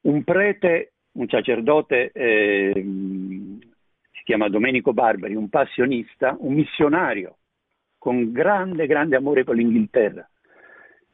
Un 0.00 0.24
prete, 0.24 0.94
un 1.12 1.28
sacerdote, 1.28 2.10
eh, 2.10 2.72
si 2.74 4.24
chiama 4.24 4.48
Domenico 4.48 4.92
Barbari, 4.92 5.36
un 5.36 5.48
passionista, 5.48 6.34
un 6.40 6.54
missionario 6.54 7.36
con 7.96 8.32
grande, 8.32 8.88
grande 8.88 9.14
amore 9.14 9.44
per 9.44 9.54
l'Inghilterra, 9.54 10.28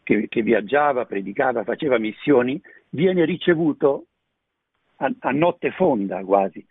che, 0.03 0.27
che 0.28 0.40
viaggiava, 0.40 1.05
predicava, 1.05 1.65
faceva 1.65 1.98
missioni, 1.98 2.59
viene 2.89 3.27
ricevuto 3.27 4.07
a, 4.97 5.12
a 5.19 5.32
notte 5.32 5.73
fonda 5.73 6.24
quasi 6.24 6.66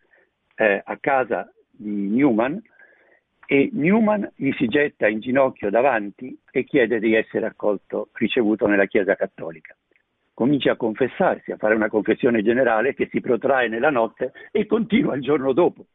eh, 0.55 0.81
a 0.83 0.97
casa 0.97 1.53
di 1.69 2.07
Newman 2.07 2.59
e 3.45 3.69
Newman 3.73 4.31
gli 4.35 4.51
si 4.53 4.67
getta 4.67 5.07
in 5.07 5.19
ginocchio 5.19 5.69
davanti 5.69 6.37
e 6.51 6.63
chiede 6.63 6.99
di 6.99 7.13
essere 7.13 7.45
accolto, 7.45 8.09
ricevuto 8.13 8.67
nella 8.67 8.85
Chiesa 8.85 9.15
Cattolica. 9.15 9.75
Comincia 10.33 10.73
a 10.73 10.75
confessarsi, 10.75 11.51
a 11.51 11.57
fare 11.57 11.75
una 11.75 11.87
confessione 11.87 12.43
generale 12.43 12.93
che 12.93 13.07
si 13.11 13.21
protrae 13.21 13.67
nella 13.67 13.89
notte 13.89 14.33
e 14.51 14.65
continua 14.65 15.15
il 15.15 15.21
giorno 15.21 15.53
dopo. 15.53 15.85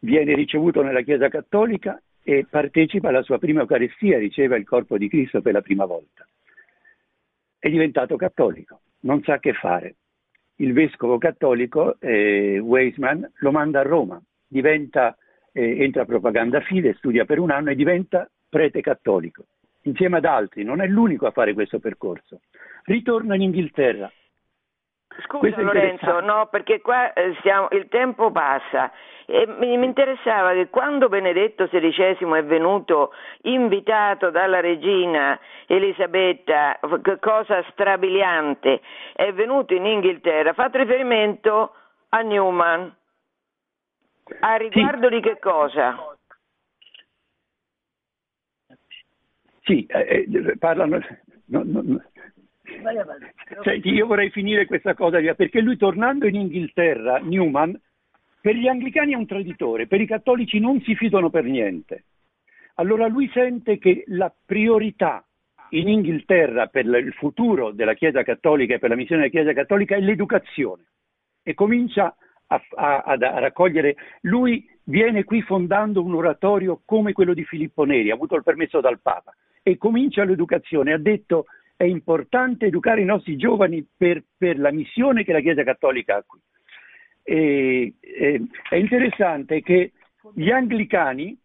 Viene 0.00 0.34
ricevuto 0.34 0.82
nella 0.82 1.02
Chiesa 1.02 1.28
Cattolica 1.28 2.00
e 2.22 2.46
partecipa 2.48 3.08
alla 3.08 3.22
sua 3.22 3.38
prima 3.38 3.60
Eucaristia, 3.60 4.18
riceve 4.18 4.58
il 4.58 4.64
corpo 4.64 4.98
di 4.98 5.08
Cristo 5.08 5.40
per 5.40 5.52
la 5.52 5.62
prima 5.62 5.84
volta. 5.86 6.26
È 7.58 7.70
diventato 7.70 8.16
cattolico, 8.16 8.80
non 9.00 9.22
sa 9.22 9.38
che 9.38 9.54
fare, 9.54 9.96
il 10.56 10.72
vescovo 10.72 11.18
cattolico 11.18 11.98
eh, 12.00 12.58
Weisman 12.58 13.28
lo 13.36 13.50
manda 13.50 13.80
a 13.80 13.82
Roma, 13.82 14.22
diventa, 14.46 15.16
eh, 15.54 15.82
entra 15.82 16.02
a 16.02 16.06
propaganda 16.06 16.60
fide, 16.60 16.94
studia 16.94 17.24
per 17.24 17.38
un 17.38 17.50
anno 17.50 17.70
e 17.70 17.74
diventa 17.74 18.28
prete 18.48 18.80
cattolico, 18.80 19.44
insieme 19.82 20.18
ad 20.18 20.24
altri, 20.24 20.64
non 20.64 20.80
è 20.80 20.86
l'unico 20.86 21.26
a 21.26 21.30
fare 21.30 21.54
questo 21.54 21.78
percorso. 21.78 22.40
Ritorna 22.84 23.34
in 23.34 23.42
Inghilterra, 23.42 24.10
Scusa 25.22 25.60
Lorenzo, 25.60 26.20
no, 26.20 26.48
perché 26.50 26.80
qua 26.80 27.12
eh, 27.12 27.34
stiamo, 27.38 27.68
il 27.70 27.86
tempo 27.88 28.32
passa 28.32 28.90
e 29.26 29.46
mi, 29.46 29.76
mi, 29.76 29.86
interessava 29.86 30.52
che 30.52 30.68
quando 30.68 31.08
Benedetto 31.08 31.68
XVI 31.68 32.36
è 32.36 32.44
venuto 32.44 33.12
invitato 33.42 34.30
dalla 34.30 34.60
regina 34.60 35.38
Elisabetta, 35.66 36.78
cosa 37.20 37.64
strabiliante, 37.70 38.80
è 39.14 39.32
venuto 39.32 39.72
in 39.72 39.86
Inghilterra, 39.86 40.50
ha 40.50 40.54
fatto 40.54 40.78
riferimento 40.78 41.74
a 42.10 42.20
Newman. 42.20 42.92
A 44.40 44.56
riguardo 44.56 45.08
sì. 45.08 45.14
di 45.14 45.20
che 45.20 45.38
cosa? 45.38 46.16
Sì, 49.62 49.84
eh, 49.86 50.26
eh 50.30 50.56
parlano... 50.58 50.98
No, 51.46 51.62
no, 51.64 52.02
Senti, 53.62 53.90
io 53.90 54.06
vorrei 54.06 54.30
finire 54.30 54.64
questa 54.66 54.94
cosa 54.94 55.18
via, 55.18 55.34
perché 55.34 55.60
lui 55.60 55.76
tornando 55.76 56.26
in 56.26 56.36
Inghilterra, 56.36 57.18
Newman, 57.18 57.78
per 58.40 58.56
gli 58.56 58.66
anglicani 58.66 59.12
è 59.12 59.16
un 59.16 59.26
traditore, 59.26 59.86
per 59.86 60.00
i 60.00 60.06
cattolici 60.06 60.58
non 60.58 60.80
si 60.80 60.94
fidano 60.94 61.30
per 61.30 61.44
niente. 61.44 62.04
Allora 62.74 63.06
lui 63.06 63.30
sente 63.32 63.78
che 63.78 64.04
la 64.08 64.32
priorità 64.44 65.24
in 65.70 65.88
Inghilterra 65.88 66.66
per 66.66 66.86
il 66.86 67.12
futuro 67.12 67.70
della 67.70 67.94
Chiesa 67.94 68.22
Cattolica 68.22 68.74
e 68.74 68.78
per 68.78 68.90
la 68.90 68.96
missione 68.96 69.22
della 69.22 69.32
Chiesa 69.32 69.52
Cattolica 69.52 69.96
è 69.96 70.00
l'educazione 70.00 70.84
e 71.42 71.54
comincia 71.54 72.14
a, 72.48 72.62
a, 72.74 73.02
a, 73.02 73.38
raccogliere. 73.38 73.96
Lui 74.22 74.68
viene 74.84 75.24
qui 75.24 75.42
fondando 75.42 76.02
un 76.02 76.14
oratorio 76.14 76.80
come 76.84 77.12
quello 77.12 77.34
di 77.34 77.44
Filippo 77.44 77.84
Neri, 77.84 78.10
ha 78.10 78.14
avuto 78.14 78.36
il 78.36 78.42
permesso 78.42 78.80
dal 78.80 79.00
Papa 79.00 79.34
e 79.62 79.76
comincia 79.76 80.24
l'educazione. 80.24 80.92
Ha 80.92 80.98
detto 80.98 81.46
è 81.76 81.84
importante 81.84 82.66
educare 82.66 83.00
i 83.00 83.06
nostri 83.06 83.36
giovani 83.36 83.86
per, 83.96 84.22
per 84.36 84.58
la 84.58 84.70
missione 84.70 85.24
che 85.24 85.32
la 85.32 85.40
Chiesa 85.40 85.64
Cattolica 85.64 86.16
ha 86.16 86.24
qui. 86.24 86.40
E, 87.22 87.94
e, 88.00 88.42
è 88.68 88.76
interessante 88.76 89.60
che 89.62 89.92
gli 90.34 90.50
anglicani 90.50 91.36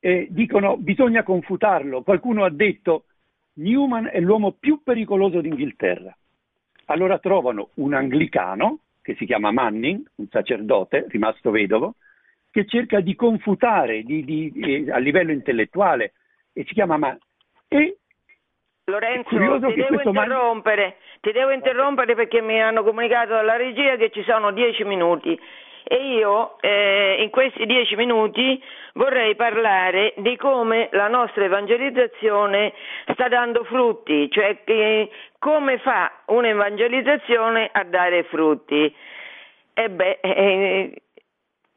eh, 0.00 0.26
dicono 0.30 0.76
bisogna 0.76 1.22
confutarlo. 1.22 2.02
Qualcuno 2.02 2.44
ha 2.44 2.50
detto 2.50 3.04
Newman 3.54 4.08
è 4.12 4.20
l'uomo 4.20 4.52
più 4.52 4.82
pericoloso 4.82 5.40
d'Inghilterra. 5.40 6.16
Allora 6.86 7.18
trovano 7.18 7.70
un 7.74 7.94
anglicano 7.94 8.80
che 9.02 9.14
si 9.16 9.26
chiama 9.26 9.50
Manning, 9.50 10.00
un 10.16 10.28
sacerdote 10.30 11.06
rimasto 11.08 11.50
vedovo, 11.50 11.96
che 12.50 12.66
cerca 12.66 13.00
di 13.00 13.14
confutare 13.14 14.02
di, 14.02 14.24
di, 14.24 14.50
di, 14.52 14.90
a 14.90 14.98
livello 14.98 15.32
intellettuale 15.32 16.12
e 16.52 16.64
si 16.64 16.72
chiama 16.72 16.96
Manning. 16.96 17.20
E 17.68 17.98
Lorenzo, 18.84 19.28
ti 19.28 19.36
devo 19.74 20.02
interrompere, 20.02 20.82
man... 20.82 20.94
ti 21.20 21.32
devo 21.32 21.50
interrompere 21.50 22.14
perché 22.14 22.40
mi 22.40 22.60
hanno 22.60 22.82
comunicato 22.82 23.30
dalla 23.30 23.56
regia 23.56 23.96
che 23.96 24.10
ci 24.10 24.22
sono 24.24 24.52
dieci 24.52 24.84
minuti 24.84 25.38
e 25.92 26.14
io 26.14 26.56
eh, 26.62 27.16
in 27.18 27.28
questi 27.28 27.66
dieci 27.66 27.96
minuti 27.96 28.58
vorrei 28.94 29.36
parlare 29.36 30.14
di 30.16 30.38
come 30.38 30.88
la 30.92 31.06
nostra 31.06 31.44
evangelizzazione 31.44 32.72
sta 33.12 33.28
dando 33.28 33.62
frutti, 33.64 34.30
cioè 34.30 34.64
che, 34.64 35.10
come 35.38 35.76
fa 35.80 36.10
un'evangelizzazione 36.28 37.68
a 37.70 37.84
dare 37.84 38.22
frutti. 38.24 38.94
E 39.74 39.90
beh, 39.90 40.18
eh, 40.22 41.02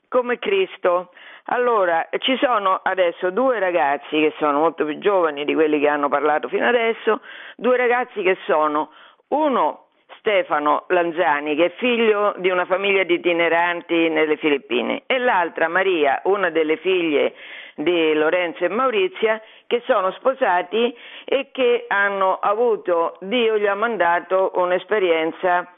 come 0.07 0.39
Cristo. 0.39 1.11
Allora, 1.47 2.07
ci 2.19 2.37
sono 2.37 2.79
adesso 2.83 3.31
due 3.31 3.59
ragazzi 3.59 4.17
che 4.17 4.33
sono 4.37 4.59
molto 4.59 4.85
più 4.85 4.97
giovani 4.97 5.43
di 5.43 5.53
quelli 5.53 5.77
che 5.77 5.89
hanno 5.89 6.07
parlato 6.07 6.47
fino 6.47 6.65
adesso, 6.65 7.19
due 7.57 7.75
ragazzi 7.75 8.21
che 8.21 8.37
sono 8.45 8.91
uno 9.27 9.84
Stefano 10.25 10.85
Lanzani, 10.87 11.55
che 11.55 11.65
è 11.65 11.71
figlio 11.77 12.33
di 12.37 12.49
una 12.49 12.65
famiglia 12.65 13.03
di 13.03 13.13
itineranti 13.13 14.09
nelle 14.09 14.37
Filippine, 14.37 15.03
e 15.05 15.19
l'altra 15.19 15.67
Maria, 15.67 16.19
una 16.23 16.49
delle 16.49 16.77
figlie 16.77 17.35
di 17.75 18.11
Lorenzo 18.15 18.65
e 18.65 18.69
Maurizia, 18.69 19.39
che 19.67 19.83
sono 19.85 20.09
sposati 20.13 20.97
e 21.25 21.49
che 21.51 21.85
hanno 21.87 22.39
avuto, 22.39 23.17
Dio 23.21 23.59
gli 23.59 23.67
ha 23.67 23.75
mandato 23.75 24.53
un'esperienza 24.55 25.71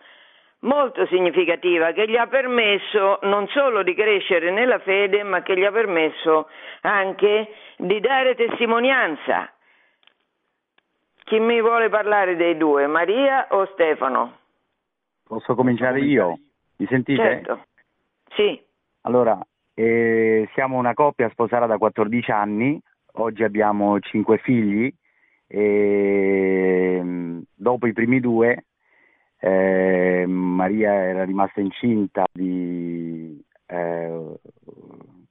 molto 0.60 1.06
significativa 1.08 1.92
che 1.92 2.08
gli 2.08 2.16
ha 2.16 2.28
permesso 2.28 3.20
non 3.24 3.48
solo 3.50 3.84
di 3.84 3.94
crescere 3.94 4.50
nella 4.52 4.80
fede, 4.80 5.24
ma 5.24 5.42
che 5.42 5.58
gli 5.58 5.66
ha 5.66 5.72
permesso 5.72 6.48
anche 6.84 7.52
di 7.76 8.00
dare 8.00 8.34
testimonianza. 8.36 9.52
Chi 11.26 11.40
mi 11.40 11.60
vuole 11.60 11.90
parlare 11.90 12.38
dei 12.38 12.56
due, 12.56 12.88
Maria 12.88 13.48
o 13.50 13.66
Stefano? 13.74 14.37
Posso 15.28 15.56
cominciare 15.56 16.00
io? 16.02 16.40
Mi 16.78 16.86
sentite? 16.88 17.22
Certo. 17.22 17.66
Sì. 18.36 18.60
Allora, 19.02 19.40
eh, 19.74 20.48
siamo 20.54 20.78
una 20.78 20.94
coppia 20.94 21.30
sposata 21.30 21.66
da 21.66 21.78
14 21.78 22.32
anni, 22.32 22.80
oggi 23.14 23.44
abbiamo 23.44 24.00
cinque 24.00 24.38
figli 24.38 24.94
e 25.46 27.00
mm, 27.02 27.40
dopo 27.54 27.88
i 27.88 27.94
primi 27.94 28.20
due 28.20 28.66
eh, 29.40 30.26
Maria 30.28 30.94
era 30.94 31.24
rimasta 31.24 31.62
incinta 31.62 32.26
di 32.32 33.44
eh, 33.68 34.40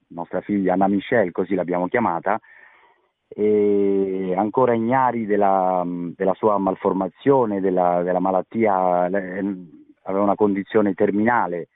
nostra 0.09 0.41
figlia 0.43 0.75
Anna 0.75 0.89
Michelle, 0.89 1.33
così 1.33 1.55
l'abbiamo 1.55 1.89
chiamata, 1.89 2.39
e 3.29 4.35
ancora 4.37 4.75
ignari 4.75 5.27
della, 5.27 5.83
della 5.85 6.35
sua 6.35 6.57
malformazione, 6.59 7.61
della, 7.61 8.03
della, 8.03 8.21
malattia, 8.21 9.09
aveva 10.07 10.25
una 10.25 10.35
condizione 10.35 10.95
terminale, 10.95 11.69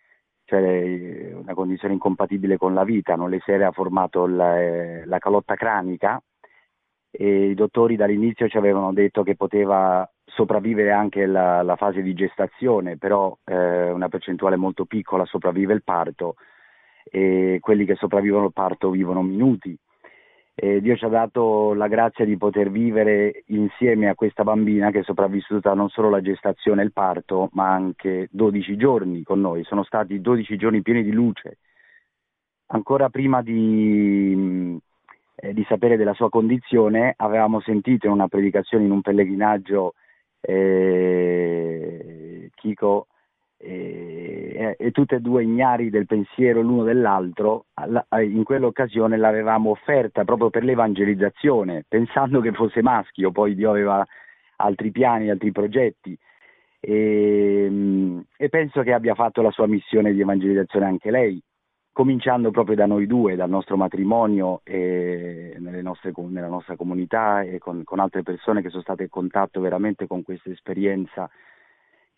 cioè 0.44 1.32
una 1.34 1.54
condizione 1.54 1.94
incompatibile 1.94 2.56
con 2.56 2.74
la 2.74 2.84
vita, 2.84 3.14
non 3.14 3.30
le 3.30 3.40
si 3.44 3.52
era 3.52 3.70
formato 3.70 4.26
la, 4.26 5.04
la 5.04 5.18
calotta 5.18 5.54
cranica 5.54 6.20
e 7.10 7.50
i 7.50 7.54
dottori 7.54 7.96
dall'inizio 7.96 8.48
ci 8.48 8.56
avevano 8.56 8.92
detto 8.92 9.22
che 9.22 9.34
poteva 9.34 10.08
sopravvivere 10.24 10.92
anche 10.92 11.26
la, 11.26 11.62
la 11.62 11.76
fase 11.76 12.02
di 12.02 12.14
gestazione, 12.14 12.96
però 12.96 13.36
eh, 13.44 13.90
una 13.90 14.08
percentuale 14.08 14.56
molto 14.56 14.84
piccola 14.84 15.24
sopravvive 15.24 15.74
il 15.74 15.82
parto 15.82 16.36
e 17.04 17.58
quelli 17.60 17.84
che 17.84 17.96
sopravvivono 17.96 18.46
il 18.46 18.52
parto 18.52 18.90
vivono 18.90 19.22
minuti. 19.22 19.76
E 20.62 20.82
Dio 20.82 20.94
ci 20.94 21.06
ha 21.06 21.08
dato 21.08 21.72
la 21.72 21.88
grazia 21.88 22.26
di 22.26 22.36
poter 22.36 22.70
vivere 22.70 23.44
insieme 23.46 24.10
a 24.10 24.14
questa 24.14 24.44
bambina 24.44 24.90
che 24.90 24.98
è 24.98 25.02
sopravvissuta 25.02 25.72
non 25.72 25.88
solo 25.88 26.10
la 26.10 26.20
gestazione 26.20 26.82
e 26.82 26.84
il 26.84 26.92
parto, 26.92 27.48
ma 27.54 27.70
anche 27.72 28.28
12 28.30 28.76
giorni 28.76 29.22
con 29.22 29.40
noi. 29.40 29.64
Sono 29.64 29.82
stati 29.84 30.20
12 30.20 30.58
giorni 30.58 30.82
pieni 30.82 31.02
di 31.02 31.12
luce. 31.12 31.56
Ancora 32.72 33.08
prima 33.08 33.40
di, 33.40 34.78
eh, 35.34 35.54
di 35.54 35.64
sapere 35.66 35.96
della 35.96 36.12
sua 36.12 36.28
condizione, 36.28 37.14
avevamo 37.16 37.62
sentito 37.62 38.04
in 38.04 38.12
una 38.12 38.28
predicazione 38.28 38.84
in 38.84 38.90
un 38.90 39.00
pellegrinaggio 39.00 39.94
eh, 40.42 41.70
Chico 42.54 43.06
e, 44.60 44.76
e, 44.78 44.90
tutte 44.90 45.16
e 45.16 45.20
due 45.20 45.42
ignari 45.42 45.88
del 45.88 46.04
pensiero 46.04 46.60
l'uno 46.60 46.82
dell'altro, 46.84 47.64
in 48.20 48.44
quell'occasione 48.44 49.16
l'avevamo 49.16 49.70
offerta 49.70 50.24
proprio 50.24 50.50
per 50.50 50.64
l'evangelizzazione, 50.64 51.84
pensando 51.88 52.42
che 52.42 52.52
fosse 52.52 52.82
maschio, 52.82 53.30
poi 53.30 53.54
Dio 53.54 53.70
aveva 53.70 54.06
altri 54.56 54.90
piani, 54.90 55.30
altri 55.30 55.50
progetti. 55.50 56.14
E, 56.78 58.22
e 58.36 58.48
penso 58.50 58.82
che 58.82 58.92
abbia 58.92 59.14
fatto 59.14 59.40
la 59.40 59.50
sua 59.50 59.66
missione 59.66 60.12
di 60.12 60.20
evangelizzazione 60.20 60.84
anche 60.84 61.10
lei 61.10 61.42
cominciando 61.92 62.50
proprio 62.50 62.76
da 62.76 62.86
noi 62.86 63.06
due, 63.06 63.36
dal 63.36 63.50
nostro 63.50 63.76
matrimonio 63.76 64.60
nostre, 64.64 66.12
nella 66.28 66.48
nostra 66.48 66.76
comunità 66.76 67.42
e 67.42 67.58
con, 67.58 67.82
con, 67.84 67.98
altre 67.98 68.22
persone 68.22 68.62
che 68.62 68.70
sono 68.70 68.82
state 68.82 69.02
in 69.02 69.08
contatto 69.08 69.60
veramente 69.60 70.06
con 70.06 70.22
questa 70.22 70.50
esperienza 70.50 71.28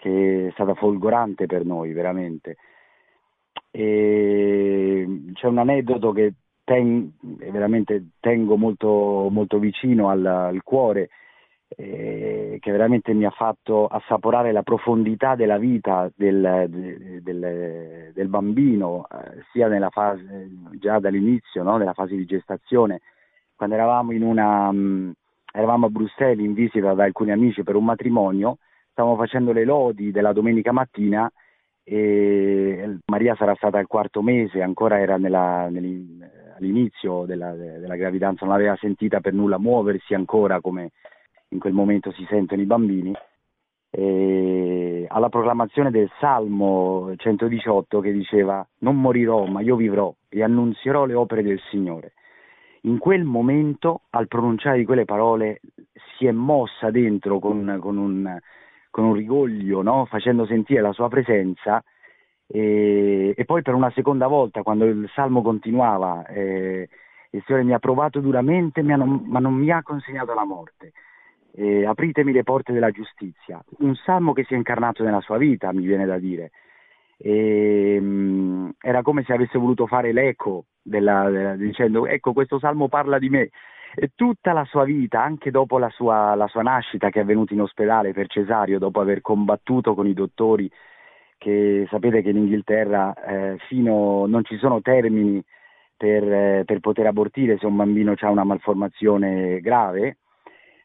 che 0.03 0.49
è 0.49 0.51
stata 0.51 0.75
folgorante 0.75 1.47
per 1.47 1.65
noi, 1.65 1.93
veramente. 1.93 2.57
E 3.71 5.31
c'è 5.33 5.47
un 5.47 5.59
aneddoto 5.59 6.11
che 6.11 6.35
ten, 6.65 7.13
veramente 7.21 8.09
tengo 8.19 8.57
molto, 8.57 9.29
molto 9.31 9.61
vicino 9.61 10.09
al, 10.09 10.27
al 10.27 10.63
cuore 10.65 11.09
eh, 11.77 12.59
che 12.61 12.71
veramente 12.73 13.15
mi 13.15 13.25
ha 13.25 13.31
fatto 13.31 13.87
assaporare 13.87 14.51
la 14.51 14.65
profondità 14.65 15.37
della 15.37 15.57
vita 15.57 16.11
del, 16.17 16.67
del, 17.23 18.11
del 18.13 18.29
bambino, 18.29 19.07
eh, 19.09 19.45
sia 19.53 19.69
nella 19.69 19.91
fase, 19.91 20.51
già 20.81 20.99
dall'inizio, 20.99 21.63
no? 21.63 21.77
nella 21.77 21.95
fase 21.95 22.17
di 22.17 22.27
gestazione, 22.27 23.03
quando 23.55 23.77
eravamo, 23.77 24.11
una, 24.11 24.69
um, 24.69 25.13
eravamo 25.53 25.87
a 25.87 25.91
Bruxelles 25.91 26.45
in 26.45 26.55
visita 26.55 26.93
da 26.93 27.05
alcuni 27.05 27.31
amici 27.31 27.63
per 27.63 27.77
un 27.77 27.85
matrimonio, 27.85 28.59
stavamo 28.93 29.17
facendo 29.17 29.53
le 29.53 29.65
lodi 29.65 30.11
della 30.13 30.33
domenica 30.33 30.71
mattina 30.71 31.31
e 31.83 32.99
Maria 33.07 33.35
sarà 33.35 33.55
stata 33.57 33.79
al 33.79 33.89
quarto 33.89 34.23
mese, 34.23 34.63
ancora 34.63 35.01
era 35.01 35.17
nella, 35.17 35.69
all'inizio 36.57 37.25
della, 37.25 37.53
della 37.55 37.97
gravidanza, 37.97 38.45
non 38.45 38.55
aveva 38.55 38.77
sentita 38.77 39.21
per 39.21 39.33
nulla 39.33 39.59
muoversi 39.59 40.15
ancora 40.15 40.61
come 40.61 40.93
in 41.49 41.59
quel 41.59 41.73
momento 41.73 42.13
si 42.13 42.25
sentono 42.29 42.63
i 42.63 42.67
bambini, 42.67 43.13
e 43.91 45.07
alla 45.09 45.29
proclamazione 45.29 45.91
del 45.91 46.11
Salmo 46.19 47.13
118 47.15 48.01
che 48.01 48.11
diceva 48.11 48.67
non 48.79 48.99
morirò 48.99 49.45
ma 49.45 49.61
io 49.61 49.77
vivrò 49.77 50.15
e 50.31 50.43
annunzierò 50.43 51.05
le 51.05 51.15
opere 51.15 51.43
del 51.43 51.61
Signore. 51.71 52.15
In 52.85 52.99
quel 52.99 53.23
momento, 53.23 54.03
al 54.11 54.29
pronunciare 54.29 54.79
di 54.79 54.85
quelle 54.85 55.05
parole, 55.05 55.61
si 56.17 56.27
è 56.27 56.33
mossa 56.33 56.91
dentro 56.91 57.39
con, 57.39 57.79
con, 57.81 57.97
un, 57.97 58.39
con 58.93 59.05
un, 59.05 59.15
rigoglio, 59.15 59.83
no? 59.83 60.05
facendo 60.05 60.47
sentire 60.47 60.81
la 60.81 60.93
sua 60.93 61.09
presenza 61.09 61.83
e, 62.47 63.35
e, 63.37 63.45
poi 63.45 63.63
per 63.63 63.75
una 63.75 63.91
seconda 63.91 64.29
volta, 64.29 64.63
quando 64.63 64.85
il 64.85 65.11
Salmo 65.13 65.43
continuava, 65.43 66.25
eh, 66.27 66.89
il 67.31 67.43
Signore 67.45 67.65
mi 67.65 67.73
ha 67.73 67.81
provato 67.81 68.21
duramente 68.21 68.83
ma 68.83 68.95
non, 68.95 69.25
ma 69.27 69.41
non 69.41 69.55
mi 69.55 69.71
ha 69.71 69.83
consegnato 69.83 70.35
la 70.35 70.45
morte 70.45 70.93
eh, 71.55 71.85
apritemi 71.85 72.33
le 72.33 72.43
porte 72.43 72.73
della 72.73 72.91
giustizia, 72.91 73.63
un 73.79 73.95
salmo 73.97 74.33
che 74.33 74.45
si 74.45 74.55
è 74.55 74.57
incarnato 74.57 75.03
nella 75.03 75.21
sua 75.21 75.37
vita, 75.37 75.73
mi 75.73 75.85
viene 75.85 76.07
da 76.07 76.19
dire. 76.19 76.51
E, 77.19 77.99
mh, 78.01 78.05
mm, 78.05 78.69
era 78.81 79.03
come 79.03 79.23
se 79.25 79.33
avesse 79.33 79.59
voluto 79.59 79.87
fare 79.87 80.13
l'eco 80.13 80.67
della, 80.83 81.29
della, 81.31 81.55
dicendo 81.55 82.07
ecco 82.07 82.33
questo 82.33 82.59
salmo 82.59 82.89
parla 82.89 83.19
di 83.19 83.29
me 83.29 83.51
tutta 84.15 84.53
la 84.53 84.65
sua 84.65 84.85
vita, 84.85 85.23
anche 85.23 85.51
dopo 85.51 85.79
la 85.79 85.91
sua, 85.91 86.35
la 86.35 86.47
sua 86.47 86.63
nascita 86.63 87.11
che 87.11 87.21
è 87.21 87.23
avvenuta 87.23 87.53
in 87.55 87.63
ospedale 87.63 88.13
per 88.13 88.29
cesario, 88.29 88.79
dopo 88.79 89.01
aver 89.01 89.21
combattuto 89.21 89.95
con 89.95 90.07
i 90.07 90.15
dottori, 90.15 90.71
che 91.39 91.87
sapete 91.91 92.23
che 92.23 92.31
in 92.31 92.39
Inghilterra 92.39 93.15
eh, 93.15 93.59
fino, 93.69 94.27
non 94.27 94.45
ci 94.45 94.57
sono 94.59 94.81
termini 94.81 95.43
per, 95.97 96.23
eh, 96.33 96.63
per 96.65 96.81
poter 96.81 97.07
abortire 97.07 97.59
se 97.59 97.67
un 97.67 97.77
bambino 97.77 98.15
ha 98.17 98.31
una 98.31 98.45
malformazione 98.45 99.61
grave, 99.61 100.19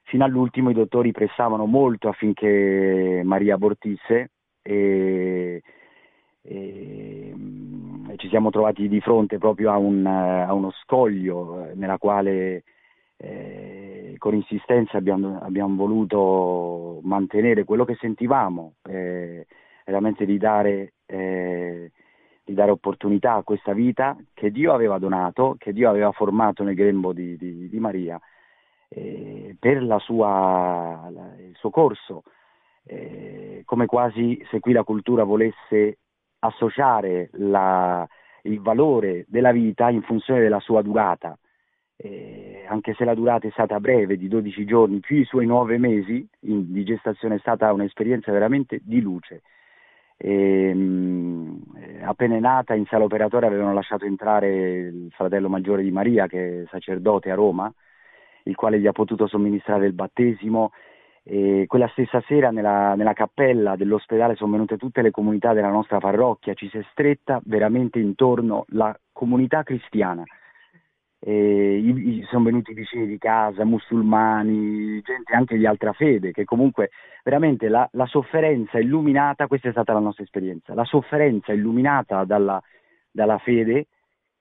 Fino 0.07 0.23
all'ultimo 0.23 0.69
i 0.69 0.73
dottori 0.73 1.11
pressavano 1.11 1.65
molto 1.65 2.07
affinché 2.07 3.21
Maria 3.25 3.55
abortisse 3.55 4.31
e, 4.61 5.61
e, 6.41 7.35
e 8.07 8.15
ci 8.15 8.29
siamo 8.29 8.49
trovati 8.49 8.88
di 8.88 9.01
fronte 9.01 9.38
proprio 9.38 9.69
a, 9.69 9.77
un, 9.77 10.05
a 10.05 10.53
uno 10.53 10.71
scoglio 10.81 11.71
nella 11.73 11.97
quale 11.97 12.63
eh, 13.18 14.15
con 14.18 14.35
insistenza 14.35 14.98
abbiamo, 14.98 15.39
abbiamo, 15.41 15.76
voluto 15.76 16.99
mantenere 17.03 17.64
quello 17.64 17.85
che 17.85 17.95
sentivamo, 17.95 18.76
eh, 18.84 19.45
veramente 19.85 20.26
di 20.26 20.38
dare, 20.38 20.94
eh, 21.06 21.91
di 22.44 22.53
dare, 22.53 22.72
opportunità 22.72 23.34
a 23.34 23.44
questa 23.44 23.73
vita 23.73 24.15
che 24.34 24.52
Dio 24.52 24.73
aveva 24.73 24.99
donato, 24.99 25.56
che 25.57 25.73
Dio 25.73 25.89
aveva 25.89 26.11
formato 26.11 26.64
nel 26.64 26.76
grembo 26.76 27.14
di, 27.14 27.38
di, 27.38 27.68
di 27.69 27.80
Maria 27.80 28.19
eh, 28.89 29.56
per 29.60 29.84
sua, 29.99 31.10
la, 31.11 31.35
il 31.39 31.56
suo 31.56 31.69
corso, 31.69 32.23
eh, 32.85 33.64
come 33.65 33.85
quasi 33.85 34.41
se 34.49 34.60
qui 34.60 34.73
la 34.73 34.84
cultura 34.84 35.23
volesse 35.23 35.99
associare 36.39 37.30
la, 37.34 38.07
il 38.44 38.61
valore 38.61 39.26
della 39.27 39.52
vita 39.52 39.89
in 39.89 40.02
funzione 40.03 40.39
della 40.39 40.60
sua 40.60 40.81
durata. 40.81 41.38
Eh, 41.99 42.64
anche 42.69 42.94
se 42.94 43.03
la 43.06 43.15
durata 43.15 43.48
è 43.48 43.52
stata 43.52 43.80
breve, 43.80 44.18
di 44.18 44.28
12 44.28 44.65
giorni, 44.65 44.99
più 44.99 45.18
i 45.18 45.26
suoi 45.26 45.48
9 45.48 45.80
mesi 45.80 46.28
in, 46.41 46.72
di 46.72 46.84
gestazione 46.84 47.36
è 47.36 47.40
stata 47.40 47.74
un'esperienza 47.74 48.32
veramente 48.32 48.80
di 48.84 49.02
luce. 49.02 49.41
E, 50.15 50.74
mh, 50.74 52.03
appena 52.03 52.36
è 52.36 52.40
nata 52.40 52.76
in 52.76 52.86
sala 52.86 53.06
operatoria 53.06 53.48
avevano 53.48 53.74
lasciato 53.74 54.06
entrare 54.06 54.78
il 54.78 55.11
fratello 55.11 55.49
maggiore 55.49 55.82
di 55.82 55.91
Maria, 55.91 56.28
che 56.28 56.64
è 56.64 56.65
sacerdote 56.69 57.32
a 57.32 57.36
Roma, 57.36 57.72
il 58.44 58.56
quale 58.56 58.80
gli 58.80 58.88
ha 58.88 58.91
potuto 58.91 59.26
somministrare 59.28 59.88
il 59.88 59.94
battesimo. 59.94 60.72
E 61.24 61.65
quella 61.68 61.88
stessa 61.90 62.22
sera 62.28 62.52
nella, 62.52 62.95
nella 62.95 63.14
cappella 63.14 63.76
dell'ospedale 63.76 64.36
sono 64.36 64.52
venute 64.52 64.78
tutte 64.78 65.02
le 65.02 65.11
comunità 65.11 65.53
della 65.53 65.69
nostra 65.69 65.98
parrocchia, 65.98 66.53
ci 66.53 66.69
si 66.69 66.78
è 66.78 66.86
stretta 66.91 67.41
veramente 67.44 67.99
intorno 67.99 68.65
la 68.69 68.98
comunità 69.11 69.64
cristiana 69.64 70.24
eh, 71.30 72.24
sono 72.30 72.45
venuti 72.45 72.74
vicini 72.74 73.06
di 73.06 73.18
casa, 73.18 73.66
musulmani, 73.66 75.02
gente 75.02 75.34
anche 75.36 75.58
di 75.58 75.66
altra 75.66 75.91
fede, 75.91 76.32
che 76.32 76.45
comunque 76.45 76.91
veramente 77.22 77.68
la, 77.68 77.88
la, 77.91 78.06
sofferenza 78.06 78.80
illuminata, 78.80 79.48
questa 79.48 79.68
è 79.68 79.72
stata 79.72 79.91
la 79.91 79.99
nostra 79.99 80.24
esperienza, 80.24 80.74
la 80.74 80.86
sofferenza 80.86 81.52
illuminata 81.52 82.24
dalla, 82.24 82.62
dalla 83.12 83.38
fede, 83.40 83.88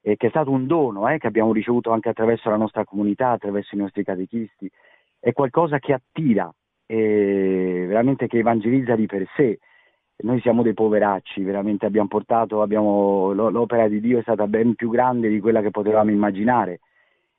eh, 0.01 0.17
che 0.17 0.29
è 0.29 0.31
stato 0.31 0.53
un 0.53 0.69
dono 0.69 1.09
eh, 1.09 1.19
che 1.19 1.27
abbiamo 1.27 1.53
ricevuto 1.53 1.91
anche 1.91 2.11
attraverso 2.11 2.51
la 2.51 2.57
nostra 2.57 2.85
comunità, 2.85 3.31
attraverso 3.31 3.75
i 3.75 3.79
nostri 3.79 4.05
catechisti, 4.05 4.71
è 5.19 5.33
qualcosa 5.33 5.81
che 5.81 5.93
attira, 5.93 6.49
veramente 6.87 8.29
che 8.29 8.39
evangelizza 8.39 8.95
di 8.95 9.07
per 9.07 9.27
sé 9.35 9.59
noi 10.19 10.41
siamo 10.41 10.63
dei 10.63 10.73
poveracci, 10.73 11.43
veramente 11.43 11.85
abbiamo 11.85 12.09
portato, 12.09 12.63
abbiamo, 12.63 13.33
l'opera 13.33 13.87
di 13.89 14.01
Dio 14.01 14.19
è 14.19 14.23
stata 14.23 14.47
ben 14.47 14.75
più 14.75 14.89
grande 14.89 15.29
di 15.29 15.41
quella 15.41 15.61
che 15.61 15.71
potevamo 15.71 16.11
immaginare. 16.11 16.81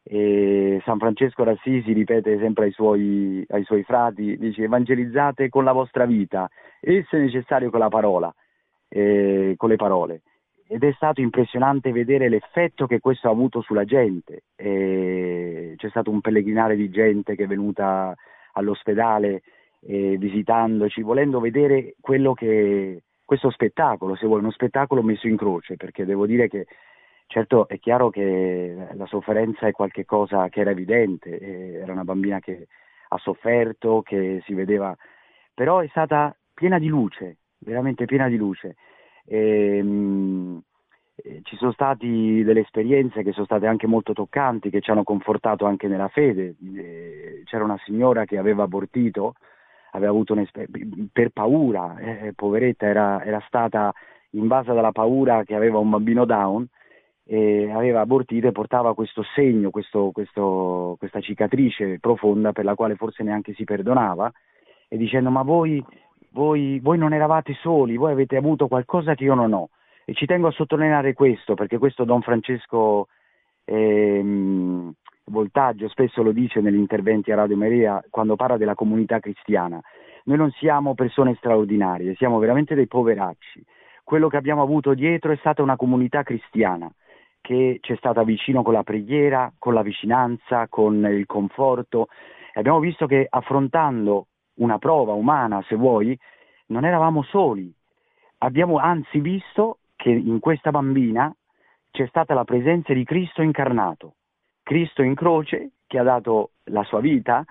E 0.04 0.80
San 0.86 1.00
Francesco 1.00 1.44
d'Assisi 1.44 1.92
ripete 1.92 2.38
sempre 2.40 2.66
ai 2.66 2.72
suoi, 2.72 3.46
ai 3.50 3.64
suoi 3.64 3.84
frati, 3.84 4.38
dice 4.38 4.64
evangelizzate 4.64 5.50
con 5.50 5.66
la 5.66 5.74
vostra 5.74 6.06
vita 6.06 6.50
e 6.80 7.06
se 7.10 7.18
necessario 7.18 7.70
con 7.70 7.80
la 7.80 7.90
parola, 7.90 8.34
eh, 8.88 9.56
con 9.58 9.70
le 9.70 9.76
parole. 9.76 10.22
Ed 10.70 10.84
è 10.84 10.92
stato 10.94 11.20
impressionante 11.20 11.92
vedere 11.92 12.30
l'effetto 12.30 12.88
che 12.88 13.00
questo 13.00 13.28
ha 13.28 13.32
avuto 13.32 13.62
sulla 13.62 13.86
gente. 13.86 14.44
E 14.56 15.74
c'è 15.78 15.90
stato 15.90 16.12
un 16.12 16.22
pellegrinare 16.22 16.76
di 16.76 16.90
gente 16.90 17.36
che 17.36 17.44
è 17.44 17.48
venuta 17.48 18.14
all'ospedale 18.54 19.42
eh, 19.82 20.18
visitandoci, 20.18 21.02
volendo 21.02 21.40
vedere 21.40 21.96
quello 22.00 22.34
che 22.34 23.04
questo 23.24 23.50
spettacolo, 23.50 24.16
se 24.16 24.26
vuoi, 24.26 24.40
uno 24.40 24.52
spettacolo 24.52 25.04
messo 25.04 25.28
in 25.28 25.36
croce, 25.36 25.76
perché 25.76 26.06
devo 26.06 26.26
dire 26.26 26.48
che 26.48 26.66
certo 27.28 27.68
è 27.68 27.78
chiaro 27.78 28.10
che 28.10 28.74
la 28.94 29.06
sofferenza 29.06 29.68
è 29.68 29.72
qualcosa 29.72 30.48
che 30.50 30.62
era 30.62 30.72
evidente, 30.72 31.38
eh, 31.38 31.74
era 31.74 31.92
una 31.92 32.06
bambina 32.06 32.40
che 32.40 32.68
ha 33.10 33.18
sofferto, 33.18 34.02
che 34.02 34.42
si 34.46 34.54
vedeva, 34.54 34.96
però 35.54 35.80
è 35.80 35.88
stata 35.88 36.36
piena 36.54 36.80
di 36.80 36.88
luce, 36.88 37.40
veramente 37.60 38.06
piena 38.06 38.30
di 38.30 38.38
luce. 38.38 38.76
E, 39.26 39.78
ehm, 39.78 39.88
mh, 39.88 40.64
eh, 41.16 41.40
ci 41.44 41.56
sono 41.58 41.72
state 41.72 42.06
delle 42.06 42.62
esperienze 42.62 43.24
che 43.24 43.32
sono 43.32 43.46
state 43.46 43.68
anche 43.68 43.88
molto 43.88 44.14
toccanti, 44.14 44.70
che 44.70 44.82
ci 44.82 44.92
hanno 44.92 45.04
confortato 45.04 45.66
anche 45.66 45.88
nella 45.88 46.08
fede. 46.08 46.56
Eh, 46.76 47.42
c'era 47.46 47.64
una 47.64 47.80
signora 47.84 48.26
che 48.26 48.38
aveva 48.38 48.64
abortito 48.64 49.34
aveva 49.98 50.12
avuto 50.12 50.34
un'esperienza 50.34 51.10
per 51.12 51.30
paura, 51.30 51.98
eh, 51.98 52.34
poveretta, 52.34 52.86
era, 52.86 53.24
era, 53.24 53.44
stata 53.48 53.94
invasa 54.32 54.74
dalla 54.74 54.92
paura 54.92 55.44
che 55.44 55.56
aveva 55.56 55.80
un 55.80 55.90
bambino 55.90 56.26
down 56.26 56.66
e 57.26 57.70
aveva 57.72 58.02
abortito 58.02 58.48
e 58.48 58.52
portava 58.52 58.94
questo 58.94 59.24
segno, 59.36 59.70
questo, 59.70 60.12
questo, 60.14 60.96
questa 60.98 61.20
cicatrice 61.20 62.00
profonda 62.00 62.54
per 62.54 62.64
la 62.64 62.76
quale 62.76 62.96
forse 62.96 63.24
neanche 63.24 63.54
si 63.54 63.66
perdonava 63.66 64.32
e 64.88 64.96
dicendo 64.96 65.30
ma 65.30 65.42
voi, 65.42 65.84
voi, 66.32 66.80
voi 66.80 66.98
non 66.98 67.14
eravate 67.14 67.54
soli, 67.62 67.98
voi 67.98 68.14
avete 68.14 68.38
avuto 68.38 68.68
qualcosa 68.68 69.16
che 69.16 69.26
io 69.26 69.34
non 69.34 69.52
ho 69.52 69.70
e 70.06 70.14
ci 70.14 70.26
tengo 70.26 70.48
a 70.48 70.52
sottolineare 70.52 71.14
questo 71.14 71.54
perché 71.54 71.78
questo 71.78 72.06
Don 72.06 72.22
Francesco 72.22 73.08
ehm, 73.66 74.94
Voltaggio 75.30 75.90
spesso 75.90 76.24
lo 76.24 76.32
dice 76.32 76.62
negli 76.62 76.78
interventi 76.78 77.34
a 77.34 77.36
Radio 77.36 77.58
Maria 77.58 78.02
quando 78.10 78.38
parla 78.38 78.56
della 78.56 78.76
comunità 78.76 79.20
cristiana. 79.20 79.82
Noi 80.24 80.38
non 80.38 80.52
siamo 80.52 80.94
persone 80.94 81.36
straordinarie, 81.36 82.16
siamo 82.16 82.40
veramente 82.40 82.76
dei 82.76 82.88
poveracci. 82.88 83.62
Quello 84.06 84.30
che 84.30 84.38
abbiamo 84.38 84.62
avuto 84.62 84.94
dietro 84.94 85.34
è 85.34 85.36
stata 85.38 85.62
una 85.62 85.76
comunità 85.76 86.24
cristiana 86.24 86.90
che 87.42 87.80
ci 87.82 87.92
è 87.92 87.98
stata 87.98 88.24
vicino 88.24 88.64
con 88.64 88.72
la 88.72 88.84
preghiera, 88.84 89.52
con 89.60 89.74
la 89.74 89.82
vicinanza, 89.82 90.68
con 90.70 91.06
il 91.06 91.26
conforto. 91.26 92.08
E 92.54 92.60
abbiamo 92.62 92.80
visto 92.80 93.06
che 93.06 93.28
affrontando 93.30 94.28
una 94.60 94.78
prova 94.78 95.12
umana, 95.12 95.62
se 95.68 95.76
vuoi, 95.76 96.18
non 96.68 96.86
eravamo 96.86 97.24
soli. 97.24 97.70
Abbiamo 98.40 98.78
anzi 98.78 99.20
visto 99.20 99.80
che 99.98 100.10
in 100.10 100.40
questa 100.40 100.72
bambina 100.72 101.36
c'è 101.92 102.08
stata 102.08 102.34
la 102.34 102.46
presenza 102.46 102.94
di 102.94 103.04
Cristo 103.04 103.42
incarnato 103.42 104.14
Cristo 104.68 105.02
in 105.02 105.16
croce 105.16 105.70
che 105.88 105.98
ha 105.98 106.04
dato 106.04 106.52
la 106.66 106.84
sua 106.84 107.00
vita, 107.00 107.46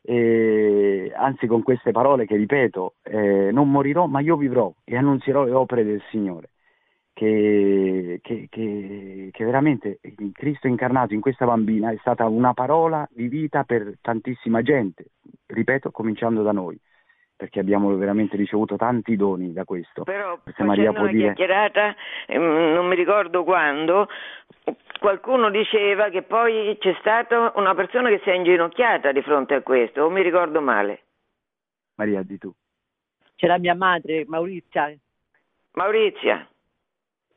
eh, 0.00 1.12
anzi 1.14 1.46
con 1.46 1.62
queste 1.62 1.90
parole 1.90 2.24
che 2.24 2.34
ripeto, 2.34 2.94
eh, 3.02 3.50
non 3.52 3.70
morirò 3.70 4.06
ma 4.06 4.20
io 4.20 4.38
vivrò 4.38 4.72
e 4.82 4.96
annunzierò 4.96 5.44
le 5.44 5.52
opere 5.52 5.84
del 5.84 6.02
Signore. 6.08 6.48
Che, 7.12 8.20
che, 8.22 8.46
che, 8.48 9.28
che, 9.30 9.44
veramente 9.44 10.00
Cristo 10.32 10.66
incarnato 10.66 11.12
in 11.12 11.20
questa 11.20 11.44
bambina 11.44 11.90
è 11.90 11.96
stata 12.00 12.26
una 12.26 12.54
parola 12.54 13.06
di 13.12 13.28
vita 13.28 13.64
per 13.64 13.98
tantissima 14.00 14.62
gente, 14.62 15.10
ripeto, 15.48 15.90
cominciando 15.90 16.42
da 16.42 16.52
noi 16.52 16.80
perché 17.42 17.58
abbiamo 17.58 17.94
veramente 17.96 18.36
ricevuto 18.36 18.76
tanti 18.76 19.16
doni 19.16 19.52
da 19.52 19.64
questo. 19.64 20.04
Però 20.04 20.38
Se 20.54 20.62
Maria 20.62 20.92
può 20.92 21.02
una 21.02 21.10
dire... 21.10 21.24
chiacchierata, 21.24 21.96
ehm, 22.28 22.72
non 22.72 22.86
mi 22.86 22.94
ricordo 22.94 23.42
quando, 23.42 24.06
qualcuno 25.02 25.50
diceva 25.50 26.08
che 26.08 26.22
poi 26.22 26.78
c'è 26.78 26.96
stata 27.00 27.52
una 27.56 27.74
persona 27.74 28.08
che 28.08 28.20
si 28.22 28.30
è 28.30 28.34
inginocchiata 28.34 29.12
di 29.12 29.20
fronte 29.20 29.54
a 29.54 29.60
questo, 29.60 30.04
o 30.04 30.08
mi 30.08 30.22
ricordo 30.22 30.62
male? 30.62 31.02
Maria, 31.96 32.22
di 32.22 32.38
tu. 32.38 32.50
C'era 33.34 33.58
mia 33.58 33.74
madre, 33.74 34.24
Maurizia. 34.26 34.96
Maurizia. 35.72 36.48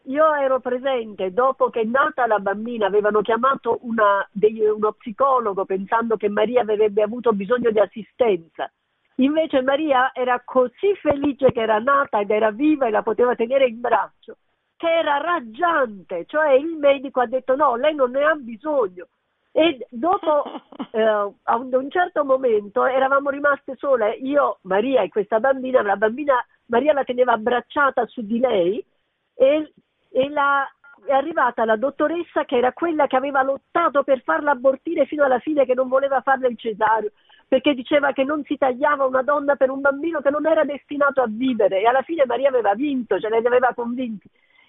Io 0.04 0.34
ero 0.36 0.60
presente 0.60 1.34
dopo 1.34 1.72
che 1.72 1.82
è 1.82 1.84
nata 1.84 2.28
la 2.28 2.38
bambina, 2.38 2.86
avevano 2.86 3.22
chiamato 3.22 3.80
una, 3.82 4.26
dei, 4.32 4.60
uno 4.60 4.94
psicologo 4.94 5.66
pensando 5.66 6.16
che 6.16 6.30
Maria 6.30 6.62
avrebbe 6.62 7.02
avuto 7.02 7.34
bisogno 7.34 7.72
di 7.72 7.80
assistenza 7.80 8.72
Invece 9.18 9.62
Maria 9.62 10.12
era 10.14 10.42
così 10.44 10.94
felice 11.02 11.52
che 11.52 11.62
era 11.62 11.80
nata 11.80 12.20
ed 12.20 12.30
era 12.30 12.52
viva 12.52 12.88
e 12.88 12.90
la 12.90 13.02
poteva 13.02 13.34
tenere 13.34 13.66
in 13.66 13.80
braccio, 13.80 14.38
che 14.78 14.90
era 14.90 15.18
raggiante, 15.18 16.26
cioè 16.28 16.52
il 16.52 16.76
medico 16.78 17.22
ha 17.22 17.28
detto 17.28 17.56
no, 17.56 17.76
lei 17.76 17.96
non 17.96 18.12
ne 18.12 18.24
ha 18.24 18.36
bisogno. 18.36 19.08
E 19.52 19.86
dopo, 19.90 20.44
eh, 20.92 21.02
a 21.02 21.56
un, 21.56 21.90
certo 21.90 22.26
momento, 22.26 22.86
eravamo 22.86 23.30
rimaste 23.30 23.76
sole, 23.78 24.12
io, 24.16 24.60
Maria 24.62 25.02
e 25.02 25.10
questa 25.10 25.40
bambina, 25.40 25.82
la 25.82 25.96
bambina, 25.96 26.34
Maria 26.66 26.94
la 26.94 27.04
teneva 27.04 27.34
abbracciata 27.34 28.06
su 28.08 28.26
di 28.26 28.40
lei 28.40 28.86
e, 29.34 29.74
e 30.12 30.30
la, 30.30 30.68
è 31.06 31.14
arrivata 31.14 31.64
la 31.64 31.78
dottoressa 31.78 32.44
che 32.44 32.58
era 32.58 32.74
quella 32.74 33.08
che 33.08 33.16
aveva 33.16 33.44
lottato 33.44 34.04
per 34.04 34.22
farla 34.24 34.52
abortire 34.52 35.06
fino 35.06 35.24
alla 35.24 35.40
fine, 35.40 35.66
che 35.66 35.74
non 35.74 35.88
voleva 35.88 36.22
farle 36.22 36.48
il 36.50 36.58
cesareo 36.58 37.12
perché 37.48 37.76
diceva 37.76 38.12
che 38.12 38.24
non 38.24 38.44
si 38.44 38.58
tagliava 38.58 39.06
una 39.06 39.22
donna 39.22 39.56
per 39.56 39.70
un 39.70 39.80
bambino 39.80 40.20
che 40.20 40.32
non 40.32 40.48
era 40.48 40.64
destinato 40.64 41.22
a 41.22 41.28
vivere 41.30 41.80
e 41.80 41.86
alla 41.86 42.02
fine 42.02 42.26
Maria 42.26 42.50
aveva 42.50 42.74
vinto, 42.74 43.20
ce 43.20 43.30
ne 43.30 43.38
aveva 43.38 43.72
convinti 43.76 44.28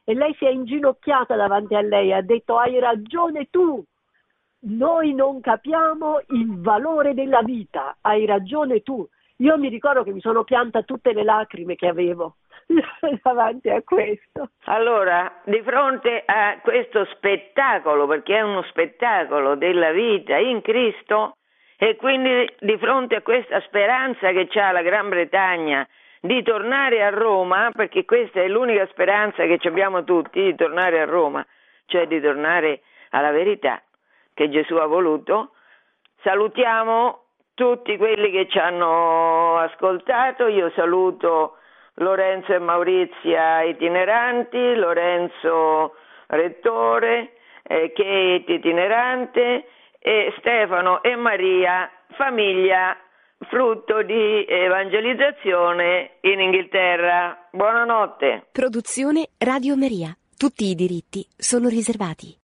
e 0.08 0.14
lei 0.14 0.32
si 0.38 0.46
è 0.46 0.50
inginocchiata 0.50 1.34
davanti 1.34 1.74
a 1.74 1.80
lei 1.80 2.12
ha 2.12 2.22
detto 2.22 2.58
hai 2.58 2.78
ragione 2.78 3.48
tu, 3.50 3.84
noi 4.68 5.12
non 5.14 5.40
capiamo 5.40 6.20
il 6.28 6.60
valore 6.60 7.12
della 7.12 7.42
vita, 7.42 7.96
hai 8.02 8.24
ragione 8.24 8.82
tu. 8.82 9.04
Io 9.38 9.58
mi 9.58 9.68
ricordo 9.68 10.04
che 10.04 10.12
mi 10.12 10.20
sono 10.20 10.44
pianta 10.44 10.82
tutte 10.82 11.12
le 11.12 11.24
lacrime 11.24 11.74
che 11.74 11.88
avevo 11.88 12.36
davanti 13.22 13.68
a 13.68 13.82
questo. 13.82 14.50
Allora, 14.66 15.40
di 15.44 15.60
fronte 15.62 16.22
a 16.24 16.60
questo 16.62 17.04
spettacolo, 17.16 18.06
perché 18.06 18.36
è 18.36 18.42
uno 18.42 18.62
spettacolo 18.62 19.56
della 19.56 19.90
vita 19.90 20.36
in 20.36 20.62
Cristo, 20.62 21.36
e 21.76 21.96
quindi 21.96 22.48
di 22.60 22.78
fronte 22.78 23.16
a 23.16 23.22
questa 23.22 23.60
speranza 23.62 24.30
che 24.30 24.48
ha 24.60 24.70
la 24.70 24.82
Gran 24.82 25.08
Bretagna 25.08 25.86
di 26.26 26.42
tornare 26.42 27.02
a 27.02 27.10
Roma, 27.10 27.70
perché 27.72 28.04
questa 28.04 28.40
è 28.40 28.48
l'unica 28.48 28.86
speranza 28.88 29.44
che 29.44 29.58
abbiamo 29.66 30.04
tutti, 30.04 30.42
di 30.42 30.54
tornare 30.54 31.00
a 31.00 31.04
Roma, 31.04 31.44
cioè 31.86 32.06
di 32.06 32.20
tornare 32.20 32.82
alla 33.10 33.30
verità 33.30 33.80
che 34.34 34.50
Gesù 34.50 34.74
ha 34.76 34.86
voluto, 34.86 35.52
salutiamo 36.22 37.22
tutti 37.54 37.96
quelli 37.96 38.30
che 38.30 38.48
ci 38.48 38.58
hanno 38.58 39.56
ascoltato, 39.56 40.46
io 40.46 40.70
saluto 40.74 41.56
Lorenzo 41.94 42.52
e 42.52 42.58
Maurizia 42.58 43.62
itineranti, 43.62 44.74
Lorenzo 44.74 45.94
rettore, 46.26 47.36
eh, 47.62 47.92
Kate 47.92 48.52
itinerante, 48.52 49.68
e 49.98 50.34
Stefano 50.38 51.02
e 51.02 51.16
Maria, 51.16 51.90
famiglia 52.12 52.96
frutto 53.38 54.02
di 54.02 54.44
evangelizzazione 54.48 56.18
in 56.22 56.40
Inghilterra. 56.40 57.48
Buonanotte. 57.50 58.48
Produzione 58.52 59.28
Radio 59.38 59.76
Maria. 59.76 60.16
Tutti 60.36 60.64
i 60.66 60.74
diritti 60.74 61.26
sono 61.36 61.68
riservati. 61.68 62.34